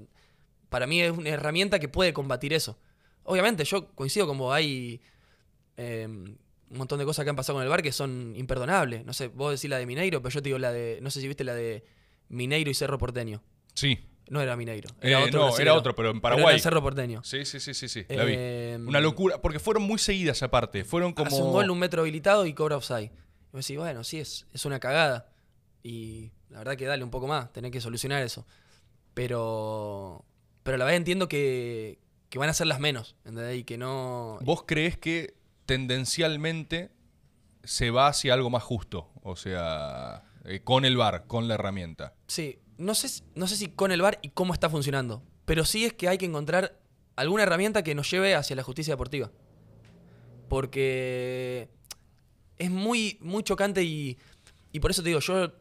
Para 0.70 0.88
mí 0.88 1.02
es 1.02 1.12
una 1.12 1.30
herramienta 1.30 1.80
que 1.80 1.88
puede 1.88 2.14
combatir 2.14 2.54
eso. 2.54 2.78
Obviamente, 3.24 3.64
yo 3.66 3.88
coincido 3.94 4.28
como 4.28 4.54
hay 4.54 5.02
eh, 5.78 6.06
un 6.08 6.38
montón 6.78 7.00
de 7.00 7.06
cosas 7.06 7.24
que 7.24 7.30
han 7.30 7.36
pasado 7.36 7.58
con 7.58 7.64
el 7.64 7.70
bar 7.70 7.82
que 7.82 7.92
son 7.92 8.34
imperdonables. 8.36 9.06
No 9.06 9.14
sé, 9.14 9.28
vos 9.28 9.52
decís 9.52 9.70
la 9.70 9.78
de 9.78 9.86
Mineiro, 9.86 10.22
pero 10.22 10.34
yo 10.34 10.42
te 10.42 10.50
digo 10.50 10.60
la 10.60 10.72
de. 10.72 11.00
No 11.02 11.10
sé 11.10 11.22
si 11.22 11.28
viste 11.28 11.44
la 11.44 11.54
de 11.56 11.84
Mineiro 12.30 12.70
y 12.70 12.74
Cerro 12.74 12.98
Porteño. 12.98 13.42
Sí. 13.74 14.00
No 14.30 14.42
era 14.42 14.58
Mineiro. 14.58 14.90
Eh, 15.02 15.10
Era 15.10 15.24
otro 15.24 15.48
no, 15.48 15.58
era 15.58 15.74
otro, 15.74 15.96
pero 15.96 16.10
en 16.10 16.20
Pero 16.20 16.28
era 16.34 16.36
Paraguay. 16.36 16.56
el 16.56 16.62
Cerro 16.62 16.82
Porteño. 16.82 17.24
Sí, 17.24 17.46
sí, 17.46 17.62
sí, 17.62 17.74
sí, 17.74 17.88
sí. 17.88 18.06
La 18.10 18.26
vi. 18.26 18.34
Eh, 18.36 18.78
Una 18.86 19.00
locura. 19.00 19.42
Porque 19.42 19.58
fueron 19.60 19.84
muy 19.84 20.00
seguidas 20.00 20.44
aparte. 20.44 20.84
Fueron 20.84 21.14
como. 21.14 21.28
Hace 21.28 21.42
un 21.42 21.52
gol, 21.54 21.70
un 21.70 21.80
metro 21.80 22.02
habilitado 22.02 22.46
y 22.46 22.54
cobra 22.54 22.76
offside. 22.76 23.06
Y 23.06 23.54
vos 23.54 23.66
decís, 23.66 23.78
bueno, 23.78 24.04
sí, 24.04 24.20
es, 24.20 24.46
es 24.52 24.66
una 24.66 24.82
cagada. 24.82 25.32
Y 25.82 26.32
la 26.50 26.60
verdad 26.60 26.76
que 26.78 26.86
dale 26.86 27.04
un 27.04 27.10
poco 27.12 27.28
más, 27.28 27.52
tenés 27.54 27.72
que 27.72 27.82
solucionar 27.82 28.22
eso. 28.24 28.46
Pero. 29.14 30.24
Pero 30.64 30.76
a 30.76 30.78
la 30.80 30.86
vez 30.86 30.96
entiendo 30.98 31.28
que, 31.28 31.98
que 32.30 32.40
van 32.40 32.50
a 32.50 32.54
ser 32.54 32.68
las 32.68 32.80
menos, 32.80 33.16
¿entendés? 33.26 33.58
Y 33.58 33.64
que 33.64 33.78
no. 33.78 34.38
¿Vos 34.42 34.64
crees 34.68 34.98
que 34.98 35.36
tendencialmente 35.66 36.92
se 37.64 37.90
va 37.90 38.08
hacia 38.08 38.34
algo 38.34 38.50
más 38.50 38.64
justo? 38.64 39.10
O 39.24 39.36
sea, 39.36 40.24
eh, 40.46 40.62
con 40.64 40.84
el 40.86 40.98
bar, 40.98 41.26
con 41.28 41.48
la 41.48 41.54
herramienta. 41.56 42.14
Sí, 42.28 42.60
no 42.78 42.96
sé, 42.96 43.08
si- 43.10 43.24
no 43.36 43.48
sé 43.48 43.56
si 43.56 43.70
con 43.70 43.92
el 43.92 44.02
VAR 44.02 44.20
y 44.22 44.30
cómo 44.30 44.54
está 44.54 44.70
funcionando. 44.70 45.24
Pero 45.46 45.64
sí 45.66 45.86
es 45.86 45.94
que 45.94 46.10
hay 46.10 46.18
que 46.18 46.26
encontrar 46.26 46.78
alguna 47.16 47.44
herramienta 47.44 47.82
que 47.84 47.96
nos 47.96 48.12
lleve 48.12 48.36
hacia 48.36 48.56
la 48.56 48.64
justicia 48.64 48.94
deportiva. 48.94 49.32
Porque 50.50 51.70
es 52.58 52.70
muy, 52.70 53.18
muy 53.22 53.44
chocante 53.44 53.84
y, 53.84 54.18
y 54.72 54.80
por 54.80 54.92
eso 54.92 55.02
te 55.04 55.10
digo, 55.10 55.20
yo, 55.20 55.52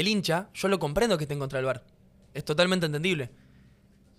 el 0.00 0.08
hincha, 0.08 0.48
yo 0.54 0.68
lo 0.68 0.78
comprendo 0.78 1.16
que 1.18 1.24
esté 1.24 1.34
en 1.34 1.40
contra 1.40 1.58
del 1.58 1.66
VAR. 1.66 1.84
Es 2.34 2.44
totalmente 2.44 2.86
entendible. 2.86 3.30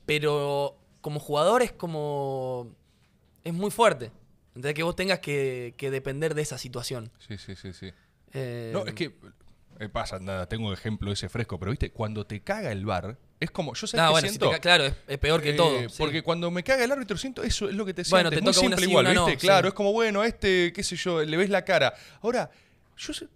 Pero 0.05 0.78
como 1.01 1.19
jugador 1.19 1.61
es 1.61 1.71
como... 1.71 2.75
Es 3.43 3.53
muy 3.53 3.71
fuerte. 3.71 4.11
Entonces 4.55 4.73
que 4.73 4.84
vos 4.84 4.95
tengas 4.95 5.19
que, 5.19 5.73
que 5.78 5.91
depender 5.91 6.34
de 6.36 6.41
esa 6.41 6.57
situación. 6.57 7.11
Sí, 7.19 7.38
sí, 7.38 7.55
sí, 7.55 7.73
sí. 7.73 7.91
Eh, 8.34 8.71
No, 8.73 8.86
es 8.86 8.93
que 8.93 9.15
eh, 9.80 9.89
pasa, 9.89 10.19
nada, 10.19 10.47
tengo 10.49 10.73
ejemplo 10.73 11.11
ese 11.11 11.30
fresco, 11.30 11.59
pero 11.59 11.69
viste, 11.71 11.91
cuando 11.91 12.25
te 12.25 12.41
caga 12.41 12.71
el 12.71 12.84
bar, 12.86 13.17
es 13.39 13.51
como, 13.51 13.75
yo 13.75 13.86
sé 13.86 13.95
no, 13.95 14.05
que 14.07 14.09
bueno, 14.11 14.28
si 14.28 14.34
siento, 14.34 14.49
te 14.49 14.59
claro, 14.59 14.86
es, 14.86 14.95
es 15.07 15.17
peor 15.19 15.41
que 15.43 15.51
eh, 15.51 15.53
todo. 15.53 15.88
sí. 15.88 15.95
Porque 15.99 16.23
cuando 16.23 16.49
me 16.49 16.63
caga 16.63 16.84
el 16.84 16.91
árbitro 16.91 17.15
siento 17.17 17.43
eso 17.43 17.69
es 17.69 17.75
lo 17.75 17.86
que 17.86 17.93
te 17.93 18.01
Bueno, 18.09 18.30
sientes, 18.32 18.39
te 18.39 18.43
muy 18.43 18.53
toca 18.53 18.65
una 18.65 18.75
simple 18.78 18.86
sí, 18.86 18.89
igual, 18.89 19.05
una 19.05 19.13
no, 19.13 19.25
¿viste? 19.28 19.39
sí. 19.39 19.45
Claro, 19.47 19.67
es 19.67 19.73
como 19.75 19.93
bueno, 19.93 20.23
este, 20.23 20.73
qué 20.73 20.84
sé 20.84 20.95
yo, 20.95 21.23
le 21.23 21.38
ves 21.38 21.51
la 21.51 21.63
cara. 21.63 21.93
Ahora, 22.21 22.49
yo 22.97 23.13
sé 23.13 23.28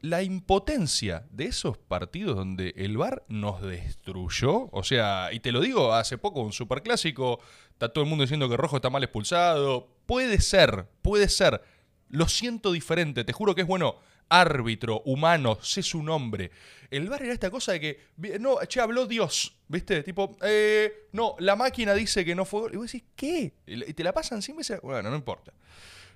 la 0.00 0.22
impotencia 0.22 1.26
de 1.30 1.46
esos 1.46 1.78
partidos 1.78 2.36
donde 2.36 2.74
el 2.76 2.96
VAR 2.96 3.24
nos 3.28 3.62
destruyó, 3.62 4.68
o 4.72 4.82
sea, 4.82 5.30
y 5.32 5.40
te 5.40 5.52
lo 5.52 5.60
digo, 5.60 5.92
hace 5.94 6.18
poco 6.18 6.40
un 6.40 6.52
superclásico, 6.52 7.40
está 7.70 7.88
todo 7.88 8.04
el 8.04 8.10
mundo 8.10 8.22
diciendo 8.22 8.48
que 8.48 8.56
Rojo 8.56 8.76
está 8.76 8.90
mal 8.90 9.02
expulsado, 9.02 9.88
puede 10.06 10.40
ser, 10.40 10.86
puede 11.02 11.28
ser, 11.28 11.62
lo 12.08 12.28
siento 12.28 12.72
diferente, 12.72 13.24
te 13.24 13.32
juro 13.32 13.54
que 13.54 13.62
es 13.62 13.66
bueno, 13.66 13.96
árbitro, 14.28 15.02
humano, 15.04 15.58
sé 15.62 15.82
su 15.82 16.02
nombre. 16.02 16.50
El 16.90 17.08
VAR 17.08 17.22
era 17.22 17.32
esta 17.32 17.50
cosa 17.50 17.72
de 17.72 17.80
que, 17.80 18.00
no, 18.38 18.58
che, 18.66 18.80
habló 18.80 19.06
Dios, 19.06 19.56
¿viste? 19.68 20.02
Tipo, 20.02 20.36
eh, 20.42 21.08
no, 21.12 21.36
la 21.38 21.56
máquina 21.56 21.94
dice 21.94 22.24
que 22.24 22.34
no 22.34 22.44
fue. 22.44 22.70
Y 22.72 22.76
vos 22.76 22.90
decís, 22.90 23.08
¿qué? 23.16 23.54
Y 23.66 23.92
te 23.92 24.04
la 24.04 24.12
pasan 24.12 24.42
sin 24.42 24.56
veces, 24.56 24.80
bueno, 24.82 25.10
no 25.10 25.16
importa. 25.16 25.52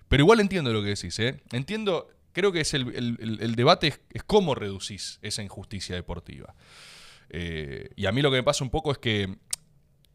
Pero 0.09 0.23
igual 0.23 0.41
entiendo 0.41 0.73
lo 0.73 0.83
que 0.83 0.89
decís, 0.89 1.19
¿eh? 1.21 1.41
Entiendo, 1.53 2.09
creo 2.41 2.53
que 2.53 2.61
es 2.61 2.75
el, 2.75 2.89
el- 2.95 3.17
el- 3.21 3.41
el 3.43 3.55
debate 3.55 3.87
es, 3.89 4.01
es 4.13 4.23
cómo 4.25 4.55
reducís 4.55 5.19
esa 5.23 5.43
injusticia 5.43 5.95
deportiva. 5.95 6.55
Eh, 7.29 7.91
y 7.97 8.07
a 8.07 8.13
mí 8.13 8.23
lo 8.23 8.31
que 8.31 8.37
me 8.39 8.43
pasa 8.43 8.65
un 8.65 8.71
poco 8.71 8.91
es 8.93 8.99
que, 8.99 9.37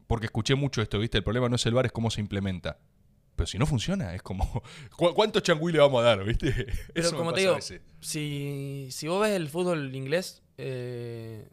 porque 0.06 0.26
escuché 0.26 0.54
mucho 0.54 0.82
esto, 0.82 0.98
¿viste? 0.98 1.18
El 1.18 1.24
problema 1.24 1.48
no 1.48 1.56
es 1.56 1.64
el 1.66 1.74
bar, 1.74 1.86
es 1.86 1.92
cómo 1.92 2.10
se 2.10 2.20
implementa. 2.20 2.78
Pero 3.36 3.46
si 3.46 3.58
no 3.58 3.66
funciona, 3.66 4.14
es 4.14 4.22
como, 4.22 4.62
¿cu- 4.96 5.12
¿cuántos 5.14 5.42
changüí 5.42 5.72
le 5.72 5.78
vamos 5.78 6.00
a 6.02 6.04
dar, 6.04 6.24
viste? 6.24 6.52
Pero 6.94 7.08
Eso 7.08 7.16
como 7.16 7.32
te 7.32 7.40
digo, 7.40 7.58
si, 8.00 8.88
si 8.90 9.08
vos 9.08 9.20
ves 9.22 9.32
el 9.32 9.48
fútbol 9.48 9.94
inglés, 9.94 10.42
eh, 10.58 11.48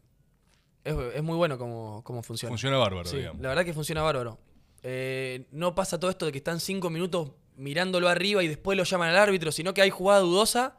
es, 0.84 0.94
es 1.14 1.22
muy 1.22 1.36
bueno 1.36 1.58
como, 1.58 2.02
como 2.04 2.22
funciona. 2.22 2.50
Funciona 2.50 2.76
bárbaro, 2.78 3.08
Sí, 3.08 3.18
digamos. 3.18 3.42
la 3.42 3.48
verdad 3.48 3.64
que 3.64 3.72
funciona 3.74 4.02
bárbaro. 4.02 4.38
Eh, 4.82 5.46
no 5.50 5.74
pasa 5.74 5.98
todo 5.98 6.10
esto 6.10 6.26
de 6.26 6.32
que 6.32 6.38
están 6.38 6.60
cinco 6.60 6.90
minutos 6.90 7.32
mirándolo 7.56 8.08
arriba 8.08 8.42
y 8.42 8.48
después 8.48 8.76
lo 8.76 8.84
llaman 8.84 9.10
al 9.10 9.16
árbitro, 9.16 9.52
sino 9.52 9.74
que 9.74 9.82
hay 9.82 9.90
jugada 9.90 10.20
dudosa. 10.20 10.76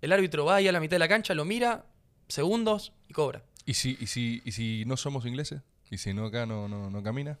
El 0.00 0.12
árbitro 0.12 0.44
va 0.44 0.56
ahí 0.56 0.68
a 0.68 0.72
la 0.72 0.80
mitad 0.80 0.94
de 0.94 1.00
la 1.00 1.08
cancha, 1.08 1.34
lo 1.34 1.44
mira, 1.44 1.86
segundos 2.28 2.92
y 3.08 3.12
cobra. 3.12 3.42
¿Y 3.66 3.74
si, 3.74 3.96
y, 4.00 4.06
si, 4.06 4.42
¿Y 4.44 4.52
si 4.52 4.84
no 4.86 4.96
somos 4.96 5.26
ingleses? 5.26 5.62
¿Y 5.90 5.98
si 5.98 6.14
no 6.14 6.26
acá 6.26 6.46
no, 6.46 6.68
no, 6.68 6.90
no 6.90 7.02
camina? 7.02 7.38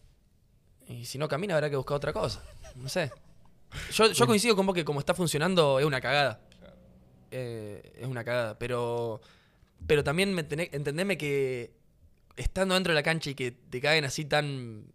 Y 0.88 1.04
si 1.04 1.18
no 1.18 1.28
camina, 1.28 1.54
habrá 1.54 1.70
que 1.70 1.76
buscar 1.76 1.96
otra 1.96 2.12
cosa. 2.12 2.42
No 2.76 2.88
sé. 2.88 3.10
Yo, 3.92 4.10
yo 4.12 4.26
coincido 4.26 4.56
con 4.56 4.66
vos 4.66 4.74
que 4.74 4.84
como 4.84 5.00
está 5.00 5.14
funcionando 5.14 5.78
es 5.78 5.84
una 5.84 6.00
cagada. 6.00 6.40
Eh, 7.30 7.92
es 7.98 8.06
una 8.06 8.24
cagada. 8.24 8.58
Pero, 8.58 9.20
pero 9.86 10.02
también 10.02 10.34
me 10.34 10.40
entendeme 10.40 11.18
que 11.18 11.72
estando 12.36 12.74
dentro 12.74 12.92
de 12.92 12.94
la 12.94 13.02
cancha 13.02 13.30
y 13.30 13.34
que 13.34 13.50
te 13.50 13.80
caen 13.80 14.04
así 14.04 14.24
tan, 14.24 14.86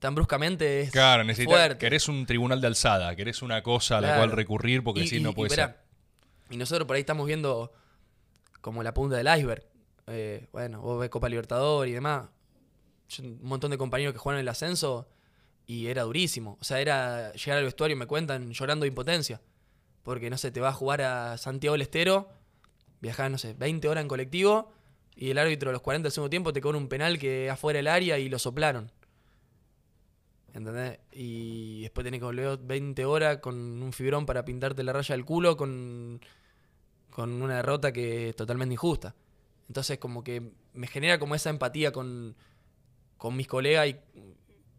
tan 0.00 0.14
bruscamente 0.14 0.80
es 0.80 0.90
Claro, 0.90 1.22
necesitas, 1.22 1.56
fuerte. 1.56 1.78
querés 1.78 2.08
un 2.08 2.26
tribunal 2.26 2.60
de 2.60 2.66
alzada, 2.66 3.14
querés 3.14 3.42
una 3.42 3.62
cosa 3.62 3.98
a 3.98 4.00
la 4.00 4.16
cual 4.16 4.32
recurrir 4.32 4.82
porque 4.82 5.06
si 5.06 5.20
no 5.20 5.32
puede 5.32 5.54
ser. 5.54 5.76
Y 6.50 6.56
nosotros 6.56 6.86
por 6.86 6.96
ahí 6.96 7.00
estamos 7.00 7.26
viendo 7.26 7.72
como 8.60 8.82
la 8.82 8.92
punta 8.92 9.16
del 9.16 9.28
iceberg. 9.38 9.64
Eh, 10.08 10.48
bueno, 10.52 10.80
vos 10.80 10.98
ves 11.00 11.10
Copa 11.10 11.28
Libertador 11.28 11.86
y 11.86 11.92
demás. 11.92 12.28
un 13.20 13.38
montón 13.42 13.70
de 13.70 13.78
compañeros 13.78 14.12
que 14.12 14.18
juegan 14.18 14.38
en 14.38 14.42
el 14.42 14.48
ascenso 14.48 15.08
y 15.66 15.86
era 15.86 16.02
durísimo. 16.02 16.58
O 16.60 16.64
sea, 16.64 16.80
era 16.80 17.32
llegar 17.34 17.58
al 17.58 17.64
vestuario 17.64 17.94
y 17.94 17.98
me 17.98 18.06
cuentan 18.06 18.50
llorando 18.50 18.82
de 18.84 18.88
impotencia. 18.88 19.40
Porque, 20.02 20.30
no 20.30 20.38
sé, 20.38 20.50
te 20.50 20.60
vas 20.60 20.74
a 20.74 20.76
jugar 20.76 21.02
a 21.02 21.38
Santiago 21.38 21.74
del 21.74 21.82
Estero, 21.82 22.28
viajar, 23.00 23.30
no 23.30 23.38
sé, 23.38 23.54
20 23.54 23.86
horas 23.88 24.02
en 24.02 24.08
colectivo 24.08 24.72
y 25.14 25.30
el 25.30 25.38
árbitro 25.38 25.70
a 25.70 25.72
los 25.72 25.82
40 25.82 26.06
del 26.06 26.12
segundo 26.12 26.30
tiempo 26.30 26.52
te 26.52 26.60
cobra 26.60 26.78
un 26.78 26.88
penal 26.88 27.18
que 27.18 27.50
afuera 27.50 27.76
del 27.76 27.86
área 27.86 28.18
y 28.18 28.28
lo 28.28 28.38
soplaron. 28.38 28.90
¿Entendés? 30.54 30.98
Y 31.12 31.82
después 31.82 32.04
tenés 32.04 32.20
que 32.20 32.24
volver 32.24 32.58
20 32.58 33.04
horas 33.04 33.38
con 33.38 33.82
un 33.82 33.92
fibrón 33.92 34.26
para 34.26 34.44
pintarte 34.44 34.82
la 34.82 34.92
raya 34.92 35.14
del 35.14 35.24
culo 35.24 35.56
con, 35.56 36.20
con 37.10 37.42
una 37.42 37.56
derrota 37.56 37.92
que 37.92 38.30
es 38.30 38.36
totalmente 38.36 38.74
injusta. 38.74 39.14
Entonces 39.68 39.98
como 39.98 40.24
que 40.24 40.52
me 40.74 40.86
genera 40.86 41.18
como 41.18 41.34
esa 41.34 41.50
empatía 41.50 41.92
con, 41.92 42.34
con 43.16 43.36
mis 43.36 43.46
colegas 43.46 43.88
y 43.88 43.96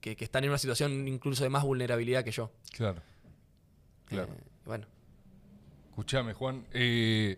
que, 0.01 0.17
están 0.19 0.43
en 0.43 0.49
una 0.49 0.57
situación 0.57 1.07
incluso 1.07 1.43
de 1.43 1.49
más 1.49 1.63
vulnerabilidad 1.63 2.23
que 2.23 2.31
yo. 2.31 2.51
Claro. 2.71 3.01
Claro. 4.05 4.33
Eh, 4.33 4.43
bueno. 4.65 4.87
Escuchame, 5.89 6.33
Juan. 6.33 6.65
Eh, 6.73 7.37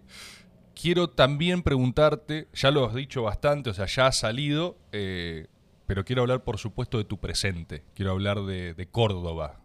quiero 0.74 1.10
también 1.10 1.62
preguntarte, 1.62 2.48
ya 2.54 2.72
lo 2.72 2.86
has 2.86 2.96
dicho 2.96 3.24
bastante, 3.24 3.70
o 3.70 3.74
sea, 3.74 3.86
ya 3.86 4.08
ha 4.08 4.12
salido, 4.12 4.78
eh, 4.92 5.48
pero 5.86 6.06
quiero 6.06 6.22
hablar, 6.22 6.44
por 6.44 6.58
supuesto, 6.58 6.98
de 6.98 7.06
tu 7.06 7.20
presente. 7.20 7.84
Quiero 7.96 8.12
hablar 8.12 8.42
de, 8.44 8.88
Córdoba. 8.92 9.62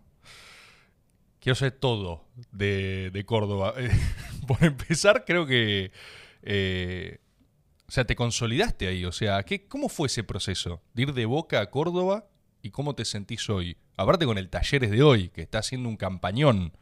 Quiero 1.41 1.55
saber 1.55 1.73
todo 1.73 2.25
de, 2.53 3.23
Córdoba. 3.27 3.75
por 4.47 4.62
empezar, 4.64 5.25
creo 5.25 5.47
que... 5.47 5.93
Eh, 6.43 7.19
o 7.89 7.91
sea, 7.91 8.05
te 8.05 8.16
consolidaste 8.16 8.87
ahí. 8.87 9.05
O 9.05 9.12
sea, 9.12 9.43
¿qué, 9.45 9.66
¿cómo 9.66 9.89
fue 9.89 10.09
ese 10.09 10.23
proceso? 10.25 10.83
De 10.93 11.03
ir 11.03 11.14
de 11.14 11.25
Boca 11.25 11.61
a 11.61 11.71
Córdoba 11.71 12.29
y 12.61 12.71
cómo 12.71 12.95
te 12.95 13.05
sentís 13.05 13.49
hoy. 13.49 13.77
Aparte 13.97 14.27
con 14.27 14.37
el 14.39 14.51
Talleres 14.51 14.91
de 14.91 15.03
hoy, 15.03 15.31
que 15.31 15.43
está 15.43 15.59
haciendo 15.59 15.89
un 15.89 15.97
campañón 15.97 16.77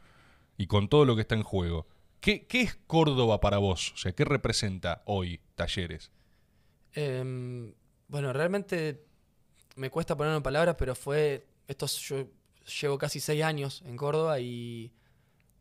y 0.57 0.67
con 0.67 0.89
todo 0.89 1.05
lo 1.05 1.15
que 1.15 1.23
está 1.23 1.35
en 1.35 1.43
juego. 1.43 1.87
¿Qué, 2.21 2.47
qué 2.47 2.63
es 2.63 2.75
Córdoba 2.87 3.41
para 3.41 3.59
vos? 3.59 3.93
O 3.93 3.97
sea, 3.99 4.13
¿qué 4.13 4.25
representa 4.25 5.03
hoy 5.05 5.41
Talleres? 5.55 6.11
Em, 6.93 7.73
bueno, 8.09 8.33
realmente 8.33 9.05
me 9.77 9.91
cuesta 9.91 10.17
ponerlo 10.17 10.39
en 10.39 10.43
palabras, 10.43 10.77
pero 10.79 10.95
fue. 10.95 11.47
Esto 11.69 11.87
yo 11.87 12.27
llevo 12.81 12.99
casi 12.99 13.21
seis 13.21 13.43
años 13.43 13.83
en 13.87 13.97
Córdoba 13.97 14.41
y, 14.41 14.93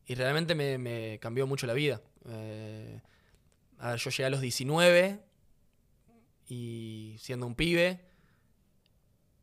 y 0.07 0.15
realmente 0.15 0.55
me, 0.55 1.19
cambió 1.19 1.45
mucho 1.45 1.67
la 1.67 1.73
vida. 1.73 2.01
Eh, 2.27 3.01
yo 3.97 4.09
llegué 4.09 4.25
a 4.25 4.29
los 4.29 4.41
19 4.41 5.19
y 6.47 7.15
siendo 7.19 7.45
un 7.45 7.55
pibe, 7.55 8.01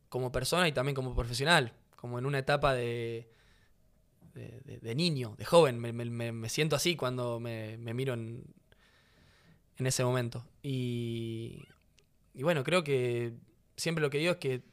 como 0.09 0.31
persona 0.31 0.67
y 0.67 0.71
también 0.71 0.95
como 0.95 1.15
profesional, 1.15 1.73
como 1.95 2.17
en 2.19 2.25
una 2.25 2.39
etapa 2.39 2.73
de, 2.73 3.29
de, 4.33 4.95
niño, 4.95 5.35
de 5.37 5.45
joven. 5.45 5.79
Me, 5.79 6.49
siento 6.49 6.75
así 6.75 6.95
cuando 6.95 7.39
me, 7.39 7.77
miro 7.77 8.13
en, 8.13 8.43
en, 9.77 9.87
ese 9.87 10.03
momento. 10.03 10.45
Y, 10.61 11.63
y 12.33 12.43
bueno, 12.43 12.63
creo 12.63 12.83
que 12.83 13.33
siempre 13.75 14.01
lo 14.01 14.09
que 14.09 14.19
digo 14.19 14.33
es 14.33 14.37
que 14.37 14.63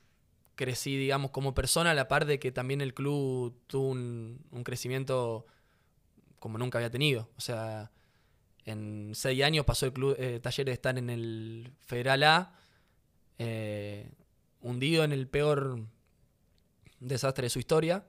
crecí, 0.61 0.96
digamos, 0.96 1.30
como 1.30 1.55
persona, 1.55 1.92
a 1.92 1.94
la 1.94 2.07
par 2.07 2.26
de 2.26 2.38
que 2.38 2.53
también 2.53 2.82
el 2.82 2.92
club 2.92 3.59
tuvo 3.66 3.88
un, 3.92 4.62
crecimiento 4.62 5.46
como 6.38 6.59
nunca 6.59 6.76
había 6.78 6.90
tenido. 6.90 7.30
O 7.38 7.40
sea, 7.40 7.90
en 8.66 9.12
seis 9.14 9.42
años 9.42 9.64
pasó 9.64 9.86
el 9.86 9.94
club 9.94 10.16
eh, 10.18 10.38
Taller 10.38 10.66
de 10.66 10.72
estar 10.72 10.98
en 10.98 11.09
el 11.09 11.72
Federal 11.78 12.22
A, 12.24 12.53
eh, 13.38 14.11
hundido 14.61 15.03
en 15.03 15.12
el 15.12 15.28
peor 15.28 15.80
desastre 16.98 17.44
de 17.44 17.51
su 17.51 17.59
historia. 17.59 18.05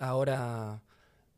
Ahora 0.00 0.82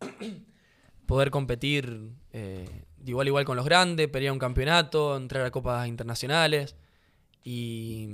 poder 1.06 1.30
competir 1.30 2.10
eh, 2.32 2.84
de 2.96 3.10
igual 3.10 3.26
a 3.26 3.28
igual 3.28 3.44
con 3.44 3.56
los 3.56 3.66
grandes, 3.66 4.08
pelear 4.08 4.32
un 4.32 4.38
campeonato, 4.38 5.14
entrar 5.14 5.44
a 5.44 5.50
copas 5.50 5.86
internacionales 5.88 6.74
y 7.44 8.08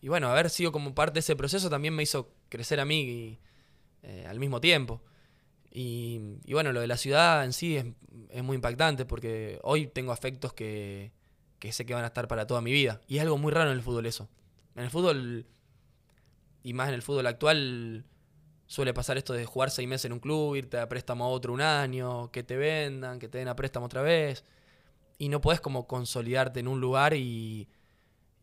y 0.00 0.08
bueno, 0.08 0.28
haber 0.28 0.48
sido 0.50 0.72
como 0.72 0.94
parte 0.94 1.14
de 1.14 1.20
ese 1.20 1.36
proceso 1.36 1.68
también 1.68 1.94
me 1.94 2.02
hizo 2.02 2.32
crecer 2.48 2.80
a 2.80 2.84
mí 2.84 3.38
eh, 4.02 4.26
al 4.26 4.38
mismo 4.38 4.60
tiempo. 4.60 5.02
Y, 5.72 6.18
bueno, 6.50 6.72
lo 6.72 6.80
de 6.80 6.86
la 6.88 6.96
ciudad 6.96 7.44
en 7.44 7.52
sí 7.52 7.76
es, 7.76 8.42
muy 8.42 8.56
impactante 8.56 9.04
porque 9.04 9.60
hoy 9.62 9.86
tengo 9.86 10.12
afectos 10.12 10.52
que, 10.52 11.12
sé 11.70 11.86
que 11.86 11.94
van 11.94 12.04
a 12.04 12.08
estar 12.08 12.26
para 12.26 12.46
toda 12.46 12.60
mi 12.60 12.72
vida. 12.72 13.00
Y 13.06 13.16
es 13.16 13.22
algo 13.22 13.38
muy 13.38 13.52
raro 13.52 13.70
en 13.70 13.76
el 13.76 13.82
fútbol 13.82 14.06
eso. 14.06 14.28
En 14.74 14.84
el 14.84 14.90
fútbol, 14.90 15.46
y 16.62 16.72
más 16.72 16.88
en 16.88 16.94
el 16.94 17.02
fútbol 17.02 17.26
actual, 17.26 18.04
suele 18.66 18.94
pasar 18.94 19.18
esto 19.18 19.32
de 19.32 19.44
jugar 19.44 19.70
seis 19.70 19.88
meses 19.88 20.06
en 20.06 20.12
un 20.12 20.20
club, 20.20 20.56
irte 20.56 20.78
a 20.78 20.88
préstamo 20.88 21.24
a 21.24 21.28
otro 21.28 21.52
un 21.52 21.60
año, 21.60 22.30
que 22.32 22.42
te 22.42 22.56
vendan, 22.56 23.18
que 23.18 23.28
te 23.28 23.38
den 23.38 23.48
a 23.48 23.54
préstamo 23.54 23.86
otra 23.86 24.02
vez. 24.02 24.44
Y 25.18 25.28
no 25.28 25.40
puedes 25.40 25.60
como 25.60 25.86
consolidarte 25.86 26.60
en 26.60 26.68
un 26.68 26.80
lugar 26.80 27.14
y 27.14 27.68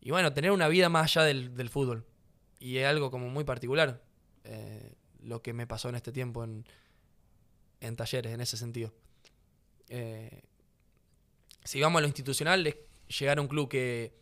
y 0.00 0.10
bueno, 0.10 0.32
tener 0.32 0.50
una 0.50 0.68
vida 0.68 0.88
más 0.88 1.16
allá 1.16 1.26
del, 1.26 1.68
fútbol. 1.68 2.04
Y 2.60 2.78
es 2.78 2.86
algo 2.86 3.10
como 3.10 3.28
muy 3.28 3.44
particular 3.44 4.02
eh, 4.44 4.94
lo 5.22 5.42
que 5.42 5.52
me 5.52 5.66
pasó 5.66 5.88
en 5.88 5.94
este 5.94 6.12
tiempo 6.12 6.44
en, 6.44 7.96
talleres, 7.96 8.32
en 8.32 8.40
ese 8.40 8.56
sentido. 8.56 8.92
Eh, 9.88 10.42
si 11.64 11.80
vamos 11.80 11.98
a 11.98 12.02
lo 12.02 12.06
institucional, 12.06 12.66
es 12.66 12.76
llegar 13.18 13.38
a 13.38 13.40
un 13.40 13.48
club 13.48 13.68
que 13.68 14.14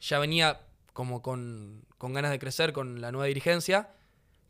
ya 0.00 0.18
venía 0.18 0.60
como 0.92 1.22
con, 1.22 1.84
con 1.98 2.12
ganas 2.12 2.30
de 2.30 2.38
crecer 2.38 2.72
con 2.72 3.00
la 3.00 3.12
nueva 3.12 3.26
dirigencia, 3.26 3.90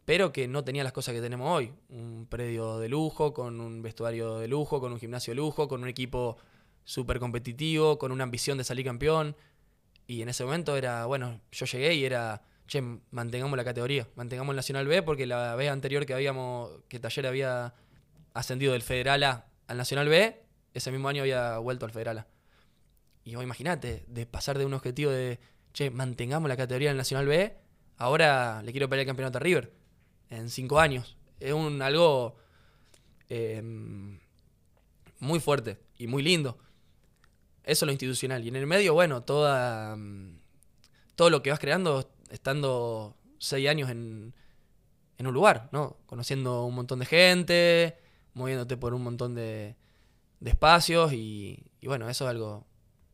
pero 0.04 0.32
que 0.32 0.48
no 0.48 0.64
tenía 0.64 0.82
las 0.82 0.92
cosas 0.92 1.14
que 1.14 1.20
tenemos 1.20 1.48
hoy. 1.48 1.72
Un 1.88 2.26
predio 2.28 2.78
de 2.78 2.88
lujo, 2.88 3.32
con 3.32 3.60
un 3.60 3.82
vestuario 3.82 4.38
de 4.38 4.48
lujo, 4.48 4.80
con 4.80 4.92
un 4.92 4.98
gimnasio 4.98 5.32
de 5.32 5.36
lujo, 5.36 5.68
con 5.68 5.82
un 5.82 5.88
equipo 5.88 6.36
súper 6.84 7.20
competitivo, 7.20 7.98
con 7.98 8.10
una 8.10 8.24
ambición 8.24 8.58
de 8.58 8.64
salir 8.64 8.84
campeón. 8.84 9.36
Y 10.06 10.22
en 10.22 10.28
ese 10.28 10.44
momento 10.44 10.76
era, 10.76 11.06
bueno, 11.06 11.40
yo 11.50 11.66
llegué 11.66 11.94
y 11.94 12.04
era, 12.04 12.42
che, 12.66 12.82
mantengamos 13.10 13.56
la 13.56 13.64
categoría, 13.64 14.08
mantengamos 14.16 14.52
el 14.52 14.56
Nacional 14.56 14.86
B, 14.86 15.02
porque 15.02 15.26
la 15.26 15.54
vez 15.54 15.70
anterior 15.70 16.06
que 16.06 16.14
habíamos, 16.14 16.70
que 16.88 16.98
Taller 16.98 17.26
había 17.26 17.74
ascendido 18.34 18.72
del 18.72 18.82
Federal 18.82 19.22
A 19.22 19.46
al 19.68 19.76
Nacional 19.76 20.08
B, 20.08 20.42
ese 20.74 20.90
mismo 20.90 21.08
año 21.08 21.22
había 21.22 21.58
vuelto 21.58 21.86
al 21.86 21.92
Federal 21.92 22.18
A. 22.18 22.26
Y 23.24 23.34
vos 23.34 23.44
imagínate, 23.44 24.04
de 24.08 24.26
pasar 24.26 24.58
de 24.58 24.66
un 24.66 24.74
objetivo 24.74 25.10
de, 25.10 25.38
che, 25.72 25.90
mantengamos 25.90 26.48
la 26.48 26.56
categoría 26.56 26.88
del 26.88 26.96
Nacional 26.96 27.26
B, 27.26 27.56
ahora 27.96 28.62
le 28.62 28.72
quiero 28.72 28.88
pelear 28.88 29.02
el 29.02 29.06
campeonato 29.06 29.38
a 29.38 29.40
River, 29.40 29.72
en 30.30 30.50
cinco 30.50 30.80
años. 30.80 31.16
Es 31.38 31.52
un 31.52 31.82
algo 31.82 32.36
em, 33.28 34.18
muy 35.20 35.40
fuerte 35.40 35.78
y 35.96 36.06
muy 36.06 36.22
lindo. 36.22 36.58
Eso 37.64 37.84
es 37.84 37.86
lo 37.86 37.92
institucional. 37.92 38.44
Y 38.44 38.48
en 38.48 38.56
el 38.56 38.66
medio, 38.66 38.94
bueno, 38.94 39.22
toda, 39.22 39.96
mm, 39.96 40.38
todo 41.14 41.30
lo 41.30 41.42
que 41.42 41.50
vas 41.50 41.58
creando 41.58 42.10
estando 42.30 43.16
seis 43.38 43.68
años 43.68 43.90
en, 43.90 44.34
en 45.18 45.26
un 45.26 45.34
lugar, 45.34 45.68
¿no? 45.72 45.98
Conociendo 46.06 46.64
un 46.64 46.74
montón 46.74 46.98
de 46.98 47.06
gente, 47.06 47.98
moviéndote 48.34 48.76
por 48.76 48.94
un 48.94 49.02
montón 49.02 49.34
de, 49.34 49.76
de 50.40 50.50
espacios 50.50 51.12
y, 51.12 51.62
bueno, 51.82 52.08
eso 52.08 52.24
es 52.24 52.30
algo 52.30 52.66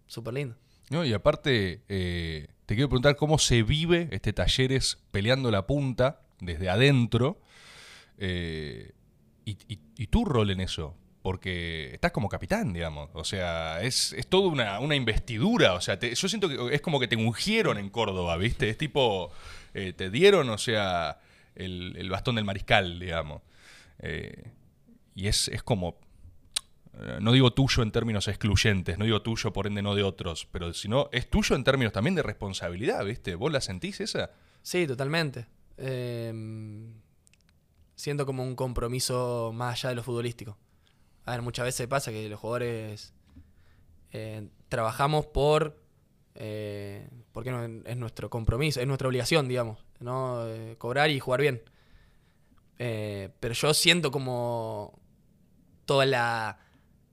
súper 0.06 0.35
lindo. 0.35 0.56
No, 0.90 1.05
y 1.05 1.12
aparte, 1.12 1.82
eh, 1.89 2.48
te 2.64 2.74
quiero 2.74 2.89
preguntar 2.89 3.16
cómo 3.16 3.39
se 3.39 3.62
vive 3.62 4.09
este 4.10 4.32
talleres 4.32 4.98
peleando 5.10 5.51
la 5.51 5.66
punta 5.66 6.22
desde 6.40 6.70
adentro 6.70 7.40
eh, 8.16 8.93
y, 9.44 9.59
y, 9.68 10.06
tu 10.06 10.24
rol 10.24 10.51
en 10.51 10.60
eso 10.60 10.94
porque 11.23 11.90
estás 11.93 12.12
como 12.12 12.28
capitán, 12.28 12.73
digamos. 12.73 13.11
O 13.15 13.24
sea, 13.24 13.82
es, 13.82 14.12
es 14.12 14.27
toda 14.27 14.49
una, 14.49 14.97
investidura. 14.97 15.74
O 15.74 15.81
sea, 15.81 15.99
yo 15.99 16.28
siento 16.28 16.49
que 16.49 16.74
es 16.74 16.81
como 16.81 17.01
que 17.01 17.09
te 17.09 17.16
ungieron 17.16 17.78
en 17.78 17.90
Córdoba, 17.90 18.36
¿viste? 18.36 18.69
Es 18.70 18.78
tipo, 18.78 19.31
eh, 19.74 19.93
te 19.93 20.11
dieron, 20.11 20.49
o 20.51 20.59
sea, 20.59 21.19
el, 21.55 22.09
bastón 22.11 22.36
del 22.36 22.45
mariscal, 22.45 22.99
digamos. 22.99 23.43
Eh, 24.01 24.53
y 25.15 25.27
es, 25.27 25.49
es 25.49 25.62
como, 25.62 25.99
eh, 26.95 27.19
no 27.20 27.32
digo 27.32 27.53
tuyo 27.53 27.82
en 27.82 27.90
términos 27.90 28.28
excluyentes, 28.28 28.99
no 28.99 29.05
digo 29.05 29.23
tuyo 29.23 29.53
por 29.53 29.66
ende 29.66 29.82
no 29.82 29.95
de 29.95 30.03
otros, 30.03 30.47
pero 30.51 30.73
sino 30.73 31.09
es 31.12 31.28
tuyo 31.28 31.55
en 31.57 31.65
términos 31.65 31.93
también 31.93 32.15
de 32.15 32.23
responsabilidad, 32.23 33.05
¿viste? 33.05 33.35
¿Vos 33.35 33.53
la 33.53 33.61
sentís 33.61 34.01
esa? 34.01 34.31
Sí, 34.62 34.86
totalmente. 34.86 35.47
Em, 35.77 36.93
siento 37.95 38.27
como 38.27 38.43
un 38.43 38.57
compromiso 38.57 39.53
más 39.55 39.74
allá 39.74 39.90
de 39.90 39.95
lo 39.97 40.03
futbolístico. 40.03 40.57
A 41.28 41.32
ver, 41.32 41.42
muchas 41.42 41.66
veces 41.66 41.86
pasa 41.86 42.10
que 42.10 42.26
los 42.26 42.40
jugadores 42.40 43.12
eh, 44.12 44.48
trabajamos 44.70 45.26
por. 45.26 45.78
Eh, 46.34 47.06
porque 47.32 47.82
es 47.84 47.96
nuestro 47.98 48.30
compromiso, 48.30 48.80
es 48.80 48.86
nuestra 48.86 49.09
obligación, 49.09 49.46
digamos, 49.46 49.84
¿no? 50.00 50.46
Eh, 50.46 50.76
cobrar 50.78 51.10
y 51.10 51.20
jugar 51.20 51.42
bien. 51.42 51.62
pero 52.78 53.52
yo 53.52 53.74
siento 53.74 54.10
como 54.10 54.98
toda 55.84 56.06
la, 56.06 56.60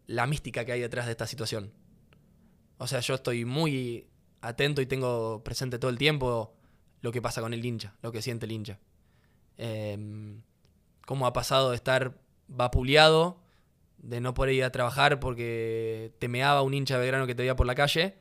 la 0.07 0.27
mística 0.27 0.63
que 0.63 0.71
hay 0.71 0.79
detrás 0.79 1.07
de 1.07 1.11
esta 1.11 1.27
situación. 1.27 1.73
O 2.77 2.87
sea, 2.87 3.01
yo 3.01 3.15
estoy 3.15 3.43
muy 3.43 4.07
atento 4.39 4.81
y 4.81 4.85
tengo 4.85 5.43
presente 5.43 5.77
todo 5.77 5.91
el 5.91 5.97
tiempo 5.97 6.55
lo 7.01 7.11
que 7.11 7.21
pasa 7.21 7.41
con 7.41 7.53
el 7.53 7.65
hincha, 7.65 7.95
lo 8.01 8.13
que 8.13 8.21
siente 8.21 8.45
el 8.45 8.53
hincha. 8.53 8.79
Cómo 11.05 11.27
ha 11.27 11.33
pasado 11.33 11.71
de 11.71 11.75
estar 11.75 12.17
vapuleado, 12.47 13.43
de 14.05 14.21
no 14.21 14.33
poder 14.35 14.53
ir 14.53 14.63
a 14.63 14.71
trabajar 14.71 15.19
porque 15.19 16.13
te 16.19 16.27
meaba 16.27 16.61
un 16.61 16.73
hincha 16.73 16.97
Belgrano 16.97 17.25
que 17.25 17.33
te 17.33 17.41
veía 17.41 17.55
por 17.55 17.65
la 17.65 17.73
calle, 17.73 18.15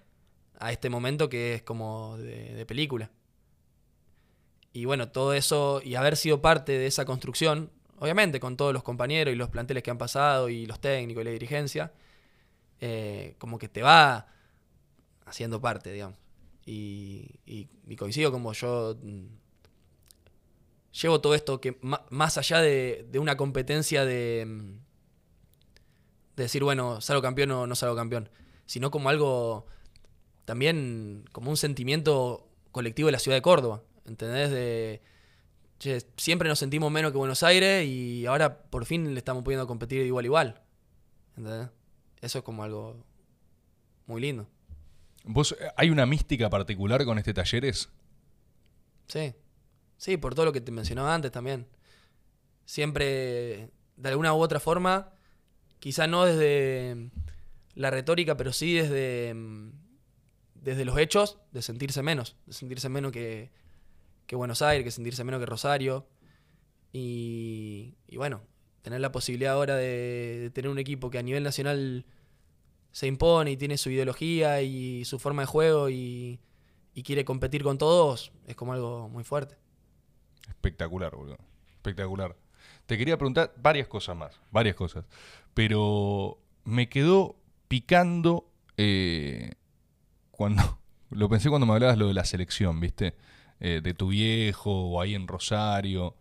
a 0.58 0.72
este 0.72 0.88
momento 0.88 1.28
que 1.28 1.54
es 1.54 1.62
como 1.62 2.16
de, 2.16 2.64
película. 2.66 3.10
Y 4.72 4.86
bueno, 4.86 5.10
todo 5.10 5.34
eso 5.34 5.82
y 5.84 5.94
haber 5.94 6.16
sido 6.16 6.40
parte 6.40 6.72
de 6.72 6.86
esa 6.86 7.04
construcción, 7.04 7.70
obviamente 7.98 8.40
con 8.40 8.56
todos 8.56 8.72
los 8.72 8.82
compañeros 8.82 9.34
y 9.34 9.36
los 9.36 9.50
planteles 9.50 9.82
que 9.82 9.90
han 9.90 9.98
pasado 9.98 10.48
y 10.48 10.66
los 10.66 10.80
técnicos 10.80 11.20
y 11.20 11.24
la 11.24 11.30
dirigencia, 11.30 11.92
eh, 12.80 13.34
como 13.38 13.58
que 13.58 13.68
te 13.68 13.82
va 13.82 14.26
haciendo 15.26 15.60
parte, 15.60 15.92
digamos. 15.92 16.18
Y, 16.64 17.40
y, 17.44 17.96
coincido 17.96 18.32
como 18.32 18.54
yo 18.54 18.96
mm, 19.02 19.26
llevo 21.02 21.20
todo 21.20 21.34
esto 21.34 21.60
que 21.60 21.78
más 21.82 22.38
allá 22.38 22.62
de, 22.62 23.06
de 23.10 23.18
una 23.18 23.36
competencia 23.36 24.06
de, 24.06 24.46
mm, 24.46 24.83
de, 26.36 26.42
decir, 26.42 26.64
bueno, 26.64 27.00
salgo 27.00 27.22
campeón 27.22 27.50
o 27.52 27.66
no 27.66 27.74
salgo 27.74 27.96
campeón, 27.96 28.28
sino 28.66 28.90
como 28.90 29.08
algo 29.08 29.66
también 30.44 31.24
como 31.32 31.50
un 31.50 31.56
sentimiento 31.56 32.48
colectivo 32.72 33.06
de 33.06 33.12
la 33.12 33.18
ciudad 33.18 33.36
de 33.36 33.42
Córdoba, 33.42 33.82
¿entendés? 34.04 34.50
De, 34.50 35.02
siempre 36.16 36.48
nos 36.48 36.58
sentimos 36.58 36.90
menos 36.90 37.12
que 37.12 37.18
Buenos 37.18 37.42
Aires 37.42 37.86
y 37.86 38.26
ahora 38.26 38.62
por 38.62 38.86
fin 38.86 39.12
le 39.12 39.18
estamos 39.18 39.44
pudiendo 39.44 39.66
competir 39.66 40.00
de 40.00 40.06
igual 40.06 40.24
a 40.24 40.26
igual. 40.26 40.62
¿Entendés? 41.36 41.68
Eso 42.20 42.38
es 42.38 42.44
como 42.44 42.62
algo 42.62 43.04
muy 44.06 44.20
lindo. 44.20 44.46
¿Vos 45.24 45.56
eh, 45.58 45.68
hay 45.76 45.90
una 45.90 46.06
mística 46.06 46.48
particular 46.50 47.04
con 47.04 47.18
este 47.18 47.34
talleres? 47.34 47.88
Sí. 49.08 49.34
Sí, 49.96 50.16
por 50.16 50.34
todo 50.34 50.46
lo 50.46 50.52
que 50.52 50.60
te 50.60 50.72
mencionaba 50.72 51.14
antes 51.14 51.32
también. 51.32 51.66
Siempre, 52.66 53.70
de 53.96 54.08
alguna 54.08 54.34
u 54.34 54.38
otra 54.38 54.60
forma, 54.60 55.13
quizá 55.84 56.06
no 56.06 56.24
desde 56.24 57.10
la 57.74 57.90
retórica, 57.90 58.38
pero 58.38 58.54
sí 58.54 58.72
desde 58.72 59.34
desde 60.54 60.86
los 60.86 60.96
hechos 60.96 61.36
de 61.52 61.60
sentirse 61.60 62.02
menos, 62.02 62.36
de 62.46 62.54
sentirse 62.54 62.88
menos 62.88 63.12
que, 63.12 63.50
Buenos 64.32 64.62
Aires, 64.62 64.82
que 64.82 64.90
sentirse 64.90 65.22
menos 65.22 65.40
que 65.40 65.46
Rosario. 65.46 66.06
Y, 66.90 67.96
bueno, 68.16 68.40
tener 68.80 69.02
la 69.02 69.12
posibilidad 69.12 69.52
ahora 69.52 69.76
de, 69.76 70.50
tener 70.54 70.70
un 70.70 70.78
equipo 70.78 71.10
que 71.10 71.18
a 71.18 71.22
nivel 71.22 71.42
nacional 71.42 72.06
se 72.92 73.06
impone 73.06 73.50
y 73.50 73.56
tiene 73.58 73.76
su 73.76 73.90
ideología 73.90 74.62
y 74.62 75.04
su 75.04 75.18
forma 75.18 75.42
de 75.42 75.46
juego 75.46 75.90
y, 75.90 76.40
quiere 77.04 77.26
competir 77.26 77.62
con 77.62 77.76
todos, 77.76 78.32
es 78.46 78.56
como 78.56 78.72
algo 78.72 79.10
muy 79.10 79.22
fuerte. 79.22 79.58
Espectacular, 80.48 81.14
boludo. 81.14 81.36
Espectacular. 81.74 82.34
Te 82.86 82.96
quería 82.96 83.18
preguntar 83.18 83.52
varias 83.58 83.86
cosas 83.86 84.16
más, 84.16 84.40
varias 84.50 84.76
cosas. 84.76 85.04
Pero 85.54 86.38
me 86.64 86.88
quedó 86.88 87.36
picando 87.68 88.50
eh, 88.76 89.54
cuando 90.30 90.78
lo 91.10 91.28
pensé 91.28 91.48
cuando 91.48 91.66
me 91.66 91.72
hablabas 91.72 91.98
lo 91.98 92.08
de 92.08 92.14
la 92.14 92.24
selección, 92.24 92.80
¿viste? 92.80 93.14
Eh, 93.60 93.80
de 93.82 93.94
tu 93.94 94.08
viejo 94.08 94.70
o 94.70 95.00
ahí 95.00 95.14
en 95.14 95.28
Rosario. 95.28 96.16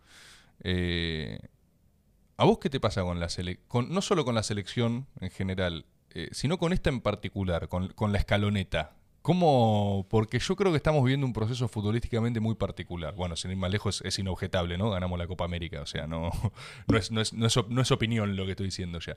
Eh, 0.62 1.38
¿A 2.36 2.44
vos 2.44 2.58
qué 2.58 2.70
te 2.70 2.80
pasa 2.80 3.02
con 3.02 3.20
la 3.20 3.28
selección? 3.28 3.92
No 3.92 4.02
solo 4.02 4.24
con 4.24 4.34
la 4.34 4.42
selección 4.42 5.06
en 5.20 5.30
general, 5.30 5.86
sino 6.30 6.58
con 6.58 6.72
esta 6.72 6.90
en 6.90 7.00
particular, 7.00 7.68
con, 7.68 7.88
con 7.88 8.12
la 8.12 8.18
escaloneta. 8.18 8.94
¿Cómo? 9.24 10.06
Porque 10.10 10.38
yo 10.38 10.54
creo 10.54 10.70
que 10.70 10.76
estamos 10.76 11.02
viviendo 11.02 11.26
un 11.26 11.32
proceso 11.32 11.66
futbolísticamente 11.66 12.40
muy 12.40 12.56
particular. 12.56 13.14
Bueno, 13.14 13.36
sin 13.36 13.52
ir 13.52 13.56
más 13.56 13.70
lejos 13.70 14.02
es 14.04 14.18
inobjetable, 14.18 14.76
¿no? 14.76 14.90
Ganamos 14.90 15.18
la 15.18 15.26
Copa 15.26 15.46
América, 15.46 15.80
o 15.80 15.86
sea, 15.86 16.06
no, 16.06 16.30
no, 16.88 16.98
es, 16.98 17.10
no, 17.10 17.22
es, 17.22 17.32
no, 17.32 17.46
es, 17.80 17.90
opinión 17.90 18.36
lo 18.36 18.44
que 18.44 18.50
estoy 18.50 18.66
diciendo 18.66 18.98
ya. 18.98 19.16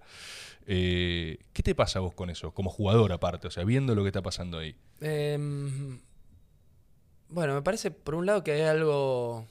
Eh, 0.65 1.39
¿Qué 1.51 1.61
te 1.61 1.75
pasa 1.75 1.99
vos 1.99 2.13
con 2.13 2.29
eso? 2.29 2.53
Como 2.53 2.69
jugador 2.69 3.11
aparte, 3.11 3.47
o 3.47 3.51
sea, 3.51 3.65
viendo 3.65 3.95
lo 3.95 4.03
que 4.03 4.07
está 4.07 4.21
pasando 4.21 4.59
ahí. 4.59 4.77
Em, 5.01 5.99
bueno, 7.27 7.55
me 7.55 7.61
parece, 7.61 7.91
por 7.91 8.15
un 8.15 8.27
lado, 8.27 8.45
que 8.45 8.53
hay 8.53 8.61
algo 8.61 9.45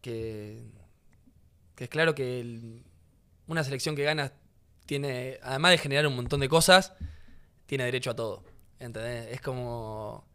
que 0.00 0.62
es 1.76 1.88
claro 1.90 2.14
que 2.14 2.80
una 3.46 3.62
selección 3.62 3.94
que 3.94 4.04
gana 4.04 4.32
tiene, 4.86 5.38
además 5.42 5.72
de 5.72 5.78
generar 5.78 6.06
un 6.06 6.16
montón 6.16 6.40
de 6.40 6.48
cosas, 6.48 6.94
tiene 7.66 7.84
derecho 7.84 8.12
a 8.12 8.16
todo 8.16 8.49
¿Entendés? 8.80 9.28
Es 9.30 9.40
como. 9.40 10.26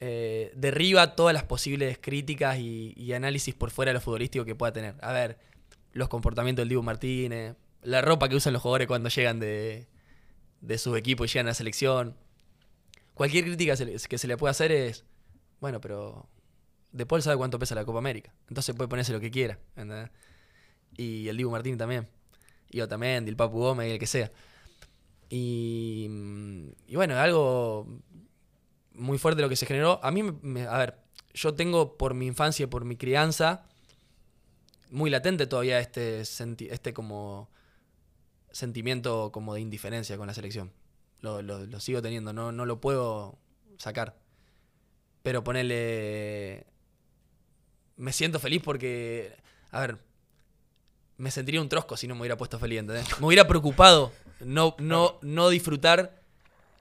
Eh, 0.00 0.52
derriba 0.56 1.14
todas 1.16 1.32
las 1.32 1.44
posibles 1.44 1.98
críticas 1.98 2.58
y, 2.58 3.12
análisis 3.14 3.54
por 3.54 3.70
fuera 3.70 3.90
de 3.90 3.94
lo 3.94 4.00
futbolístico 4.00 4.44
que 4.44 4.54
pueda 4.54 4.72
tener. 4.72 4.96
A 5.00 5.12
ver, 5.12 5.38
los 5.92 6.08
comportamientos 6.08 6.62
del 6.62 6.70
Dibu 6.70 6.82
Martínez, 6.82 7.56
la 7.82 8.02
ropa 8.02 8.28
que 8.28 8.36
usan 8.36 8.52
los 8.52 8.62
jugadores 8.62 8.88
cuando 8.88 9.08
llegan 9.08 9.38
de, 9.38 9.86
de 10.60 10.78
sus 10.78 10.98
equipos 10.98 11.30
y 11.30 11.32
llegan 11.34 11.46
a 11.46 11.50
la 11.50 11.54
selección. 11.54 12.16
Cualquier 13.14 13.44
crítica 13.44 13.74
que 13.76 14.18
se 14.18 14.28
le 14.28 14.36
pueda 14.36 14.50
hacer 14.50 14.72
es. 14.72 15.04
Bueno, 15.60 15.80
pero. 15.80 16.28
De 16.92 17.04
Paul 17.04 17.22
sabe 17.22 17.36
cuánto 17.36 17.58
pesa 17.58 17.74
la 17.74 17.84
Copa 17.84 17.98
América. 17.98 18.32
Entonces 18.48 18.74
puede 18.74 18.88
ponerse 18.88 19.12
lo 19.12 19.20
que 19.20 19.30
quiera. 19.30 19.58
Y 20.96 21.28
el 21.28 21.36
Dibu 21.36 21.50
Martínez 21.50 21.78
también. 21.78 22.08
Y 22.70 22.78
yo 22.78 22.88
también, 22.88 23.28
el 23.28 23.36
Papu 23.36 23.58
Gómez 23.58 23.92
el 23.92 23.98
que 23.98 24.06
sea. 24.06 24.32
Y, 25.28 26.08
y 26.86 26.96
bueno, 26.96 27.16
algo 27.16 27.86
muy 28.92 29.18
fuerte 29.18 29.42
lo 29.42 29.48
que 29.48 29.56
se 29.56 29.66
generó. 29.66 30.00
A 30.02 30.10
mí, 30.10 30.22
a 30.68 30.78
ver, 30.78 30.98
yo 31.34 31.54
tengo 31.54 31.96
por 31.96 32.14
mi 32.14 32.26
infancia 32.26 32.64
y 32.64 32.66
por 32.66 32.84
mi 32.84 32.96
crianza 32.96 33.66
muy 34.90 35.10
latente 35.10 35.46
todavía 35.46 35.80
este, 35.80 36.20
este 36.20 36.94
como 36.94 37.50
sentimiento 38.52 39.30
como 39.32 39.54
de 39.54 39.60
indiferencia 39.60 40.16
con 40.16 40.26
la 40.26 40.34
selección. 40.34 40.72
Lo, 41.20 41.42
lo, 41.42 41.80
sigo 41.80 42.00
teniendo, 42.00 42.32
no, 42.32 42.52
no 42.52 42.66
lo 42.66 42.80
puedo 42.80 43.38
sacar. 43.78 44.16
Pero 45.22 45.42
ponerle... 45.42 46.66
Me 47.96 48.12
siento 48.12 48.38
feliz 48.38 48.62
porque, 48.62 49.34
a 49.70 49.80
ver, 49.80 49.98
me 51.16 51.30
sentiría 51.30 51.60
un 51.60 51.68
trosco 51.68 51.96
si 51.96 52.06
no 52.06 52.14
me 52.14 52.20
hubiera 52.20 52.36
puesto 52.36 52.58
feliz, 52.58 52.80
¿entendés? 52.80 53.20
Me 53.20 53.26
hubiera 53.26 53.48
preocupado 53.48 54.12
no, 54.40 54.74
no, 54.78 55.18
no 55.22 55.48
disfrutar 55.48 56.20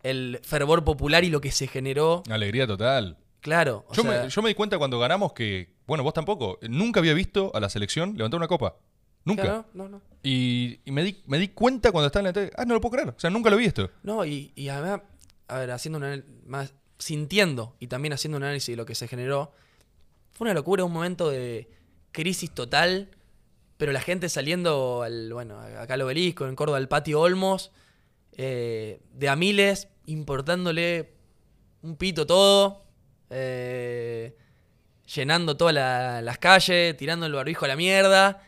el 0.03 0.39
fervor 0.43 0.83
popular 0.83 1.23
y 1.23 1.29
lo 1.29 1.41
que 1.41 1.51
se 1.51 1.67
generó. 1.67 2.23
Alegría 2.29 2.67
total. 2.67 3.17
Claro. 3.41 3.85
yo, 3.91 4.03
me, 4.03 4.49
di 4.49 4.55
cuenta 4.55 4.77
cuando 4.77 4.99
ganamos 4.99 5.33
que, 5.33 5.69
bueno, 5.85 6.03
vos 6.03 6.13
tampoco, 6.13 6.57
nunca 6.67 6.99
había 6.99 7.13
visto 7.13 7.51
a 7.53 7.59
la 7.59 7.69
selección 7.69 8.17
levantar 8.17 8.39
una 8.39 8.47
copa. 8.47 8.75
Nunca. 9.23 9.65
no, 9.73 9.89
no. 9.89 10.01
Y, 10.23 10.79
me, 10.85 11.03
di, 11.03 11.21
me 11.27 11.37
di 11.37 11.49
cuenta 11.49 11.91
cuando 11.91 12.07
estaba 12.07 12.21
en 12.21 12.25
la 12.25 12.33
tele, 12.33 12.51
ah, 12.57 12.65
no 12.65 12.75
lo 12.75 12.81
puedo 12.81 12.93
creer. 12.93 13.09
O 13.09 13.19
sea, 13.19 13.29
nunca 13.29 13.49
lo 13.49 13.57
he 13.57 13.59
visto. 13.59 13.89
No, 14.03 14.25
y, 14.25 14.51
y 14.55 14.69
además, 14.69 15.01
a 15.47 15.59
ver, 15.59 15.71
haciendo 15.71 15.99
un 15.99 16.23
más, 16.47 16.73
sintiendo 16.97 17.75
y 17.79 17.87
también 17.87 18.13
haciendo 18.13 18.37
un 18.37 18.43
análisis 18.43 18.73
de 18.73 18.77
lo 18.77 18.85
que 18.85 18.95
se 18.95 19.07
generó, 19.07 19.51
fue 20.31 20.45
una 20.45 20.53
locura, 20.53 20.83
un 20.83 20.93
momento 20.93 21.29
de 21.29 21.69
crisis 22.11 22.51
total 22.51 23.09
pero 23.77 23.91
la 23.91 24.01
gente 24.01 24.29
saliendo 24.29 25.03
al, 25.03 25.33
bueno, 25.33 25.59
acá 25.59 25.95
al 25.95 26.01
obelisco, 26.01 26.47
en 26.47 26.55
Córdoba, 26.55 26.77
al 26.77 26.87
patio 26.87 27.19
Olmos, 27.21 27.71
eh, 28.37 29.01
de 29.13 29.29
a 29.29 29.35
miles, 29.35 29.89
importándole 30.05 31.13
un 31.81 31.97
pito 31.97 32.25
todo, 32.25 32.85
eh, 33.29 34.35
llenando 35.13 35.57
todas 35.57 35.73
las 36.23 36.37
calles, 36.37 36.95
tirando 36.97 37.25
el 37.25 37.33
barbijo 37.33 37.65
a 37.65 37.67
la 37.67 37.75
mierda. 37.75 38.41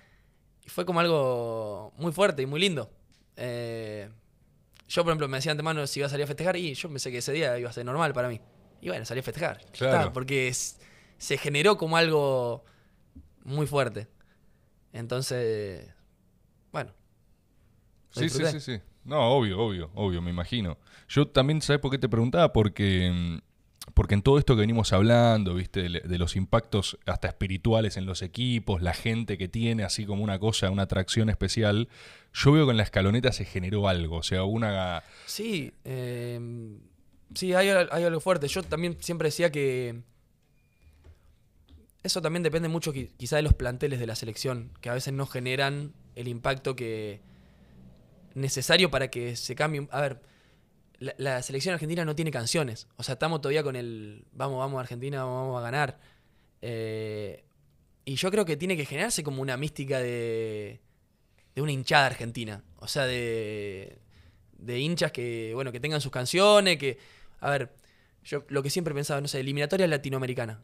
Y 0.65 0.69
fue 0.69 0.85
como 0.85 0.99
algo 0.99 1.93
muy 1.97 2.11
fuerte 2.11 2.41
y 2.41 2.45
muy 2.45 2.59
lindo. 2.59 2.89
Eh, 3.35 4.09
yo, 4.87 5.03
por 5.03 5.11
ejemplo, 5.11 5.27
me 5.27 5.37
decía 5.37 5.51
antemano 5.51 5.85
si 5.87 5.99
iba 5.99 6.07
a 6.07 6.09
salir 6.09 6.23
a 6.23 6.27
festejar 6.27 6.55
y 6.57 6.73
yo 6.73 6.89
pensé 6.89 7.11
que 7.11 7.19
ese 7.19 7.31
día 7.33 7.57
iba 7.59 7.69
a 7.69 7.73
ser 7.73 7.85
normal 7.85 8.13
para 8.13 8.29
mí. 8.29 8.39
Y 8.81 8.89
bueno, 8.89 9.05
salí 9.05 9.19
a 9.19 9.23
festejar. 9.23 9.63
Claro. 9.71 10.13
porque 10.13 10.53
se 11.17 11.37
generó 11.37 11.77
como 11.77 11.97
algo 11.97 12.63
muy 13.43 13.67
fuerte. 13.67 14.07
Entonces, 14.97 15.87
bueno. 16.71 16.91
Sí, 18.09 18.29
sí, 18.29 18.43
sí, 18.45 18.59
sí. 18.59 18.79
No, 19.05 19.29
obvio, 19.29 19.59
obvio, 19.59 19.91
obvio, 19.93 20.21
me 20.23 20.31
imagino. 20.31 20.77
Yo 21.07 21.27
también, 21.27 21.61
¿sabes 21.61 21.79
por 21.79 21.91
qué 21.91 21.99
te 21.99 22.09
preguntaba? 22.09 22.51
Porque, 22.51 23.11
mm, 23.13 23.37
porque 23.93 24.15
en 24.15 24.23
todo 24.23 24.39
esto 24.39 24.55
que 24.55 24.61
venimos 24.61 24.93
hablando, 24.93 25.53
¿viste? 25.53 25.87
De, 25.87 26.17
los 26.17 26.35
impactos 26.35 26.97
hasta 27.05 27.27
espirituales 27.27 27.95
en 27.95 28.07
los 28.07 28.23
equipos, 28.23 28.81
la 28.81 28.93
gente 28.93 29.37
que 29.37 29.47
tiene 29.47 29.83
así 29.83 30.05
como 30.05 30.23
una 30.23 30.39
cosa, 30.39 30.71
una 30.71 30.83
atracción 30.83 31.29
especial, 31.29 31.89
yo 32.33 32.51
veo 32.51 32.65
que 32.65 32.71
en 32.71 32.77
la 32.77 32.83
escaloneta 32.83 33.31
se 33.31 33.45
generó 33.45 33.87
algo, 33.87 34.17
o 34.17 34.23
sea, 34.23 34.45
una... 34.45 35.03
Sí, 35.27 35.73
eh, 35.85 36.39
sí, 37.35 37.53
hay, 37.53 37.69
hay 37.69 38.03
algo 38.03 38.19
fuerte. 38.19 38.47
Yo 38.47 38.63
también 38.63 38.97
siempre 38.99 39.27
decía 39.27 39.51
que 39.51 40.01
eso 42.07 42.21
también 42.21 42.43
depende 42.43 42.67
mucho 42.67 42.91
quizá 42.91 43.35
de 43.35 43.43
los 43.43 43.53
planteles 43.53 43.99
de 43.99 44.07
la 44.07 44.15
selección, 44.15 44.71
que 44.81 44.89
a 44.89 44.93
veces 44.93 45.13
no 45.13 45.27
generan 45.27 45.93
el 46.15 46.27
impacto 46.27 46.75
que 46.75 47.21
necesario 48.33 48.89
para 48.89 49.09
que 49.09 49.35
se 49.35 49.55
cambie. 49.55 49.87
A 49.91 50.01
ver, 50.01 50.21
la, 50.99 51.41
selección 51.41 51.73
argentina 51.73 52.05
no 52.05 52.15
tiene 52.15 52.31
canciones. 52.31 52.87
O 52.97 53.03
sea, 53.03 53.13
estamos 53.13 53.41
todavía 53.41 53.63
con 53.63 53.75
el 53.75 54.25
vamos, 54.31 54.59
vamos 54.59 54.79
Argentina, 54.79 55.23
vamos 55.23 55.59
a 55.59 55.61
ganar. 55.61 55.99
Eh, 56.61 57.43
y 58.05 58.15
yo 58.15 58.31
creo 58.31 58.45
que 58.45 58.57
tiene 58.57 58.77
que 58.77 58.85
generarse 58.85 59.23
como 59.23 59.41
una 59.41 59.57
mística 59.57 59.99
de, 59.99 60.79
de 61.55 61.61
una 61.61 61.71
hinchada 61.71 62.07
argentina. 62.07 62.63
O 62.77 62.87
sea, 62.87 63.05
de, 63.05 63.99
de 64.57 64.79
hinchas 64.79 65.11
que, 65.11 65.51
bueno, 65.53 65.71
que 65.71 65.79
tengan 65.79 66.01
sus 66.01 66.11
canciones, 66.11 66.77
que, 66.77 66.97
a 67.39 67.49
ver, 67.49 67.73
yo 68.23 68.43
lo 68.49 68.63
que 68.63 68.69
siempre 68.69 68.93
pensaba, 68.93 69.21
no 69.21 69.27
sé, 69.27 69.39
eliminatoria 69.39 69.87
latinoamericana. 69.87 70.63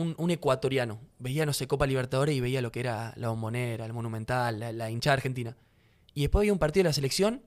Un, 0.00 0.14
un 0.18 0.30
ecuatoriano 0.30 1.00
veía, 1.18 1.44
no 1.44 1.52
sé, 1.52 1.66
Copa 1.66 1.86
Libertadores 1.86 2.34
y 2.36 2.40
veía 2.40 2.62
lo 2.62 2.70
que 2.70 2.80
era 2.80 3.12
la 3.16 3.30
bombonera, 3.30 3.84
el 3.84 3.92
monumental, 3.92 4.60
la, 4.60 4.72
la 4.72 4.90
hinchada 4.90 5.14
argentina. 5.14 5.56
Y 6.14 6.20
después 6.22 6.42
había 6.42 6.52
un 6.52 6.58
partido 6.58 6.82
de 6.84 6.88
la 6.90 6.92
selección 6.92 7.42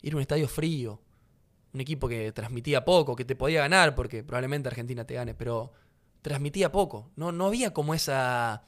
y 0.00 0.08
era 0.08 0.16
un 0.16 0.22
estadio 0.22 0.48
frío. 0.48 1.00
Un 1.72 1.80
equipo 1.80 2.08
que 2.08 2.32
transmitía 2.32 2.84
poco, 2.84 3.14
que 3.14 3.24
te 3.24 3.36
podía 3.36 3.60
ganar, 3.60 3.94
porque 3.94 4.22
probablemente 4.24 4.68
Argentina 4.68 5.06
te 5.06 5.14
gane, 5.14 5.34
pero 5.34 5.72
transmitía 6.22 6.72
poco. 6.72 7.10
No, 7.16 7.30
no 7.32 7.46
había 7.46 7.72
como 7.72 7.94
esa. 7.94 8.64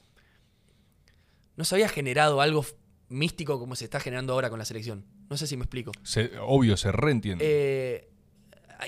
No 1.56 1.64
se 1.64 1.74
había 1.74 1.88
generado 1.88 2.40
algo 2.40 2.64
místico 3.08 3.58
como 3.58 3.74
se 3.76 3.84
está 3.84 4.00
generando 4.00 4.32
ahora 4.32 4.48
con 4.50 4.58
la 4.58 4.64
selección. 4.64 5.04
No 5.28 5.36
sé 5.36 5.46
si 5.46 5.56
me 5.56 5.64
explico. 5.64 5.92
Se- 6.02 6.32
obvio, 6.40 6.76
se 6.76 6.92
reentiende. 6.92 7.44
Eh, 7.46 8.10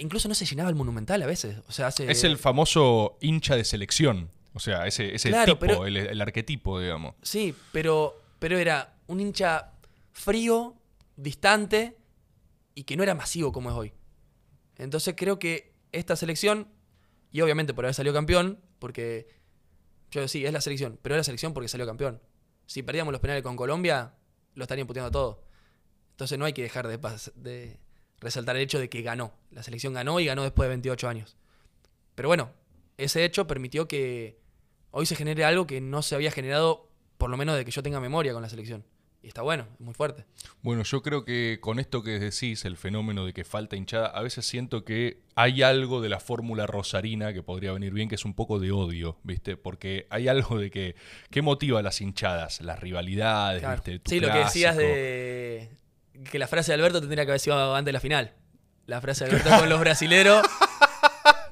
incluso 0.01 0.29
no 0.29 0.35
se 0.35 0.45
llenaba 0.47 0.69
el 0.69 0.75
monumental 0.77 1.23
a 1.23 1.27
veces. 1.27 1.59
O 1.69 1.73
sea, 1.73 1.89
hace, 1.89 2.11
es 2.11 2.25
el 2.25 2.39
famoso 2.39 3.17
hincha 3.21 3.57
de 3.57 3.65
selección. 3.65 4.31
O 4.55 4.61
sea, 4.61 4.87
ese, 4.87 5.15
ese 5.15 5.29
Claro, 5.29 5.55
tipo, 5.55 5.61
pero- 5.61 5.87
el, 5.87 5.97
el 5.97 6.21
arquetipo, 6.21 6.81
digamos. 6.81 7.15
Sí, 7.23 7.55
pero, 7.73 8.23
pero 8.39 8.59
era 8.59 8.95
un 9.07 9.21
hincha 9.21 9.73
frío, 10.13 10.75
distante 11.17 11.97
y 12.75 12.85
que 12.85 12.97
no 12.97 13.03
era 13.03 13.15
masivo 13.15 13.53
como 13.53 13.71
es 13.71 13.77
hoy. 13.77 13.93
Entonces 14.79 15.15
creo 15.17 15.39
que 15.39 15.75
esta 15.93 16.17
selección, 16.17 16.69
y 17.33 17.41
obviamente 17.43 17.75
por 17.75 17.85
haber 17.85 17.95
salido 17.95 18.15
campeón, 18.15 18.61
porque 18.79 19.29
yo 20.11 20.27
sí, 20.29 20.45
es 20.47 20.53
la 20.53 20.61
selección, 20.61 20.99
pero 21.03 21.15
es 21.15 21.19
la 21.21 21.25
selección 21.25 21.53
porque 21.55 21.69
salió 21.69 21.87
campeón. 21.87 22.23
Si 22.67 22.83
perdíamos 22.83 23.13
los 23.13 23.21
penales 23.21 23.43
con 23.43 23.57
Colombia, 23.57 24.15
lo 24.55 24.65
estarían 24.65 24.87
puteando 24.87 25.11
todo. 25.11 25.45
Entonces 26.13 26.39
no 26.39 26.45
hay 26.47 26.53
que 26.55 26.63
dejar 26.63 26.89
de, 26.89 26.99
de 27.37 27.79
resaltar 28.27 28.57
el 28.57 28.63
hecho 28.63 28.79
de 28.79 28.89
que 28.89 29.03
ganó. 29.03 29.33
La 29.51 29.63
selección 29.63 29.95
ganó 29.95 30.21
y 30.21 30.27
ganó 30.27 30.43
después 30.43 30.67
de 30.67 30.71
28 30.71 31.09
años. 31.09 31.37
Pero 32.15 32.29
bueno, 32.29 32.51
ese 32.99 33.25
hecho 33.25 33.47
permitió 33.47 33.89
que 33.89 34.39
hoy 34.91 35.07
se 35.07 35.17
genere 35.17 35.45
algo 35.45 35.67
que 35.67 35.81
no 35.81 36.03
se 36.03 36.15
había 36.15 36.31
generado, 36.31 36.89
por 37.19 37.31
lo 37.31 37.37
menos 37.37 37.57
de 37.57 37.65
que 37.65 37.71
yo 37.71 37.83
tenga 37.83 38.01
memoria 38.01 38.33
con 38.33 38.43
la 38.43 38.49
selección. 38.49 38.85
Y 39.23 39.29
está 39.29 39.43
bueno, 39.43 39.67
es 39.75 39.81
muy 39.81 39.93
fuerte. 39.93 40.25
Bueno, 40.63 40.85
yo 40.85 41.03
creo 41.03 41.25
que 41.25 41.59
con 41.61 41.81
esto 41.81 42.03
que 42.03 42.19
decís, 42.21 42.65
el 42.65 42.77
fenómeno 42.77 43.27
de 43.27 43.33
que 43.33 43.45
falta 43.45 43.75
hinchada, 43.75 44.07
a 44.07 44.23
veces 44.23 44.47
siento 44.47 44.85
que 44.85 45.21
hay 45.35 45.63
algo 45.63 46.01
de 46.01 46.09
la 46.09 46.21
fórmula 46.21 46.67
rosarina 46.67 47.33
que 47.33 47.43
podría 47.43 47.73
venir 47.73 47.93
bien, 47.93 48.09
que 48.09 48.15
es 48.15 48.25
un 48.25 48.35
poco 48.35 48.61
de 48.61 48.71
odio, 48.71 49.19
¿viste? 49.25 49.57
Porque 49.57 50.07
hay 50.11 50.29
algo 50.29 50.59
de 50.59 50.71
que. 50.71 50.95
¿Qué 51.31 51.43
motiva 51.43 51.81
a 51.81 51.83
las 51.83 52.01
hinchadas? 52.01 52.61
Las 52.61 52.79
rivalidades, 52.79 53.61
Claro. 53.63 53.77
¿viste? 53.77 53.99
Tu 53.99 54.11
Sí, 54.13 54.21
lo 54.21 54.31
que 54.31 54.39
decías 54.39 54.77
de 54.77 55.71
que 56.31 56.39
la 56.39 56.47
frase 56.49 56.73
de 56.73 56.75
Alberto 56.77 57.01
tendría 57.01 57.25
que 57.25 57.31
haber 57.33 57.41
sido 57.41 57.75
antes 57.75 57.87
de 57.87 57.93
la 57.93 58.01
final. 58.01 58.33
La 58.87 59.01
frase 59.01 59.25
de 59.25 59.31
Alberto 59.31 59.51
con 59.59 59.69
los 59.69 59.81
brasileros 59.81 60.47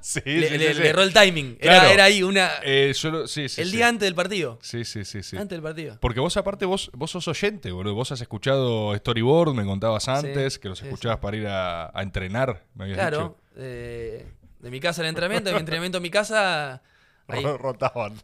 Sí, 0.00 0.20
le, 0.26 0.48
sí, 0.50 0.58
le- 0.58 0.74
sí, 0.74 0.80
le 0.82 0.88
erró 0.90 1.02
el 1.02 1.14
timing. 1.14 1.56
Era, 1.58 1.74
Claro. 1.80 1.88
era 1.94 2.04
ahí 2.04 2.22
una. 2.22 2.50
Eh, 2.62 2.92
yo 2.94 3.26
sí, 3.26 3.46
el 3.56 3.70
día 3.72 3.88
antes 3.88 4.06
del 4.06 4.14
partido. 4.14 4.58
Sí, 4.60 4.84
sí, 4.84 5.02
sí, 5.04 5.22
sí. 5.22 5.34
Antes 5.36 5.56
del 5.56 5.62
partido. 5.62 5.96
Porque 5.98 6.20
vos 6.20 6.36
aparte, 6.36 6.66
vos, 6.66 6.90
vos 6.92 7.10
sos 7.10 7.26
oyente, 7.26 7.72
boludo. 7.72 7.94
Vos 7.94 8.12
has 8.12 8.20
escuchado 8.20 8.94
Storyboard, 8.94 9.54
me 9.54 9.64
contabas 9.64 10.06
antes, 10.08 10.58
que 10.58 10.68
los 10.68 10.82
escuchabas 10.82 11.18
para 11.20 11.36
ir 11.38 11.46
a, 11.46 11.86
a 11.98 12.02
entrenar, 12.02 12.64
me 12.74 12.84
habías 12.84 12.98
Claro. 12.98 13.18
dicho. 13.18 13.36
eh, 13.56 14.26
de 14.60 14.70
mi 14.70 14.78
casa 14.78 15.00
al 15.00 15.08
entrenamiento, 15.08 15.48
de 15.48 15.54
mi 15.54 15.60
entrenamiento 15.60 15.98
a 15.98 16.00
mi 16.02 16.10
casa. 16.10 16.82
Ahí. 17.28 17.42
Rotaban. 17.58 18.14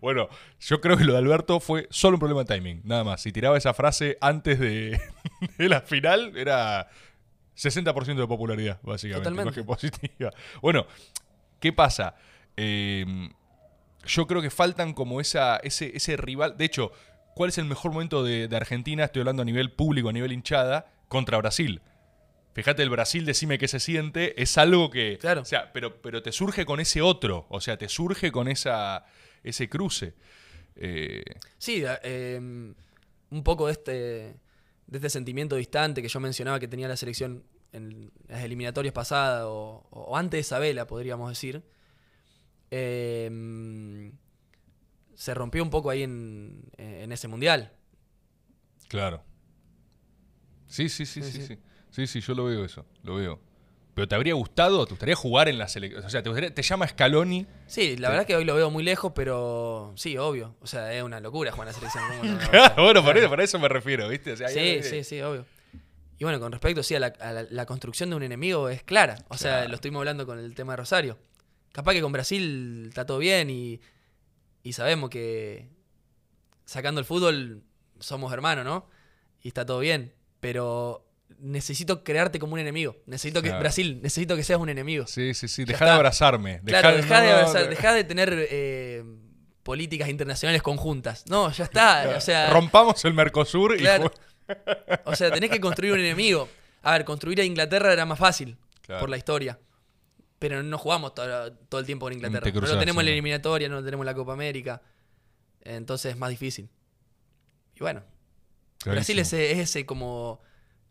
Bueno, 0.00 0.28
yo 0.60 0.80
creo 0.80 0.96
que 0.96 1.04
lo 1.04 1.12
de 1.12 1.18
Alberto 1.18 1.60
fue 1.60 1.86
solo 1.90 2.16
un 2.16 2.20
problema 2.20 2.44
de 2.44 2.54
timing, 2.54 2.80
nada 2.84 3.04
más. 3.04 3.22
Si 3.22 3.32
tiraba 3.32 3.56
esa 3.58 3.74
frase 3.74 4.16
antes 4.20 4.58
de, 4.58 5.00
de 5.58 5.68
la 5.68 5.80
final, 5.80 6.36
era 6.36 6.88
60% 7.56 8.16
de 8.16 8.26
popularidad, 8.26 8.80
básicamente. 8.82 9.30
Totalmente. 9.30 9.46
Más 9.46 9.54
que 9.54 9.64
positiva. 9.64 10.30
Bueno, 10.60 10.86
¿qué 11.60 11.72
pasa? 11.72 12.14
Eh, 12.56 13.04
yo 14.06 14.26
creo 14.26 14.40
que 14.40 14.50
faltan 14.50 14.94
como 14.94 15.20
esa, 15.20 15.56
ese, 15.58 15.96
ese 15.96 16.16
rival. 16.16 16.56
De 16.56 16.64
hecho, 16.64 16.92
¿cuál 17.34 17.50
es 17.50 17.58
el 17.58 17.64
mejor 17.64 17.92
momento 17.92 18.22
de, 18.22 18.48
de 18.48 18.56
Argentina? 18.56 19.04
Estoy 19.04 19.20
hablando 19.20 19.42
a 19.42 19.44
nivel 19.44 19.72
público, 19.72 20.08
a 20.08 20.12
nivel 20.12 20.32
hinchada, 20.32 20.86
contra 21.08 21.38
Brasil. 21.38 21.82
Fíjate, 22.56 22.82
el 22.82 22.88
Brasil, 22.88 23.26
decime 23.26 23.58
qué 23.58 23.68
se 23.68 23.78
siente, 23.80 24.40
es 24.42 24.56
algo 24.56 24.88
que. 24.88 25.18
Claro. 25.20 25.42
O 25.42 25.44
sea, 25.44 25.74
pero, 25.74 26.00
pero 26.00 26.22
te 26.22 26.32
surge 26.32 26.64
con 26.64 26.80
ese 26.80 27.02
otro. 27.02 27.44
O 27.50 27.60
sea, 27.60 27.76
te 27.76 27.86
surge 27.86 28.32
con 28.32 28.48
esa, 28.48 29.04
ese 29.42 29.68
cruce. 29.68 30.14
Eh, 30.74 31.22
Sí, 31.58 31.84
eh, 32.02 32.38
un 32.40 33.42
poco 33.44 33.66
de 33.66 33.72
este, 33.72 33.92
de 34.86 34.96
este 34.98 35.10
sentimiento 35.10 35.56
distante 35.56 36.00
que 36.00 36.08
yo 36.08 36.18
mencionaba 36.18 36.58
que 36.58 36.66
tenía 36.66 36.88
la 36.88 36.96
selección 36.96 37.44
en 37.72 38.10
las 38.26 38.42
eliminatorias 38.42 38.94
pasadas 38.94 39.42
o, 39.44 39.86
o 39.90 40.16
antes 40.16 40.38
de 40.38 40.40
Isabela, 40.40 40.86
podríamos 40.86 41.28
decir. 41.28 41.62
eh, 42.70 44.10
se 45.14 45.34
rompió 45.34 45.62
un 45.62 45.70
poco 45.70 45.90
ahí 45.90 46.02
en, 46.04 46.62
en 46.78 47.12
ese 47.12 47.28
mundial. 47.28 47.72
claro. 48.88 49.22
Sí, 50.68 50.88
sí, 50.88 51.06
sí, 51.06 51.22
Sí, 51.22 51.32
sí, 51.32 51.46
sí. 51.46 51.58
Sí. 51.96 52.06
Sí, 52.06 52.20
yo 52.20 52.34
lo 52.34 52.44
veo 52.44 52.64
eso. 52.64 52.84
Lo 53.02 53.16
veo. 53.16 53.40
Pero 53.94 54.06
¿te 54.08 54.14
habría 54.14 54.34
gustado? 54.34 54.84
¿Te 54.84 54.90
gustaría 54.90 55.16
jugar 55.16 55.48
en 55.48 55.56
la 55.58 55.68
selección? 55.68 56.04
O 56.04 56.10
sea, 56.10 56.22
¿te, 56.22 56.28
gustaría- 56.28 56.54
te 56.54 56.60
llama 56.62 56.86
Scaloni? 56.86 57.46
Sí, 57.66 57.96
la 57.96 58.08
verdad 58.08 58.22
es 58.22 58.26
que 58.26 58.36
hoy 58.36 58.44
lo 58.44 58.54
veo 58.54 58.70
muy 58.70 58.84
lejos, 58.84 59.12
pero 59.14 59.92
sí, 59.96 60.18
obvio. 60.18 60.54
O 60.60 60.66
sea, 60.66 60.92
es 60.92 61.02
una 61.02 61.18
locura 61.20 61.50
jugar 61.52 61.68
en 61.68 61.72
la 61.72 61.78
selección. 61.78 62.04
¿cómo 62.18 62.24
no? 62.32 62.38
Claro, 62.50 62.82
bueno, 62.84 63.02
por 63.02 63.16
eso, 63.16 63.34
eso 63.36 63.58
me 63.58 63.68
refiero, 63.68 64.06
¿viste? 64.10 64.32
O 64.32 64.36
sea, 64.36 64.48
hay 64.48 64.82
Sí, 64.82 64.88
sí, 64.90 65.04
sí, 65.04 65.20
obvio. 65.22 65.46
Y 66.18 66.24
bueno, 66.24 66.38
con 66.40 66.52
respecto 66.52 66.82
sí, 66.82 66.94
a, 66.94 67.00
la, 67.00 67.06
a 67.20 67.32
la- 67.32 67.46
la 67.48 67.64
construcción 67.66 68.10
de 68.10 68.16
un 68.16 68.22
enemigo 68.22 68.68
es 68.68 68.82
clara. 68.82 69.16
O 69.28 69.36
sea, 69.38 69.52
Claro. 69.52 69.68
lo 69.70 69.74
estuvimos 69.76 70.00
hablando 70.00 70.26
con 70.26 70.38
el 70.38 70.54
tema 70.54 70.74
de 70.74 70.76
Rosario. 70.78 71.18
Capaz 71.72 71.92
que 71.94 72.02
con 72.02 72.12
Brasil 72.12 72.86
está 72.88 73.06
todo 73.06 73.16
bien 73.18 73.48
y, 73.50 73.80
y 74.62 74.72
sabemos 74.74 75.08
que 75.08 75.68
sacando 76.66 77.00
el 77.00 77.04
fútbol 77.06 77.62
somos 77.98 78.30
hermanos, 78.32 78.64
¿no? 78.66 78.86
Y 79.42 79.48
está 79.48 79.64
todo 79.64 79.78
bien. 79.78 80.12
Pero 80.40 81.05
necesito 81.38 82.02
crearte 82.04 82.38
como 82.38 82.54
un 82.54 82.60
enemigo. 82.60 82.96
Necesito 83.06 83.42
que, 83.42 83.48
Claro. 83.48 83.60
Brasil, 83.60 84.00
necesito 84.02 84.36
que 84.36 84.42
seas 84.44 84.58
un 84.58 84.68
enemigo. 84.68 85.06
Sí, 85.06 85.34
sí, 85.34 85.48
sí. 85.48 85.64
Deja 85.64 85.84
de 85.84 85.90
abrazarme. 85.90 86.60
Claro, 86.64 86.90
de- 86.90 86.96
dejá 87.02 87.20
de, 87.20 87.26
no, 87.30 87.32
no, 87.32 87.38
abrazar- 87.46 87.64
no. 87.64 87.70
dejá 87.70 87.92
de 87.92 88.04
tener 88.04 88.46
eh, 88.50 89.04
políticas 89.62 90.08
internacionales 90.08 90.62
conjuntas. 90.62 91.24
No, 91.28 91.50
ya 91.52 91.64
está. 91.64 92.14
O 92.16 92.20
sea, 92.20 92.50
Rompamos 92.50 93.04
el 93.04 93.14
Mercosur 93.14 93.74
y 93.74 93.78
Claro. 93.78 94.12
O 95.04 95.14
sea, 95.16 95.30
tenés 95.32 95.50
que 95.50 95.60
construir 95.60 95.92
un 95.92 96.00
enemigo. 96.00 96.48
A 96.82 96.92
ver, 96.92 97.04
construir 97.04 97.40
a 97.40 97.44
Inglaterra 97.44 97.92
era 97.92 98.06
más 98.06 98.18
fácil 98.18 98.56
Claro. 98.82 99.00
por 99.00 99.10
la 99.10 99.16
historia. 99.16 99.58
Pero 100.38 100.62
no 100.62 100.78
jugamos 100.78 101.14
todo, 101.14 101.52
todo 101.52 101.80
el 101.80 101.86
tiempo 101.86 102.06
con 102.06 102.12
Inglaterra. 102.12 102.42
Te 102.44 102.52
No 102.52 102.60
cruzás, 102.60 102.78
tenemos 102.78 103.00
en 103.02 103.06
la 103.06 103.12
eliminatoria, 103.12 103.68
no 103.68 103.76
lo 103.76 103.84
tenemos 103.84 104.04
en 104.04 104.06
la 104.06 104.14
Copa 104.14 104.34
América. 104.34 104.82
Entonces 105.62 106.12
es 106.12 106.18
más 106.18 106.30
difícil. 106.30 106.68
Y 107.74 107.80
bueno, 107.80 108.04
Brasil 108.84 109.18
es 109.18 109.28
Clarísimo. 109.30 109.42
ese, 109.42 109.52
es 109.52 109.58
ese 109.70 109.84
como 109.86 110.40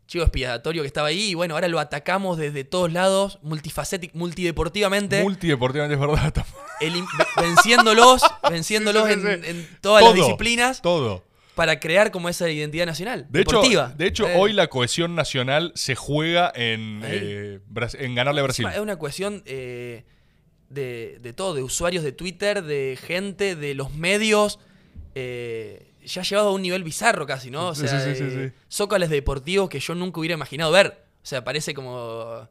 chivo 0.06 0.24
expiatorio 0.24 0.82
que 0.82 0.86
estaba 0.86 1.08
ahí. 1.08 1.30
Y 1.30 1.34
bueno, 1.34 1.54
ahora 1.54 1.68
lo 1.68 1.78
atacamos 1.80 2.38
desde 2.38 2.64
todos 2.64 2.92
lados, 2.92 3.38
multideportivamente, 3.42 5.22
Multideportivamente 5.22 5.94
es 5.94 6.00
verdad. 6.00 6.46
venciéndolos, 7.40 8.22
venciéndolos 8.50 9.08
Sí, 9.08 9.14
sí, 9.14 9.20
sí, 9.20 9.50
en, 9.50 9.68
todas 9.80 10.02
Todo, 10.02 10.14
las 10.14 10.14
disciplinas 10.14 10.82
Todo. 10.82 11.24
para 11.54 11.80
crear 11.80 12.10
como 12.10 12.28
esa 12.28 12.48
identidad 12.50 12.86
nacional. 12.86 13.26
De 13.30 13.40
hecho, 13.40 13.56
deportiva. 13.56 13.94
de 13.96 14.06
hecho 14.06 14.28
Eh, 14.28 14.34
hoy 14.36 14.52
la 14.52 14.68
cohesión 14.68 15.14
nacional 15.14 15.72
se 15.74 15.94
juega 15.94 16.52
en, 16.54 17.00
eh, 17.04 17.60
en 17.98 18.14
ganarle 18.14 18.40
a 18.40 18.44
Brasil. 18.44 18.66
Es 18.72 18.78
una 18.80 18.96
cuestión 18.96 19.42
eh, 19.46 20.04
de, 20.68 21.18
de 21.20 21.32
todo, 21.32 21.54
de 21.54 21.62
usuarios 21.62 22.04
de 22.04 22.12
Twitter, 22.12 22.62
de 22.62 22.98
gente, 23.00 23.56
de 23.56 23.74
los 23.74 23.92
medios. 23.94 24.58
eh, 25.14 25.92
ya 26.06 26.22
llevado 26.22 26.48
a 26.48 26.52
un 26.52 26.62
nivel 26.62 26.82
bizarro 26.84 27.26
casi, 27.26 27.50
¿no? 27.50 27.68
O 27.68 27.74
sea, 27.74 27.88
sí, 27.88 28.14
sí, 28.16 28.30
sí, 28.30 28.52
zócales 28.68 29.10
deportivos 29.10 29.68
que 29.68 29.80
yo 29.80 29.94
nunca 29.94 30.20
hubiera 30.20 30.34
imaginado 30.34 30.72
ver. 30.72 31.04
O 31.22 31.26
sea, 31.26 31.42
parece 31.44 31.74
como 31.74 32.48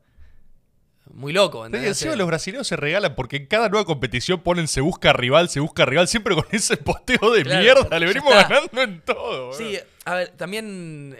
muy 1.12 1.32
loco. 1.34 1.66
Sí, 1.68 1.76
encima 1.76 2.16
los 2.16 2.28
brasileños 2.28 2.68
se 2.68 2.76
regalan 2.76 3.16
porque 3.16 3.38
en 3.38 3.46
cada 3.46 3.70
nueva 3.70 3.86
competición 3.86 4.42
ponen 4.42 4.68
se 4.68 4.82
busca 4.82 5.14
rival, 5.14 5.50
se 5.50 5.60
busca 5.60 5.86
rival, 5.86 6.08
siempre 6.08 6.34
con 6.36 6.46
ese 6.52 6.78
posteo 6.78 7.32
de 7.32 7.44
Claro, 7.44 7.62
mierda. 7.62 8.00
Le 8.00 8.06
venimos 8.08 8.34
está. 8.36 8.48
ganando 8.50 8.82
en 8.82 9.02
todo. 9.02 9.54
Sí, 9.54 9.78
a 10.04 10.16
ver, 10.16 10.30
también 10.32 11.16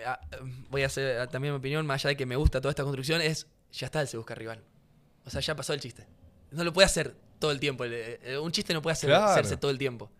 voy 0.70 0.84
a 0.84 0.88
hacer 0.88 1.28
también 1.28 1.54
mi 1.54 1.58
opinión, 1.60 1.86
más 1.86 2.02
allá 2.04 2.10
de 2.10 2.18
que 2.18 2.26
me 2.26 2.36
gusta 2.36 2.60
toda 2.62 2.72
esta 2.72 2.84
construcción, 2.84 3.22
es 3.22 3.48
ya 3.72 3.86
está 3.86 4.02
el 4.02 4.08
se 4.08 4.18
busca 4.18 4.34
rival. 4.36 4.62
O 5.26 5.30
sea, 5.30 5.40
ya 5.42 5.56
pasó 5.56 5.74
el 5.74 5.80
chiste. 5.80 6.06
No 6.52 6.64
lo 6.64 6.74
puede 6.74 6.86
hacer 6.88 7.16
todo 7.40 7.52
el 7.52 7.60
tiempo. 7.60 7.84
eh, 7.86 8.38
Un 8.42 8.52
chiste 8.52 8.74
no 8.74 8.82
puede 8.82 8.94
hacer- 8.94 9.10
Claro. 9.10 9.26
hacerse 9.26 9.56
todo 9.58 9.72
el 9.72 9.78
tiempo. 9.78 10.12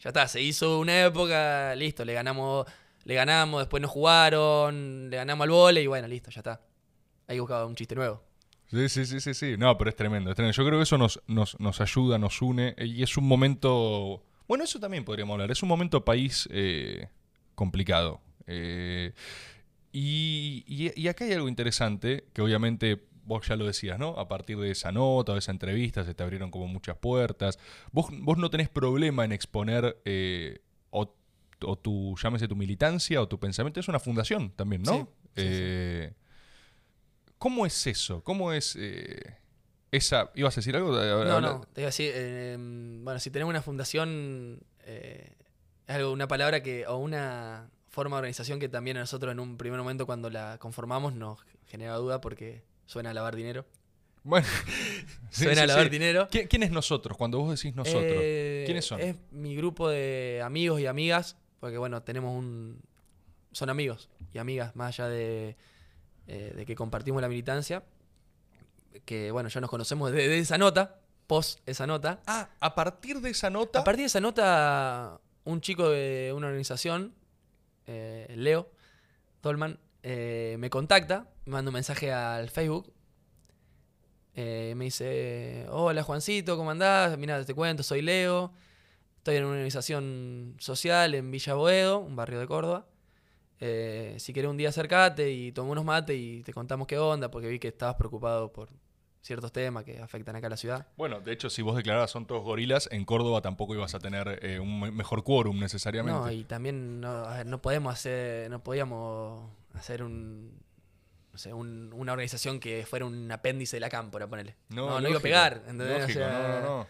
Ya 0.00 0.10
está, 0.10 0.28
se 0.28 0.40
hizo 0.42 0.78
una 0.78 1.04
época, 1.04 1.74
listo, 1.76 2.04
le 2.04 2.12
ganamos 2.14 2.66
le 3.04 3.14
ganamos, 3.14 3.60
después 3.62 3.80
no 3.80 3.88
jugaron, 3.88 5.08
le 5.08 5.16
ganamos 5.16 5.44
al 5.44 5.50
vole 5.50 5.82
y 5.82 5.86
bueno, 5.86 6.06
listo, 6.08 6.30
ya 6.30 6.40
está. 6.40 6.60
Ahí 7.26 7.38
buscaba 7.38 7.64
un 7.64 7.74
chiste 7.74 7.94
nuevo. 7.94 8.22
Sí, 8.70 8.86
sí, 8.90 9.06
sí, 9.06 9.18
sí, 9.20 9.32
sí. 9.32 9.56
No, 9.56 9.78
pero 9.78 9.88
es 9.88 9.96
tremendo, 9.96 10.28
es 10.30 10.36
tremendo. 10.36 10.54
Yo 10.54 10.66
creo 10.66 10.78
que 10.78 10.82
eso 10.82 10.98
nos, 10.98 11.22
nos, 11.26 11.58
nos 11.58 11.80
ayuda, 11.80 12.18
nos 12.18 12.42
une 12.42 12.74
y 12.78 13.02
es 13.02 13.16
un 13.16 13.26
momento... 13.26 14.22
Bueno, 14.46 14.64
eso 14.64 14.78
también 14.78 15.04
podríamos 15.06 15.32
hablar. 15.34 15.50
Es 15.50 15.62
un 15.62 15.70
momento 15.70 16.04
país 16.04 16.46
eh, 16.52 17.08
complicado. 17.54 18.20
Eh, 18.46 19.12
y, 19.90 20.64
y- 20.66 20.92
y 21.00 21.08
acá 21.08 21.24
hay 21.24 21.32
algo 21.32 21.48
interesante, 21.48 22.26
que 22.34 22.42
obviamente 22.42 23.06
vos 23.28 23.46
ya 23.46 23.56
lo 23.56 23.66
decías, 23.66 23.98
¿no? 23.98 24.18
A 24.18 24.26
partir 24.26 24.58
de 24.58 24.70
esa 24.70 24.90
nota 24.90 25.32
o 25.32 25.34
de 25.34 25.40
esa 25.40 25.52
entrevista 25.52 26.02
se 26.02 26.14
te 26.14 26.22
abrieron 26.22 26.50
como 26.50 26.66
muchas 26.66 26.96
puertas. 26.96 27.58
Vos, 27.92 28.06
vos 28.10 28.38
no 28.38 28.48
tenés 28.48 28.70
problema 28.70 29.24
en 29.24 29.32
exponer 29.32 30.00
eh, 30.06 30.62
o, 30.90 31.14
o 31.62 31.76
tu, 31.76 32.16
llámese 32.16 32.48
tu 32.48 32.56
militancia 32.56 33.20
o 33.20 33.28
tu 33.28 33.38
pensamiento. 33.38 33.80
Es 33.80 33.88
una 33.88 34.00
fundación 34.00 34.50
también, 34.50 34.82
¿no? 34.82 34.92
Sí, 34.94 35.00
sí, 35.00 35.42
sí. 35.42 35.46
Eh, 35.46 36.14
¿Cómo 37.36 37.66
es 37.66 37.86
eso? 37.86 38.24
¿Cómo 38.24 38.52
es 38.52 38.76
eh, 38.80 39.36
esa... 39.92 40.30
¿Ibas 40.34 40.56
a 40.56 40.60
decir 40.60 40.74
algo? 40.74 40.90
No, 40.90 41.40
no, 41.40 41.60
te 41.72 41.82
iba 41.82 41.88
a 41.88 41.92
decir, 41.92 42.10
eh, 42.14 42.56
bueno, 42.58 43.20
si 43.20 43.30
tenemos 43.30 43.50
una 43.50 43.62
fundación, 43.62 44.60
es 44.84 45.30
algo, 45.86 46.12
una 46.12 46.26
palabra 46.26 46.62
que, 46.62 46.86
o 46.86 46.96
una 46.96 47.70
forma 47.88 48.16
de 48.16 48.20
organización 48.20 48.58
que 48.58 48.68
también 48.68 48.96
a 48.96 49.00
nosotros 49.00 49.32
en 49.32 49.38
un 49.38 49.58
primer 49.58 49.78
momento 49.78 50.06
cuando 50.06 50.30
la 50.30 50.56
conformamos 50.58 51.14
nos 51.14 51.44
genera 51.66 51.94
duda 51.96 52.20
porque 52.20 52.62
suena 52.88 53.10
a 53.10 53.14
lavar 53.14 53.36
dinero. 53.36 53.66
Bueno, 54.24 54.46
sí, 55.30 55.44
suena 55.44 55.54
sí, 55.54 55.60
a 55.60 55.66
lavar 55.66 55.84
sí. 55.84 55.90
dinero. 55.90 56.28
¿Qui- 56.30 56.48
¿Quién 56.48 56.62
es 56.62 56.70
nosotros? 56.70 57.16
Cuando 57.18 57.38
vos 57.38 57.50
decís 57.60 57.74
nosotros, 57.76 58.02
Eh, 58.16 58.62
¿quiénes 58.66 58.84
son? 58.86 58.98
Es 59.00 59.14
mi 59.30 59.54
grupo 59.54 59.88
de 59.88 60.40
amigos 60.44 60.80
y 60.80 60.86
amigas, 60.86 61.36
porque 61.60 61.76
bueno, 61.78 62.02
tenemos 62.02 62.34
un... 62.36 62.80
Son 63.52 63.70
amigos 63.70 64.08
y 64.32 64.38
amigas, 64.38 64.74
más 64.74 64.98
allá 64.98 65.08
de, 65.08 65.56
eh, 66.26 66.52
de 66.56 66.66
que 66.66 66.74
compartimos 66.74 67.20
la 67.22 67.28
militancia, 67.28 67.82
que 69.04 69.30
bueno, 69.30 69.48
ya 69.48 69.60
nos 69.60 69.70
conocemos 69.70 70.10
desde 70.10 70.28
de 70.28 70.38
esa 70.38 70.58
nota, 70.58 71.00
post 71.26 71.60
esa 71.66 71.86
nota. 71.86 72.20
Ah, 72.26 72.48
a 72.60 72.74
partir 72.74 73.20
de 73.20 73.30
esa 73.30 73.50
nota... 73.50 73.80
A 73.80 73.84
partir 73.84 74.02
de 74.02 74.06
esa 74.06 74.20
nota, 74.20 75.20
un 75.44 75.60
chico 75.60 75.88
de 75.90 76.32
una 76.34 76.46
organización, 76.48 77.14
eh, 77.86 78.32
Leo 78.36 78.70
Dolman, 79.42 79.78
eh, 80.02 80.56
me 80.58 80.68
contacta, 80.70 81.28
me 81.48 81.52
manda 81.52 81.70
un 81.70 81.74
mensaje 81.74 82.12
al 82.12 82.50
Facebook. 82.50 82.92
eh, 84.34 84.74
me 84.76 84.84
dice, 84.84 85.66
hola 85.70 86.02
Juancito, 86.02 86.56
¿cómo 86.58 86.70
andás? 86.70 87.16
Mira, 87.18 87.42
te 87.44 87.54
cuento, 87.54 87.82
soy 87.82 88.02
Leo. 88.02 88.52
Estoy 89.16 89.36
en 89.36 89.44
una 89.44 89.52
organización 89.54 90.54
social 90.58 91.14
en 91.14 91.30
Villa 91.30 91.54
Boedo, 91.54 92.00
un 92.00 92.14
barrio 92.16 92.38
de 92.38 92.46
Córdoba. 92.46 92.86
Eh, 93.60 94.14
si 94.18 94.32
querés 94.34 94.50
un 94.50 94.56
día 94.58 94.68
acercate 94.68 95.32
y 95.32 95.50
toma 95.52 95.70
unos 95.72 95.84
mates 95.84 96.16
y 96.16 96.42
te 96.44 96.52
contamos 96.52 96.86
qué 96.86 96.98
onda, 96.98 97.30
porque 97.30 97.48
vi 97.48 97.58
que 97.58 97.68
estabas 97.68 97.96
preocupado 97.96 98.52
por 98.52 98.68
ciertos 99.22 99.50
temas 99.50 99.84
que 99.84 99.98
afectan 100.00 100.36
acá 100.36 100.46
a 100.46 100.50
la 100.50 100.56
ciudad. 100.56 100.86
Bueno, 100.98 101.20
de 101.20 101.32
hecho, 101.32 101.48
si 101.50 101.62
vos 101.62 101.74
declarabas 101.76 102.10
son 102.10 102.26
todos 102.26 102.44
gorilas, 102.44 102.88
en 102.92 103.04
Córdoba 103.06 103.40
tampoco 103.40 103.74
ibas 103.74 103.94
a 103.94 103.98
tener 103.98 104.38
eh, 104.42 104.60
un 104.60 104.80
me- 104.80 104.90
mejor 104.92 105.24
quórum 105.24 105.58
necesariamente. 105.58 106.20
No, 106.20 106.30
y 106.30 106.44
también 106.44 107.00
no, 107.00 107.08
a 107.08 107.38
ver, 107.38 107.46
no 107.46 107.60
podemos 107.60 107.92
hacer, 107.94 108.48
no 108.50 108.62
podíamos 108.62 109.50
hacer 109.74 110.04
un, 110.04 110.52
no 111.38 111.42
sé, 111.42 111.52
un- 111.54 111.92
una 111.94 112.12
organización 112.14 112.58
que 112.58 112.84
fuera 112.84 113.06
un 113.06 113.30
apéndice 113.30 113.76
de 113.76 113.80
la 113.80 113.88
cámpora, 113.88 114.26
ponele. 114.26 114.56
No, 114.70 115.00
no, 115.00 115.08
iba 115.08 115.18
a 115.18 115.22
pegar, 115.22 115.62
¿entendés? 115.68 115.98
O 115.98 116.00
Lógico, 116.00 116.18
sea, 116.18 116.32
no, 116.32 116.48
no, 116.48 116.60
no. 116.78 116.86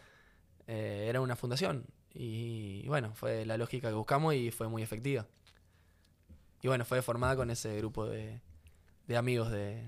eh, 0.67 1.05
era 1.07 1.21
una 1.21 1.37
fundación. 1.37 1.85
Y, 2.15 2.87
bueno, 2.89 3.13
fue 3.15 3.45
la 3.45 3.59
lógica 3.59 3.89
que 3.89 3.95
buscamos 3.95 4.35
y 4.35 4.51
fue 4.51 4.67
muy 4.69 4.83
efectiva. 4.83 5.27
Y 6.63 6.69
bueno, 6.69 6.87
fue 6.87 7.03
formada 7.03 7.37
con 7.37 7.51
ese 7.51 7.77
grupo 7.77 8.07
de, 8.07 8.41
de 9.07 9.17
amigos 9.19 9.51
de 9.51 9.85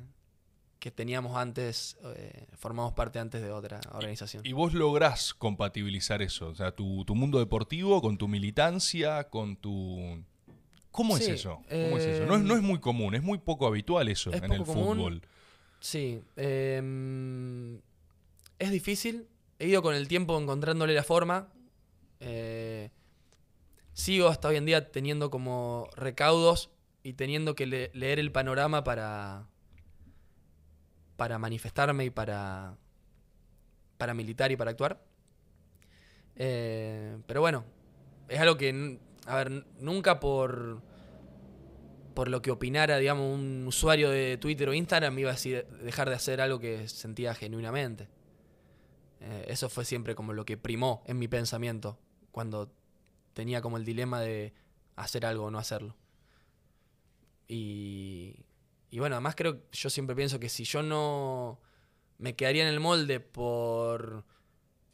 que 0.78 0.90
teníamos 0.90 1.36
antes, 1.38 1.96
eh, 2.16 2.46
formamos 2.58 2.92
parte 2.92 3.18
antes 3.18 3.40
de 3.40 3.50
otra 3.50 3.80
organización. 3.92 4.44
Y 4.46 4.52
vos 4.52 4.74
lográs 4.74 5.32
compatibilizar 5.32 6.20
eso, 6.20 6.48
o 6.48 6.54
sea, 6.54 6.72
tu, 6.72 7.04
tu 7.06 7.14
mundo 7.14 7.38
deportivo 7.38 8.00
con 8.02 8.18
tu 8.18 8.28
militancia, 8.28 9.24
con 9.30 9.56
tu... 9.56 10.22
¿Cómo 10.90 11.16
es 11.16 11.28
eso? 11.28 11.62
¿Cómo 11.68 11.98
es 11.98 12.04
eso? 12.04 12.26
No 12.26 12.36
es, 12.36 12.42
no 12.42 12.54
es 12.56 12.62
muy 12.62 12.80
común, 12.80 13.14
es 13.14 13.22
muy 13.22 13.38
poco 13.38 13.66
habitual 13.66 14.08
eso 14.08 14.30
es 14.30 14.42
en 14.42 14.52
el 14.52 14.64
común. 14.64 14.96
fútbol. 14.96 15.22
Sí. 15.80 16.20
em, 16.36 17.76
es 18.58 18.70
difícil. 18.70 19.26
He 19.58 19.68
ido 19.68 19.82
con 19.82 19.94
el 19.94 20.08
tiempo 20.08 20.38
encontrándole 20.40 20.94
la 20.94 21.02
forma. 21.04 21.48
Eh, 22.20 22.90
sigo 23.92 24.28
hasta 24.28 24.48
hoy 24.48 24.56
en 24.56 24.66
día 24.66 24.90
teniendo 24.90 25.30
como 25.30 25.88
recaudos 25.96 26.70
y 27.02 27.12
teniendo 27.14 27.54
que 27.54 27.66
le- 27.66 27.90
leer 27.94 28.18
el 28.18 28.30
panorama 28.32 28.84
para, 28.84 29.46
para 31.16 31.38
manifestarme 31.38 32.04
y 32.06 32.10
para, 32.10 32.76
para 33.96 34.12
militar 34.14 34.50
y 34.52 34.56
para 34.56 34.70
actuar. 34.72 35.02
Eh, 36.36 37.18
pero 37.26 37.40
bueno, 37.40 37.64
es 38.28 38.38
algo 38.40 38.56
que, 38.56 38.98
a 39.30 39.36
ver, 39.36 39.66
nunca 39.78 40.20
por, 40.20 40.82
por 42.14 42.28
lo 42.28 42.42
que 42.42 42.50
opinara, 42.50 42.98
digamos, 42.98 43.32
un 43.32 43.64
usuario 43.66 44.10
de 44.10 44.36
Twitter 44.38 44.68
o 44.68 44.74
Instagram 44.74 45.18
iba 45.18 45.30
a 45.30 45.34
decir- 45.34 45.66
dejar 45.82 46.08
de 46.08 46.16
hacer 46.16 46.40
algo 46.40 46.58
que 46.58 46.88
sentía 46.88 47.34
genuinamente. 47.34 48.08
Eh, 49.20 49.44
eso 49.48 49.68
fue 49.68 49.84
siempre 49.84 50.14
como 50.14 50.32
lo 50.32 50.44
que 50.44 50.56
primó 50.56 51.02
en 51.06 51.18
mi 51.18 51.28
pensamiento 51.28 51.98
cuando 52.32 52.72
tenía 53.34 53.60
como 53.60 53.76
el 53.76 53.84
dilema 53.84 54.20
de 54.20 54.54
hacer 54.96 55.26
algo 55.26 55.44
o 55.44 55.50
no 55.50 55.58
hacerlo. 55.58 55.96
Y, 57.48 58.44
y 58.90 58.98
bueno, 58.98 59.16
además 59.16 59.34
creo, 59.36 59.62
yo 59.72 59.90
siempre 59.90 60.16
pienso 60.16 60.38
que 60.38 60.48
si 60.48 60.64
yo 60.64 60.82
no 60.82 61.60
me 62.18 62.36
quedaría 62.36 62.62
en 62.62 62.68
el 62.68 62.80
molde 62.80 63.20
por, 63.20 64.24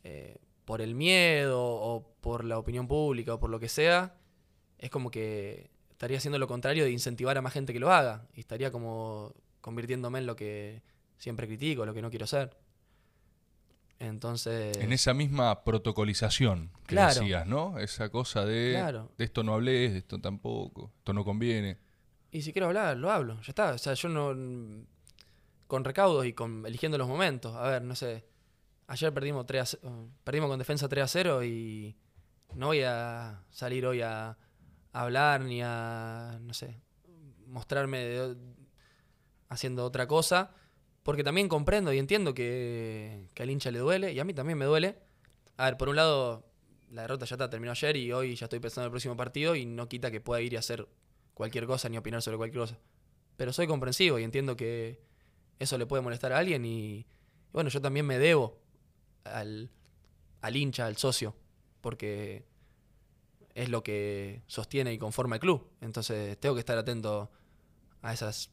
eh, 0.05 0.39
por 0.65 0.81
el 0.81 0.95
miedo 0.95 1.63
o 1.63 2.15
por 2.21 2.45
la 2.45 2.59
opinión 2.59 2.89
pública 2.89 3.35
o 3.35 3.41
por 3.41 3.51
lo 3.51 3.61
que 3.61 3.69
sea, 3.69 4.17
es 4.79 4.91
como 4.91 5.11
que 5.11 5.71
estaría 5.91 6.19
haciendo 6.19 6.39
lo 6.39 6.47
contrario 6.47 6.85
de 6.85 6.91
incentivar 6.91 7.37
a 7.39 7.43
más 7.43 7.53
gente 7.53 7.73
que 7.73 7.81
lo 7.81 7.93
haga. 7.93 8.27
Y 8.35 8.41
estaría 8.41 8.71
como 8.71 9.35
convirtiéndome 9.61 10.19
en 10.19 10.27
lo 10.27 10.37
que 10.37 10.83
siempre 11.17 11.47
critico, 11.47 11.87
lo 11.87 11.95
que 11.95 12.03
no 12.03 12.11
quiero 12.11 12.27
ser. 12.27 12.57
Entonces. 13.99 14.77
En 14.77 14.93
esa 14.93 15.15
misma 15.15 15.65
protocolización 15.65 16.71
que 16.87 16.95
Claro. 16.97 17.15
decías, 17.21 17.47
¿no? 17.47 17.79
Esa 17.79 18.11
cosa 18.11 18.45
de, 18.45 18.73
Claro. 18.75 19.11
de 19.17 19.25
esto 19.25 19.43
no 19.43 19.55
hablé, 19.55 19.91
de 19.91 19.99
esto 19.99 20.21
tampoco, 20.21 20.93
esto 20.99 21.13
no 21.15 21.25
conviene. 21.25 21.79
Y 22.31 22.43
si 22.43 22.53
quiero 22.53 22.67
hablar, 22.67 22.97
lo 22.99 23.11
hablo. 23.11 23.37
Ya 23.37 23.49
está. 23.51 23.73
O 23.73 23.79
sea, 23.79 23.95
yo 23.95 24.09
no. 24.11 24.85
Con 25.67 25.83
recaudos 25.85 26.27
y 26.27 26.33
con 26.35 26.65
eligiendo 26.67 26.99
los 26.99 27.09
momentos. 27.09 27.57
A 27.57 27.69
ver, 27.71 27.83
no 27.83 27.95
sé. 27.97 28.25
Ayer 28.89 29.13
perdimos 29.13 29.47
3 29.47 29.79
a 29.83 29.91
perdimos 30.23 30.49
con 30.51 30.59
defensa 30.59 30.89
3 30.89 31.05
a 31.05 31.09
0 31.09 31.43
y 31.45 31.97
no 32.55 32.67
voy 32.69 32.83
a 32.83 33.43
salir 33.51 33.85
hoy 33.87 34.01
a 34.03 34.37
hablar 35.03 35.43
ni 35.43 35.61
a. 35.63 36.39
no 36.43 36.55
sé. 36.55 36.77
mostrarme 37.47 38.37
haciendo 39.49 39.85
otra 39.85 40.07
cosa. 40.07 40.53
Porque 41.03 41.23
también 41.23 41.49
comprendo 41.49 41.93
y 41.93 41.99
entiendo 41.99 42.35
que, 42.35 43.29
que 43.33 43.45
al 43.45 43.51
hincha 43.51 43.71
le 43.71 43.79
duele 43.79 44.13
y 44.13 44.19
a 44.19 44.25
mí 44.25 44.35
también 44.35 44.59
me 44.59 44.65
duele. 44.65 44.99
A 45.57 45.67
ver, 45.67 45.77
por 45.77 45.89
un 45.89 45.97
lado, 45.97 46.45
la 46.91 47.03
derrota 47.03 47.27
ya 47.27 47.37
está, 47.37 47.49
terminó 47.49 47.71
ayer 47.71 47.97
y 47.97 48.13
hoy 48.13 48.35
ya 48.35 48.47
estoy 48.47 48.59
pensando 48.59 48.85
en 48.85 48.87
el 48.87 48.91
próximo 48.91 49.17
partido 49.17 49.55
y 49.55 49.67
no 49.67 49.89
quita 49.89 50.11
que 50.11 50.21
pueda 50.21 50.41
ir 50.41 50.53
y 50.53 50.57
hacer 50.57 50.89
cualquier 51.33 51.67
cosa 51.67 51.89
ni 51.89 51.97
opinar 51.97 52.23
sobre 52.23 52.39
cualquier 52.39 52.63
cosa. 52.63 52.79
Pero 53.37 53.53
soy 53.53 53.69
comprensivo 53.69 54.19
y 54.19 54.25
entiendo 54.25 54.57
que 54.57 55.01
eso 55.61 55.79
le 55.79 55.87
puede 55.87 56.03
molestar 56.03 56.33
a 56.33 56.39
alguien 56.39 56.65
y, 56.65 56.99
y 56.99 57.07
bueno, 57.53 57.71
yo 57.71 57.81
también 57.81 58.05
me 58.05 58.19
debo 58.19 58.59
al, 59.25 59.71
al 60.41 60.57
hincha, 60.57 60.87
al 60.87 60.97
socio, 60.97 61.37
porque 61.81 62.45
es 63.57 63.69
lo 63.71 63.83
que 63.83 64.43
sostiene 64.47 64.93
y 64.93 64.99
conforma 64.99 65.37
el 65.37 65.41
club. 65.41 65.67
Entonces 65.81 66.39
tengo 66.39 66.55
que 66.55 66.61
estar 66.61 66.77
atento 66.79 67.31
a 68.03 68.13
esas... 68.13 68.51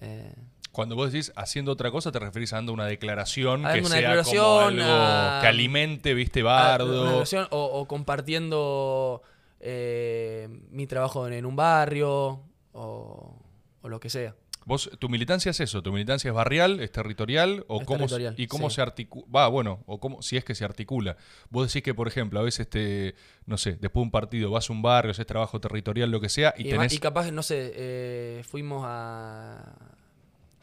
eh, 0.00 0.32
Cuando 0.72 0.94
vos 0.94 1.10
decís 1.10 1.32
haciendo 1.36 1.72
otra 1.72 1.90
cosa, 1.90 2.12
te 2.12 2.18
referís 2.18 2.52
a 2.52 2.56
dando 2.56 2.72
una 2.72 2.84
declaración 2.86 3.62
que 3.62 3.80
una 3.80 3.88
sea 3.88 3.96
declaración, 4.00 4.44
como 4.44 4.60
algo 4.60 4.82
a- 4.86 5.38
que 5.40 5.46
alimente, 5.48 6.12
viste, 6.14 6.42
bardo. 6.42 7.02
una 7.02 7.48
o, 7.50 7.64
o 7.80 7.88
compartiendo 7.88 9.22
eh, 9.60 10.48
mi 10.70 10.86
trabajo 10.86 11.26
en, 11.26 11.32
en 11.32 11.46
un 11.46 11.56
barrio 11.56 12.42
o, 12.72 13.38
o 13.80 13.88
lo 13.88 14.00
que 14.00 14.10
sea. 14.10 14.34
Vos, 14.66 14.90
tu 14.98 15.08
militancia 15.08 15.50
es 15.50 15.60
eso, 15.60 15.82
tu 15.82 15.92
militancia 15.92 16.28
es 16.30 16.34
barrial, 16.34 16.80
es 16.80 16.90
territorial, 16.90 17.64
o 17.68 17.80
Es 17.80 17.86
cómo, 17.86 17.98
territorial, 17.98 18.34
y 18.38 18.46
cómo 18.46 18.70
sí. 18.70 18.76
se 18.76 18.82
articula, 18.82 19.26
va, 19.34 19.48
bueno, 19.48 19.82
o 19.86 20.00
cómo, 20.00 20.22
si 20.22 20.36
es 20.36 20.44
que 20.44 20.54
se 20.54 20.64
articula. 20.64 21.16
Vos 21.50 21.66
decís 21.68 21.82
que, 21.82 21.92
por 21.94 22.08
ejemplo, 22.08 22.40
a 22.40 22.42
veces 22.42 22.68
te, 22.70 23.14
no 23.46 23.58
sé, 23.58 23.72
después 23.72 23.94
de 24.02 24.06
un 24.06 24.10
partido 24.10 24.50
vas 24.50 24.70
a 24.70 24.72
un 24.72 24.80
barrio, 24.82 25.10
haces 25.10 25.26
trabajo 25.26 25.60
territorial, 25.60 26.10
lo 26.10 26.20
que 26.20 26.28
sea, 26.30 26.54
y, 26.56 26.66
Y, 26.66 26.70
tenés... 26.70 26.92
y 26.94 26.98
capaz, 26.98 27.30
no 27.30 27.42
sé, 27.42 27.72
eh, 27.74 28.42
fuimos 28.48 28.82
a, 28.86 29.74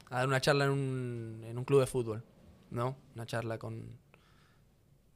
a 0.10 0.16
dar 0.18 0.28
una 0.28 0.42
charla 0.42 0.66
en 0.66 0.72
un, 0.72 1.44
en 1.46 1.58
un 1.58 1.64
club 1.66 1.80
de 1.82 1.88
fútbol, 1.88 2.24
¿no? 2.72 2.98
Una 3.16 3.26
charla 3.28 3.58
con... 3.60 4.00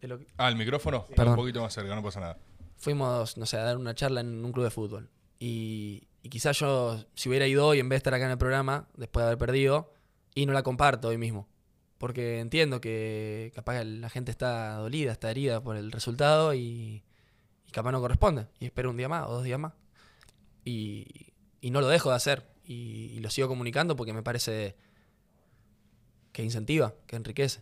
lo 0.01 0.19
que- 0.19 0.27
Ah, 0.37 0.49
el 0.49 0.55
micrófono, 0.55 1.05
Perdón. 1.07 1.29
un 1.29 1.35
poquito 1.37 1.61
más 1.61 1.73
cerca, 1.73 1.95
no 1.95 2.03
pasa 2.03 2.19
nada. 2.19 2.37
fuimos, 2.77 3.35
no 3.37 3.45
sé, 3.47 3.57
a 3.57 3.63
dar 3.63 3.77
una 3.77 3.95
charla 3.95 4.21
en 4.21 4.45
un 4.45 4.51
club 4.51 4.65
de 4.65 4.71
fútbol. 4.71 5.09
Y, 5.39 6.03
y 6.25 6.29
quizás 6.29 6.57
yo, 6.57 7.05
si 7.13 7.29
hubiera 7.29 7.45
ido 7.45 7.67
hoy 7.67 7.79
en 7.79 7.87
vez 7.87 7.97
de 7.97 7.99
estar 7.99 8.13
acá 8.15 8.25
en 8.25 8.31
el 8.31 8.37
programa, 8.39 8.87
después 8.97 9.21
de 9.21 9.27
haber 9.27 9.37
perdido, 9.37 9.93
y 10.33 10.47
no 10.47 10.53
la 10.53 10.63
comparto 10.63 11.09
hoy 11.09 11.19
mismo. 11.19 11.47
Porque 11.99 12.39
entiendo 12.39 12.81
que 12.81 13.51
capaz 13.53 13.83
la 13.83 14.09
gente 14.09 14.31
está 14.31 14.73
dolida, 14.77 15.11
está 15.11 15.29
herida 15.29 15.61
por 15.61 15.77
el 15.77 15.91
resultado 15.91 16.55
y, 16.55 17.03
y 17.67 17.71
capaz 17.71 17.91
no 17.91 18.01
corresponde. 18.01 18.47
Y 18.59 18.65
espero 18.65 18.89
un 18.89 18.97
día 18.97 19.07
más 19.07 19.27
o 19.27 19.33
dos 19.33 19.43
días 19.43 19.59
más. 19.59 19.73
Y, 20.63 21.05
y 21.61 21.69
no 21.69 21.79
lo 21.79 21.87
dejo 21.89 22.09
de 22.09 22.15
hacer. 22.15 22.47
Y, 22.65 23.11
y 23.13 23.19
lo 23.19 23.29
sigo 23.29 23.47
comunicando 23.47 23.95
porque 23.95 24.11
me 24.11 24.23
parece 24.23 24.75
que 26.31 26.41
incentiva, 26.43 26.95
que 27.05 27.17
enriquece. 27.17 27.61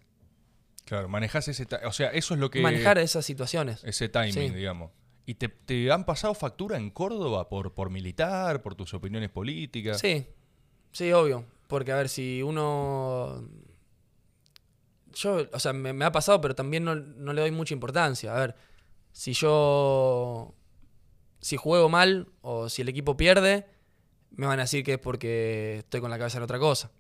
Claro, 0.86 1.10
manejás 1.10 1.50
ese... 1.50 1.68
O 1.86 1.92
sea, 1.92 2.10
eso 2.12 2.34
es 2.34 2.40
lo 2.40 2.50
que... 2.50 2.62
Manejar 2.62 2.98
esas 2.98 3.26
situaciones. 3.26 3.84
Ese 3.84 4.08
timing, 4.08 4.34
Sí. 4.34 4.50
digamos. 4.50 4.92
¿Y 5.26 5.36
te, 5.36 5.48
te 5.48 5.92
han 5.92 6.06
pasado 6.06 6.34
factura 6.34 6.78
en 6.78 6.90
Córdoba 6.90 7.48
por, 7.48 7.74
por 7.74 7.90
militar, 7.90 8.62
por 8.62 8.76
tus 8.76 8.94
opiniones 8.94 9.30
políticas? 9.30 10.00
Sí, 10.00 10.28
sí, 10.92 11.12
obvio. 11.14 11.46
Porque, 11.68 11.92
a 11.92 11.96
ver, 11.96 12.10
si 12.10 12.42
uno. 12.42 13.48
Yo, 15.14 15.48
o 15.52 15.60
sea, 15.60 15.74
me, 15.74 16.04
ha 16.04 16.12
pasado, 16.12 16.42
pero 16.42 16.56
también 16.56 16.84
no, 16.84 16.96
no 16.96 17.34
le 17.34 17.42
doy 17.42 17.52
mucha 17.52 17.74
importancia. 17.74 18.36
A 18.36 18.40
ver, 18.40 18.56
si 19.12 19.34
yo. 19.34 20.54
Si 21.40 21.58
juego 21.58 21.90
mal 21.90 22.30
o 22.42 22.70
si 22.70 22.82
el 22.82 22.90
equipo 22.90 23.18
pierde, 23.18 23.66
me 24.32 24.46
van 24.46 24.60
a 24.60 24.64
decir 24.64 24.84
que 24.84 24.94
es 24.94 25.00
porque 25.00 25.80
estoy 25.80 26.00
con 26.00 26.10
la 26.10 26.18
cabeza 26.18 26.38
en 26.38 26.44
otra 26.44 26.60
cosa. 26.60 26.92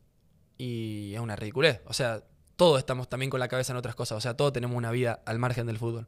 Y 0.57 1.13
es 1.13 1.19
una 1.19 1.35
ridiculez. 1.35 1.81
O 1.85 1.93
sea, 1.93 2.23
todos 2.55 2.79
estamos 2.79 3.09
también 3.09 3.29
con 3.29 3.39
la 3.39 3.47
cabeza 3.47 3.73
en 3.73 3.77
otras 3.77 3.95
cosas. 3.95 4.17
O 4.17 4.21
sea, 4.21 4.35
todos 4.35 4.53
tenemos 4.53 4.77
una 4.77 4.91
vida 4.91 5.21
al 5.25 5.39
margen 5.39 5.65
del 5.65 5.77
fútbol. 5.77 6.07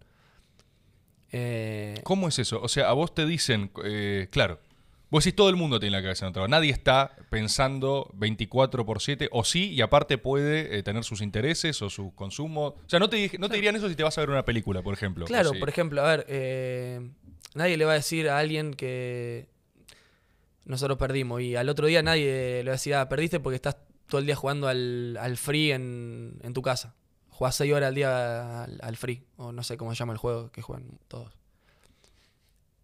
Eh, 1.38 2.00
¿Cómo 2.04 2.30
es 2.30 2.40
eso? 2.40 2.62
O 2.62 2.70
sea, 2.70 2.90
a 2.90 2.94
vos 2.94 3.14
te 3.14 3.26
dicen, 3.26 3.70
eh, 3.84 4.30
claro, 4.32 4.62
vos 5.10 5.22
decís 5.22 5.36
todo 5.36 5.50
el 5.50 5.58
mundo 5.58 5.82
tiene 5.82 5.98
la 5.98 6.02
cabeza 6.02 6.26
en 6.26 6.30
otro 6.30 6.44
lado. 6.44 6.48
Nadie 6.48 6.72
está 6.72 7.14
pensando 7.30 8.10
24 8.14 8.86
por 8.86 9.02
7, 9.02 9.28
o 9.34 9.44
sí, 9.44 9.74
y 9.74 9.82
aparte 9.82 10.18
puede 10.18 10.78
eh, 10.78 10.82
tener 10.82 11.04
sus 11.04 11.20
intereses 11.20 11.82
o 11.82 11.90
su 11.90 12.16
consumo. 12.16 12.68
O 12.68 12.84
sea, 12.88 13.00
no 13.00 13.10
te, 13.10 13.38
no 13.38 13.50
te 13.50 13.56
dirían 13.56 13.76
eso 13.76 13.90
si 13.90 13.96
te 13.96 14.04
vas 14.04 14.18
a 14.18 14.22
ver 14.22 14.30
una 14.30 14.46
película, 14.46 14.82
por 14.82 14.94
ejemplo. 14.94 15.26
Claro, 15.26 15.52
por 15.60 15.68
ejemplo, 15.68 16.02
a 16.02 16.16
ver, 16.16 16.26
eh, 16.30 17.02
nadie 17.54 17.76
le 17.76 17.84
va 17.84 17.92
a 17.92 17.96
decir 17.96 18.30
a 18.30 18.40
alguien 18.40 18.74
que 18.74 19.48
nosotros 20.64 20.98
perdimos 20.98 21.42
y 21.42 21.58
al 21.58 21.68
otro 21.68 21.88
día 21.88 22.02
nadie 22.02 22.64
le 22.64 22.70
va 22.70 22.72
a 22.72 22.80
decir, 22.80 22.96
ah, 22.96 23.10
perdiste 23.10 23.42
porque 23.42 23.58
estás 23.58 23.76
todo 24.08 24.20
el 24.20 24.26
día 24.26 24.38
jugando 24.38 24.70
al, 24.70 25.18
al 25.20 25.36
free 25.36 25.74
en, 25.74 26.40
en 26.44 26.54
tu 26.54 26.62
casa. 26.62 26.96
Jugás 27.38 27.56
6 27.56 27.74
horas 27.74 27.88
al 27.90 27.96
día 27.96 28.64
al, 28.64 28.80
al 28.82 28.96
free, 28.98 29.22
o 29.38 29.52
no 29.52 29.62
sé 29.64 29.76
cómo 29.78 29.92
se 29.94 29.98
llama 30.00 30.14
el 30.14 30.20
juego 30.20 30.52
que 30.52 30.62
juegan 30.62 30.98
todos. 31.10 31.34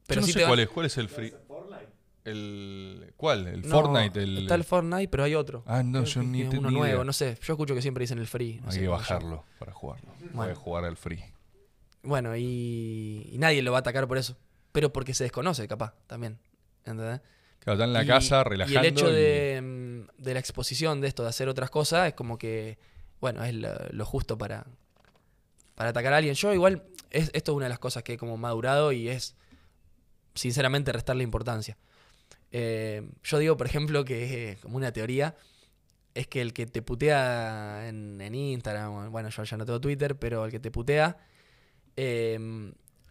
Yo 0.10 0.16
no 0.18 0.22
sí 0.24 0.34
sé 0.34 0.40
te 0.40 0.46
cuál 0.46 0.60
es, 0.60 0.68
cuál 0.70 0.86
es 0.88 0.98
el 0.98 1.08
free. 1.08 1.34
El, 2.24 3.14
¿Cuál? 3.18 3.48
¿El 3.48 3.62
No, 3.64 3.70
Fortnite? 3.70 4.22
El, 4.22 4.38
Está 4.40 4.56
el 4.56 4.64
Fortnite, 4.64 5.08
pero 5.08 5.24
hay 5.24 5.34
otro. 5.36 5.64
Ah, 5.66 5.82
no, 5.84 6.04
yo 6.04 6.22
ni 6.22 6.44
uno 6.44 6.70
ni 6.70 6.76
nuevo, 6.78 6.86
idea. 6.96 7.04
no 7.04 7.14
sé. 7.14 7.38
Yo 7.42 7.54
escucho 7.54 7.74
que 7.74 7.82
siempre 7.82 8.04
dicen 8.04 8.20
el 8.20 8.28
free. 8.28 8.60
no 8.62 8.68
Hay 8.68 8.74
sé 8.74 8.80
que 8.82 8.88
bajarlo 8.90 9.44
para 9.58 9.74
jugarlo. 9.74 10.12
Voy 10.20 10.30
Bueno. 10.34 10.52
a 10.52 10.56
jugar 10.56 10.86
al 10.86 10.98
free. 10.98 11.24
Bueno, 12.04 12.36
y, 12.36 13.28
y 13.32 13.38
nadie 13.40 13.62
lo 13.64 13.72
va 13.72 13.78
a 13.78 13.82
atacar 13.82 14.08
por 14.08 14.18
eso. 14.18 14.38
Pero 14.72 14.92
porque 14.94 15.14
se 15.14 15.24
desconoce, 15.24 15.68
capaz, 15.68 15.96
también. 16.08 16.38
¿Entendés? 16.86 17.22
Claro, 17.60 17.76
está 17.78 17.86
en 17.86 17.94
la 17.94 18.04
Y- 18.04 18.08
casa 18.08 18.42
Y 18.42 18.50
relajando. 18.50 18.80
el 18.82 18.86
hecho 18.86 19.10
y- 19.10 19.14
de, 19.16 19.62
mm, 19.62 20.22
de 20.22 20.34
la 20.34 20.40
exposición 20.40 21.02
de 21.02 21.08
esto, 21.08 21.24
de 21.24 21.30
hacer 21.30 21.48
otras 21.50 21.70
cosas, 21.72 22.08
es 22.10 22.14
como 22.14 22.38
que, 22.38 22.78
bueno, 23.22 23.44
es 23.44 23.54
lo, 23.54 24.06
justo 24.06 24.38
para, 24.38 24.66
para 25.76 25.92
atacar 25.92 26.14
a 26.14 26.18
alguien. 26.18 26.36
Yo 26.36 26.54
igual, 26.54 26.84
es, 27.12 27.30
esto 27.34 27.52
es 27.52 27.56
una 27.56 27.66
de 27.66 27.70
las 27.70 27.80
cosas 27.80 28.04
que 28.04 28.14
he 28.14 28.18
como 28.18 28.36
madurado 28.36 28.92
y 28.92 29.08
es, 29.08 29.36
sinceramente, 30.34 30.92
restarle 30.92 31.24
importancia. 31.24 31.78
Eh, 32.52 33.10
yo 33.24 33.38
digo, 33.38 33.56
por 33.56 33.68
ejemplo, 33.68 34.04
que 34.04 34.52
eh, 34.52 34.58
como 34.62 34.76
una 34.76 34.92
teoría, 34.92 35.36
es 36.14 36.28
que 36.28 36.42
el 36.42 36.52
que 36.52 36.66
te 36.66 36.82
putea 36.82 37.88
en, 37.88 38.20
en 38.20 38.36
Instagram, 38.36 39.12
bueno, 39.12 39.30
yo 39.30 39.44
ya 39.44 39.56
no 39.56 39.66
tengo 39.66 39.80
Twitter, 39.80 40.18
pero 40.18 40.44
el 40.44 40.52
que 40.52 40.60
te 40.60 40.72
putea 40.72 41.18
eh, 41.96 42.38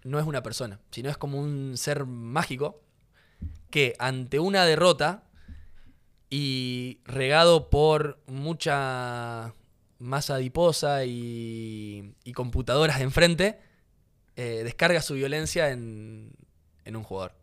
no 0.05 0.19
es 0.19 0.27
una 0.27 0.43
persona, 0.43 0.81
sino 0.91 1.09
es 1.09 1.17
como 1.17 1.39
un 1.41 1.77
ser 1.77 2.05
mágico 2.05 2.83
que 3.71 3.95
ante 3.99 4.39
una 4.39 4.65
derrota 4.65 5.25
y 6.29 7.01
regado 7.05 7.71
por 7.71 8.21
mucha 8.27 9.55
masa 10.01 10.35
adiposa 10.35 11.05
y, 11.05 12.15
y 12.25 12.33
computadoras 12.33 12.99
de 12.99 13.05
enfrente, 13.05 13.61
eh, 14.37 14.63
descarga 14.65 15.01
su 15.03 15.15
violencia 15.15 15.71
en, 15.71 16.33
en 16.85 16.97
un 16.97 17.05
jugador. 17.05 17.35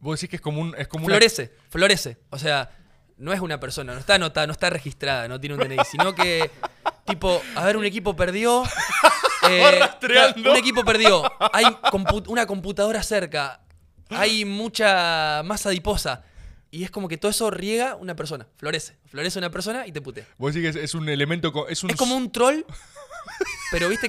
Vos 0.00 0.18
decís 0.18 0.30
que 0.30 0.36
es 0.36 0.42
como 0.42 0.60
un. 0.62 0.74
Es 0.78 0.88
como 0.88 1.04
una- 1.06 1.14
Florece, 1.16 1.52
florece. 1.68 2.16
O 2.30 2.38
sea, 2.38 2.70
no 3.16 3.32
es 3.32 3.40
una 3.40 3.58
persona, 3.58 3.92
no 3.92 3.98
está 3.98 4.14
anotada, 4.14 4.46
no 4.46 4.52
está 4.52 4.70
registrada, 4.70 5.26
no 5.28 5.40
tiene 5.40 5.56
un 5.56 5.60
DNI, 5.60 5.78
sino 5.90 6.14
que, 6.14 6.50
tipo, 7.04 7.42
a 7.56 7.64
ver, 7.64 7.76
un 7.76 7.84
equipo 7.84 8.14
perdió. 8.14 8.62
eh, 9.50 9.80
un 10.36 10.56
equipo 10.56 10.84
perdió. 10.84 11.24
Hay 11.52 11.64
compu- 11.64 12.28
una 12.28 12.46
computadora 12.46 13.02
cerca. 13.02 13.60
Hay 14.10 14.44
mucha 14.44 15.42
masa 15.44 15.70
adiposa. 15.70 16.22
Y 16.70 16.84
es 16.84 16.90
como 16.90 17.08
que 17.08 17.16
todo 17.16 17.30
eso 17.30 17.50
riega 17.50 17.94
una 17.96 18.14
persona. 18.14 18.46
Florece. 18.56 18.96
Florece 19.06 19.38
una 19.38 19.50
persona 19.50 19.86
y 19.86 19.92
te 19.92 20.00
putea. 20.02 20.26
Vos 20.36 20.52
decís 20.54 20.70
que 20.72 20.78
es, 20.78 20.84
es 20.84 20.94
un 20.94 21.08
elemento. 21.08 21.50
co- 21.52 21.66
Es, 21.68 21.82
un 21.82 21.90
Es 21.90 21.96
como 21.96 22.14
un 22.16 22.30
troll. 22.30 22.62
Pero, 23.70 23.88
viste, 23.88 24.08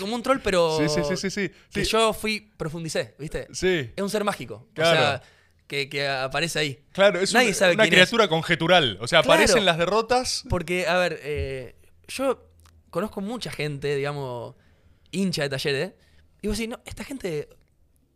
como 0.00 0.14
un 0.16 0.22
troll, 0.22 0.40
pero. 0.42 0.78
Sí, 0.78 0.88
sí, 0.88 1.00
sí, 1.08 1.16
sí. 1.16 1.30
sí. 1.30 1.50
Que 1.72 1.84
Sí, 1.84 1.90
yo 1.92 2.12
fui, 2.12 2.52
profundicé, 2.56 3.14
¿viste? 3.18 3.46
sí. 3.52 3.92
Es 3.94 4.02
un 4.02 4.10
ser 4.10 4.24
mágico. 4.24 4.68
Claro. 4.74 4.98
O 4.98 5.02
sea, 5.02 5.22
que, 5.68 5.88
que 5.88 6.08
aparece 6.08 6.58
ahí. 6.58 6.84
Claro, 6.92 7.20
es 7.20 7.32
Nadie 7.32 7.48
un- 7.48 7.54
sabe 7.54 7.74
una 7.74 7.84
es. 7.84 7.90
criatura 7.90 8.26
conjetural. 8.28 8.98
O 9.00 9.06
sea, 9.06 9.22
Claro. 9.22 9.34
aparecen 9.34 9.64
las 9.64 9.78
derrotas. 9.78 10.44
Porque, 10.48 10.86
a 10.88 10.96
ver, 10.98 11.20
eh, 11.22 11.76
yo 12.08 12.48
conozco 12.90 13.20
mucha 13.20 13.50
gente, 13.52 13.94
digamos, 13.94 14.56
hincha 15.12 15.42
de 15.42 15.48
talleres, 15.50 15.92
y 16.42 16.48
vos 16.48 16.56
decís, 16.58 16.70
no, 16.70 16.80
esta 16.84 17.04
gente, 17.04 17.48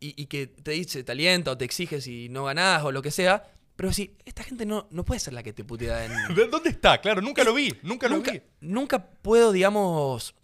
y, 0.01 0.21
y 0.21 0.27
que 0.27 0.49
te 0.49 0.73
dice, 0.73 1.05
te 1.05 1.13
alienta 1.13 1.53
o 1.53 1.57
te 1.59 1.65
exige 1.65 2.01
si 2.01 2.29
no 2.31 2.45
ganás 2.45 2.83
o 2.85 2.91
lo 2.93 3.01
que 3.03 3.11
sea, 3.13 3.45
pero 3.81 3.89
decís, 3.89 4.11
esta 4.27 4.43
gente 4.43 4.67
no, 4.67 4.89
no 4.91 5.07
puede 5.07 5.21
ser 5.21 5.33
la 5.33 5.43
que 5.43 5.55
te 5.55 5.65
putea 5.65 6.05
en... 6.05 6.13
¿De 6.35 6.49
¿Dónde 6.49 6.69
está? 6.69 7.01
Claro, 7.01 7.23
nunca 7.23 7.43
lo 7.45 7.55
vi. 7.55 7.75
Nunca, 7.83 8.11
nunca, 8.11 8.31
lo 8.31 8.39
vi. 8.39 8.43
nunca 8.61 9.07
puedo, 9.07 9.53
digamos, 9.53 10.35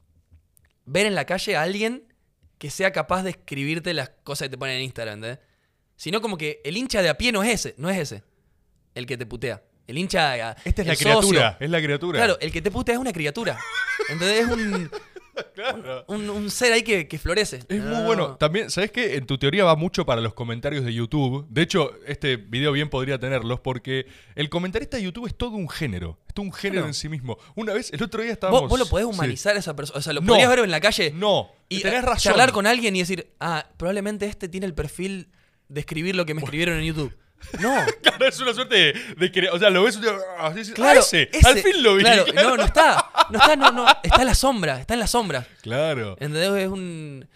ver 0.86 1.04
en 1.04 1.14
la 1.14 1.26
calle 1.26 1.54
a 1.54 1.60
alguien 1.60 2.10
que 2.56 2.70
sea 2.70 2.92
capaz 2.92 3.24
de 3.24 3.30
escribirte 3.32 3.92
las 3.92 4.08
cosas 4.24 4.46
que 4.46 4.52
te 4.52 4.56
ponen 4.56 4.76
en 4.76 4.84
Instagram, 4.84 5.16
¿entendés? 5.16 5.44
Sino 5.96 6.22
como 6.22 6.38
que 6.38 6.62
el 6.64 6.78
hincha 6.78 7.02
de 7.02 7.10
a 7.10 7.18
pie 7.18 7.30
no 7.30 7.42
es 7.42 7.52
ese, 7.52 7.74
no 7.76 7.90
es 7.90 7.98
ese, 7.98 8.24
el 8.94 9.04
que 9.04 9.18
te 9.18 9.26
putea. 9.26 9.62
El 9.86 9.98
hincha... 9.98 10.52
Esta 10.64 10.80
es 10.80 10.88
la 10.88 10.94
socio. 10.94 11.10
criatura. 11.10 11.58
Es 11.60 11.68
la 11.68 11.82
criatura. 11.82 12.18
Claro, 12.18 12.38
el 12.40 12.50
que 12.50 12.62
te 12.62 12.70
putea 12.70 12.94
es 12.94 13.00
una 13.02 13.12
criatura. 13.12 13.60
Entonces 14.08 14.46
es 14.46 14.50
un, 14.50 14.90
Claro. 15.54 16.04
un, 16.08 16.28
un 16.30 16.50
ser 16.50 16.72
ahí 16.72 16.82
que, 16.82 17.08
que 17.08 17.18
florece. 17.18 17.60
Es 17.68 17.82
muy 17.82 17.94
No, 17.94 18.04
bueno. 18.04 18.36
También, 18.36 18.70
¿sabes 18.70 18.90
qué? 18.90 19.16
En 19.16 19.26
tu 19.26 19.38
teoría 19.38 19.64
va 19.64 19.74
mucho 19.76 20.04
para 20.06 20.20
los 20.20 20.34
comentarios 20.34 20.84
de 20.84 20.92
YouTube. 20.92 21.46
De 21.48 21.62
hecho, 21.62 21.92
este 22.06 22.36
video 22.36 22.72
bien 22.72 22.88
podría 22.90 23.18
tenerlos 23.18 23.60
porque 23.60 24.06
el 24.34 24.48
comentarista 24.48 24.96
de 24.98 25.02
YouTube 25.04 25.26
es 25.26 25.36
todo 25.36 25.50
un 25.52 25.68
género. 25.68 26.18
Es 26.28 26.34
todo 26.34 26.44
un 26.46 26.52
género 26.52 26.80
Claro. 26.80 26.88
en 26.88 26.94
sí 26.94 27.08
mismo. 27.08 27.38
Una 27.54 27.72
vez, 27.72 27.92
el 27.92 28.02
otro 28.02 28.22
día 28.22 28.32
estábamos... 28.32 28.62
¿Vos, 28.62 28.70
vos 28.70 28.78
lo 28.78 28.86
podés 28.86 29.06
Sí. 29.06 29.12
humanizar 29.14 29.56
a 29.56 29.58
esa 29.60 29.74
persona. 29.76 29.98
O 29.98 30.02
sea, 30.02 30.12
lo 30.12 30.20
No. 30.20 30.26
podrías 30.28 30.48
ver 30.50 30.58
en 30.60 30.70
la 30.70 30.80
calle 30.80 31.12
No. 31.14 31.50
y 31.68 31.80
tenés 31.80 32.02
razón. 32.04 32.18
charlar 32.32 32.52
con 32.52 32.66
alguien 32.66 32.94
y 32.96 33.00
decir, 33.00 33.32
ah, 33.40 33.66
probablemente 33.76 34.26
este 34.26 34.48
tiene 34.48 34.66
el 34.66 34.74
perfil 34.74 35.28
de 35.68 35.80
escribir 35.80 36.14
lo 36.16 36.26
que 36.26 36.34
me 36.34 36.42
escribieron 36.42 36.78
en 36.78 36.84
YouTube. 36.84 37.16
No. 37.60 37.76
Claro, 38.02 38.26
es 38.26 38.40
una 38.40 38.54
suerte 38.54 38.74
de, 38.74 38.92
de 39.18 39.30
que... 39.30 39.48
O 39.50 39.58
sea, 39.58 39.68
lo 39.68 39.82
ves 39.84 39.98
ah, 40.38 40.54
Claro, 40.74 41.00
"Ah, 41.00 41.02
ese, 41.02 41.28
ese". 41.32 41.46
Al 41.46 41.58
fin 41.58 41.82
lo 41.82 41.94
vi. 41.96 42.02
Claro, 42.02 42.24
no, 42.34 42.56
no 42.56 42.64
está. 42.64 43.10
No 43.30 43.38
está, 43.38 43.56
no, 43.56 43.72
no. 43.72 43.86
Está 44.02 44.22
en 44.22 44.26
la 44.26 44.34
sombra. 44.34 44.80
Está 44.80 44.94
en 44.94 45.00
la 45.00 45.06
sombra. 45.06 45.46
Claro. 45.62 46.12
¿Entendés? 46.20 46.50
Es 46.64 46.68
un, 46.68 47.28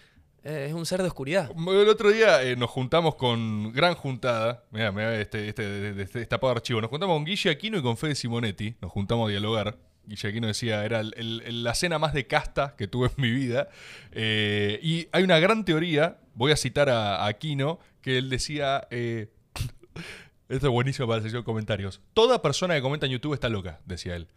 eh, 0.43 0.65
es 0.69 0.73
un 0.73 0.85
ser 0.85 1.01
de 1.01 1.07
oscuridad. 1.07 1.51
El 1.51 1.89
otro 1.89 2.09
día 2.09 2.41
eh, 2.43 2.55
nos 2.55 2.69
juntamos 2.69 3.15
con 3.15 3.71
gran 3.73 3.95
juntada. 3.95 4.63
Mira, 4.71 4.91
mira 4.91 5.19
este, 5.19 5.47
este, 5.49 5.63
de- 5.67 5.93
de- 5.93 6.03
este 6.03 6.19
destapado 6.19 6.51
archivo. 6.51 6.81
Nos 6.81 6.89
juntamos 6.89 7.15
con 7.15 7.25
Guille 7.25 7.49
Aquino 7.49 7.77
y 7.77 7.81
con 7.81 7.97
Fede 7.97 8.15
Simonetti. 8.15 8.75
Nos 8.81 8.91
juntamos 8.91 9.27
a 9.27 9.31
dialogar. 9.31 9.77
Guille 10.05 10.29
Aquino 10.29 10.47
decía, 10.47 10.83
era 10.83 10.99
el- 10.99 11.13
el- 11.17 11.43
el- 11.45 11.63
la 11.63 11.75
cena 11.75 11.99
más 11.99 12.13
de 12.13 12.25
casta 12.27 12.75
que 12.77 12.87
tuve 12.87 13.07
en 13.07 13.13
mi 13.21 13.31
vida. 13.31 13.69
Eh, 14.11 14.79
y 14.81 15.07
hay 15.11 15.23
una 15.23 15.39
gran 15.39 15.63
teoría, 15.65 16.17
voy 16.33 16.51
a 16.51 16.57
citar 16.57 16.89
a, 16.89 17.17
a 17.17 17.27
Aquino, 17.27 17.79
que 18.01 18.17
él 18.17 18.29
decía, 18.29 18.87
esto 18.91 20.67
es 20.67 20.71
buenísimo 20.71 21.07
para 21.07 21.17
la 21.17 21.23
sección 21.23 21.41
de 21.41 21.45
comentarios. 21.45 22.01
Toda 22.13 22.41
persona 22.41 22.73
que 22.75 22.81
comenta 22.81 23.05
en 23.05 23.11
YouTube 23.11 23.33
está 23.33 23.47
loca, 23.49 23.79
decía 23.85 24.15
él. 24.15 24.27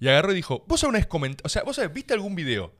Y 0.00 0.08
agarró 0.08 0.32
y 0.32 0.36
dijo, 0.36 0.64
vos 0.66 0.80
sabés, 0.80 1.06
o 1.42 1.48
sea, 1.48 1.62
vos 1.62 1.76
sabés, 1.76 1.92
¿viste 1.92 2.14
algún 2.14 2.34
video? 2.34 2.74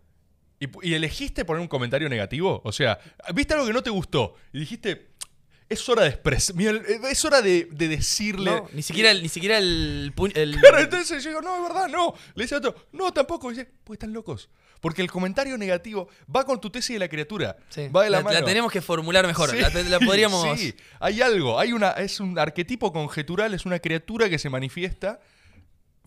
Y, 0.59 0.67
y 0.89 0.95
elegiste 0.95 1.45
poner 1.45 1.61
un 1.61 1.69
comentario 1.69 2.09
negativo. 2.09 2.61
O 2.65 2.73
sea, 2.73 2.99
viste 3.35 3.55
algo 3.55 3.67
que 3.67 3.73
no 3.73 3.83
te 3.83 3.91
gustó 3.91 4.35
y 4.53 4.61
dijiste, 4.61 5.11
es 5.69 5.89
hora 5.89 6.03
de 6.03 6.09
expresar, 6.09 6.57
es 7.11 7.25
hora 7.25 7.41
de, 7.43 7.69
de 7.71 7.89
decirle. 7.89 8.51
No, 8.51 8.69
ni 8.73 8.83
siquiera 8.83 9.11
el, 9.11 9.23
ni 9.23 9.29
siquiera 9.29 9.59
el, 9.59 10.13
el- 10.35 10.57
Claro, 10.59 10.79
entonces 10.81 11.23
yo 11.23 11.31
digo, 11.31 11.43
no, 11.43 11.57
es 11.57 11.63
verdad, 11.63 11.89
no. 11.89 12.15
Le 12.35 12.45
dice 12.45 12.57
a 12.57 12.59
otro, 12.59 12.75
no, 12.93 13.13
tampoco. 13.13 13.51
Y 13.51 13.55
dice, 13.55 13.71
pues 13.85 13.97
están 13.97 14.13
locos. 14.13 14.49
Porque 14.81 15.03
el 15.03 15.11
comentario 15.11 15.59
negativo 15.59 16.09
va 16.35 16.45
con 16.45 16.59
tu 16.61 16.71
tesis 16.71 16.95
de 16.95 17.01
la 17.01 17.09
criatura. 17.09 17.57
Sí. 17.69 17.89
Va 17.89 18.03
de 18.05 18.11
la, 18.11 18.19
la, 18.19 18.25
mano. 18.25 18.41
la 18.41 18.45
tenemos 18.47 18.73
que 18.73 18.81
formular 18.81 19.27
mejor. 19.27 19.51
Sí, 19.51 19.59
La, 19.59 19.69
la 19.71 20.01
podríamos. 20.01 20.47
Sí, 20.59 20.75
hay 20.99 21.21
algo, 21.21 21.59
hay 21.61 21.73
una, 21.75 21.91
es 21.93 22.19
un 22.19 22.39
arquetipo 22.39 22.91
conjetural, 22.93 23.53
es 23.55 23.67
una 23.67 23.79
criatura 23.79 24.29
que 24.31 24.39
se 24.39 24.49
manifiesta 24.49 25.21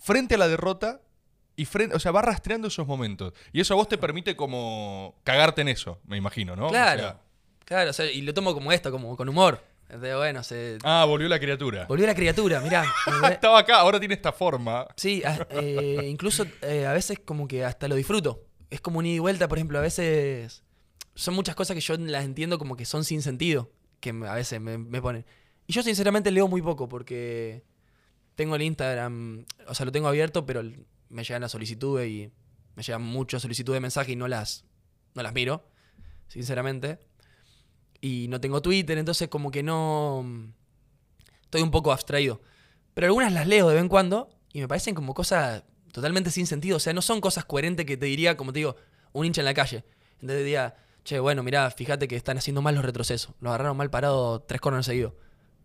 frente 0.03 0.35
a 0.35 0.37
la 0.37 0.47
derrota 0.47 1.01
y 1.55 1.65
frente, 1.65 1.95
o 1.95 1.99
sea, 1.99 2.11
va 2.11 2.21
rastreando 2.21 2.67
esos 2.67 2.85
momentos. 2.87 3.33
Y 3.51 3.61
eso 3.61 3.73
a 3.73 3.77
vos 3.77 3.87
te 3.87 3.97
permite 3.97 4.35
como 4.35 5.15
cagarte 5.23 5.61
en 5.61 5.69
eso, 5.69 5.99
me 6.05 6.17
imagino, 6.17 6.55
¿no? 6.55 6.67
O 6.67 6.69
Claro. 6.69 7.01
sea, 7.01 7.19
Claro, 7.65 7.89
o 7.91 7.93
sea, 7.93 8.11
y 8.11 8.21
lo 8.21 8.33
tomo 8.33 8.53
como 8.53 8.71
esto, 8.73 8.91
como 8.91 9.15
con 9.15 9.29
humor. 9.29 9.63
De, 9.87 10.15
bueno, 10.15 10.43
se. 10.43 10.79
ah, 10.83 11.05
volvió 11.07 11.29
la 11.29 11.39
criatura. 11.39 11.85
Volvió 11.85 12.05
la 12.07 12.15
criatura, 12.15 12.59
mirá. 12.59 12.83
Estaba 13.31 13.59
acá, 13.59 13.77
ahora 13.77 13.99
tiene 13.99 14.15
esta 14.15 14.31
forma. 14.33 14.87
Sí, 14.97 15.23
a- 15.23 15.47
eh, 15.51 16.07
incluso 16.09 16.45
eh, 16.61 16.85
a 16.85 16.91
veces 16.93 17.19
como 17.23 17.47
que 17.47 17.63
hasta 17.63 17.87
lo 17.87 17.95
disfruto. 17.95 18.43
Es 18.69 18.81
como 18.81 18.99
un 18.99 19.05
ida 19.05 19.15
y 19.15 19.19
vuelta, 19.19 19.47
por 19.47 19.57
ejemplo, 19.59 19.77
a 19.77 19.81
veces 19.81 20.63
son 21.15 21.35
muchas 21.35 21.55
cosas 21.55 21.75
que 21.75 21.81
yo 21.81 21.95
las 21.97 22.25
entiendo 22.25 22.57
como 22.57 22.75
que 22.75 22.85
son 22.85 23.03
sin 23.05 23.21
sentido, 23.21 23.71
que 23.99 24.09
a 24.09 24.33
veces 24.33 24.59
me, 24.59 24.77
me 24.77 25.01
ponen. 25.01 25.25
Y 25.67 25.73
yo 25.73 25.83
sinceramente 25.83 26.31
leo 26.31 26.47
muy 26.47 26.61
poco 26.61 26.89
porque 26.89 27.63
tengo 28.35 28.55
el 28.55 28.61
Instagram, 28.63 29.45
o 29.67 29.75
sea, 29.75 29.85
lo 29.85 29.91
tengo 29.91 30.07
abierto, 30.07 30.45
pero 30.45 30.63
me 31.09 31.23
llegan 31.23 31.41
las 31.41 31.51
solicitudes 31.51 32.09
y 32.09 32.31
me 32.75 32.83
llegan 32.83 33.03
muchas 33.03 33.41
solicitudes 33.41 33.77
de 33.77 33.81
mensaje 33.81 34.13
y 34.13 34.15
no 34.15 34.27
las, 34.27 34.65
no 35.13 35.23
las 35.23 35.33
miro, 35.33 35.67
sinceramente. 36.27 36.99
Y 38.01 38.27
no 38.29 38.41
tengo 38.41 38.61
Twitter, 38.61 38.97
entonces 38.97 39.29
como 39.29 39.51
que 39.51 39.63
no... 39.63 40.51
Estoy 41.43 41.61
un 41.61 41.71
poco 41.71 41.91
abstraído. 41.91 42.41
Pero 42.93 43.07
algunas 43.07 43.31
las 43.31 43.47
leo 43.47 43.67
de 43.69 43.75
vez 43.75 43.81
en 43.81 43.89
cuando 43.89 44.29
y 44.51 44.59
me 44.61 44.67
parecen 44.67 44.95
como 44.95 45.13
cosas 45.13 45.63
totalmente 45.91 46.31
sin 46.31 46.47
sentido. 46.47 46.77
O 46.77 46.79
sea, 46.79 46.93
no 46.93 47.01
son 47.01 47.21
cosas 47.21 47.45
coherentes 47.45 47.85
que 47.85 47.95
te 47.95 48.07
diría, 48.07 48.35
como 48.35 48.51
te 48.51 48.59
digo, 48.59 48.75
un 49.13 49.25
hincha 49.25 49.41
en 49.41 49.45
la 49.45 49.53
calle. 49.53 49.85
Entonces 50.15 50.39
diría, 50.39 50.75
che, 51.03 51.19
bueno, 51.19 51.43
mirá, 51.43 51.69
fíjate 51.69 52.07
que 52.07 52.15
están 52.15 52.37
haciendo 52.37 52.61
mal 52.61 52.75
los 52.75 52.83
retrocesos. 52.83 53.35
Lo 53.39 53.49
agarraron 53.49 53.77
mal 53.77 53.89
parado 53.89 54.41
tres 54.41 54.59
corners 54.59 54.85
seguidos. 54.85 55.13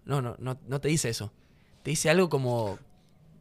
No, 0.04 0.20
no, 0.20 0.36
no, 0.38 0.60
no 0.66 0.80
te 0.80 0.88
dice 0.88 1.08
eso. 1.08 1.32
Te 1.82 1.90
dice 1.90 2.10
algo 2.10 2.28
como 2.28 2.78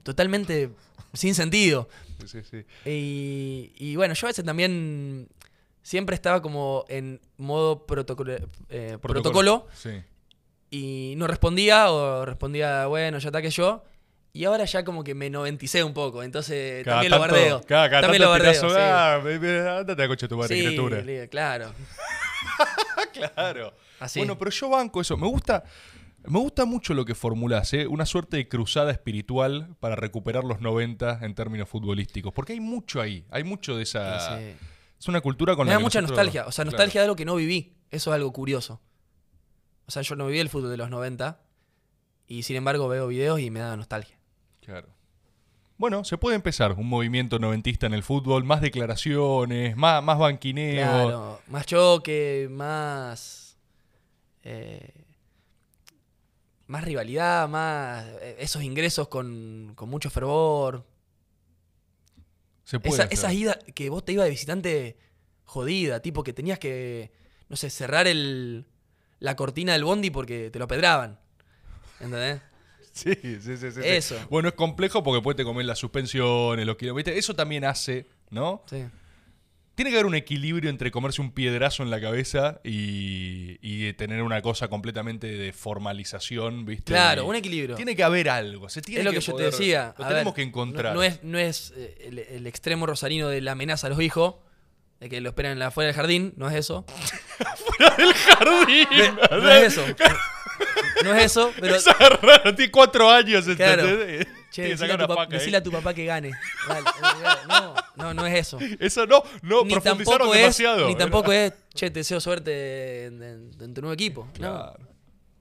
totalmente 0.04 0.70
sin 1.14 1.36
sentido. 1.36 1.90
Sí, 2.26 2.40
sí. 2.44 2.66
Y, 2.86 3.72
y 3.78 3.96
bueno, 3.96 4.14
yo 4.14 4.28
a 4.28 4.30
veces 4.30 4.44
también 4.46 5.28
siempre 5.82 6.16
estaba 6.16 6.42
como 6.42 6.86
en 6.90 7.20
modo 7.38 7.86
protocolo, 7.86 8.36
eh, 8.70 8.98
protocolo 9.02 9.68
Sí. 9.74 10.02
y 10.70 11.14
no 11.18 11.28
respondía 11.28 11.92
o 11.92 12.26
respondía, 12.26 12.88
bueno, 12.88 13.20
ya 13.20 13.30
ataque 13.30 13.50
yo. 13.50 13.84
Y 14.34 14.44
ahora 14.46 14.66
ya 14.66 14.84
como 14.84 15.04
que 15.04 15.16
me 15.16 15.30
noventicé 15.32 15.84
un 15.84 15.94
poco, 15.96 16.22
entonces 16.22 16.84
Cada 16.84 16.98
también 16.98 17.12
lo 17.12 17.20
bardeo. 17.20 17.62
Cada, 17.66 17.90
cada 17.90 18.02
también 18.02 18.22
lo 18.22 18.30
bardeo, 18.30 18.54
sí. 18.70 18.76
ah, 18.78 19.16
a 19.16 20.08
coche 20.08 20.28
tu 20.28 20.38
madre, 20.38 20.56
Sí, 20.56 20.64
criatura. 20.66 21.28
claro. 21.30 21.74
Claro. 23.14 23.74
Así. 24.00 24.20
Bueno, 24.20 24.38
pero 24.38 24.52
yo 24.52 24.70
banco 24.70 25.02
eso. 25.02 25.18
Me 25.18 25.28
gusta, 25.28 25.64
me 26.30 26.40
gusta 26.40 26.66
mucho 26.66 26.94
lo 26.94 27.06
que 27.06 27.16
formulás, 27.16 27.74
¿eh? 27.74 27.88
una 27.88 28.06
suerte 28.06 28.38
de 28.38 28.48
cruzada 28.48 28.91
espiritual 28.91 29.76
para 29.80 29.95
recuperar 29.95 30.44
los 30.44 30.62
90 30.62 31.20
en 31.26 31.36
términos 31.36 31.70
futbolísticos. 31.70 32.34
Porque 32.34 32.54
hay 32.54 32.60
mucho 32.60 33.02
ahí, 33.02 33.26
hay 33.30 33.44
mucho 33.44 33.76
de 33.78 33.84
esa... 33.84 34.38
Sí. 34.40 34.45
Es 34.99 35.08
una 35.08 35.22
cultura 35.22 35.56
con 35.56 35.66
Me 35.68 35.72
la 35.72 35.76
da 35.76 35.78
que 35.80 35.84
mucha 35.84 36.02
nosotros- 36.02 36.18
nostalgia, 36.26 36.48
o 36.48 36.52
sea, 36.52 36.64
Claro. 36.66 36.76
nostalgia 36.78 37.02
de 37.02 37.06
algo 37.06 37.16
que 37.16 37.26
no 37.26 37.36
viví. 37.36 37.76
Eso 37.91 38.10
es 38.12 38.16
algo 38.16 38.34
curioso. 38.34 38.82
O 39.86 39.91
sea, 39.91 40.02
yo 40.02 40.16
no 40.16 40.26
viví 40.28 40.40
el 40.40 40.49
fútbol 40.49 40.72
de 40.72 40.78
los 40.78 40.90
90 40.90 41.40
y 42.28 42.44
sin 42.44 42.56
embargo 42.58 42.88
veo 42.88 43.08
videos 43.08 43.40
y 43.40 43.49
me 43.52 43.60
da 43.60 43.78
nostalgia. 43.78 44.18
Claro. 44.60 44.90
Bueno, 45.78 46.04
se 46.04 46.18
puede 46.18 46.36
empezar 46.36 46.74
un 46.74 46.90
movimiento 46.90 47.38
noventista 47.38 47.86
en 47.86 47.94
el 47.94 48.02
fútbol, 48.02 48.44
más 48.44 48.60
declaraciones, 48.62 49.78
más, 49.78 50.04
más 50.04 50.18
banquineo. 50.18 50.84
Claro, 50.90 51.40
más 51.48 51.66
choque, 51.68 52.48
más. 52.52 53.58
eh, 54.44 55.06
más 56.68 56.84
rivalidad, 56.84 57.48
más. 57.49 58.06
eh, 58.22 58.38
esos 58.39 58.64
ingresos 58.64 59.07
con, 59.07 59.73
con 59.76 59.89
mucho 59.89 60.10
fervor. 60.10 60.85
Se 62.64 62.80
puede 62.80 63.03
Esa, 63.03 63.14
esas 63.14 63.34
idas 63.34 63.57
que 63.73 63.89
vos 63.89 64.03
te 64.03 64.11
ibas 64.11 64.26
de 64.26 64.31
visitante 64.31 64.98
jodida, 65.45 66.02
tipo 66.02 66.23
que 66.23 66.34
tenías 66.34 66.60
que, 66.60 67.11
no 67.48 67.56
sé, 67.56 67.69
cerrar 67.69 68.07
el, 68.07 68.65
la 69.19 69.35
cortina 69.35 69.73
del 69.73 69.85
bondi 69.85 70.10
porque 70.10 70.49
te 70.52 70.60
lo 70.60 70.68
pedraban. 70.68 71.19
¿Entendés? 71.99 72.41
Sí, 72.98 73.14
sí, 73.22 73.39
sí, 73.39 73.57
sí, 73.57 73.72
sí. 73.72 73.80
Eso. 73.84 74.15
Bueno, 74.27 74.49
es 74.49 74.56
complejo 74.56 75.03
porque 75.03 75.18
después 75.18 75.38
te 75.38 75.44
comen 75.44 75.68
las 75.68 75.77
suspensiones, 75.77 76.65
los 76.65 76.77
kilómetros. 76.77 77.15
Eso 77.15 77.35
también 77.35 77.64
hace, 77.64 78.07
¿no? 78.31 78.64
Sí. 78.68 78.85
Tiene 79.78 79.91
que 79.91 79.98
haber 79.98 80.08
un 80.08 80.16
equilibrio 80.16 80.72
entre 80.72 80.90
comerse 80.90 81.22
un 81.22 81.32
piedrazo 81.32 81.84
en 81.84 81.91
la 81.91 82.02
cabeza 82.02 82.60
y, 82.64 83.60
y 83.62 83.94
tener 83.94 84.24
una 84.24 84.41
cosa 84.41 84.70
completamente 84.70 85.28
de 85.28 85.54
formalización, 85.54 86.66
¿viste? 86.66 86.94
Claro, 86.94 87.26
Y 87.26 87.30
un 87.30 87.36
equilibrio. 87.36 87.76
Tiene 87.76 87.95
que 87.95 88.04
haber 88.04 88.28
algo. 88.28 88.70
Se 88.70 88.82
tiene 88.82 89.02
es 89.02 89.06
lo 89.06 89.12
que, 89.12 89.20
yo 89.20 89.34
poder- 89.34 89.52
te 89.52 89.56
decía. 89.58 89.94
Lo 89.99 90.06
a 90.06 90.08
tenemos 90.08 90.34
ver, 90.34 90.34
que 90.34 90.41
encontrar. 90.41 90.94
No, 90.95 91.02
no 91.02 91.04
es, 91.04 91.24
no 91.24 91.38
es 91.38 91.74
eh, 91.78 91.95
el, 92.08 92.18
el 92.18 92.48
extremo 92.48 92.88
rosarino 92.88 93.30
de 93.30 93.40
la 93.40 93.52
amenaza 93.52 93.86
a 93.86 93.91
los 93.91 94.02
hijos, 94.02 94.38
de 94.99 95.10
que 95.10 95.22
lo 95.22 95.30
esperan 95.30 95.62
afuera 95.62 95.86
del 95.90 95.95
jardín, 95.95 96.34
no 96.38 96.49
es 96.49 96.56
eso. 96.56 96.84
el 97.99 98.14
jardín. 98.16 98.88
No 99.30 99.52
es 99.52 99.64
eso. 99.78 99.86
No 101.03 101.14
es 101.15 101.26
eso, 101.26 101.52
pero. 101.60 101.76
Es 101.78 101.86
raro, 102.22 102.56
tiene 102.56 102.72
cuatro 102.72 103.10
años, 103.10 103.45
Claro. 103.56 103.88
¿entendés? 103.88 104.28
Che, 104.52 104.64
que 104.64 104.69
decile 104.69 104.94
a, 104.94 104.98
tu 104.98 105.03
una 105.03 105.07
pap- 105.07 105.15
paca 105.18 105.34
ahí. 105.34 105.40
decile 105.40 105.57
a 105.57 105.64
tu 105.64 105.72
papá 105.72 105.94
que 105.94 106.06
gane. 106.06 106.32
Dale, 106.68 106.80
eh, 106.80 107.38
no, 107.48 107.76
no, 107.98 108.14
no 108.14 108.26
es 108.26 108.36
eso. 108.40 108.57
Eso 108.80 109.06
no, 109.06 109.22
no, 109.41 109.64
ni 109.65 109.72
profundizaron 109.74 110.06
tampoco 110.19 110.34
es, 110.36 110.40
demasiado. 110.41 110.88
ni 110.88 110.95
tampoco 110.95 111.32
es, 111.32 111.53
che, 111.74 111.90
te 111.91 111.99
deseo 111.99 112.19
suerte 112.19 113.06
en, 113.06 113.22
en- 113.24 113.52
en 113.60 113.74
tu 113.74 113.82
nuevo 113.82 113.94
equipo. 113.94 114.26
No, 114.26 114.32
Claro. 114.34 114.78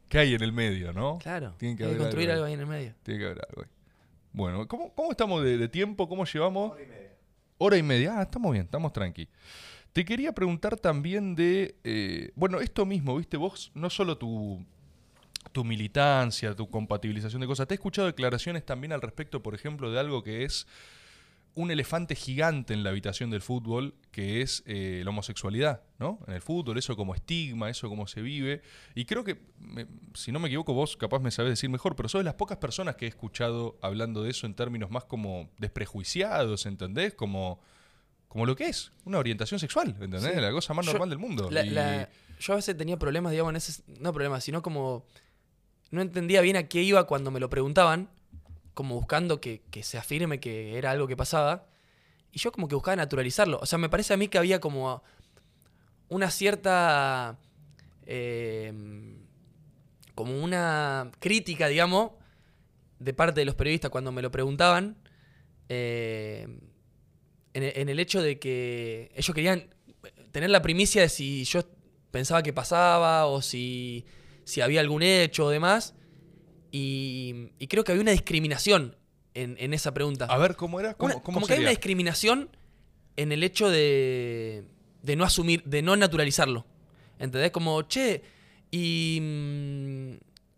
¿Qué 0.09 0.19
hay 0.19 0.35
en 0.35 0.43
el 0.43 0.53
medio, 0.53 0.93
no? 0.93 1.19
claro. 1.21 1.55
Tiene 1.59 1.77
que 1.77 1.83
hay 1.85 1.89
que 1.91 1.95
haber 1.95 1.99
construir 2.03 2.31
algo 2.31 2.45
algo 2.45 2.47
ahí 2.47 2.53
en 2.55 2.61
el 2.61 2.67
medio. 2.67 2.95
Tiene 3.03 3.19
que 3.21 3.27
haber 3.27 3.39
algo 3.49 3.63
ahí. 3.63 3.69
Bueno, 4.33 4.69
¿cómo, 4.69 4.93
cómo 4.95 5.11
estamos 5.11 5.43
de, 5.43 5.57
de 5.59 5.69
tiempo? 5.69 6.09
¿Cómo 6.09 6.25
llevamos? 6.27 6.73
Hora 6.73 6.83
y 6.83 6.87
media. 6.87 7.11
Hora 7.59 7.77
y 7.79 7.83
media. 7.83 8.19
Ah, 8.19 8.23
estamos 8.23 8.53
bien, 8.53 8.65
estamos 8.67 8.93
tranqui. 8.93 9.29
Te 9.93 10.05
quería 10.05 10.33
preguntar 10.33 10.77
también 10.77 11.35
de, 11.35 11.75
eh, 11.83 12.31
bueno, 12.35 12.61
esto 12.61 12.85
mismo, 12.85 13.17
viste, 13.17 13.37
vos, 13.39 13.71
no 13.75 13.89
solo 13.91 14.19
tu, 14.19 14.65
tu 15.57 15.65
militancia, 15.65 16.55
tu 16.55 16.69
compatibilización 16.69 17.41
de 17.41 17.47
cosas, 17.47 17.67
te 17.67 17.73
he 17.73 17.77
escuchado 17.77 18.07
declaraciones 18.09 18.67
también 18.67 18.93
al 18.93 19.01
respecto, 19.01 19.43
por 19.43 19.55
ejemplo, 19.55 19.91
de 19.91 19.99
algo 19.99 20.23
que 20.23 20.45
es 20.45 20.67
un 21.55 21.71
elefante 21.71 22.15
gigante 22.15 22.75
en 22.75 22.83
la 22.85 22.91
habitación 22.91 23.31
del 23.31 23.41
fútbol, 23.41 23.95
que 24.11 24.43
es 24.43 24.63
eh, 24.67 25.01
la 25.03 25.09
homosexualidad, 25.09 25.81
¿no? 25.99 26.19
En 26.27 26.35
el 26.35 26.43
fútbol, 26.43 26.77
eso 26.77 26.95
como 26.95 27.15
estigma, 27.15 27.71
eso 27.71 27.89
como 27.89 28.07
se 28.07 28.21
vive. 28.21 28.61
Y 28.95 29.07
creo 29.07 29.25
que, 29.25 29.41
me- 29.59 29.87
si 30.13 30.31
no 30.31 30.41
me 30.41 30.49
equivoco, 30.49 30.75
vos 30.75 30.99
capaz 30.99 31.21
me 31.21 31.31
sabés 31.31 31.53
decir 31.53 31.71
mejor, 31.71 31.97
pero 31.97 32.11
sos 32.11 32.19
de 32.21 32.25
las 32.25 32.35
pocas 32.35 32.59
personas 32.59 32.97
que 32.97 33.07
he 33.07 33.09
escuchado 33.09 33.79
hablando 33.81 34.23
de 34.23 34.31
eso 34.33 34.45
en 34.47 34.53
términos 34.55 34.91
más 34.91 35.05
como 35.07 35.49
desprejuiciados, 35.57 36.67
¿entendés? 36.67 37.15
Como, 37.15 37.63
como 38.29 38.45
lo 38.45 38.55
que 38.55 38.69
es, 38.69 38.93
una 39.07 39.17
orientación 39.19 39.59
sexual, 39.59 39.89
¿entendés? 39.99 40.21
Sí. 40.35 40.39
La 40.39 40.51
cosa 40.53 40.75
más 40.75 40.85
Yo- 40.85 40.93
normal 40.93 41.09
del 41.09 41.19
mundo. 41.19 41.51
La- 41.51 41.65
Y- 41.65 41.71
la- 41.71 42.11
yo 42.39 42.53
a 42.53 42.57
veces 42.57 42.77
tenía 42.77 42.99
problemas, 42.99 43.33
digamos, 43.33 43.49
en 43.53 43.57
ese. 43.57 43.83
No 43.99 44.13
problemas, 44.13 44.45
sino 44.45 44.61
como. 44.61 45.07
No 45.91 46.03
entendía 46.03 46.41
bien 46.41 46.57
a 46.57 46.69
qué 46.69 46.83
iba 46.83 47.07
cuando 47.07 47.31
me 47.31 47.41
lo 47.41 47.49
preguntaban, 47.51 48.09
como 48.75 48.95
buscando 48.97 49.41
que, 49.41 49.63
que 49.71 49.83
se 49.83 49.99
afirme 49.99 50.41
que 50.41 50.77
era 50.79 50.91
algo 50.91 51.07
que 51.07 51.17
pasaba. 51.17 51.67
Y 52.33 52.39
yo 52.39 52.53
como 52.53 52.69
que 52.69 52.75
buscaba 52.75 52.97
naturalizarlo. 52.97 53.59
O 53.63 53.67
sea, 53.67 53.79
me 53.79 53.89
parece 53.89 54.13
a 54.15 54.17
mí 54.17 54.29
que 54.29 54.39
había 54.39 54.61
como 54.61 55.03
una 56.09 56.31
cierta. 56.31 57.39
eh, 58.07 58.73
como 60.15 60.43
una 60.43 61.11
crítica, 61.21 61.69
digamos, 61.69 62.13
de 62.99 63.13
parte 63.15 63.41
de 63.41 63.45
los 63.47 63.55
periodistas 63.55 63.91
cuando 63.91 64.13
me 64.13 64.23
lo 64.23 64.31
preguntaban. 64.31 64.97
eh, 65.69 66.47
en, 67.55 67.63
e- 67.63 67.73
en 67.81 67.89
el 67.89 67.99
hecho 68.01 68.23
de 68.23 68.39
que 68.39 69.11
ellos 69.15 69.35
querían 69.35 69.69
tener 70.33 70.51
la 70.51 70.61
primicia 70.63 71.03
de 71.03 71.09
si 71.09 71.45
yo 71.45 71.63
pensaba 72.11 72.43
que 72.43 72.53
pasaba 72.53 73.27
o 73.27 73.41
si, 73.43 74.05
si 74.47 74.61
había 74.61 74.79
algún 74.81 75.03
hecho 75.03 75.45
o 75.47 75.51
demás. 75.51 75.95
Y, 76.71 77.51
y 77.59 77.67
creo 77.67 77.85
que 77.85 77.93
había 77.93 78.03
una 78.03 78.13
discriminación 78.13 78.97
en, 79.35 79.57
en 79.59 79.75
esa 79.75 79.93
pregunta. 79.93 80.27
A 80.27 80.39
ver, 80.39 80.57
¿cómo 80.57 80.79
era? 80.81 80.95
¿Cómo, 80.95 81.15
Una- 81.15 81.23
cómo 81.23 81.35
como 81.37 81.47
que 81.47 81.55
hay 81.55 81.61
una 81.61 81.71
discriminación 81.71 82.49
en 83.17 83.33
el 83.33 83.43
hecho 83.43 83.69
de, 83.71 84.65
de 85.03 85.17
no 85.17 85.25
asumir, 85.25 85.63
de 85.65 85.83
no 85.83 85.97
naturalizarlo. 85.97 86.65
¿Entendés? 87.19 87.51
Como, 87.51 87.81
che, 87.83 88.23
y, 88.71 89.19
mm, 89.23 90.11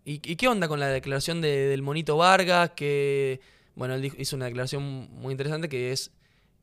y, 0.05 0.13
y 0.33 0.37
qué 0.37 0.49
onda 0.49 0.67
con 0.69 0.81
la 0.81 0.89
declaración 0.89 1.41
de- 1.41 1.67
del 1.69 1.83
monito 1.83 2.17
Vargas? 2.17 2.71
Que, 2.75 3.41
bueno, 3.77 3.95
él 3.95 4.13
hizo 4.19 4.35
una 4.37 4.47
declaración 4.47 5.09
muy 5.13 5.33
interesante 5.33 5.69
que 5.69 5.93
es 5.93 6.11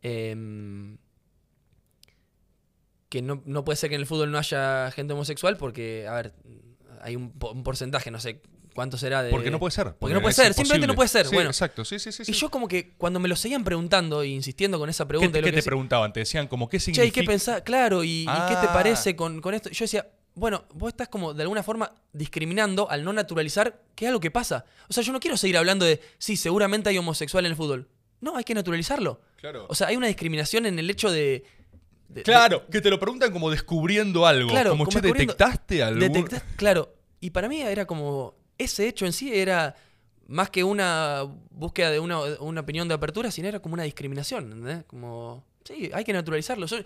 em, 0.01 0.97
que 3.09 3.21
no, 3.21 3.41
no 3.45 3.63
puede 3.63 3.77
ser 3.77 3.89
que 3.89 3.95
en 3.95 4.01
el 4.01 4.07
fútbol 4.07 4.31
no 4.31 4.37
haya 4.37 4.91
gente 4.91 5.13
homosexual 5.13 5.57
porque, 5.57 6.07
a 6.07 6.13
ver, 6.15 6.33
hay 7.05 7.15
un, 7.15 7.31
po- 7.31 7.51
un 7.51 7.63
porcentaje, 7.63 8.11
no 8.11 8.19
sé 8.19 8.41
¿Cuánto 8.73 8.97
será 8.97 9.23
de.? 9.23 9.29
Porque 9.29 9.49
no 9.49 9.57
puede 9.57 9.71
ser. 9.71 9.95
Porque 9.97 10.13
no 10.13 10.21
puede 10.21 10.33
ser, 10.33 10.53
simplemente 10.53 10.85
no 10.85 10.95
puede 10.95 11.07
ser. 11.07 11.25
Sí, 11.27 11.33
bueno, 11.33 11.49
exacto, 11.49 11.85
sí, 11.85 11.97
sí, 11.97 12.11
sí. 12.11 12.23
y 12.23 12.25
sí. 12.25 12.33
yo, 12.33 12.51
como 12.51 12.67
que 12.67 12.91
cuando 12.97 13.21
me 13.21 13.29
lo 13.29 13.37
seguían 13.37 13.63
preguntando 13.63 14.21
e 14.21 14.27
insistiendo 14.27 14.77
con 14.77 14.89
esa 14.89 15.05
¿Qué, 15.05 15.07
pregunta. 15.07 15.29
lo 15.29 15.43
qué 15.43 15.45
que 15.45 15.51
te 15.51 15.55
decía- 15.55 15.69
preguntaban? 15.69 16.11
Te 16.11 16.19
decían 16.19 16.47
como, 16.49 16.67
¿qué 16.67 16.77
Che, 16.77 16.83
significa? 16.91 17.07
¿y 17.07 17.11
qué 17.11 17.23
pensás? 17.23 17.61
Claro, 17.61 18.03
¿y, 18.03 18.23
y 18.23 18.25
qué 18.25 18.55
te 18.59 18.67
Ah. 18.67 18.71
parece 18.73 19.15
con, 19.15 19.39
con 19.39 19.53
esto? 19.53 19.69
Yo 19.69 19.85
decía, 19.85 20.05
bueno, 20.33 20.65
vos 20.73 20.89
estás 20.89 21.07
como 21.07 21.33
de 21.33 21.43
alguna 21.43 21.63
forma 21.63 21.89
discriminando 22.11 22.89
al 22.91 23.05
no 23.05 23.13
naturalizar 23.13 23.81
que 23.95 24.03
es 24.05 24.09
algo 24.09 24.19
que 24.19 24.29
pasa. 24.31 24.65
O 24.89 24.93
sea, 24.93 25.03
yo 25.03 25.13
no 25.13 25.21
quiero 25.21 25.37
seguir 25.37 25.57
hablando 25.57 25.85
de, 25.85 26.01
sí, 26.17 26.35
seguramente 26.35 26.89
hay 26.89 26.97
homosexual 26.97 27.45
en 27.45 27.51
el 27.51 27.55
fútbol. 27.55 27.87
No, 28.19 28.35
hay 28.35 28.43
que 28.43 28.55
naturalizarlo. 28.55 29.21
Claro. 29.37 29.67
O 29.69 29.75
sea, 29.75 29.87
hay 29.87 29.95
una 29.95 30.07
discriminación 30.07 30.65
en 30.65 30.79
el 30.79 30.89
hecho 30.89 31.09
de. 31.11 31.45
de- 32.09 32.23
Claro, 32.23 32.67
que 32.67 32.81
te 32.81 32.89
lo 32.89 32.99
preguntan 32.99 33.31
como 33.31 33.49
descubriendo 33.51 34.25
algo. 34.25 34.49
Claro, 34.49 34.71
como, 34.71 34.83
como 34.85 34.99
che, 34.99 35.01
¿detectaste 35.01 35.75
de- 35.75 35.83
algo? 35.83 35.99
detectar- 36.01 36.43
claro. 36.57 36.93
Y 37.19 37.29
para 37.31 37.47
mí 37.49 37.61
era 37.61 37.85
como. 37.85 38.35
Ese 38.57 38.87
hecho 38.87 39.05
en 39.05 39.13
sí 39.13 39.33
era 39.37 39.75
más 40.27 40.49
que 40.49 40.63
una 40.63 41.23
búsqueda 41.51 41.91
de 41.91 41.99
una, 41.99 42.19
una 42.39 42.61
opinión 42.61 42.87
de 42.87 42.93
apertura, 42.93 43.29
sino 43.31 43.47
era 43.47 43.59
como 43.59 43.73
una 43.73 43.83
discriminación. 43.83 44.45
¿entendés? 44.45 44.83
Como. 44.85 45.43
Sí, 45.63 45.89
hay 45.93 46.03
que 46.03 46.13
naturalizarlo. 46.13 46.65
Yo, 46.67 46.77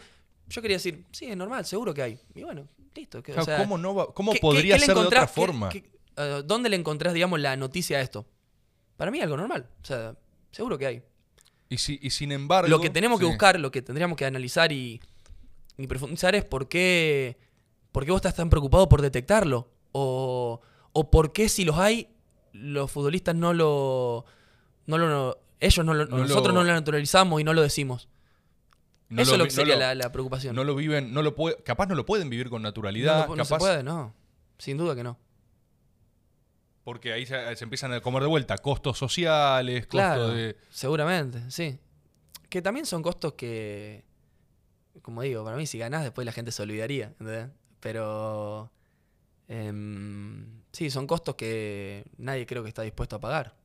yo 0.47 0.61
quería 0.61 0.77
decir, 0.77 1.06
sí, 1.11 1.26
es 1.26 1.38
normal, 1.38 1.65
seguro 1.65 1.93
que 1.93 2.01
hay. 2.01 2.19
Y 2.34 2.43
bueno, 2.43 2.68
listo. 2.95 3.22
que- 3.22 3.31
o 3.34 3.35
Claro, 3.35 3.45
sea, 3.45 3.57
¿Cómo, 3.57 3.77
no 3.77 3.93
va- 3.93 4.14
cómo 4.14 4.31
¿Qué- 4.34 4.39
podría 4.39 4.61
qué- 4.61 4.68
qué 4.73 4.80
le 4.80 4.85
ser 4.88 4.95
de 4.95 5.01
otra 5.01 5.27
forma? 5.27 5.69
eh, 5.73 6.41
¿Dónde 6.45 6.69
le 6.69 6.76
encontrás, 6.76 7.14
digamos, 7.14 7.39
la 7.39 7.56
noticia 7.56 7.97
a 7.97 8.01
esto? 8.01 8.26
Para 8.97 9.11
mí 9.11 9.19
algo 9.22 9.38
normal. 9.38 9.68
O 9.81 9.85
sea, 9.85 10.15
seguro 10.51 10.77
que 10.77 10.85
hay. 10.88 11.03
Y, 11.69 11.77
si- 11.77 11.99
y 12.01 12.10
sin 12.10 12.31
embargo... 12.31 12.68
Lo 12.69 12.81
que 12.81 12.89
tenemos 12.89 13.19
que 13.19 13.26
buscar, 13.26 13.60
lo 13.60 13.69
que 13.72 13.81
tendríamos 13.81 14.18
que 14.18 14.26
analizar 14.26 14.72
y, 14.72 14.99
y 15.77 15.88
profundizar 15.88 16.34
es 16.35 16.43
por 16.43 16.68
qué, 16.68 17.38
por 17.91 18.06
qué 18.06 18.11
vos 18.11 18.18
estás 18.19 18.35
tan 18.35 18.49
preocupado 18.49 18.89
por 18.89 19.01
detectarlo. 19.03 19.69
O, 19.91 20.61
o 20.94 21.11
por 21.11 21.34
qué 21.34 21.49
si 21.49 21.66
los 21.66 21.78
hay, 21.78 22.10
los 22.53 22.90
futbolistas 22.91 23.36
no 23.36 23.53
lo... 23.53 24.26
No 24.86 24.98
lo 24.98 25.07
no- 25.10 25.38
ellos 25.60 25.86
no 25.86 25.94
lo, 25.94 26.06
No 26.06 26.18
nosotros 26.20 26.53
lo- 26.53 26.61
no 26.61 26.64
lo 26.64 26.74
naturalizamos 26.74 27.41
y 27.41 27.44
no 27.44 27.53
lo 27.53 27.61
decimos. 27.61 28.07
No 29.10 29.22
Eso 29.22 29.32
lo 29.32 29.36
es 29.36 29.40
lo 29.40 29.45
que 29.45 29.52
sería 29.52 29.76
la, 29.76 29.94
la 29.95 30.11
preocupación. 30.11 30.56
No 30.56 30.64
lo 30.64 30.76
viven, 30.76 31.14
no 31.14 31.22
lo 31.22 31.36
puede, 31.36 31.57
capaz 31.64 31.88
no 31.88 31.95
lo 31.95 32.06
pueden 32.06 32.30
vivir 32.30 32.49
con 32.49 32.61
naturalidad, 32.61 33.28
no 33.28 33.36
se 33.44 33.49
capaz 33.49 33.57
puede, 33.60 33.84
no. 33.84 34.14
Sin 34.57 34.78
duda 34.78 34.95
que 34.95 35.03
no. 35.03 35.18
porque 36.84 37.14
ahí 37.14 37.26
se, 37.26 37.56
se 37.56 37.64
empiezan 37.64 37.94
a 37.94 38.02
comer 38.02 38.22
de 38.24 38.28
vuelta 38.30 38.57
costos 38.57 38.98
sociales, 38.98 39.82
costos 39.86 39.91
Claro, 39.99 40.30
de 40.30 40.57
seguramente, 40.70 41.49
sí. 41.52 41.78
Que 42.49 42.61
también 42.61 42.86
son 42.86 43.03
costos 43.03 43.34
que, 43.34 44.03
como 45.03 45.22
digo, 45.22 45.44
para 45.44 45.56
mí 45.56 45.68
si 45.68 45.78
ganás 45.78 46.03
después 46.03 46.26
la 46.26 46.32
gente 46.32 46.52
se 46.52 46.61
olvidaría, 46.64 47.07
¿entendés? 47.07 47.49
Pero, 47.80 48.72
em, 49.49 50.61
sí, 50.71 50.89
son 50.89 51.05
costos 51.05 51.35
que 51.35 52.05
nadie 52.17 52.45
creo 52.45 52.63
que 52.63 52.69
está 52.69 52.84
dispuesto 52.84 53.17
a 53.17 53.19
pagar. 53.19 53.55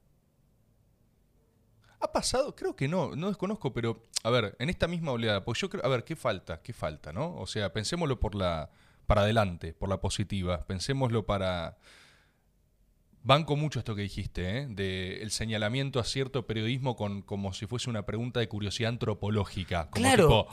¿Ha 2.01 2.11
pasado? 2.12 2.56
Creo 2.56 2.74
que 2.74 2.89
no, 2.89 3.15
no 3.15 3.28
desconozco, 3.28 3.73
pero 3.73 4.02
a 4.24 4.31
ver, 4.31 4.56
en 4.59 4.69
esta 4.69 4.89
misma 4.89 5.12
oleada, 5.12 5.44
pues 5.44 5.61
yo 5.61 5.70
creo, 5.70 5.85
a 5.85 5.89
ver, 5.89 6.05
¿qué 6.05 6.16
falta? 6.16 6.61
¿Qué 6.61 6.73
falta, 6.73 7.12
no? 7.12 7.36
O 7.36 7.47
sea, 7.47 7.73
pensémoslo 7.73 8.19
por 8.19 8.35
la 8.35 8.70
para 9.06 9.23
adelante, 9.23 9.73
por 9.73 9.89
la 9.89 10.01
positiva, 10.01 10.61
pensémoslo 10.66 11.27
para 11.27 11.77
Banco 13.27 13.57
mucho 13.57 13.79
esto 13.79 13.95
que 13.95 14.03
dijiste, 14.03 14.59
¿eh? 14.59 14.67
de 14.69 15.23
el 15.23 15.31
señalamiento 15.31 15.99
a 15.99 16.05
cierto 16.05 16.47
periodismo 16.47 16.95
con 16.95 17.23
como 17.23 17.55
si 17.55 17.67
fuese 17.67 17.89
una 17.89 18.05
pregunta 18.05 18.39
de 18.41 18.49
curiosidad 18.49 18.91
antropológica. 18.91 19.89
Como 19.91 20.03
Claro. 20.05 20.25
tipo, 20.29 20.49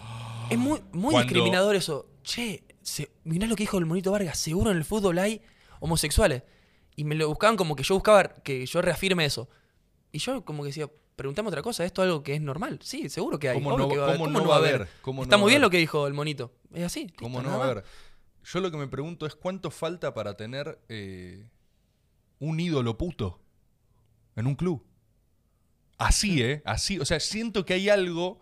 Es 0.49 0.57
muy, 0.57 0.79
muy 0.93 1.11
Cuando- 1.11 1.19
discriminador 1.21 1.75
eso. 1.75 2.07
Che, 2.23 2.63
se, 2.81 3.11
mirá 3.25 3.45
lo 3.47 3.55
que 3.55 3.63
dijo 3.63 3.77
el 3.77 3.85
monito 3.85 4.11
Vargas, 4.11 4.37
seguro 4.39 4.71
en 4.71 4.77
el 4.77 4.85
fútbol 4.85 5.19
hay 5.19 5.41
homosexuales. 5.81 6.43
Y 6.95 7.03
me 7.03 7.15
lo 7.15 7.27
buscaban 7.27 7.57
como 7.57 7.75
que 7.75 7.83
yo 7.83 7.95
buscaba 7.95 8.23
que 8.43 8.65
yo 8.65 8.81
reafirme 8.81 9.25
eso. 9.25 9.49
Y 10.13 10.19
yo 10.19 10.43
como 10.45 10.63
que 10.63 10.67
decía, 10.67 10.89
preguntame 11.17 11.49
otra 11.49 11.61
cosa, 11.61 11.83
¿esto 11.85 12.01
es 12.03 12.07
algo 12.07 12.23
que 12.23 12.35
es 12.35 12.41
normal? 12.41 12.79
Sí, 12.81 13.09
seguro 13.09 13.37
que 13.39 13.49
hay. 13.49 13.61
¿Cómo 13.61 13.77
no- 13.77 13.89
que 13.89 13.97
va 13.97 14.05
haber. 14.05 14.17
cómo 14.17 14.25
¿Cómo 14.33 14.39
no 14.39 14.49
va 14.49 14.55
a 14.55 14.57
haber? 14.59 14.75
haber? 14.75 14.87
¿Cómo 15.01 15.23
Está 15.23 15.35
no 15.35 15.41
muy 15.41 15.49
bien 15.51 15.57
haber? 15.57 15.67
lo 15.67 15.69
que 15.71 15.77
dijo 15.77 16.07
el 16.07 16.13
monito. 16.13 16.53
Es 16.73 16.83
así. 16.83 17.07
¿Cómo 17.17 17.39
listo, 17.39 17.51
no 17.51 17.59
va 17.59 17.65
a 17.69 17.73
ver? 17.75 17.83
Yo 18.43 18.59
lo 18.61 18.71
que 18.71 18.77
me 18.77 18.87
pregunto 18.87 19.25
es 19.25 19.35
cuánto 19.35 19.71
falta 19.71 20.13
para 20.13 20.35
tener 20.35 20.79
eh, 20.89 21.45
un 22.41 22.59
ídolo 22.59 22.97
puto 22.97 23.39
en 24.35 24.47
un 24.47 24.55
club. 24.55 24.83
Así, 25.97 26.41
¿eh? 26.43 26.61
Así. 26.65 26.99
O 26.99 27.05
sea, 27.05 27.19
siento 27.21 27.63
que 27.63 27.75
hay 27.75 27.87
algo. 27.87 28.39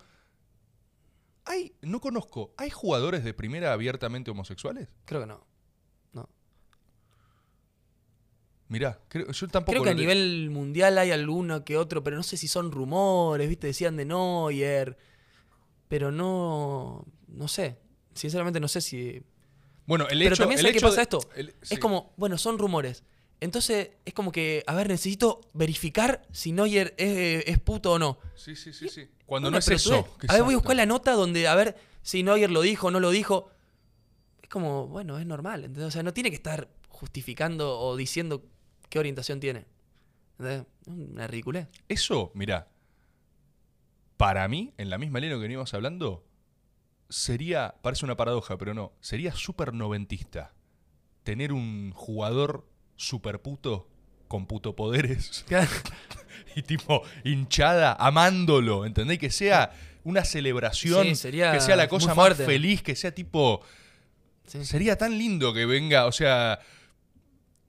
Hay, 1.46 1.74
no 1.82 2.00
conozco, 2.00 2.54
¿hay 2.58 2.70
jugadores 2.70 3.24
de 3.24 3.34
primera 3.34 3.74
abiertamente 3.74 4.32
homosexuales? 4.32 4.88
Creo 5.06 5.22
que 5.22 5.28
no. 5.28 5.46
no. 6.14 6.30
Mirá, 8.68 9.00
creo, 9.08 9.32
yo 9.32 9.48
tampoco. 9.48 9.72
Creo 9.74 9.84
que 9.84 9.90
a 9.90 9.94
nivel 9.96 10.50
mundial 10.52 10.98
hay 11.00 11.12
alguno 11.12 11.66
que 11.66 11.76
otro, 11.76 12.04
pero 12.04 12.16
no 12.18 12.24
sé 12.24 12.38
si 12.38 12.48
son 12.48 12.72
rumores, 12.72 13.50
¿viste? 13.50 13.68
Decían 13.68 13.98
de 13.98 14.06
Neuer. 14.06 14.98
Pero 15.88 16.12
no. 16.12 17.06
No 17.28 17.48
sé. 17.48 17.80
Sinceramente 18.14 18.60
no 18.60 18.68
sé 18.68 18.80
si. 18.82 19.24
Bueno, 19.88 20.08
el 20.10 20.20
Pero 20.20 20.36
hecho. 20.36 20.44
también 20.44 20.60
el 20.60 20.64
¿sabes 20.66 20.74
qué 20.74 20.78
hecho 20.78 20.88
pasa 20.88 20.98
de- 20.98 21.02
esto? 21.02 21.20
el- 21.36 21.56
sí. 21.64 21.74
Es 21.74 21.80
como, 21.80 22.14
bueno, 22.16 22.38
son 22.38 22.60
rumores. 22.60 23.04
Entonces 23.42 23.92
es 24.06 24.14
como 24.14 24.32
que, 24.32 24.64
a 24.68 24.76
ver, 24.76 24.90
necesito 24.90 25.42
verificar 25.54 26.28
si 26.32 26.52
Neuer 26.52 26.94
es, 26.98 27.44
es 27.48 27.60
puto 27.60 27.94
o 27.94 28.00
no. 28.00 28.20
Sí, 28.36 28.56
sí, 28.56 28.74
sí, 28.74 28.90
sí. 28.90 29.10
Cuando 29.26 29.48
Una 29.48 29.56
no 29.56 29.60
es 29.60 29.70
eso. 29.70 30.08
A 30.28 30.34
ver, 30.34 30.44
voy 30.44 30.54
a 30.54 30.58
buscar 30.58 30.76
la 30.76 30.86
nota 30.86 31.14
donde, 31.14 31.48
a 31.48 31.56
ver 31.56 31.78
si 32.02 32.24
Neuer 32.24 32.52
lo 32.52 32.62
dijo 32.62 32.88
o 32.88 32.92
no 32.92 33.00
lo 33.00 33.12
dijo. 33.12 33.50
Es 34.42 34.50
como, 34.50 34.88
bueno, 34.88 35.18
es 35.20 35.26
normal. 35.26 35.64
¿entendés? 35.64 35.88
O 35.88 35.92
sea, 35.92 36.04
no 36.04 36.14
tiene 36.14 36.30
que 36.30 36.36
estar 36.36 36.70
justificando 36.90 37.80
o 37.80 37.96
diciendo 37.96 38.44
qué 38.90 39.00
orientación 39.00 39.40
tiene. 39.40 39.66
¿entendés? 40.38 40.66
Es 40.82 40.88
Una 40.88 41.28
ridiculez. 41.28 41.68
Eso, 41.88 42.32
mirá, 42.34 42.68
para 44.18 44.46
mí, 44.50 44.74
en 44.78 44.90
la 44.90 44.98
misma 44.98 45.22
línea 45.22 45.38
que 45.38 45.44
veníamos 45.44 45.74
hablando, 45.74 46.26
sería, 47.08 47.76
parece 47.82 48.04
una 48.04 48.18
paradoja, 48.18 48.58
pero 48.58 48.74
no, 48.74 48.92
sería 49.00 49.32
súper 49.34 49.74
noventista 49.74 50.54
tener 51.24 51.54
un 51.54 51.92
jugador 51.92 52.69
super 53.00 53.42
puto 53.42 53.88
con 54.28 54.46
puto 54.46 54.76
poderes 54.76 55.46
y 56.56 56.62
tipo 56.62 57.02
hinchada, 57.24 57.96
amándolo, 58.00 58.86
¿entendés? 58.86 59.18
Que 59.18 59.32
sea 59.32 59.72
una 60.04 60.24
celebración, 60.26 61.08
Sí, 61.08 61.16
sería 61.16 61.52
que 61.52 61.62
sea 61.62 61.76
la 61.76 61.88
cosa 61.88 62.14
más 62.14 62.36
feliz, 62.38 62.82
que 62.82 62.96
sea 62.96 63.14
tipo... 63.14 63.62
Sí. 64.48 64.66
Sería 64.66 64.98
tan 64.98 65.18
lindo 65.18 65.54
que 65.54 65.66
venga, 65.66 66.06
o 66.06 66.12
sea... 66.12 66.60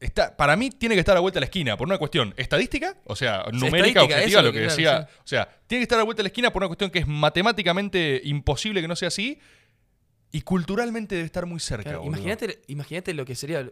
Está, 0.01 0.35
para 0.35 0.57
mí 0.57 0.71
tiene 0.71 0.95
que 0.95 1.01
estar 1.01 1.13
a 1.13 1.17
la 1.17 1.21
vuelta 1.21 1.37
de 1.37 1.43
la 1.43 1.47
esquina 1.47 1.77
por 1.77 1.87
una 1.87 1.99
cuestión 1.99 2.33
estadística, 2.39 2.97
o 3.05 3.15
sea, 3.15 3.45
numérica, 3.53 4.03
objetiva, 4.03 4.41
lo 4.41 4.51
que 4.51 4.61
decía. 4.61 5.07
O 5.23 5.27
sea, 5.27 5.47
tiene 5.67 5.81
que 5.81 5.83
estar 5.83 5.97
a 5.97 6.01
la 6.01 6.05
vuelta 6.05 6.21
de 6.21 6.25
la 6.25 6.29
esquina 6.29 6.51
por 6.51 6.63
una 6.63 6.69
cuestión 6.69 6.91
que 6.91 7.01
es 7.01 7.07
matemáticamente 7.07 8.23
imposible 8.25 8.81
que 8.81 8.89
no 8.89 8.97
sea 8.97 9.09
así 9.09 9.39
y 10.33 10.41
culturalmente 10.41 11.17
debe 11.17 11.27
estar 11.27 11.45
muy 11.45 11.61
cerca. 11.61 11.91
Claro, 11.91 12.05
imagínate 12.67 13.13
lo 13.13 13.27
que 13.27 13.35
sería. 13.35 13.71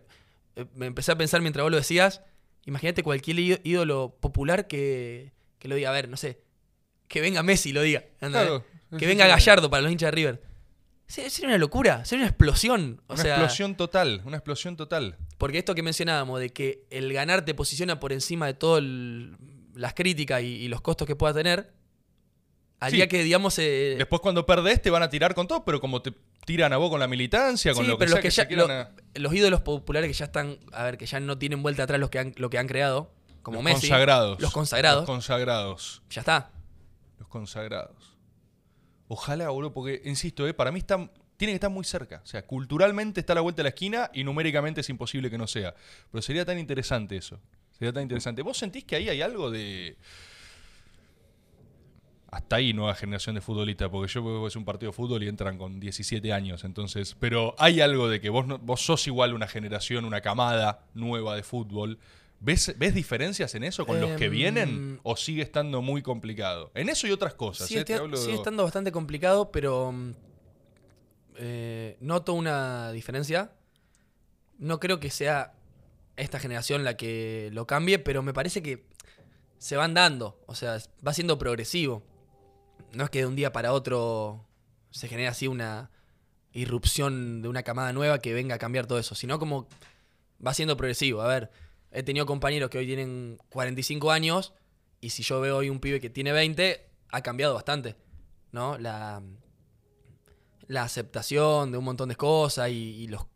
Eh, 0.57 0.67
Me 0.75 0.87
empecé 0.87 1.13
a 1.13 1.19
pensar 1.19 1.41
mientras 1.41 1.63
vos 1.63 1.71
lo 1.71 1.77
decías. 1.79 2.23
Imagínate 2.67 3.03
cualquier 3.03 3.61
ídolo 3.65 4.17
popular 4.21 4.67
que, 4.69 5.33
que 5.59 5.69
lo 5.69 5.75
diga. 5.75 5.91
A 5.91 5.93
ver, 5.93 6.09
no 6.09 6.17
sé. 6.17 6.41
Que 7.09 7.21
venga 7.21 7.43
Messi 7.43 7.71
y 7.71 7.73
lo 7.73 7.83
diga. 7.83 8.05
Claro, 8.21 8.65
que 8.99 9.07
venga. 9.07 9.27
Gallardo 9.27 9.71
para 9.71 9.83
los 9.83 9.91
hinchas 9.93 10.09
de 10.09 10.11
River. 10.13 10.43
Se- 11.07 11.31
Sería 11.31 11.49
una 11.49 11.59
locura, 11.59 12.05
sería 12.05 12.25
una 12.25 12.29
explosión. 12.29 13.01
O 13.07 13.15
Una 13.15 13.23
sea, 13.23 13.35
explosión 13.37 13.77
total, 13.77 14.21
una 14.27 14.37
explosión 14.37 14.77
total. 14.77 15.17
porque 15.39 15.57
esto 15.59 15.75
que 15.75 15.83
mencionábamos, 15.83 16.39
de 16.41 16.51
que 16.51 16.85
el 16.91 17.11
ganar 17.15 17.47
te 17.47 17.55
posiciona 17.55 17.99
por 17.99 18.13
encima 18.13 18.47
de 18.47 18.53
todas 18.55 18.83
las 19.75 19.95
críticas 19.95 20.43
y, 20.43 20.47
y 20.47 20.69
los 20.69 20.83
costos 20.83 21.07
que 21.07 21.17
pueda 21.17 21.33
tener, 21.33 21.73
haría 22.81 23.05
Sí. 23.05 23.09
que, 23.09 23.23
digamos, 23.25 23.59
eh, 23.59 23.95
Después 23.97 24.21
cuando 24.21 24.45
perdés 24.45 24.83
te 24.83 24.91
van 24.91 25.03
a 25.03 25.09
tirar 25.09 25.35
con 25.35 25.49
todo, 25.49 25.65
pero 25.65 25.81
como 25.81 26.03
te 26.03 26.13
tiran 26.49 26.73
a 26.73 26.79
vos 26.79 26.91
con 26.91 26.99
la 26.99 27.07
militancia, 27.07 27.73
con 27.75 27.85
Sí, 27.85 27.89
lo 27.91 27.97
que 27.97 28.07
pero 28.07 28.11
sea 28.11 28.17
los 28.17 28.23
que, 28.23 28.29
que 28.29 28.35
ya, 28.35 28.43
se 28.43 28.49
quieran 28.49 28.69
lo- 28.69 28.75
a- 28.75 28.91
los 29.21 29.35
ídolos 29.35 29.61
populares 29.61 30.09
que 30.09 30.15
ya 30.15 30.25
están, 30.25 30.59
a 30.73 30.83
ver, 30.85 30.97
que 30.99 31.07
ya 31.07 31.21
no 31.21 31.37
tienen 31.39 31.63
vuelta 31.63 31.83
atrás 31.85 32.01
los 32.01 32.09
que 32.11 32.19
han, 32.19 32.33
lo 32.37 32.49
que 32.51 32.59
han 32.59 32.67
creado, 32.67 33.13
como 33.43 33.57
los 33.57 33.65
Messi, 33.65 33.83
consagrados. 33.89 34.41
los 34.41 34.53
consagrados, 34.53 35.01
Los 35.03 35.07
consagrados. 35.07 36.03
ya 36.11 36.21
está. 36.23 36.51
Los 37.19 37.29
consagrados. 37.29 38.17
Ojalá, 39.09 39.49
boludo, 39.51 39.73
porque, 39.73 40.03
insisto, 40.05 40.47
eh, 40.49 40.55
para 40.55 40.71
mí 40.73 40.79
está, 40.81 40.97
tiene 41.37 41.53
que 41.53 41.57
estar 41.57 41.71
muy 41.71 41.85
cerca. 41.85 42.21
O 42.23 42.27
sea, 42.27 42.45
culturalmente 42.47 43.21
está 43.21 43.33
a 43.33 43.37
la 43.37 43.41
vuelta 43.41 43.59
de 43.61 43.65
la 43.65 43.69
esquina 43.71 44.11
y 44.13 44.25
numéricamente 44.25 44.81
es 44.83 44.89
imposible 44.91 45.31
que 45.31 45.39
no 45.39 45.47
sea. 45.47 45.75
Pero 46.11 46.21
sería 46.23 46.45
tan 46.45 46.59
interesante 46.59 47.17
eso. 47.17 47.41
Sería 47.79 47.93
tan 47.93 48.03
interesante. 48.03 48.43
¿Vos 48.43 48.59
sentís 48.59 48.85
que 48.85 48.97
ahí 48.97 49.09
hay 49.09 49.23
algo 49.23 49.51
de... 49.51 49.97
Hasta 52.31 52.57
ahí 52.57 52.75
nueva 52.75 52.95
generación 52.95 53.35
de 53.37 53.41
futbolistas, 53.41 53.89
porque 53.89 54.13
yo 54.13 54.23
veo 54.23 54.43
que 54.43 54.49
es 54.49 54.57
un 54.57 54.65
partido 54.67 54.91
de 54.93 54.97
fútbol 54.97 55.23
y 55.23 55.29
entran 55.29 55.57
con 55.57 55.81
17 55.81 56.31
años, 56.33 56.63
entonces, 56.65 57.17
pero 57.19 57.55
hay 57.59 57.81
algo 57.81 58.09
de 58.09 58.21
que 58.21 58.29
vos, 58.29 58.47
no- 58.47 58.59
vos 58.59 58.83
sos 58.83 59.07
igual 59.07 59.33
una 59.33 59.47
generación, 59.49 60.05
una 60.05 60.21
camada 60.21 60.85
nueva 60.95 61.35
de 61.37 61.43
fútbol. 61.43 61.99
¿Ves, 62.41 62.75
¿Ves 62.79 62.95
diferencias 62.95 63.55
en 63.55 63.65
eso 63.65 63.87
con 63.87 63.99
los 64.01 64.11
que 64.13 64.27
Em, 64.27 64.31
vienen 64.31 65.01
o 65.03 65.17
sigue 65.17 65.43
estando 65.43 65.81
muy 65.83 66.03
complicado? 66.03 66.71
En 66.75 66.89
eso 66.91 67.07
y 67.07 67.13
otras 67.13 67.33
cosas. 67.35 67.67
Sigue, 67.67 67.81
¿eh? 67.81 67.85
Te 67.85 67.95
de- 67.99 68.35
estando 68.35 68.63
bastante 68.63 68.93
complicado, 68.93 69.51
pero 69.51 69.91
mm, 69.91 70.13
eh, 71.37 71.97
noto 72.01 72.35
una 72.35 72.93
diferencia. 72.93 73.53
No 74.59 74.81
creo 74.81 75.01
que 75.01 75.11
sea 75.11 75.55
esta 76.17 76.39
generación 76.39 76.85
la 76.85 76.97
que 76.97 77.49
lo 77.53 77.67
cambie, 77.67 77.99
pero 77.99 78.23
me 78.23 78.33
parece 78.35 78.63
que 78.63 78.85
se 79.59 79.77
van 79.77 79.95
dando, 79.95 80.39
o 80.47 80.55
sea, 80.55 80.79
va 81.07 81.13
siendo 81.15 81.39
progresivo. 81.39 82.03
No 82.93 83.05
es 83.05 83.11
que 83.11 83.21
de 83.21 83.27
un 83.27 83.37
día 83.37 83.53
para 83.53 83.73
otro 83.73 84.47
se 84.91 85.09
genere 85.09 85.29
así 85.29 85.49
una 85.49 85.91
irrupción 86.53 87.43
de 87.43 87.49
una 87.49 87.63
camada 87.63 87.93
nueva 87.93 88.19
que 88.19 88.33
venga 88.33 88.57
a 88.57 88.59
cambiar 88.59 88.87
todo 88.87 88.99
eso, 88.99 89.15
sino 89.15 89.39
como 89.39 89.69
va 90.45 90.55
siendo 90.55 90.77
progresivo. 90.77 91.23
A 91.23 91.29
ver, 91.29 91.51
he 91.91 92.03
tenido 92.03 92.27
compañeros 92.27 92.71
que 92.71 92.79
hoy 92.79 92.87
tienen 92.87 93.39
45 93.51 94.11
años 94.11 94.55
y 95.01 95.11
si 95.11 95.23
yo 95.23 95.41
veo 95.41 95.59
hoy 95.59 95.71
un 95.71 95.81
pibe 95.81 96.01
que 96.01 96.11
tiene 96.11 96.33
20, 96.33 96.89
ha 97.11 97.23
cambiado 97.23 97.55
bastante, 97.55 97.97
¿no? 98.53 98.79
La, 98.79 99.23
la 100.67 100.83
aceptación 100.83 101.73
de 101.73 101.79
un 101.79 101.85
montón 101.85 102.09
de 102.09 102.17
cosas 102.17 102.71
y, 102.71 102.75
y 102.75 103.07
los, 103.09 103.27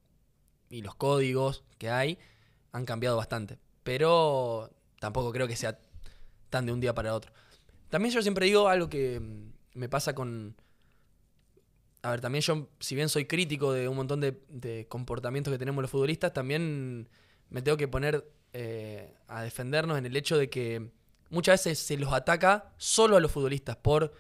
y 0.71 0.83
los 0.83 0.95
códigos 0.95 1.65
que 1.79 1.91
hay 1.91 2.19
han 2.73 2.85
cambiado 2.85 3.17
bastante. 3.17 3.59
Pero 3.83 4.71
tampoco 4.99 5.33
creo 5.33 5.47
que 5.47 5.57
sea 5.57 5.79
tan 6.51 6.67
de 6.67 6.73
un 6.73 6.81
día 6.81 6.95
para 6.95 7.15
otro. 7.15 7.33
También 7.93 8.15
yo 8.15 8.23
siempre 8.23 8.47
digo 8.47 8.69
algo 8.69 8.89
que 8.89 9.21
mm, 9.21 9.53
me 9.75 9.87
pasa 9.87 10.15
con... 10.15 10.57
A 12.01 12.11
ver, 12.11 12.23
también 12.23 12.41
yo, 12.41 12.71
si 12.81 12.95
bien 12.95 13.11
soy 13.11 13.27
crítico 13.27 13.71
de 13.71 13.87
un 13.87 13.97
montón 13.97 14.19
de, 14.19 14.87
comportamientos 14.89 15.53
que 15.53 15.59
tenemos 15.59 15.83
los 15.83 15.91
futbolistas, 15.91 16.33
también 16.33 17.11
me 17.51 17.61
tengo 17.61 17.77
que 17.77 17.89
poner 17.89 18.27
eh, 18.55 19.15
a 19.29 19.43
defendernos 19.43 19.99
en 19.99 20.07
el 20.07 20.17
hecho 20.17 20.39
de 20.39 20.49
que 20.49 20.91
muchas 21.29 21.63
veces 21.63 21.81
se 21.81 21.99
los 21.99 22.15
ataca 22.15 22.73
solo 22.79 23.19
a 23.19 23.21
los 23.21 23.31
futbolistas 23.31 23.77
por 23.77 24.15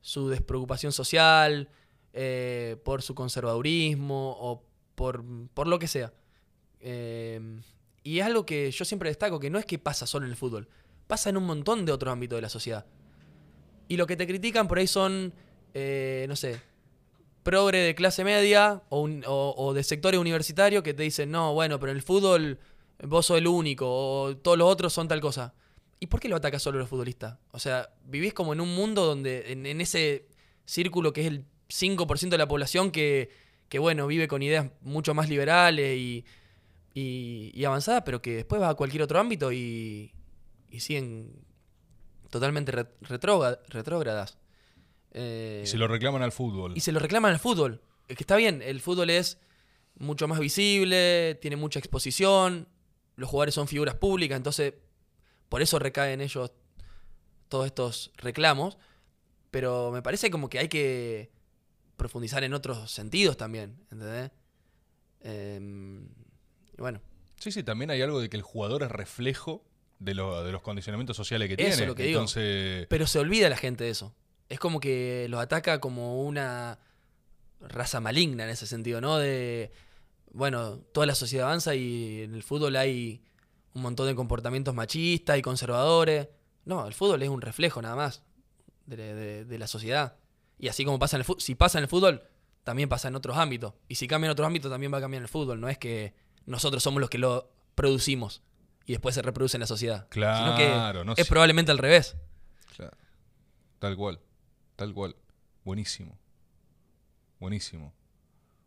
su 0.00 0.28
despreocupación 0.28 0.92
social, 0.92 1.68
eh, 2.12 2.76
por 2.84 3.02
su 3.02 3.16
conservadurismo 3.16 4.36
o 4.38 4.62
por, 4.94 5.24
por 5.52 5.66
lo 5.66 5.80
que 5.80 5.88
sea. 5.88 6.12
Eh, 6.78 7.60
y 8.04 8.20
es 8.20 8.24
algo 8.24 8.46
que 8.46 8.70
yo 8.70 8.84
siempre 8.84 9.10
destaco, 9.10 9.40
que 9.40 9.50
no 9.50 9.58
es 9.58 9.66
que 9.66 9.80
pasa 9.80 10.06
solo 10.06 10.26
en 10.26 10.30
el 10.30 10.36
fútbol, 10.36 10.68
pasa 11.08 11.28
en 11.28 11.36
un 11.36 11.44
montón 11.44 11.84
de 11.84 11.90
otros 11.90 12.12
ámbitos 12.12 12.36
de 12.36 12.42
la 12.42 12.48
sociedad. 12.48 12.86
Y 13.88 13.96
lo 13.96 14.06
que 14.06 14.16
te 14.16 14.26
critican 14.26 14.68
por 14.68 14.78
ahí 14.78 14.86
son, 14.86 15.32
eh, 15.74 16.26
no 16.28 16.36
sé, 16.36 16.60
progre 17.42 17.78
de 17.78 17.94
clase 17.94 18.24
media 18.24 18.82
o, 18.88 19.72
de 19.72 19.82
sectores 19.84 20.18
universitarios 20.18 20.82
que 20.82 20.94
te 20.94 21.04
dicen, 21.04 21.30
no, 21.30 21.54
bueno, 21.54 21.78
pero 21.78 21.92
en 21.92 21.98
el 21.98 22.02
fútbol 22.02 22.58
vos 23.04 23.26
sos 23.26 23.38
el 23.38 23.46
único 23.46 23.86
o 23.88 24.36
todos 24.36 24.58
los 24.58 24.68
otros 24.68 24.92
son 24.92 25.06
tal 25.06 25.20
cosa. 25.20 25.54
¿Y 26.00 26.08
por 26.08 26.20
qué 26.20 26.28
lo 26.28 26.36
atacas 26.36 26.62
solo 26.62 26.78
los 26.78 26.88
futbolistas? 26.88 27.38
O 27.52 27.58
sea, 27.58 27.90
vivís 28.04 28.34
como 28.34 28.52
en 28.52 28.60
un 28.60 28.74
mundo 28.74 29.06
donde, 29.06 29.52
en, 29.52 29.64
en 29.64 29.80
ese 29.80 30.26
círculo 30.64 31.12
que 31.12 31.20
es 31.22 31.26
el 31.28 31.44
5% 31.68 32.30
de 32.30 32.38
la 32.38 32.48
población 32.48 32.90
que, 32.90 33.30
que, 33.68 33.78
bueno, 33.78 34.06
vive 34.08 34.28
con 34.28 34.42
ideas 34.42 34.66
mucho 34.82 35.14
más 35.14 35.28
liberales 35.28 35.96
y, 35.96 36.24
y, 36.94 37.52
y 37.54 37.64
avanzadas, 37.64 38.02
pero 38.04 38.20
que 38.20 38.36
después 38.36 38.60
va 38.60 38.70
a 38.70 38.74
cualquier 38.74 39.02
otro 39.02 39.20
ámbito 39.20 39.52
y, 39.52 40.12
y 40.68 40.80
siguen 40.80 41.45
totalmente 42.30 42.72
retrógradas. 43.02 44.38
Eh, 45.12 45.62
Y 45.64 45.66
se 45.66 45.78
lo 45.78 45.88
reclaman 45.88 46.22
al 46.22 46.32
fútbol. 46.32 46.72
y 46.76 46.80
se 46.80 46.92
lo 46.92 46.98
reclaman 46.98 47.32
al 47.32 47.38
fútbol. 47.38 47.80
Es 48.08 48.16
que 48.16 48.22
está 48.22 48.36
bien, 48.36 48.62
el 48.62 48.80
fútbol 48.80 49.10
es 49.10 49.38
mucho 49.98 50.28
más 50.28 50.38
visible, 50.38 51.36
tiene 51.40 51.56
mucha 51.56 51.78
exposición, 51.78 52.68
los 53.16 53.28
jugadores 53.30 53.54
son 53.54 53.66
figuras 53.66 53.94
públicas, 53.94 54.36
entonces 54.36 54.74
por 55.48 55.62
eso 55.62 55.78
recaen 55.78 56.20
ellos 56.20 56.52
todos 57.48 57.66
estos 57.66 58.12
reclamos. 58.16 58.76
Pero 59.50 59.90
me 59.90 60.02
parece 60.02 60.30
como 60.30 60.48
que 60.50 60.58
hay 60.58 60.68
que 60.68 61.30
profundizar 61.96 62.44
en 62.44 62.52
otros 62.52 62.90
sentidos 62.90 63.36
también, 63.38 63.78
¿entendés? 63.90 64.30
Em, 65.20 66.04
y 66.76 66.80
bueno, 66.80 67.00
Sí, 67.38 67.52
sí, 67.52 67.62
también 67.62 67.90
hay 67.90 68.00
algo 68.02 68.20
de 68.20 68.28
que 68.30 68.36
el 68.36 68.42
jugador 68.42 68.82
es 68.82 68.90
reflejo 68.90 69.62
de, 69.98 70.14
lo- 70.14 70.42
de 70.44 70.52
los 70.52 70.62
condicionamientos 70.62 71.16
sociales 71.16 71.48
que 71.48 71.54
Eso 71.54 71.62
tiene. 71.68 71.82
es 71.82 71.88
lo 71.88 71.94
que 71.94 72.02
digo. 72.04 72.18
Entonces, 72.20 72.86
pero 72.88 73.06
se 73.06 73.18
olvida 73.18 73.48
la 73.48 73.56
gente 73.56 73.84
de 73.84 73.90
eso. 73.90 74.14
Es 74.48 74.58
como 74.58 74.78
que 74.80 75.26
los 75.28 75.40
ataca 75.40 75.80
como 75.80 76.22
una 76.22 76.78
raza 77.60 78.00
maligna 78.00 78.44
en 78.44 78.50
ese 78.50 78.66
sentido, 78.66 79.00
¿no? 79.00 79.16
De, 79.18 79.72
bueno, 80.32 80.78
toda 80.92 81.06
la 81.06 81.14
sociedad 81.14 81.46
avanza 81.48 81.74
y 81.74 82.22
en 82.22 82.34
el 82.34 82.42
fútbol 82.42 82.76
hay 82.76 83.22
un 83.74 83.82
montón 83.82 84.06
de 84.06 84.14
comportamientos 84.14 84.74
machistas 84.74 85.38
y 85.38 85.42
conservadores. 85.42 86.28
No, 86.64 86.86
el 86.86 86.94
fútbol 86.94 87.22
es 87.22 87.28
un 87.28 87.40
reflejo 87.40 87.80
nada 87.82 87.96
más 87.96 88.22
de, 88.86 88.96
de- 89.14 89.44
de 89.44 89.58
la 89.58 89.66
sociedad. 89.66 90.16
Y 90.58 90.68
así 90.68 90.84
como 90.84 90.98
pasa 90.98 91.16
en 91.16 91.20
el 91.20 91.24
fútbol, 91.24 91.40
si 91.40 91.54
pasa 91.54 91.78
en 91.78 91.84
el 91.84 91.88
fútbol, 91.88 92.22
también 92.64 92.88
pasa 92.88 93.08
en 93.08 93.14
otros 93.16 93.36
ámbitos. 93.36 93.74
Y 93.88 93.94
si 93.96 94.06
cambia 94.08 94.26
en 94.26 94.32
otros 94.32 94.46
ámbitos, 94.46 94.70
también 94.70 94.92
va 94.92 94.98
a 94.98 95.00
cambiar 95.00 95.20
en 95.20 95.24
el 95.24 95.28
fútbol. 95.28 95.60
No 95.60 95.68
es 95.68 95.78
que 95.78 96.14
nosotros 96.46 96.82
somos 96.82 97.00
los 97.00 97.10
que 97.10 97.18
lo 97.18 97.50
producimos 97.74 98.42
y 98.86 98.92
después 98.92 99.14
se 99.14 99.22
reproduce 99.22 99.56
en 99.56 99.60
la 99.62 99.66
sociedad. 99.66 100.06
Claro, 100.08 100.56
sino 100.56 100.56
que 100.56 101.04
no 101.04 101.12
es 101.12 101.26
sé. 101.26 101.30
probablemente 101.30 101.72
al 101.72 101.78
revés. 101.78 102.16
Claro. 102.76 102.96
Tal 103.78 103.96
cual. 103.96 104.20
Tal 104.76 104.94
cual. 104.94 105.16
Buenísimo. 105.64 106.18
Buenísimo. 107.40 107.92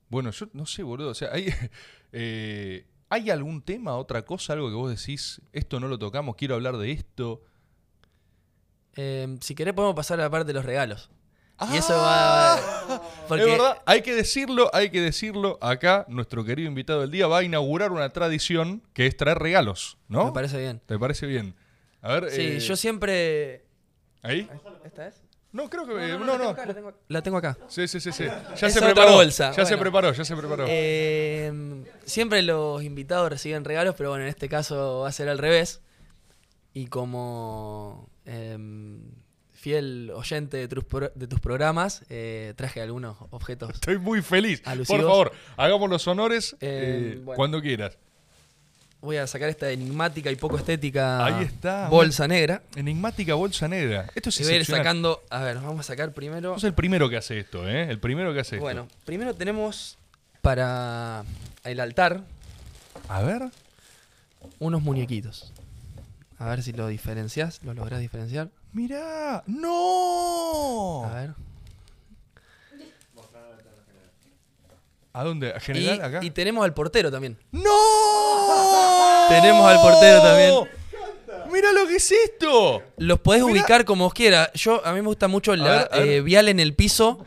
Bueno, 0.10 0.32
yo 0.32 0.48
no 0.54 0.66
sé, 0.66 0.84
boludo. 0.84 1.10
O 1.10 1.14
sea, 1.16 1.30
hay, 1.32 1.54
eh, 2.12 2.88
¿hay 3.10 3.30
algún 3.30 3.62
tema, 3.62 3.96
otra 3.96 4.24
cosa, 4.26 4.54
algo 4.54 4.70
que 4.70 4.76
vos 4.76 4.90
decís, 4.90 5.42
esto 5.54 5.80
no 5.80 5.88
lo 5.88 5.98
tocamos, 5.98 6.36
quiero 6.36 6.56
hablar 6.56 6.78
de 6.78 6.92
esto? 6.92 7.42
Eh, 8.96 9.38
si 9.40 9.56
querés 9.56 9.74
podemos 9.74 9.96
pasar 9.96 10.20
a 10.20 10.24
la 10.24 10.30
parte 10.30 10.48
de 10.48 10.54
los 10.54 10.66
regalos. 10.66 11.10
Y 11.72 11.78
eso 11.78 11.94
¡Ah! 11.96 12.60
va... 12.90 12.99
Porque 13.30 13.44
Es 13.46 13.50
verdad, 13.52 13.82
hay 13.86 14.02
que 14.02 14.14
decirlo, 14.14 14.70
hay 14.74 14.90
que 14.90 15.00
decirlo. 15.00 15.58
Acá, 15.62 16.06
nuestro 16.10 16.44
querido 16.44 16.68
invitado 16.68 17.00
del 17.02 17.12
día 17.12 17.28
va 17.28 17.38
a 17.38 17.44
inaugurar 17.44 17.92
una 17.94 18.10
tradición 18.12 18.84
que 18.94 19.06
es 19.08 19.16
traer 19.16 19.40
regalos, 19.40 19.98
¿no? 20.10 20.26
me 20.26 20.32
parece 20.34 20.58
bien. 20.60 20.82
¿Te 20.86 21.00
parece 21.00 21.26
bien? 21.28 21.56
A 22.02 22.14
ver, 22.14 22.32
Sí, 22.32 22.42
eh, 22.42 22.60
yo 22.60 22.76
siempre... 22.76 23.64
¿Ahí? 24.22 24.50
¿Esta 24.84 25.08
es? 25.08 25.22
No, 25.52 25.70
creo 25.70 25.86
que... 25.88 25.94
No, 26.18 26.38
no. 26.38 26.56
La 27.08 27.22
tengo 27.24 27.38
acá. 27.38 27.58
Sí, 27.68 27.88
sí, 27.88 28.00
sí, 28.00 28.12
sí. 28.12 28.26
Ya 28.26 28.68
Es 28.68 28.74
se 28.74 28.80
otra 28.80 28.94
preparó. 28.94 29.14
bolsa, 29.14 29.52
Ya 29.52 29.66
se 29.66 29.78
preparó, 29.78 30.14
ya 30.14 30.24
se 30.26 30.36
preparó. 30.36 30.66
Eh, 30.68 31.84
siempre 32.06 32.42
los 32.44 32.84
invitados 32.84 33.30
reciben 33.30 33.64
regalos, 33.66 33.96
pero 33.98 34.10
bueno, 34.10 34.24
en 34.26 34.30
este 34.30 34.48
caso 34.50 35.00
va 35.02 35.10
a 35.10 35.12
ser 35.12 35.28
al 35.30 35.38
revés. 35.40 35.82
Y 36.74 36.86
como 36.88 38.10
em, 38.26 39.02
fiel 39.60 40.12
oyente 40.16 40.56
de 40.58 40.68
tus, 40.70 40.84
pro- 40.86 41.12
de 41.14 41.28
tus 41.28 41.40
programas, 41.40 42.04
eh, 42.10 42.54
traje 42.56 42.82
algunos 42.82 43.18
objetos. 43.32 43.72
Estoy 43.74 43.98
muy 43.98 44.22
feliz. 44.22 44.62
Alusivos. 44.66 45.02
Por 45.02 45.10
favor, 45.10 45.32
hagamos 45.58 45.90
los 45.90 46.08
honores 46.08 46.54
Eh, 46.62 47.16
eh, 47.16 47.22
bueno. 47.24 47.36
cuando 47.36 47.62
quieras. 47.62 47.98
Voy 49.02 49.16
a 49.18 49.28
sacar 49.28 49.48
esta 49.50 49.70
enigmática 49.72 50.30
y 50.30 50.36
poco 50.36 50.58
estética 50.58 51.26
Ahí 51.26 51.44
está. 51.46 51.88
bolsa 51.90 52.28
negra. 52.28 52.62
Enigmática 52.76 53.34
bolsa 53.34 53.68
negra. 53.68 54.10
Esto 54.16 54.28
es 54.30 54.40
Y 54.42 54.44
voy 54.44 54.54
a 54.54 54.56
ir 54.58 54.66
sacando... 54.66 55.24
A 55.30 55.42
ver, 55.42 55.56
vamos 55.58 55.80
a 55.82 55.84
sacar 55.84 56.14
primero... 56.14 56.54
Sos 56.56 56.66
el 56.66 56.74
primero 56.74 57.10
que 57.10 57.16
hace 57.16 57.40
esto, 57.40 57.68
¿eh? 57.68 57.90
El 57.90 58.00
primero 58.00 58.34
que 58.34 58.42
hace 58.42 58.56
esto. 58.58 58.64
Bueno, 58.64 58.88
primero 59.06 59.34
tenemos 59.36 59.98
para 60.42 61.24
el 61.64 61.80
altar 61.80 62.24
A 63.08 63.22
ver. 63.22 63.44
unos 64.60 64.82
muñequitos. 64.82 65.54
A 66.38 66.50
ver 66.50 66.62
si 66.64 66.74
lo 66.74 66.88
diferencias, 66.88 67.62
lo 67.64 67.74
lográs 67.74 68.02
diferenciar. 68.02 68.50
Mirá. 68.74 69.44
¡No! 69.48 71.06
A 71.06 71.14
ver. 71.16 71.34
¿A 75.12 75.24
dónde? 75.24 75.52
¿A 75.52 75.58
Y, 75.58 75.60
general? 75.62 76.02
¿Acá? 76.04 76.20
y 76.22 76.30
tenemos 76.32 76.64
al 76.64 76.74
portero 76.74 77.12
también. 77.12 77.38
¡No! 77.52 77.70
Tenemos 79.30 79.66
al 79.68 79.80
portero 79.82 80.22
también. 80.22 80.54
¡Mira 81.52 81.72
lo 81.72 81.88
que 81.88 81.96
es 81.96 82.12
esto! 82.12 82.84
Los 82.98 83.20
podés 83.20 83.44
Mirá. 83.44 83.54
ubicar 83.54 83.86
como 83.86 84.06
vos 84.06 84.14
quieras. 84.14 84.52
Yo, 84.54 84.86
a 84.86 84.92
mí 84.94 85.02
me 85.02 85.08
gusta 85.08 85.28
mucho 85.28 85.56
la 85.56 85.88
ver. 85.92 86.08
eh, 86.08 86.22
vial 86.22 86.48
en 86.48 86.60
el 86.60 86.76
piso, 86.76 87.26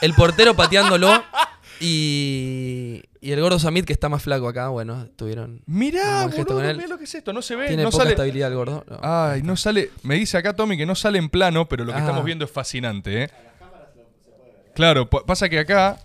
el 0.00 0.14
portero 0.14 0.54
pateándolo 0.56 1.22
y, 1.80 3.02
y 3.20 3.32
el 3.32 3.40
gordo 3.40 3.58
Samit 3.58 3.84
que 3.84 3.92
está 3.92 4.08
más 4.08 4.22
flaco 4.22 4.48
acá. 4.48 4.68
Bueno, 4.68 5.08
tuvieron. 5.16 5.62
Mirá, 5.66 6.26
boludo, 6.26 6.60
mirá 6.60 6.86
lo 6.86 6.98
que 6.98 7.04
es 7.04 7.14
esto. 7.14 7.32
No 7.32 7.42
se 7.42 7.56
ve, 7.56 7.68
Tiene 7.68 7.82
no 7.82 7.90
poca 7.90 8.02
sale. 8.04 8.10
estabilidad 8.14 8.48
el 8.50 8.56
gordo. 8.56 8.84
No. 8.88 8.98
Ay, 9.02 9.42
no 9.42 9.56
sale. 9.56 9.90
Me 10.02 10.14
dice 10.16 10.36
acá 10.38 10.54
Tommy 10.54 10.76
que 10.76 10.86
no 10.86 10.94
sale 10.94 11.18
en 11.18 11.28
plano, 11.28 11.68
pero 11.68 11.84
lo 11.84 11.92
que 11.92 11.98
Ah. 11.98 12.02
estamos 12.02 12.24
viendo 12.24 12.44
es 12.44 12.50
fascinante, 12.50 13.24
¿eh? 13.24 13.30
Claro, 14.74 15.08
pa- 15.08 15.24
pasa 15.24 15.48
que 15.48 15.58
acá. 15.58 15.98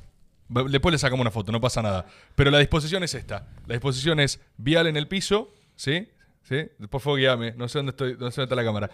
Después 0.70 0.92
le 0.92 1.00
sacamos 1.00 1.22
una 1.22 1.32
foto, 1.32 1.52
no 1.52 1.60
pasa 1.62 1.82
nada. 1.82 2.06
Pero 2.36 2.52
la 2.52 2.60
disposición 2.60 3.04
es 3.04 3.14
esta. 3.16 3.48
La 3.66 3.74
disposición 3.74 4.20
es 4.20 4.40
vial 4.58 4.88
en 4.88 4.98
el 4.98 5.08
piso, 5.08 5.52
¿sí? 5.76 6.08
¿Sí? 6.44 6.66
Por 6.90 7.02
favor, 7.02 7.18
guíame. 7.20 7.54
No 7.54 7.68
sé 7.70 7.80
dónde 7.80 7.92
estoy, 7.92 8.12
no 8.20 8.30
sé 8.30 8.42
dónde 8.42 8.44
está 8.44 8.56
la 8.56 8.64
cámara. 8.64 8.90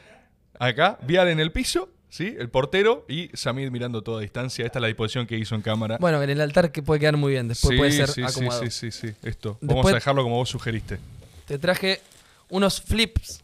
Acá, 0.60 1.00
vial 1.02 1.28
en 1.30 1.40
el 1.40 1.52
piso, 1.52 1.90
¿sí? 2.10 2.36
El 2.38 2.50
portero 2.50 3.06
y 3.08 3.30
Samid 3.34 3.70
mirando 3.70 4.02
toda 4.02 4.22
distancia. 4.22 4.66
Esta 4.66 4.80
es 4.80 4.82
la 4.82 4.88
disposición 4.88 5.28
que 5.28 5.38
hizo 5.38 5.56
en 5.56 5.62
cámara. 5.62 5.98
Bueno, 6.00 6.22
en 6.22 6.30
el 6.30 6.42
altar 6.42 6.72
que 6.72 6.84
puede 6.84 7.00
quedar 7.00 7.18
muy 7.18 7.34
bien. 7.34 7.48
Después 7.48 7.72
sí, 7.72 7.78
puede 7.78 7.92
ser 7.92 8.08
sí, 8.08 8.14
sí, 8.16 8.24
acomodado. 8.24 8.64
sí, 8.64 8.72
sí, 8.72 8.92
sí. 8.92 9.14
Esto. 9.24 9.58
Vamos 9.62 9.88
a 9.88 9.94
dejarlo 9.94 10.24
como 10.24 10.36
vos 10.36 10.50
sugeriste. 10.50 11.00
Te 11.46 11.58
traje 11.58 12.02
unos 12.50 12.82
flips. 12.82 13.42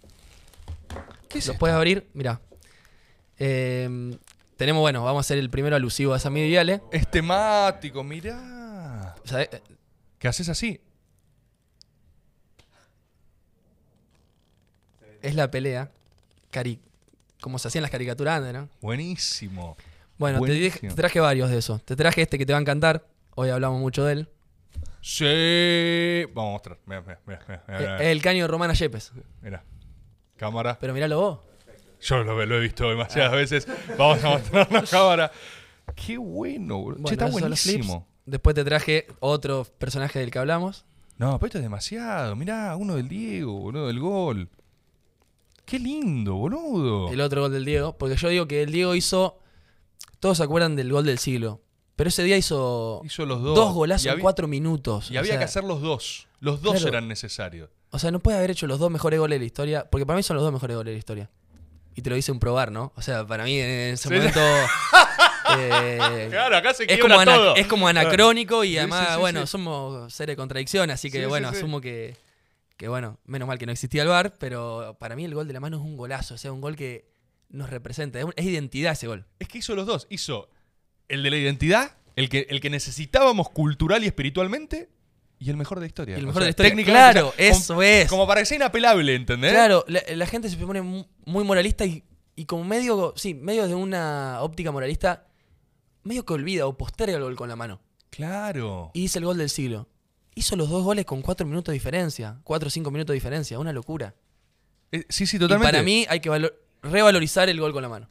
¿Qué 1.30 1.40
Los 1.46 1.58
puedes 1.58 1.76
abrir, 1.76 2.08
mira. 2.14 2.40
tenemos, 3.38 4.82
bueno, 4.82 5.04
vamos 5.04 5.20
a 5.20 5.22
hacer 5.22 5.38
el 5.38 5.50
primero 5.50 5.76
alusivo 5.76 6.14
a 6.14 6.20
Samid 6.20 6.48
Viale. 6.48 6.82
Es 6.92 7.10
temático, 7.10 8.04
mirá. 8.04 9.16
¿Qué 10.20 10.28
haces 10.28 10.50
así? 10.50 10.80
es 15.22 15.34
la 15.34 15.50
pelea, 15.50 15.90
cari 16.52 16.80
como 17.46 17.60
se 17.60 17.68
hacían 17.68 17.84
las 17.84 17.92
caricaturas 17.92 18.40
antes, 18.40 18.54
¿no? 18.54 18.70
Buenísimo. 18.82 19.78
Bueno, 20.18 20.40
te, 20.42 20.52
dije- 20.54 20.70
Buenísimo. 20.70 20.90
te 20.94 20.96
traje 20.96 21.20
varios 21.20 21.52
de 21.52 21.60
esos. 21.60 21.84
Te 21.86 21.96
traje 21.96 22.24
este 22.24 22.40
que 22.40 22.46
te 22.48 22.54
va 22.54 22.58
a 22.58 22.62
encantar. 22.62 23.06
Hoy 23.36 23.50
hablamos 23.52 23.80
mucho 23.80 24.04
de 24.04 24.14
él. 24.14 24.30
Sí. 25.02 26.26
Vamos 26.34 26.50
a 26.50 26.54
mostrar. 26.54 26.78
Mira, 26.88 27.02
mira, 27.02 27.20
mira, 27.28 27.40
mira, 27.48 27.64
Eh, 27.68 27.76
mira, 27.80 27.96
Es 27.98 28.08
el 28.08 28.22
caño 28.24 28.44
de 28.44 28.48
Romana 28.48 28.74
Yepes. 28.74 29.12
mira. 29.44 29.64
Cámara. 30.38 30.78
Pero 30.82 30.94
miralo 30.96 31.20
vos. 31.20 31.40
Yo 32.02 32.24
lo, 32.24 32.44
lo 32.46 32.56
he 32.56 32.60
visto 32.60 32.90
demasiadas 32.90 33.32
veces. 33.34 33.68
Vamos 33.98 34.24
a 34.24 34.30
mostrar 34.30 34.72
la 34.72 34.82
cámara. 34.90 35.32
Qué 35.96 36.18
bueno, 36.18 36.78
boludo. 36.80 37.02
Bueno, 37.04 37.08
che, 37.08 37.14
está 37.14 37.28
buenísimo. 37.28 38.08
Después 38.26 38.56
te 38.56 38.64
traje 38.64 39.06
otro 39.20 39.66
personaje 39.78 40.18
del 40.20 40.32
que 40.32 40.40
hablamos. 40.40 40.86
No, 41.18 41.38
pero 41.40 41.48
esto 41.48 41.58
es 41.60 41.64
demasiado. 41.64 42.36
Mirá, 42.36 42.76
uno 42.76 42.96
del 42.96 43.08
Diego, 43.08 43.54
boludo, 43.60 43.88
del 43.88 44.00
gol. 44.00 44.50
Qué 45.66 45.80
lindo, 45.80 46.36
boludo. 46.36 47.10
El 47.12 47.22
otro 47.22 47.42
gol 47.42 47.52
del 47.52 47.66
Diego. 47.66 47.98
Porque 47.98 48.16
yo 48.16 48.30
digo 48.30 48.48
que 48.48 48.62
el 48.64 48.72
Diego 48.72 48.96
hizo. 48.96 49.40
Todos 50.20 50.38
se 50.38 50.44
acuerdan 50.44 50.76
del 50.76 50.92
gol 50.92 51.06
del 51.06 51.20
siglo. 51.20 51.62
Pero 51.96 52.10
ese 52.10 52.24
día 52.24 52.36
hizo, 52.38 53.02
Hizo 53.06 53.26
los 53.26 53.42
dos. 53.42 53.56
dos 53.56 53.74
golazos 53.74 54.08
en 54.14 54.20
cuatro 54.20 54.48
minutos. 54.48 55.10
Y 55.12 55.18
había 55.18 55.32
sea, 55.34 55.40
que 55.40 55.46
hacer 55.46 55.64
los 55.64 55.82
dos. 55.82 56.28
Los 56.40 56.62
dos 56.62 56.74
Claro. 56.74 56.90
eran 56.90 57.08
necesarios. 57.08 57.70
O 57.92 58.00
sea, 58.00 58.12
no 58.12 58.20
puede 58.20 58.38
haber 58.38 58.52
hecho 58.52 58.68
los 58.68 58.80
dos 58.80 58.92
mejores 58.92 59.20
goles 59.20 59.36
de 59.36 59.40
la 59.40 59.46
historia. 59.46 59.88
Porque 59.90 60.06
para 60.06 60.18
mí 60.18 60.24
son 60.24 60.36
los 60.36 60.44
dos 60.44 60.52
mejores 60.54 60.76
goles 60.76 60.92
de 60.92 60.96
la 60.96 61.00
historia. 61.00 61.30
Y 61.96 62.02
te 62.02 62.10
lo 62.10 62.18
hice 62.18 62.32
un 62.34 62.40
probar, 62.40 62.72
¿no? 62.72 62.92
O 62.98 63.02
sea, 63.02 63.26
para 63.26 63.46
mí 63.46 63.58
en 63.58 63.94
ese 63.94 64.10
Sí, 64.10 64.14
momento. 64.14 64.40
eh, 65.58 66.28
Claro, 66.30 66.58
acá 66.58 66.74
se 66.74 66.84
es, 66.92 67.00
como 67.00 67.24
todo. 67.24 67.56
es 67.56 67.68
como 67.68 67.88
anacrónico 67.88 68.64
y 68.64 68.70
Sí, 68.72 68.78
además, 68.78 69.14
sí, 69.14 69.20
bueno, 69.20 69.48
somos 69.48 70.14
seres 70.14 70.34
de 70.34 70.38
contradicción, 70.38 70.90
así 70.92 71.10
que 71.10 71.26
bueno, 71.28 71.50
asumo 71.50 71.80
que, 71.82 72.16
que, 72.78 72.88
bueno, 72.88 73.20
menos 73.26 73.48
mal 73.48 73.58
que 73.58 73.66
no 73.66 73.72
existía 73.72 74.02
el 74.04 74.08
VAR, 74.10 74.34
pero 74.38 74.98
para 75.00 75.16
mí 75.16 75.24
el 75.26 75.34
gol 75.34 75.48
de 75.48 75.54
la 75.54 75.60
mano 75.60 75.78
es 75.78 75.84
un 75.84 75.96
golazo, 75.98 76.36
o 76.36 76.38
sea, 76.38 76.52
un 76.52 76.62
gol 76.62 76.76
que 76.76 77.10
nos 77.50 77.70
representa, 77.70 78.20
es, 78.20 78.26
un- 78.26 78.34
es 78.36 78.46
identidad 78.46 78.94
ese 78.94 79.08
gol. 79.08 79.26
Es 79.40 79.48
que 79.48 79.60
hizo 79.60 79.76
los 79.76 79.86
dos. 79.86 80.08
Hizo 80.10 80.50
el 81.08 81.24
de 81.24 81.30
la 81.30 81.38
identidad, 81.38 81.98
el 82.16 82.28
que, 82.30 82.48
el 82.50 82.60
que 82.60 82.70
necesitábamos 82.70 83.50
cultural 83.50 84.04
y 84.04 84.08
espiritualmente, 84.08 84.90
y 85.40 85.50
el 85.50 85.58
mejor 85.58 85.78
de 85.78 85.82
la 85.82 85.88
historia. 85.88 86.16
Y 86.16 86.20
el 86.20 86.26
O 86.26 86.28
mejor 86.28 86.42
sea, 86.42 86.46
de 86.46 86.48
la 86.48 86.50
historia. 86.52 86.70
técnicamente, 86.72 87.12
Claro, 87.12 87.28
o 87.30 87.34
sea, 87.34 87.48
eso 87.50 87.74
como, 87.74 87.82
es. 87.84 88.10
Como 88.10 88.28
para 88.28 88.42
que 88.42 88.46
sea 88.46 88.56
inapelable, 88.58 89.16
¿entendés? 89.16 89.52
Claro, 89.52 89.84
la, 89.88 90.02
la 90.16 90.26
gente 90.26 90.50
se 90.50 90.58
pone 90.58 90.82
mu- 90.82 91.06
muy 91.26 91.44
moralista 91.44 91.86
y, 91.86 92.04
y 92.36 92.46
como 92.46 92.64
medio, 92.64 93.14
sí, 93.16 93.34
medio 93.34 93.68
de 93.68 93.76
una 93.76 94.40
óptica 94.42 94.72
moralista, 94.72 95.28
medio 96.04 96.26
que 96.26 96.34
olvida 96.34 96.66
o 96.68 96.78
posterga 96.78 97.18
el 97.18 97.24
gol 97.24 97.36
con 97.36 97.48
la 97.50 97.56
mano. 97.56 97.82
Claro. 98.10 98.92
Y 98.94 99.04
hizo 99.04 99.20
el 99.20 99.26
gol 99.26 99.38
del 99.38 99.50
siglo. 99.50 99.88
Hizo 100.36 100.56
los 100.58 100.70
dos 100.70 100.84
goles 100.84 101.06
con 101.06 101.22
cuatro 101.22 101.48
minutos 101.48 101.72
de 101.72 101.74
diferencia, 101.74 102.38
cuatro 102.44 102.68
o 102.68 102.70
cinco 102.70 102.92
minutos 102.92 103.08
de 103.14 103.16
diferencia, 103.16 103.58
una 103.58 103.72
locura. 103.74 104.14
Eh, 104.92 105.06
sí, 105.10 105.26
sí, 105.26 105.38
Y 105.38 105.40
totalmente. 105.40 105.72
para 105.72 105.84
mí 105.84 106.06
hay 106.10 106.20
que 106.20 106.30
valo- 106.30 106.54
revalorizar 106.84 107.48
el 107.50 107.60
gol 107.60 107.72
con 107.74 107.82
la 107.82 107.90
mano. 107.90 108.10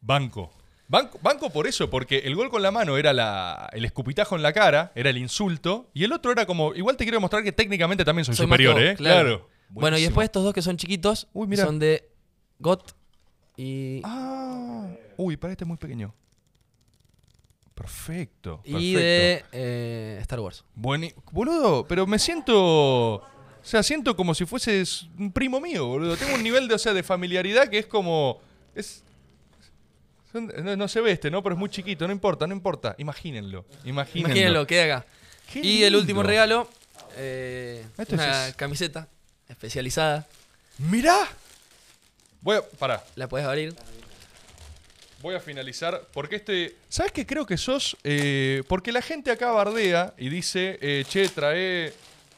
Banco. 0.00 0.52
Banco, 0.90 1.18
banco 1.20 1.50
por 1.50 1.66
eso, 1.66 1.90
porque 1.90 2.18
el 2.20 2.34
gol 2.34 2.48
con 2.48 2.62
la 2.62 2.70
mano 2.70 2.96
era 2.96 3.12
la, 3.12 3.68
el 3.74 3.84
escupitajo 3.84 4.36
en 4.36 4.42
la 4.42 4.54
cara, 4.54 4.90
era 4.94 5.10
el 5.10 5.18
insulto, 5.18 5.90
y 5.92 6.04
el 6.04 6.12
otro 6.12 6.32
era 6.32 6.46
como, 6.46 6.74
igual 6.74 6.96
te 6.96 7.04
quiero 7.04 7.16
demostrar 7.16 7.42
que 7.42 7.52
técnicamente 7.52 8.06
también 8.06 8.24
soy, 8.24 8.34
Soy 8.36 8.46
superior, 8.46 8.72
vos, 8.74 8.82
¿eh? 8.82 8.94
claro. 8.96 9.28
Claro. 9.28 9.48
Bueno, 9.68 9.98
y 9.98 10.02
después 10.02 10.24
estos 10.24 10.44
dos 10.44 10.54
que 10.54 10.62
son 10.62 10.78
chiquitos 10.78 11.28
Uy, 11.34 11.46
mira. 11.46 11.66
son 11.66 11.78
de 11.78 12.08
GOT 12.58 12.94
y, 13.58 14.00
Ah, 14.02 14.86
uy, 15.18 15.36
para 15.36 15.52
este 15.52 15.64
es 15.64 15.68
muy 15.68 15.76
pequeño. 15.76 16.14
Perfecto. 17.78 18.60
y 18.64 18.94
perfecto. 18.94 18.98
de 18.98 19.44
eh, 19.52 20.18
Star 20.22 20.40
Wars. 20.40 20.64
Bueni- 20.76 21.14
boludo, 21.32 21.86
pero 21.86 22.06
me 22.06 22.18
siento. 22.18 23.14
O 23.14 23.24
sea, 23.62 23.82
siento 23.82 24.16
como 24.16 24.34
si 24.34 24.44
fueses 24.46 25.06
un 25.18 25.30
primo 25.32 25.60
mío, 25.60 25.86
boludo. 25.86 26.16
Tengo 26.16 26.34
un 26.34 26.42
nivel 26.42 26.68
de, 26.68 26.74
o 26.74 26.78
sea, 26.78 26.92
de 26.94 27.02
familiaridad 27.02 27.68
que 27.68 27.78
es 27.78 27.86
como. 27.86 28.40
Es. 28.74 29.02
No, 30.32 30.76
no 30.76 30.88
se 30.88 31.00
ve 31.00 31.12
este, 31.12 31.30
¿no? 31.30 31.42
Pero 31.42 31.54
es 31.54 31.58
muy 31.58 31.70
chiquito, 31.70 32.06
no 32.06 32.12
importa, 32.12 32.46
no 32.46 32.54
importa. 32.54 32.94
Imagínenlo. 32.98 33.64
Imagínenlo. 33.84 34.28
Imagínenlo, 34.28 34.66
queda 34.66 34.96
acá. 34.96 35.06
Qué 35.52 35.60
Y 35.60 35.82
el 35.84 35.96
último 35.96 36.22
regalo, 36.22 36.68
eh, 37.16 37.84
Esto 37.96 38.14
una 38.14 38.48
es- 38.48 38.54
camiseta 38.54 39.08
especializada. 39.48 40.26
¡Mirá! 40.78 41.16
Voy 42.42 42.56
a. 42.56 42.62
Pará. 42.62 43.02
La 43.16 43.28
puedes 43.28 43.46
abrir. 43.46 43.74
Voy 45.20 45.34
a 45.34 45.40
finalizar 45.40 46.06
porque 46.12 46.36
este. 46.36 46.76
¿Sabes 46.88 47.12
qué 47.12 47.26
creo 47.26 47.44
que 47.44 47.56
sos? 47.56 47.96
Eh, 48.04 48.62
porque 48.68 48.92
la 48.92 49.02
gente 49.02 49.30
acá 49.30 49.50
bardea 49.50 50.14
y 50.16 50.28
dice, 50.28 50.78
eh, 50.80 51.04
che, 51.08 51.28
trae, 51.28 51.92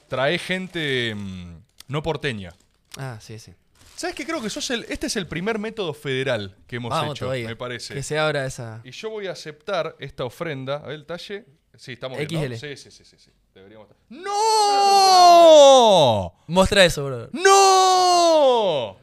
trae 0.08 0.38
gente 0.38 1.14
mm, 1.14 1.56
no 1.88 2.02
porteña. 2.02 2.54
Ah, 2.96 3.18
sí, 3.20 3.38
sí. 3.38 3.52
¿Sabes 3.96 4.16
qué 4.16 4.24
creo 4.24 4.40
que 4.40 4.48
sos 4.48 4.70
el. 4.70 4.86
Este 4.88 5.08
es 5.08 5.16
el 5.16 5.26
primer 5.26 5.58
método 5.58 5.92
federal 5.92 6.56
que 6.66 6.76
hemos 6.76 6.90
Vamos 6.90 7.16
hecho, 7.16 7.26
todavía. 7.26 7.48
me 7.48 7.56
parece. 7.56 7.92
Que 7.92 8.02
se 8.02 8.18
abra 8.18 8.46
esa. 8.46 8.80
Y 8.82 8.92
yo 8.92 9.10
voy 9.10 9.26
a 9.26 9.32
aceptar 9.32 9.94
esta 9.98 10.24
ofrenda. 10.24 10.76
A 10.76 10.86
ver 10.86 10.94
el 10.94 11.04
talle. 11.04 11.44
Sí, 11.76 11.92
estamos 11.92 12.18
bien. 12.18 12.50
¿no? 12.50 12.56
XL. 12.56 12.58
Sí, 12.66 12.76
sí, 12.76 12.90
sí, 12.90 13.04
sí, 13.04 13.16
sí. 13.18 13.30
Deberíamos 13.54 13.88
estar. 13.90 13.98
¡No! 14.08 16.32
Muestra 16.46 16.84
eso, 16.84 17.04
bro. 17.04 17.28
¡No! 17.32 18.96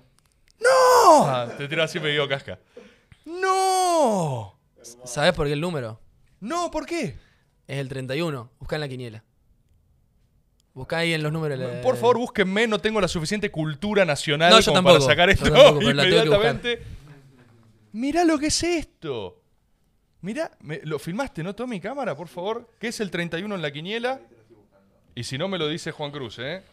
¡No! 0.60 1.28
Ah, 1.28 1.48
te 1.58 1.68
tiro 1.68 1.84
así 1.84 1.99
me 1.99 2.10
digo 2.10 2.28
casca. 2.28 2.58
¡No! 3.28 4.58
¿Sabes 5.04 5.34
por 5.34 5.48
qué 5.48 5.54
el 5.54 5.62
número? 5.62 5.99
No, 6.40 6.72
¿por 6.72 6.86
qué? 6.86 7.16
Es 7.68 7.78
el 7.78 7.90
31. 7.90 8.49
Busca 8.60 8.76
en 8.76 8.82
la 8.82 8.88
quiniela. 8.88 9.24
Busca 10.74 10.99
ahí 10.99 11.14
en 11.14 11.24
los 11.24 11.32
números. 11.34 11.60
la- 11.60 11.82
Por 11.82 11.98
favor, 11.98 12.18
búsquenme, 12.18 12.68
no 12.68 12.80
tengo 12.80 13.02
la 13.02 13.08
suficiente 13.08 13.49
cultura 13.52 14.06
nacional 14.06 14.52
No, 14.52 14.64
como 14.74 14.84
para 14.90 15.02
sacar 15.02 15.30
esto 15.30 15.52
tampoco, 15.52 15.82
la 15.91 16.04
inmediatamente. 16.06 16.82
Mirá 17.91 18.24
lo 18.24 18.38
que 18.40 18.48
es 18.48 18.64
esto. 18.64 19.41
Mirá, 20.22 20.52
me- 20.62 20.82
lo 20.84 20.98
filmaste, 20.99 21.44
¿no? 21.44 21.54
Toma 21.56 21.72
mi 21.72 21.80
cámara, 21.82 22.16
por 22.16 22.28
favor. 22.28 22.70
¿Qué 22.80 22.88
es 22.90 22.99
el 23.02 23.12
31 23.12 23.56
en 23.56 23.62
la 23.62 23.72
quiniela? 23.72 24.22
Y 25.16 25.24
si 25.24 25.38
no 25.38 25.48
me 25.48 25.58
lo 25.58 25.68
dice 25.68 25.91
Juan 25.91 26.12
Cruz, 26.12 26.38
¿eh? 26.40 26.64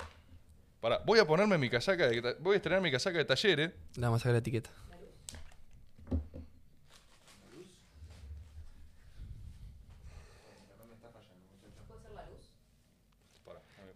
Pará, 0.81 1.01
voy 1.05 1.19
a 1.19 1.27
ponerme 1.27 1.57
mi 1.57 1.71
casaca 1.71 2.07
de 2.07 2.37
voy 2.41 2.55
a 2.55 2.57
estrenar 2.57 2.83
mi 2.83 2.91
casaca 2.93 3.17
de 3.19 3.25
talleres. 3.25 3.71
Le 3.97 4.03
vamos 4.03 4.19
a 4.19 4.21
sacar 4.21 4.33
la 4.33 4.39
etiqueta. 4.39 4.71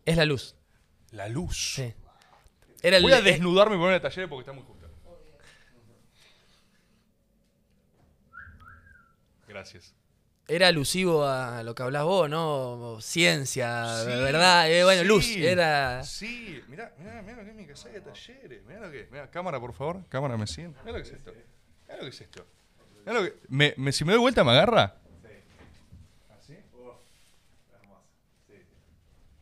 Es 0.09 0.17
la 0.17 0.25
luz. 0.25 0.55
La 1.11 1.29
luz. 1.29 1.75
Sí. 1.75 1.93
Era 2.83 2.97
el, 2.97 3.03
Voy 3.03 3.13
a 3.13 3.21
desnudarme 3.21 3.75
y 3.77 3.79
ponerme 3.79 3.95
de 3.95 4.01
talleres 4.01 4.29
porque 4.29 4.41
está 4.43 4.53
muy 4.53 4.63
justo. 4.63 4.79
Gracias. 9.47 9.95
era 10.47 10.69
alusivo 10.69 11.25
a 11.25 11.63
lo 11.63 11.75
que 11.75 11.83
hablás 11.83 12.05
vos, 12.05 12.29
¿no? 12.31 12.99
Ciencia, 13.01 14.03
Sí, 14.05 14.07
verdad. 14.11 14.71
eh, 14.71 14.85
bueno, 14.85 15.03
sí, 15.03 15.09
luz. 15.09 15.27
Era. 15.37 16.03
Sí, 16.05 16.63
mirá, 16.69 16.93
mirá, 16.99 17.23
mirá 17.23 17.37
lo 17.39 17.45
que 17.45 17.51
es 17.51 17.57
mi 17.57 17.67
casaca 17.67 17.95
de 17.95 18.01
talleres. 18.03 18.65
Mirá 18.65 18.81
lo 18.81 18.91
que 18.91 19.01
es. 19.03 19.11
Mirá, 19.11 19.31
cámara, 19.31 19.59
por 19.61 19.73
favor. 19.75 20.05
Cámara, 20.09 20.37
me 20.37 20.47
siguen. 20.47 20.75
Mirá 20.85 20.99
lo 20.99 21.03
que 21.05 21.09
es 21.09 21.13
esto. 21.15 21.33
Mirá 21.87 21.97
lo 21.97 22.03
que 22.03 22.09
es 22.09 22.21
esto. 22.21 22.47
Mirá 23.07 23.13
lo 23.21 23.25
que... 23.25 23.35
Me, 23.49 23.75
me- 23.77 23.93
si 23.93 24.05
me 24.05 24.13
doy 24.13 24.21
vuelta, 24.21 24.45
¿me 24.45 24.51
agarra? 24.53 24.97
¿Así? 26.39 26.57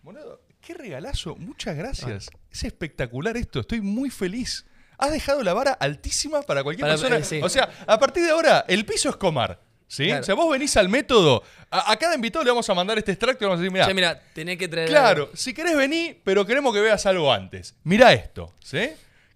Boludo, 0.03 0.41
qué 0.67 0.75
regalazo. 0.75 1.37
Muchas 1.37 1.77
gracias. 1.77 2.29
Es 2.51 2.65
espectacular 2.65 3.37
esto. 3.37 3.61
Estoy 3.61 3.81
muy 3.81 4.11
feliz. 4.11 4.67
Has 4.99 5.13
dejado 5.13 5.43
la 5.43 5.53
vara 5.55 5.73
altísima 5.73 6.43
para 6.43 6.63
cualquier 6.63 6.87
Para- 6.89 6.95
persona. 6.95 7.17
eh, 7.19 7.25
sí. 7.25 7.41
O 7.43 7.49
sea, 7.49 7.69
a 7.87 7.99
partir 8.01 8.25
de 8.25 8.31
ahora, 8.31 8.65
el 8.67 8.85
piso 8.85 9.09
es 9.11 9.17
comar. 9.17 9.61
¿Sí? 9.89 10.07
Claro. 10.07 10.21
O 10.23 10.25
sea, 10.25 10.35
vos 10.35 10.51
venís 10.51 10.77
al 10.77 10.89
método. 10.89 11.45
A, 11.71 11.93
a 11.93 11.97
cada 11.97 12.17
invitado 12.17 12.45
le 12.45 12.51
vamos 12.51 12.69
a 12.69 12.75
mandar 12.75 12.99
este 12.99 13.13
extracto 13.13 13.45
y 13.45 13.47
vamos 13.47 13.61
a 13.61 13.63
decir, 13.63 13.73
mira, 13.73 13.95
mira, 13.95 14.21
tenés 14.35 14.59
que 14.59 14.67
traer. 14.67 14.89
Claro, 14.89 15.31
si 15.35 15.55
querés 15.55 15.77
venir, 15.77 16.21
pero 16.25 16.45
queremos 16.45 16.75
que 16.75 16.81
veas 16.81 17.07
algo 17.07 17.33
antes. 17.33 17.77
Mirá 17.85 18.13
esto, 18.13 18.53
¿sí? 18.65 18.91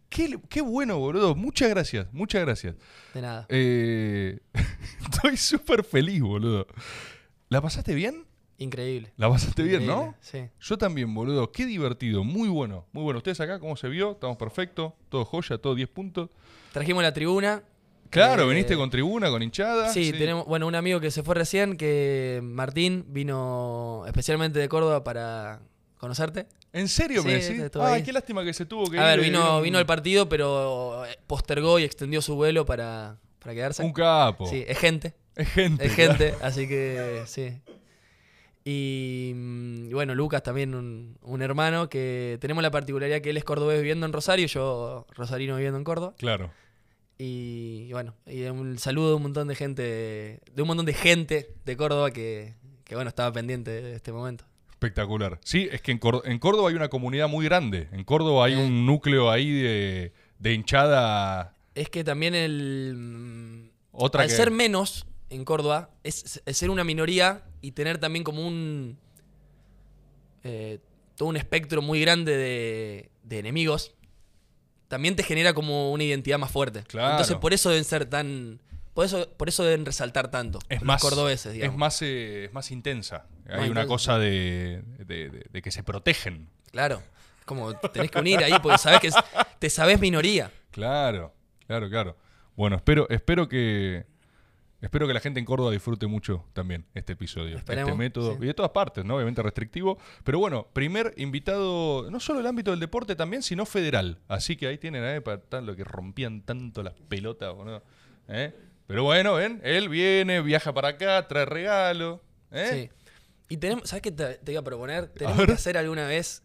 Qué, 0.09 0.37
qué 0.49 0.61
bueno, 0.61 0.99
boludo. 0.99 1.37
Muchas 1.37 1.69
gracias, 1.71 2.09
muchas 2.13 2.41
gracias. 2.45 2.75
De 3.15 3.23
nada. 3.23 3.47
Eh, 3.49 4.41
estoy 5.13 5.37
súper 5.37 5.85
feliz, 5.85 6.21
boludo. 6.21 6.67
¿La 7.49 7.61
pasaste 7.61 7.95
bien? 7.95 8.27
Increíble. 8.61 9.11
La 9.17 9.29
pasaste 9.29 9.63
bien, 9.63 9.87
¿no? 9.87 10.15
Sí. 10.21 10.45
Yo 10.61 10.77
también, 10.79 11.13
boludo. 11.15 11.51
Qué 11.51 11.65
divertido, 11.67 12.23
muy 12.25 12.49
bueno. 12.49 12.85
Muy 12.93 13.03
bueno. 13.03 13.17
¿Ustedes 13.19 13.41
acá 13.41 13.59
cómo 13.59 13.75
se 13.77 13.89
vio? 13.89 14.13
Estamos 14.13 14.37
perfectos. 14.37 14.93
Todo 15.09 15.25
joya, 15.25 15.57
todo 15.59 15.75
10 15.75 15.89
puntos. 15.89 16.29
Trajimos 16.73 17.03
la 17.03 17.13
tribuna. 17.13 17.63
Claro, 18.11 18.45
Eh, 18.45 18.49
viniste 18.55 18.77
con 18.77 18.91
tribuna, 18.91 19.31
con 19.31 19.43
hinchada. 19.43 19.89
Sí, 19.93 20.13
tenemos, 20.13 20.45
bueno, 20.47 20.67
un 20.67 20.75
amigo 20.75 21.01
que 21.01 21.11
se 21.11 21.23
fue 21.23 21.35
recién, 21.35 21.77
que 21.79 22.41
Martín 22.43 23.07
vino 23.09 24.05
especialmente 24.07 24.59
de 24.59 24.69
Córdoba 24.69 25.03
para 25.05 25.61
conocerte. 25.97 26.47
¿En 26.73 26.89
serio 26.89 27.23
me 27.25 27.41
Sí, 27.41 27.49
decís? 27.53 27.65
estuvo 27.65 27.83
Ay, 27.85 28.03
qué 28.03 28.13
lástima 28.13 28.45
que 28.45 28.53
se 28.53 28.67
tuvo 28.67 28.91
que 28.91 28.99
A 28.99 29.05
ver, 29.05 29.21
vino, 29.21 29.61
eh, 29.61 29.63
vino 29.63 29.79
al 29.79 29.87
partido, 29.87 30.29
pero 30.29 31.05
eh, 31.07 31.17
postergó 31.27 31.79
y 31.79 31.85
extendió 31.85 32.21
su 32.21 32.35
vuelo 32.35 32.67
para, 32.67 33.17
para 33.39 33.55
quedarse. 33.55 33.83
Un 33.83 33.93
capo. 33.93 34.47
Sí, 34.47 34.65
es 34.69 34.79
gente. 34.79 35.15
Es 35.35 35.49
gente. 35.49 35.87
Es 35.87 35.95
claro. 35.95 36.15
gente, 36.17 36.35
así 36.43 36.69
que 36.69 37.23
sí. 37.27 37.53
Y, 38.65 39.33
mm, 39.35 39.91
y 39.91 39.93
bueno, 39.95 40.15
Lucas 40.15 40.43
también, 40.43 40.75
un, 40.75 41.17
un 41.23 41.43
hermano 41.43 41.89
que 41.89 42.39
tenemos 42.41 42.63
la 42.63 42.71
particularidad 42.71 43.21
que 43.21 43.31
él 43.31 43.37
es 43.37 43.45
cordobés 43.45 43.79
viviendo 43.81 44.07
en 44.07 44.13
Rosario 44.13 44.47
yo 44.47 45.07
rosarino 45.15 45.57
viviendo 45.57 45.79
en 45.79 45.85
Córdoba. 45.85 46.15
Claro. 46.19 46.51
Y, 47.19 47.87
y 47.89 47.93
bueno, 47.93 48.15
y 48.27 48.43
un 48.45 48.79
saludo 48.79 49.11
de 49.11 49.15
un 49.17 49.23
montón 49.23 49.49
de 49.49 49.55
gente, 49.55 50.41
de 50.55 50.63
un 50.63 50.69
montón 50.69 50.87
de 50.87 50.95
gente 50.95 51.55
de 51.65 51.77
Córdoba 51.77 52.11
que, 52.11 52.55
que 52.85 52.95
bueno, 52.95 53.09
estaba 53.09 53.33
pendiente 53.33 53.71
de 53.71 53.95
este 53.95 54.13
momento. 54.13 54.45
Espectacular. 54.71 55.39
Sí, 55.45 55.69
es 55.71 55.83
que 55.83 55.93
en, 55.93 56.01
Cór- 56.01 56.23
en 56.25 56.39
Córdoba 56.39 56.71
hay 56.71 56.75
una 56.77 56.89
comunidad 56.89 57.29
muy 57.29 57.45
grande. 57.45 57.89
En 57.93 58.05
Córdoba 58.05 58.47
hay 58.47 58.55
Eh. 58.55 58.57
un 58.65 58.87
núcleo 58.87 59.31
ahí 59.31 59.51
de, 59.53 60.13
de 60.39 60.53
hinchada. 60.55 61.55
Es 61.75 61.91
que 61.91 62.03
también 62.05 62.35
el... 62.35 62.95
mm, 62.97 63.69
Otra 63.93 64.23
al 64.23 64.29
que- 64.31 64.35
ser 64.35 64.51
menos 64.51 65.07
en 65.31 65.45
Córdoba, 65.45 65.91
es, 66.05 66.43
es 66.45 66.57
ser 66.57 66.71
una 66.71 66.85
minoría 66.85 67.45
y 67.61 67.73
tener 67.73 67.99
también 67.99 68.25
como 68.25 68.47
un... 68.47 68.99
eh, 70.45 70.79
todo 71.17 71.29
un 71.29 71.37
espectro 71.37 71.83
muy 71.83 72.01
grande 72.01 72.37
de, 72.37 73.11
de 73.23 73.39
enemigos, 73.39 73.95
también 74.89 75.15
te 75.17 75.23
genera 75.23 75.53
como 75.55 75.93
una 75.93 76.03
identidad 76.05 76.39
más 76.39 76.51
fuerte. 76.51 76.83
Claro. 76.85 77.11
Entonces 77.13 77.37
por 77.37 77.53
eso 77.53 77.69
deben 77.71 77.85
ser 77.85 78.07
tan... 78.07 78.61
Por 78.95 79.05
eso, 79.05 79.31
por 79.37 79.49
eso 79.49 79.63
deben 79.65 79.87
resaltar 79.87 80.31
tanto. 80.31 80.59
es 80.69 80.81
los 80.81 80.87
más, 80.87 81.01
cordobeses, 81.01 81.53
digamos. 81.53 81.75
es 81.75 81.79
más, 81.79 82.03
eh, 82.03 82.45
es 82.47 82.53
más 82.53 82.71
intensa. 82.73 83.27
Hay 83.47 83.51
Más 83.51 83.59
una 83.59 83.67
intensa, 83.69 83.87
cosa 83.87 84.19
de, 84.19 84.83
de- 85.07 85.63
que 85.63 85.71
se 85.71 85.83
protegen. 85.85 86.49
Claro. 86.73 87.01
Es 87.39 87.45
como 87.45 87.73
tenés 87.79 88.11
que 88.11 88.19
unir 88.19 88.39
ahí 88.43 88.53
porque 88.61 88.79
sabés 88.79 89.01
que 89.01 89.07
es- 89.09 89.15
te 89.61 89.71
sabés 89.71 90.01
minoría. 90.01 90.51
Claro, 90.73 91.33
claro, 91.67 91.89
claro. 91.89 92.17
Bueno, 92.57 92.77
espero, 92.77 93.09
espero 93.11 93.49
que 93.49 94.05
espero 94.81 95.07
que 95.07 95.15
la 95.15 95.21
gente 95.21 95.41
en 95.41 95.47
Córdoba 95.47 95.71
disfrute 95.71 96.07
mucho 96.07 96.45
también 96.53 96.87
este 96.95 97.13
episodio, 97.15 97.57
Esperemos, 97.57 97.91
este 97.91 97.99
método 97.99 98.33
sí. 98.35 98.39
y 98.43 98.47
de 98.47 98.55
todas 98.55 98.71
partes, 98.73 99.05
¿no? 99.05 99.17
Obviamente 99.17 99.43
restrictivo, 99.43 99.99
pero 100.25 100.39
bueno, 100.39 100.69
primer 100.73 101.15
invitado 101.17 102.11
no 102.11 102.21
solo 102.21 102.39
del 102.39 102.47
ámbito 102.47 102.71
del 102.71 102.81
deporte 102.81 103.17
también, 103.17 103.43
sino 103.43 103.67
federal. 103.67 104.19
Así 104.29 104.57
que 104.57 104.67
ahí 104.67 104.79
tienen 104.79 105.05
eh, 105.05 105.21
para 105.21 105.41
tal 105.41 105.67
lo 105.67 105.77
que 105.77 105.85
rompían 105.85 106.43
tanto 106.43 106.83
las 106.83 106.95
pelotas, 107.09 107.55
boludo. 107.55 107.83
¿Eh? 108.29 108.55
Pero 108.87 109.05
bueno, 109.05 109.35
ven, 109.35 109.61
él 109.65 109.89
viene, 109.89 110.41
viaja 110.43 110.73
para 110.75 110.89
acá, 110.89 111.29
trae 111.29 111.45
regalo, 111.45 112.23
¿eh? 112.51 112.91
Sí. 112.91 113.11
Y 113.49 113.57
tenemos, 113.57 113.89
¿sabes 113.89 114.03
qué 114.03 114.13
te, 114.13 114.35
te 114.37 114.53
iba 114.53 114.61
a 114.61 114.65
proponer? 114.65 115.09
Tenemos 115.09 115.45
que 115.47 115.53
hacer 115.53 115.77
alguna 115.77 116.07
vez 116.07 116.43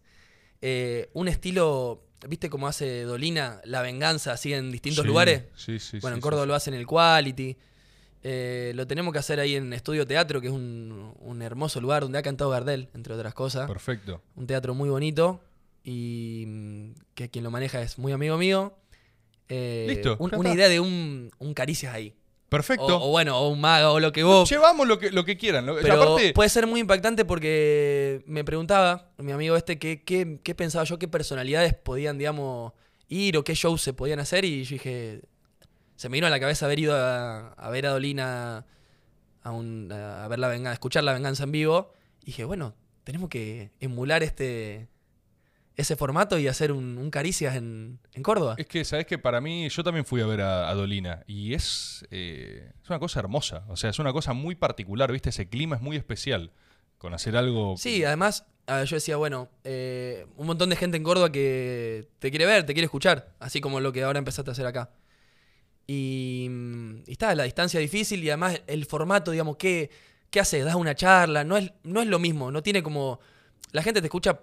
eh, 0.62 1.10
un 1.14 1.28
estilo, 1.28 2.04
¿viste 2.28 2.50
cómo 2.50 2.68
hace 2.68 3.04
Dolina 3.04 3.62
la 3.66 3.82
venganza 3.84 4.34
así 4.34 4.54
en 4.54 4.72
distintos 4.72 5.04
Sí, 5.04 5.08
lugares? 5.08 5.44
Sí, 5.56 5.80
sí, 5.80 6.00
bueno, 6.00 6.16
en 6.16 6.22
Córdoba 6.22 6.46
lo 6.48 6.56
hacen 6.56 6.74
en 6.74 6.80
el 6.80 6.88
Quality. 6.88 7.58
Eh, 8.28 8.72
lo 8.76 8.88
tenemos 8.88 9.14
que 9.14 9.20
hacer 9.20 9.40
ahí 9.40 9.56
en 9.56 9.72
Estudio 9.72 10.08
Teatro, 10.08 10.42
que 10.42 10.48
es 10.48 10.54
un, 10.54 11.14
un 11.20 11.42
hermoso 11.44 11.80
lugar 11.80 12.02
donde 12.02 12.18
ha 12.18 12.24
cantado 12.24 12.50
Gardel, 12.50 12.90
entre 12.96 13.14
otras 13.14 13.36
cosas. 13.36 13.68
Perfecto. 13.68 14.20
Un 14.36 14.48
teatro 14.48 14.74
muy 14.74 14.90
bonito 14.90 15.42
y 15.84 16.46
mm, 16.48 16.92
que 17.14 17.30
quien 17.30 17.44
lo 17.44 17.52
maneja 17.52 17.82
es 17.84 18.00
muy 18.00 18.12
amigo 18.14 18.36
mío. 18.38 18.74
Eh, 19.48 19.86
Listo, 19.90 20.16
un- 20.18 20.34
una 20.34 20.52
idea 20.54 20.68
de 20.70 20.80
un, 20.80 21.30
un 21.38 21.54
caricias 21.54 21.94
ahí. 21.94 22.16
Perfecto. 22.50 22.86
O, 22.98 23.10
o 23.10 23.12
bueno, 23.12 23.38
o 23.40 23.50
un 23.50 23.62
mago, 23.62 23.92
o 23.94 24.00
lo 24.00 24.12
que 24.12 24.24
vos 24.24 24.50
Llevamos 24.50 24.88
lo 24.88 24.98
que, 24.98 25.12
lo 25.12 25.24
que 25.24 25.38
quieran. 25.38 25.66
lo- 25.68 25.76
pero 25.80 26.02
aparte, 26.02 26.34
puede 26.34 26.50
ser 26.50 26.66
muy 26.66 26.80
impactante 26.80 27.26
porque 27.26 28.24
me 28.26 28.44
preguntaba 28.44 29.12
mi 29.20 29.34
amigo 29.34 29.56
este 29.56 29.78
qué, 29.78 30.04
qué, 30.04 30.40
qué 30.44 30.56
pensaba 30.56 30.84
yo, 30.86 30.98
qué 30.98 31.08
personalidades 31.08 31.76
podían, 31.76 32.18
digamos, 32.18 32.74
ir 33.08 33.38
o 33.38 33.44
qué 33.44 33.54
shows 33.54 33.84
se 33.84 33.94
podían 33.94 34.20
hacer. 34.20 34.46
Y 34.46 34.64
yo 34.64 34.72
dije, 34.74 35.22
se 35.96 36.10
me 36.10 36.18
vino 36.18 36.28
a 36.28 36.30
la 36.30 36.40
cabeza 36.40 36.66
haber 36.66 36.80
ido 36.80 36.96
a, 36.96 37.54
a 37.54 37.70
ver 37.70 37.86
a 37.86 37.92
Dolina, 37.92 38.66
a, 39.42 39.52
un, 39.52 39.92
a 39.92 40.28
ver 40.28 40.40
la 40.40 40.48
venganza, 40.48 40.72
a 40.72 40.74
escuchar 40.74 41.04
la 41.04 41.14
venganza 41.14 41.44
en 41.44 41.52
vivo. 41.52 41.94
Y 42.22 42.28
dije, 42.28 42.44
bueno, 42.44 42.76
tenemos 43.04 43.30
que 43.30 43.72
emular 43.80 44.24
este 44.24 44.90
ese 45.78 45.96
formato 45.98 46.40
y 46.40 46.48
hacer 46.48 46.72
un, 46.72 46.98
un 46.98 47.12
caricias 47.12 47.56
en, 47.56 48.00
en 48.14 48.24
Córdoba. 48.24 48.56
Es 48.58 48.66
que, 48.66 48.86
¿sabes 48.86 49.06
que 49.06 49.18
Para 49.18 49.42
mí, 49.42 49.68
yo 49.70 49.84
también 49.84 50.06
fui 50.06 50.22
a 50.22 50.26
ver 50.26 50.42
a, 50.42 50.70
a 50.70 50.74
Dolina 50.74 51.24
y 51.28 51.54
es, 51.54 52.06
eh, 52.12 52.72
es 52.82 52.90
una 52.90 53.00
cosa 53.00 53.20
hermosa. 53.20 53.66
O 53.68 53.76
sea, 53.76 53.90
es 53.90 54.00
una 54.00 54.14
cosa 54.14 54.34
muy 54.34 54.56
particular, 54.56 55.12
¿viste? 55.12 55.30
Ese 55.30 55.50
clima 55.50 55.76
es 55.76 55.82
muy 55.82 55.98
especial. 55.98 56.52
Con 56.98 57.14
hacer 57.14 57.36
algo. 57.36 57.76
Sí, 57.78 58.06
además, 58.06 58.46
yo 58.68 58.96
decía, 58.96 59.18
bueno, 59.18 59.50
eh, 59.66 60.26
un 60.38 60.48
montón 60.48 60.70
de 60.70 60.78
gente 60.78 60.96
en 60.96 61.04
Córdoba 61.04 61.30
que 61.30 62.08
te 62.20 62.30
quiere 62.30 62.46
ver, 62.46 62.66
te 62.66 62.74
quiere 62.74 62.86
escuchar, 62.86 63.34
así 63.40 63.60
como 63.60 63.82
lo 63.82 63.92
que 63.92 64.02
ahora 64.04 64.18
empezaste 64.18 64.50
a 64.50 64.54
hacer 64.54 64.66
acá. 64.66 64.92
Y, 65.88 66.48
mm, 66.50 66.96
y 67.08 67.12
está, 67.12 67.34
la 67.36 67.44
distancia 67.44 67.80
difícil 67.80 68.24
y 68.24 68.30
además 68.30 68.62
el 68.68 68.86
formato, 68.86 69.32
digamos, 69.32 69.58
¿qué, 69.58 69.90
qué 70.30 70.40
haces? 70.40 70.66
¿Das 70.66 70.76
una 70.76 70.96
charla? 70.96 71.44
No 71.44 71.58
es, 71.58 71.72
no 71.84 72.02
es 72.02 72.08
lo 72.08 72.20
mismo, 72.20 72.52
no 72.52 72.64
tiene 72.64 72.82
como... 72.84 73.20
La 73.72 73.84
gente 73.84 74.02
te 74.02 74.08
escucha, 74.08 74.40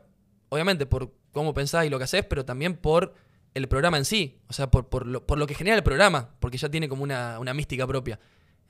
obviamente, 0.51 0.87
por 0.87 1.13
cómo 1.33 1.55
pensás 1.55 1.87
y 1.87 1.89
lo 1.89 1.99
que 1.99 2.05
haces, 2.05 2.25
pero 2.25 2.45
también 2.45 2.77
por 2.77 3.15
el 3.55 3.69
programa 3.69 3.99
en 3.99 4.05
sí, 4.05 4.39
o 4.49 4.53
sea, 4.53 4.71
por, 4.71 4.89
por, 4.89 5.07
lo, 5.07 5.27
por 5.27 5.39
lo 5.39 5.47
que 5.47 5.55
genera 5.55 5.77
el 5.77 5.83
programa, 5.83 6.31
porque 6.41 6.59
ya 6.59 6.69
tiene 6.71 6.89
como 6.89 7.03
una, 7.03 7.39
una 7.39 7.53
mística 7.55 7.87
propia. 7.87 8.19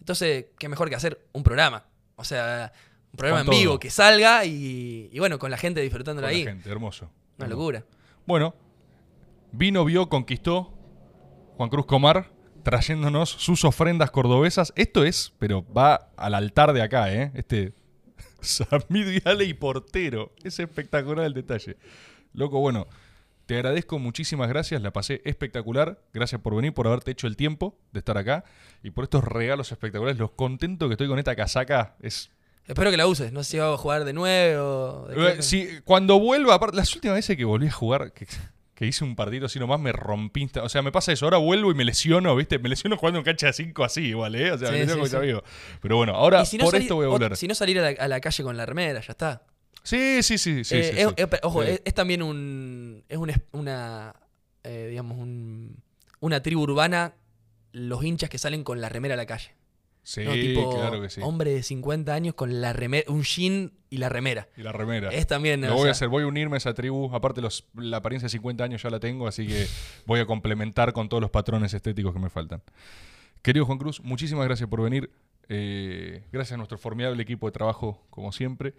Entonces, 0.01 0.47
¿qué 0.59 0.69
mejor 0.69 0.89
que 0.89 0.97
hacer 0.97 1.27
un 1.33 1.43
programa? 1.43 1.85
O 2.17 2.25
sea, 2.25 2.73
un 3.13 3.17
programa 3.17 3.45
Con 3.45 3.55
en 3.55 3.61
vivo 3.61 3.73
todo. 3.73 3.81
que 3.81 3.91
salga 3.91 4.45
y, 4.45 5.09
y 5.13 5.19
bueno, 5.19 5.39
con 5.39 5.51
la 5.51 5.57
gente 5.59 5.81
con 5.81 5.85
disfrutándola 5.85 6.29
la 6.29 6.33
ahí. 6.33 6.45
gente, 6.45 6.71
hermoso. 6.71 7.11
Una 7.39 7.47
Hermoso. 7.47 7.49
locura. 7.49 7.85
Bueno, 8.27 8.55
vino, 9.53 9.85
vio, 9.85 10.09
conquistó 10.09 10.73
Juan 11.57 11.69
Cruz 11.69 11.87
Comar 11.87 12.32
trayéndonos 12.63 13.31
sus 13.31 13.65
ofrendas 13.65 14.11
cordobesas. 14.11 14.73
Esto 14.77 15.05
es, 15.05 15.33
pero 15.39 15.65
va 15.73 16.11
al 16.17 16.35
altar 16.35 16.73
de 16.73 16.83
acá, 16.83 17.13
¿eh? 17.13 17.31
Este 17.35 17.73
Samir 18.41 19.23
Viale 19.23 19.45
y 19.45 19.55
portero. 19.55 20.33
Es 20.43 20.59
espectacular 20.59 21.25
el 21.27 21.35
detalle. 21.35 21.77
Loco, 22.33 22.61
bueno, 22.61 22.87
te 23.47 23.57
agradezco 23.57 23.99
muchísimas 23.99 24.49
gracias, 24.49 24.83
la 24.83 24.93
pasé 24.93 25.21
espectacular. 25.25 26.01
Gracias 26.13 26.41
por 26.41 26.55
venir, 26.55 26.73
por 26.73 26.87
haberte 26.87 27.11
hecho 27.11 27.27
el 27.27 27.37
tiempo 27.37 27.77
de 27.93 27.99
estar 27.99 28.17
acá 28.17 28.45
y 28.83 28.91
por 28.91 29.05
estos 29.05 29.25
regalos 29.25 29.73
espectaculares. 29.73 30.19
Los 30.19 30.33
contento 30.33 30.89
que 30.89 30.95
estoy 30.95 31.09
con 31.09 31.19
esta 31.19 31.37
casaca 31.37 31.97
es 32.01 32.31
Espero 32.67 32.91
que 32.91 32.97
la 32.97 33.07
uses. 33.07 33.33
No 33.33 33.43
sé 33.43 33.53
si 33.53 33.59
va 33.59 33.73
a 33.73 33.77
jugar 33.77 34.05
de 34.05 34.13
nuevo. 34.13 35.07
de 35.09 35.31
eh, 35.31 35.43
sí, 35.43 35.69
cuando 35.85 36.21
vuelva, 36.21 36.55
aparte, 36.55 36.77
las 36.77 36.95
últimas 36.95 37.17
veces 37.17 37.37
que 37.37 37.45
volví 37.45 37.67
a 37.67 37.73
jugar, 37.73 38.13
que, 38.13 38.27
que 38.75 38.87
hice 38.87 39.05
un 39.05 39.15
partido 39.17 39.47
así 39.47 39.59
nomás, 39.59 39.79
me 39.81 39.93
rompí. 39.93 40.49
O 40.63 40.69
sea, 40.69 40.83
me 40.83 40.91
pasa 40.93 41.13
eso. 41.13 41.27
Ahora 41.27 41.37
vuelvo 41.39 41.71
y 41.71 41.75
me 41.75 41.85
lesiono, 41.85 42.35
¿viste? 42.35 42.59
Me 42.59 42.69
lesiono 42.69 42.97
jugando 42.97 43.19
en 43.19 43.25
cancha 43.25 43.47
de 43.49 43.53
5 43.53 43.85
así, 43.85 44.01
igual, 44.07 44.35
¿eh? 44.35 44.53
O 44.53 44.59
sea, 44.59 44.69
Sí, 44.69 44.73
me 44.75 44.79
lesiono 44.81 45.07
sí, 45.07 45.13
con 45.17 45.25
sí. 45.27 45.35
Pero 45.81 45.97
bueno, 45.97 46.15
ahora 46.15 46.45
si 46.45 46.57
no 46.59 46.65
por 46.65 46.73
salir- 46.73 46.83
esto 46.85 46.95
voy 46.97 47.05
a 47.05 47.09
volver. 47.09 47.37
Si 47.37 47.47
no 47.47 47.55
salir 47.55 47.79
a 47.79 47.83
la, 47.83 47.89
a 48.03 48.09
la 48.09 48.21
calle 48.21 48.43
con 48.43 48.57
la 48.57 48.65
remera, 48.67 49.01
ya 49.01 49.11
está. 49.13 49.43
Sí, 49.83 50.23
sí, 50.23 50.39
sí, 50.39 50.65
sí. 50.65 50.77
Eh, 50.77 51.03
es- 51.03 51.15
es- 51.17 51.29
ojo, 51.43 51.63
es, 51.63 51.83
es 51.85 51.95
también 51.95 52.23
un. 52.23 53.05
Es 53.09 53.19
un 53.19 53.31
es- 53.31 53.41
una. 53.53 54.15
eh, 54.65 54.87
digamos, 54.91 55.19
un, 55.19 55.77
una 56.21 56.43
tribu 56.43 56.63
urbana. 56.63 57.15
Los 57.73 58.05
hinchas 58.05 58.29
que 58.31 58.37
salen 58.39 58.65
con 58.65 58.81
la 58.81 58.89
remera 58.91 59.15
a 59.15 59.17
la 59.17 59.27
calle. 59.27 59.55
Sí, 60.03 60.25
¿no? 60.25 60.33
Tipo, 60.33 60.75
claro 60.75 61.01
que 61.01 61.11
sí. 61.11 61.21
hombre 61.23 61.53
de 61.53 61.63
50 61.63 62.13
años 62.13 62.35
con 62.35 62.61
la 62.61 62.73
remera, 62.73 63.11
un 63.11 63.23
jean 63.23 63.73
y 63.89 63.99
la 63.99 64.09
remera. 64.09 64.49
Y 64.57 64.63
la 64.63 64.73
remera. 64.73 65.11
Es 65.11 65.27
también. 65.27 65.61
Lo 65.61 65.75
voy 65.75 65.89
a 65.89 65.93
hacer, 65.93 66.09
voy 66.09 66.25
a 66.25 66.27
unirme 66.27 66.57
a 66.57 66.59
esa 66.59 66.75
tribu. 66.75 67.15
Aparte, 67.15 67.41
los, 67.41 67.69
la 67.75 67.99
apariencia 67.99 68.27
de 68.27 68.31
50 68.31 68.65
años 68.65 68.83
ya 68.83 68.91
la 68.91 68.99
tengo, 68.99 69.29
así 69.29 69.47
que 69.47 69.67
voy 70.07 70.19
a 70.19 70.27
complementar 70.27 70.93
con 70.93 71.09
todos 71.09 71.21
los 71.21 71.31
patrones 71.31 71.73
estéticos 71.73 72.13
que 72.13 72.19
me 72.19 72.31
faltan. 72.31 72.63
Querido 73.43 73.65
Juan 73.65 73.79
Cruz, 73.79 74.01
muchísimas 74.03 74.45
gracias 74.45 74.69
por 74.69 74.83
venir. 74.83 75.11
Eh, 75.49 76.25
gracias 76.33 76.55
a 76.55 76.57
nuestro 76.57 76.79
formidable 76.79 77.23
equipo 77.23 77.47
de 77.47 77.53
trabajo, 77.53 78.05
como 78.11 78.33
siempre. 78.33 78.75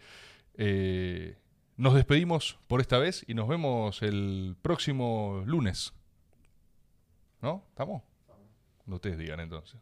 Eh, 0.55 1.37
nos 1.77 1.93
despedimos 1.93 2.59
por 2.67 2.81
esta 2.81 2.97
vez 2.97 3.23
y 3.27 3.33
nos 3.33 3.47
vemos 3.47 4.01
el 4.01 4.55
próximo 4.61 5.43
lunes. 5.45 5.93
¿No? 7.41 7.63
¿Estamos? 7.69 8.03
Cuando 8.79 8.95
ustedes 8.95 9.17
digan 9.17 9.39
entonces. 9.39 9.79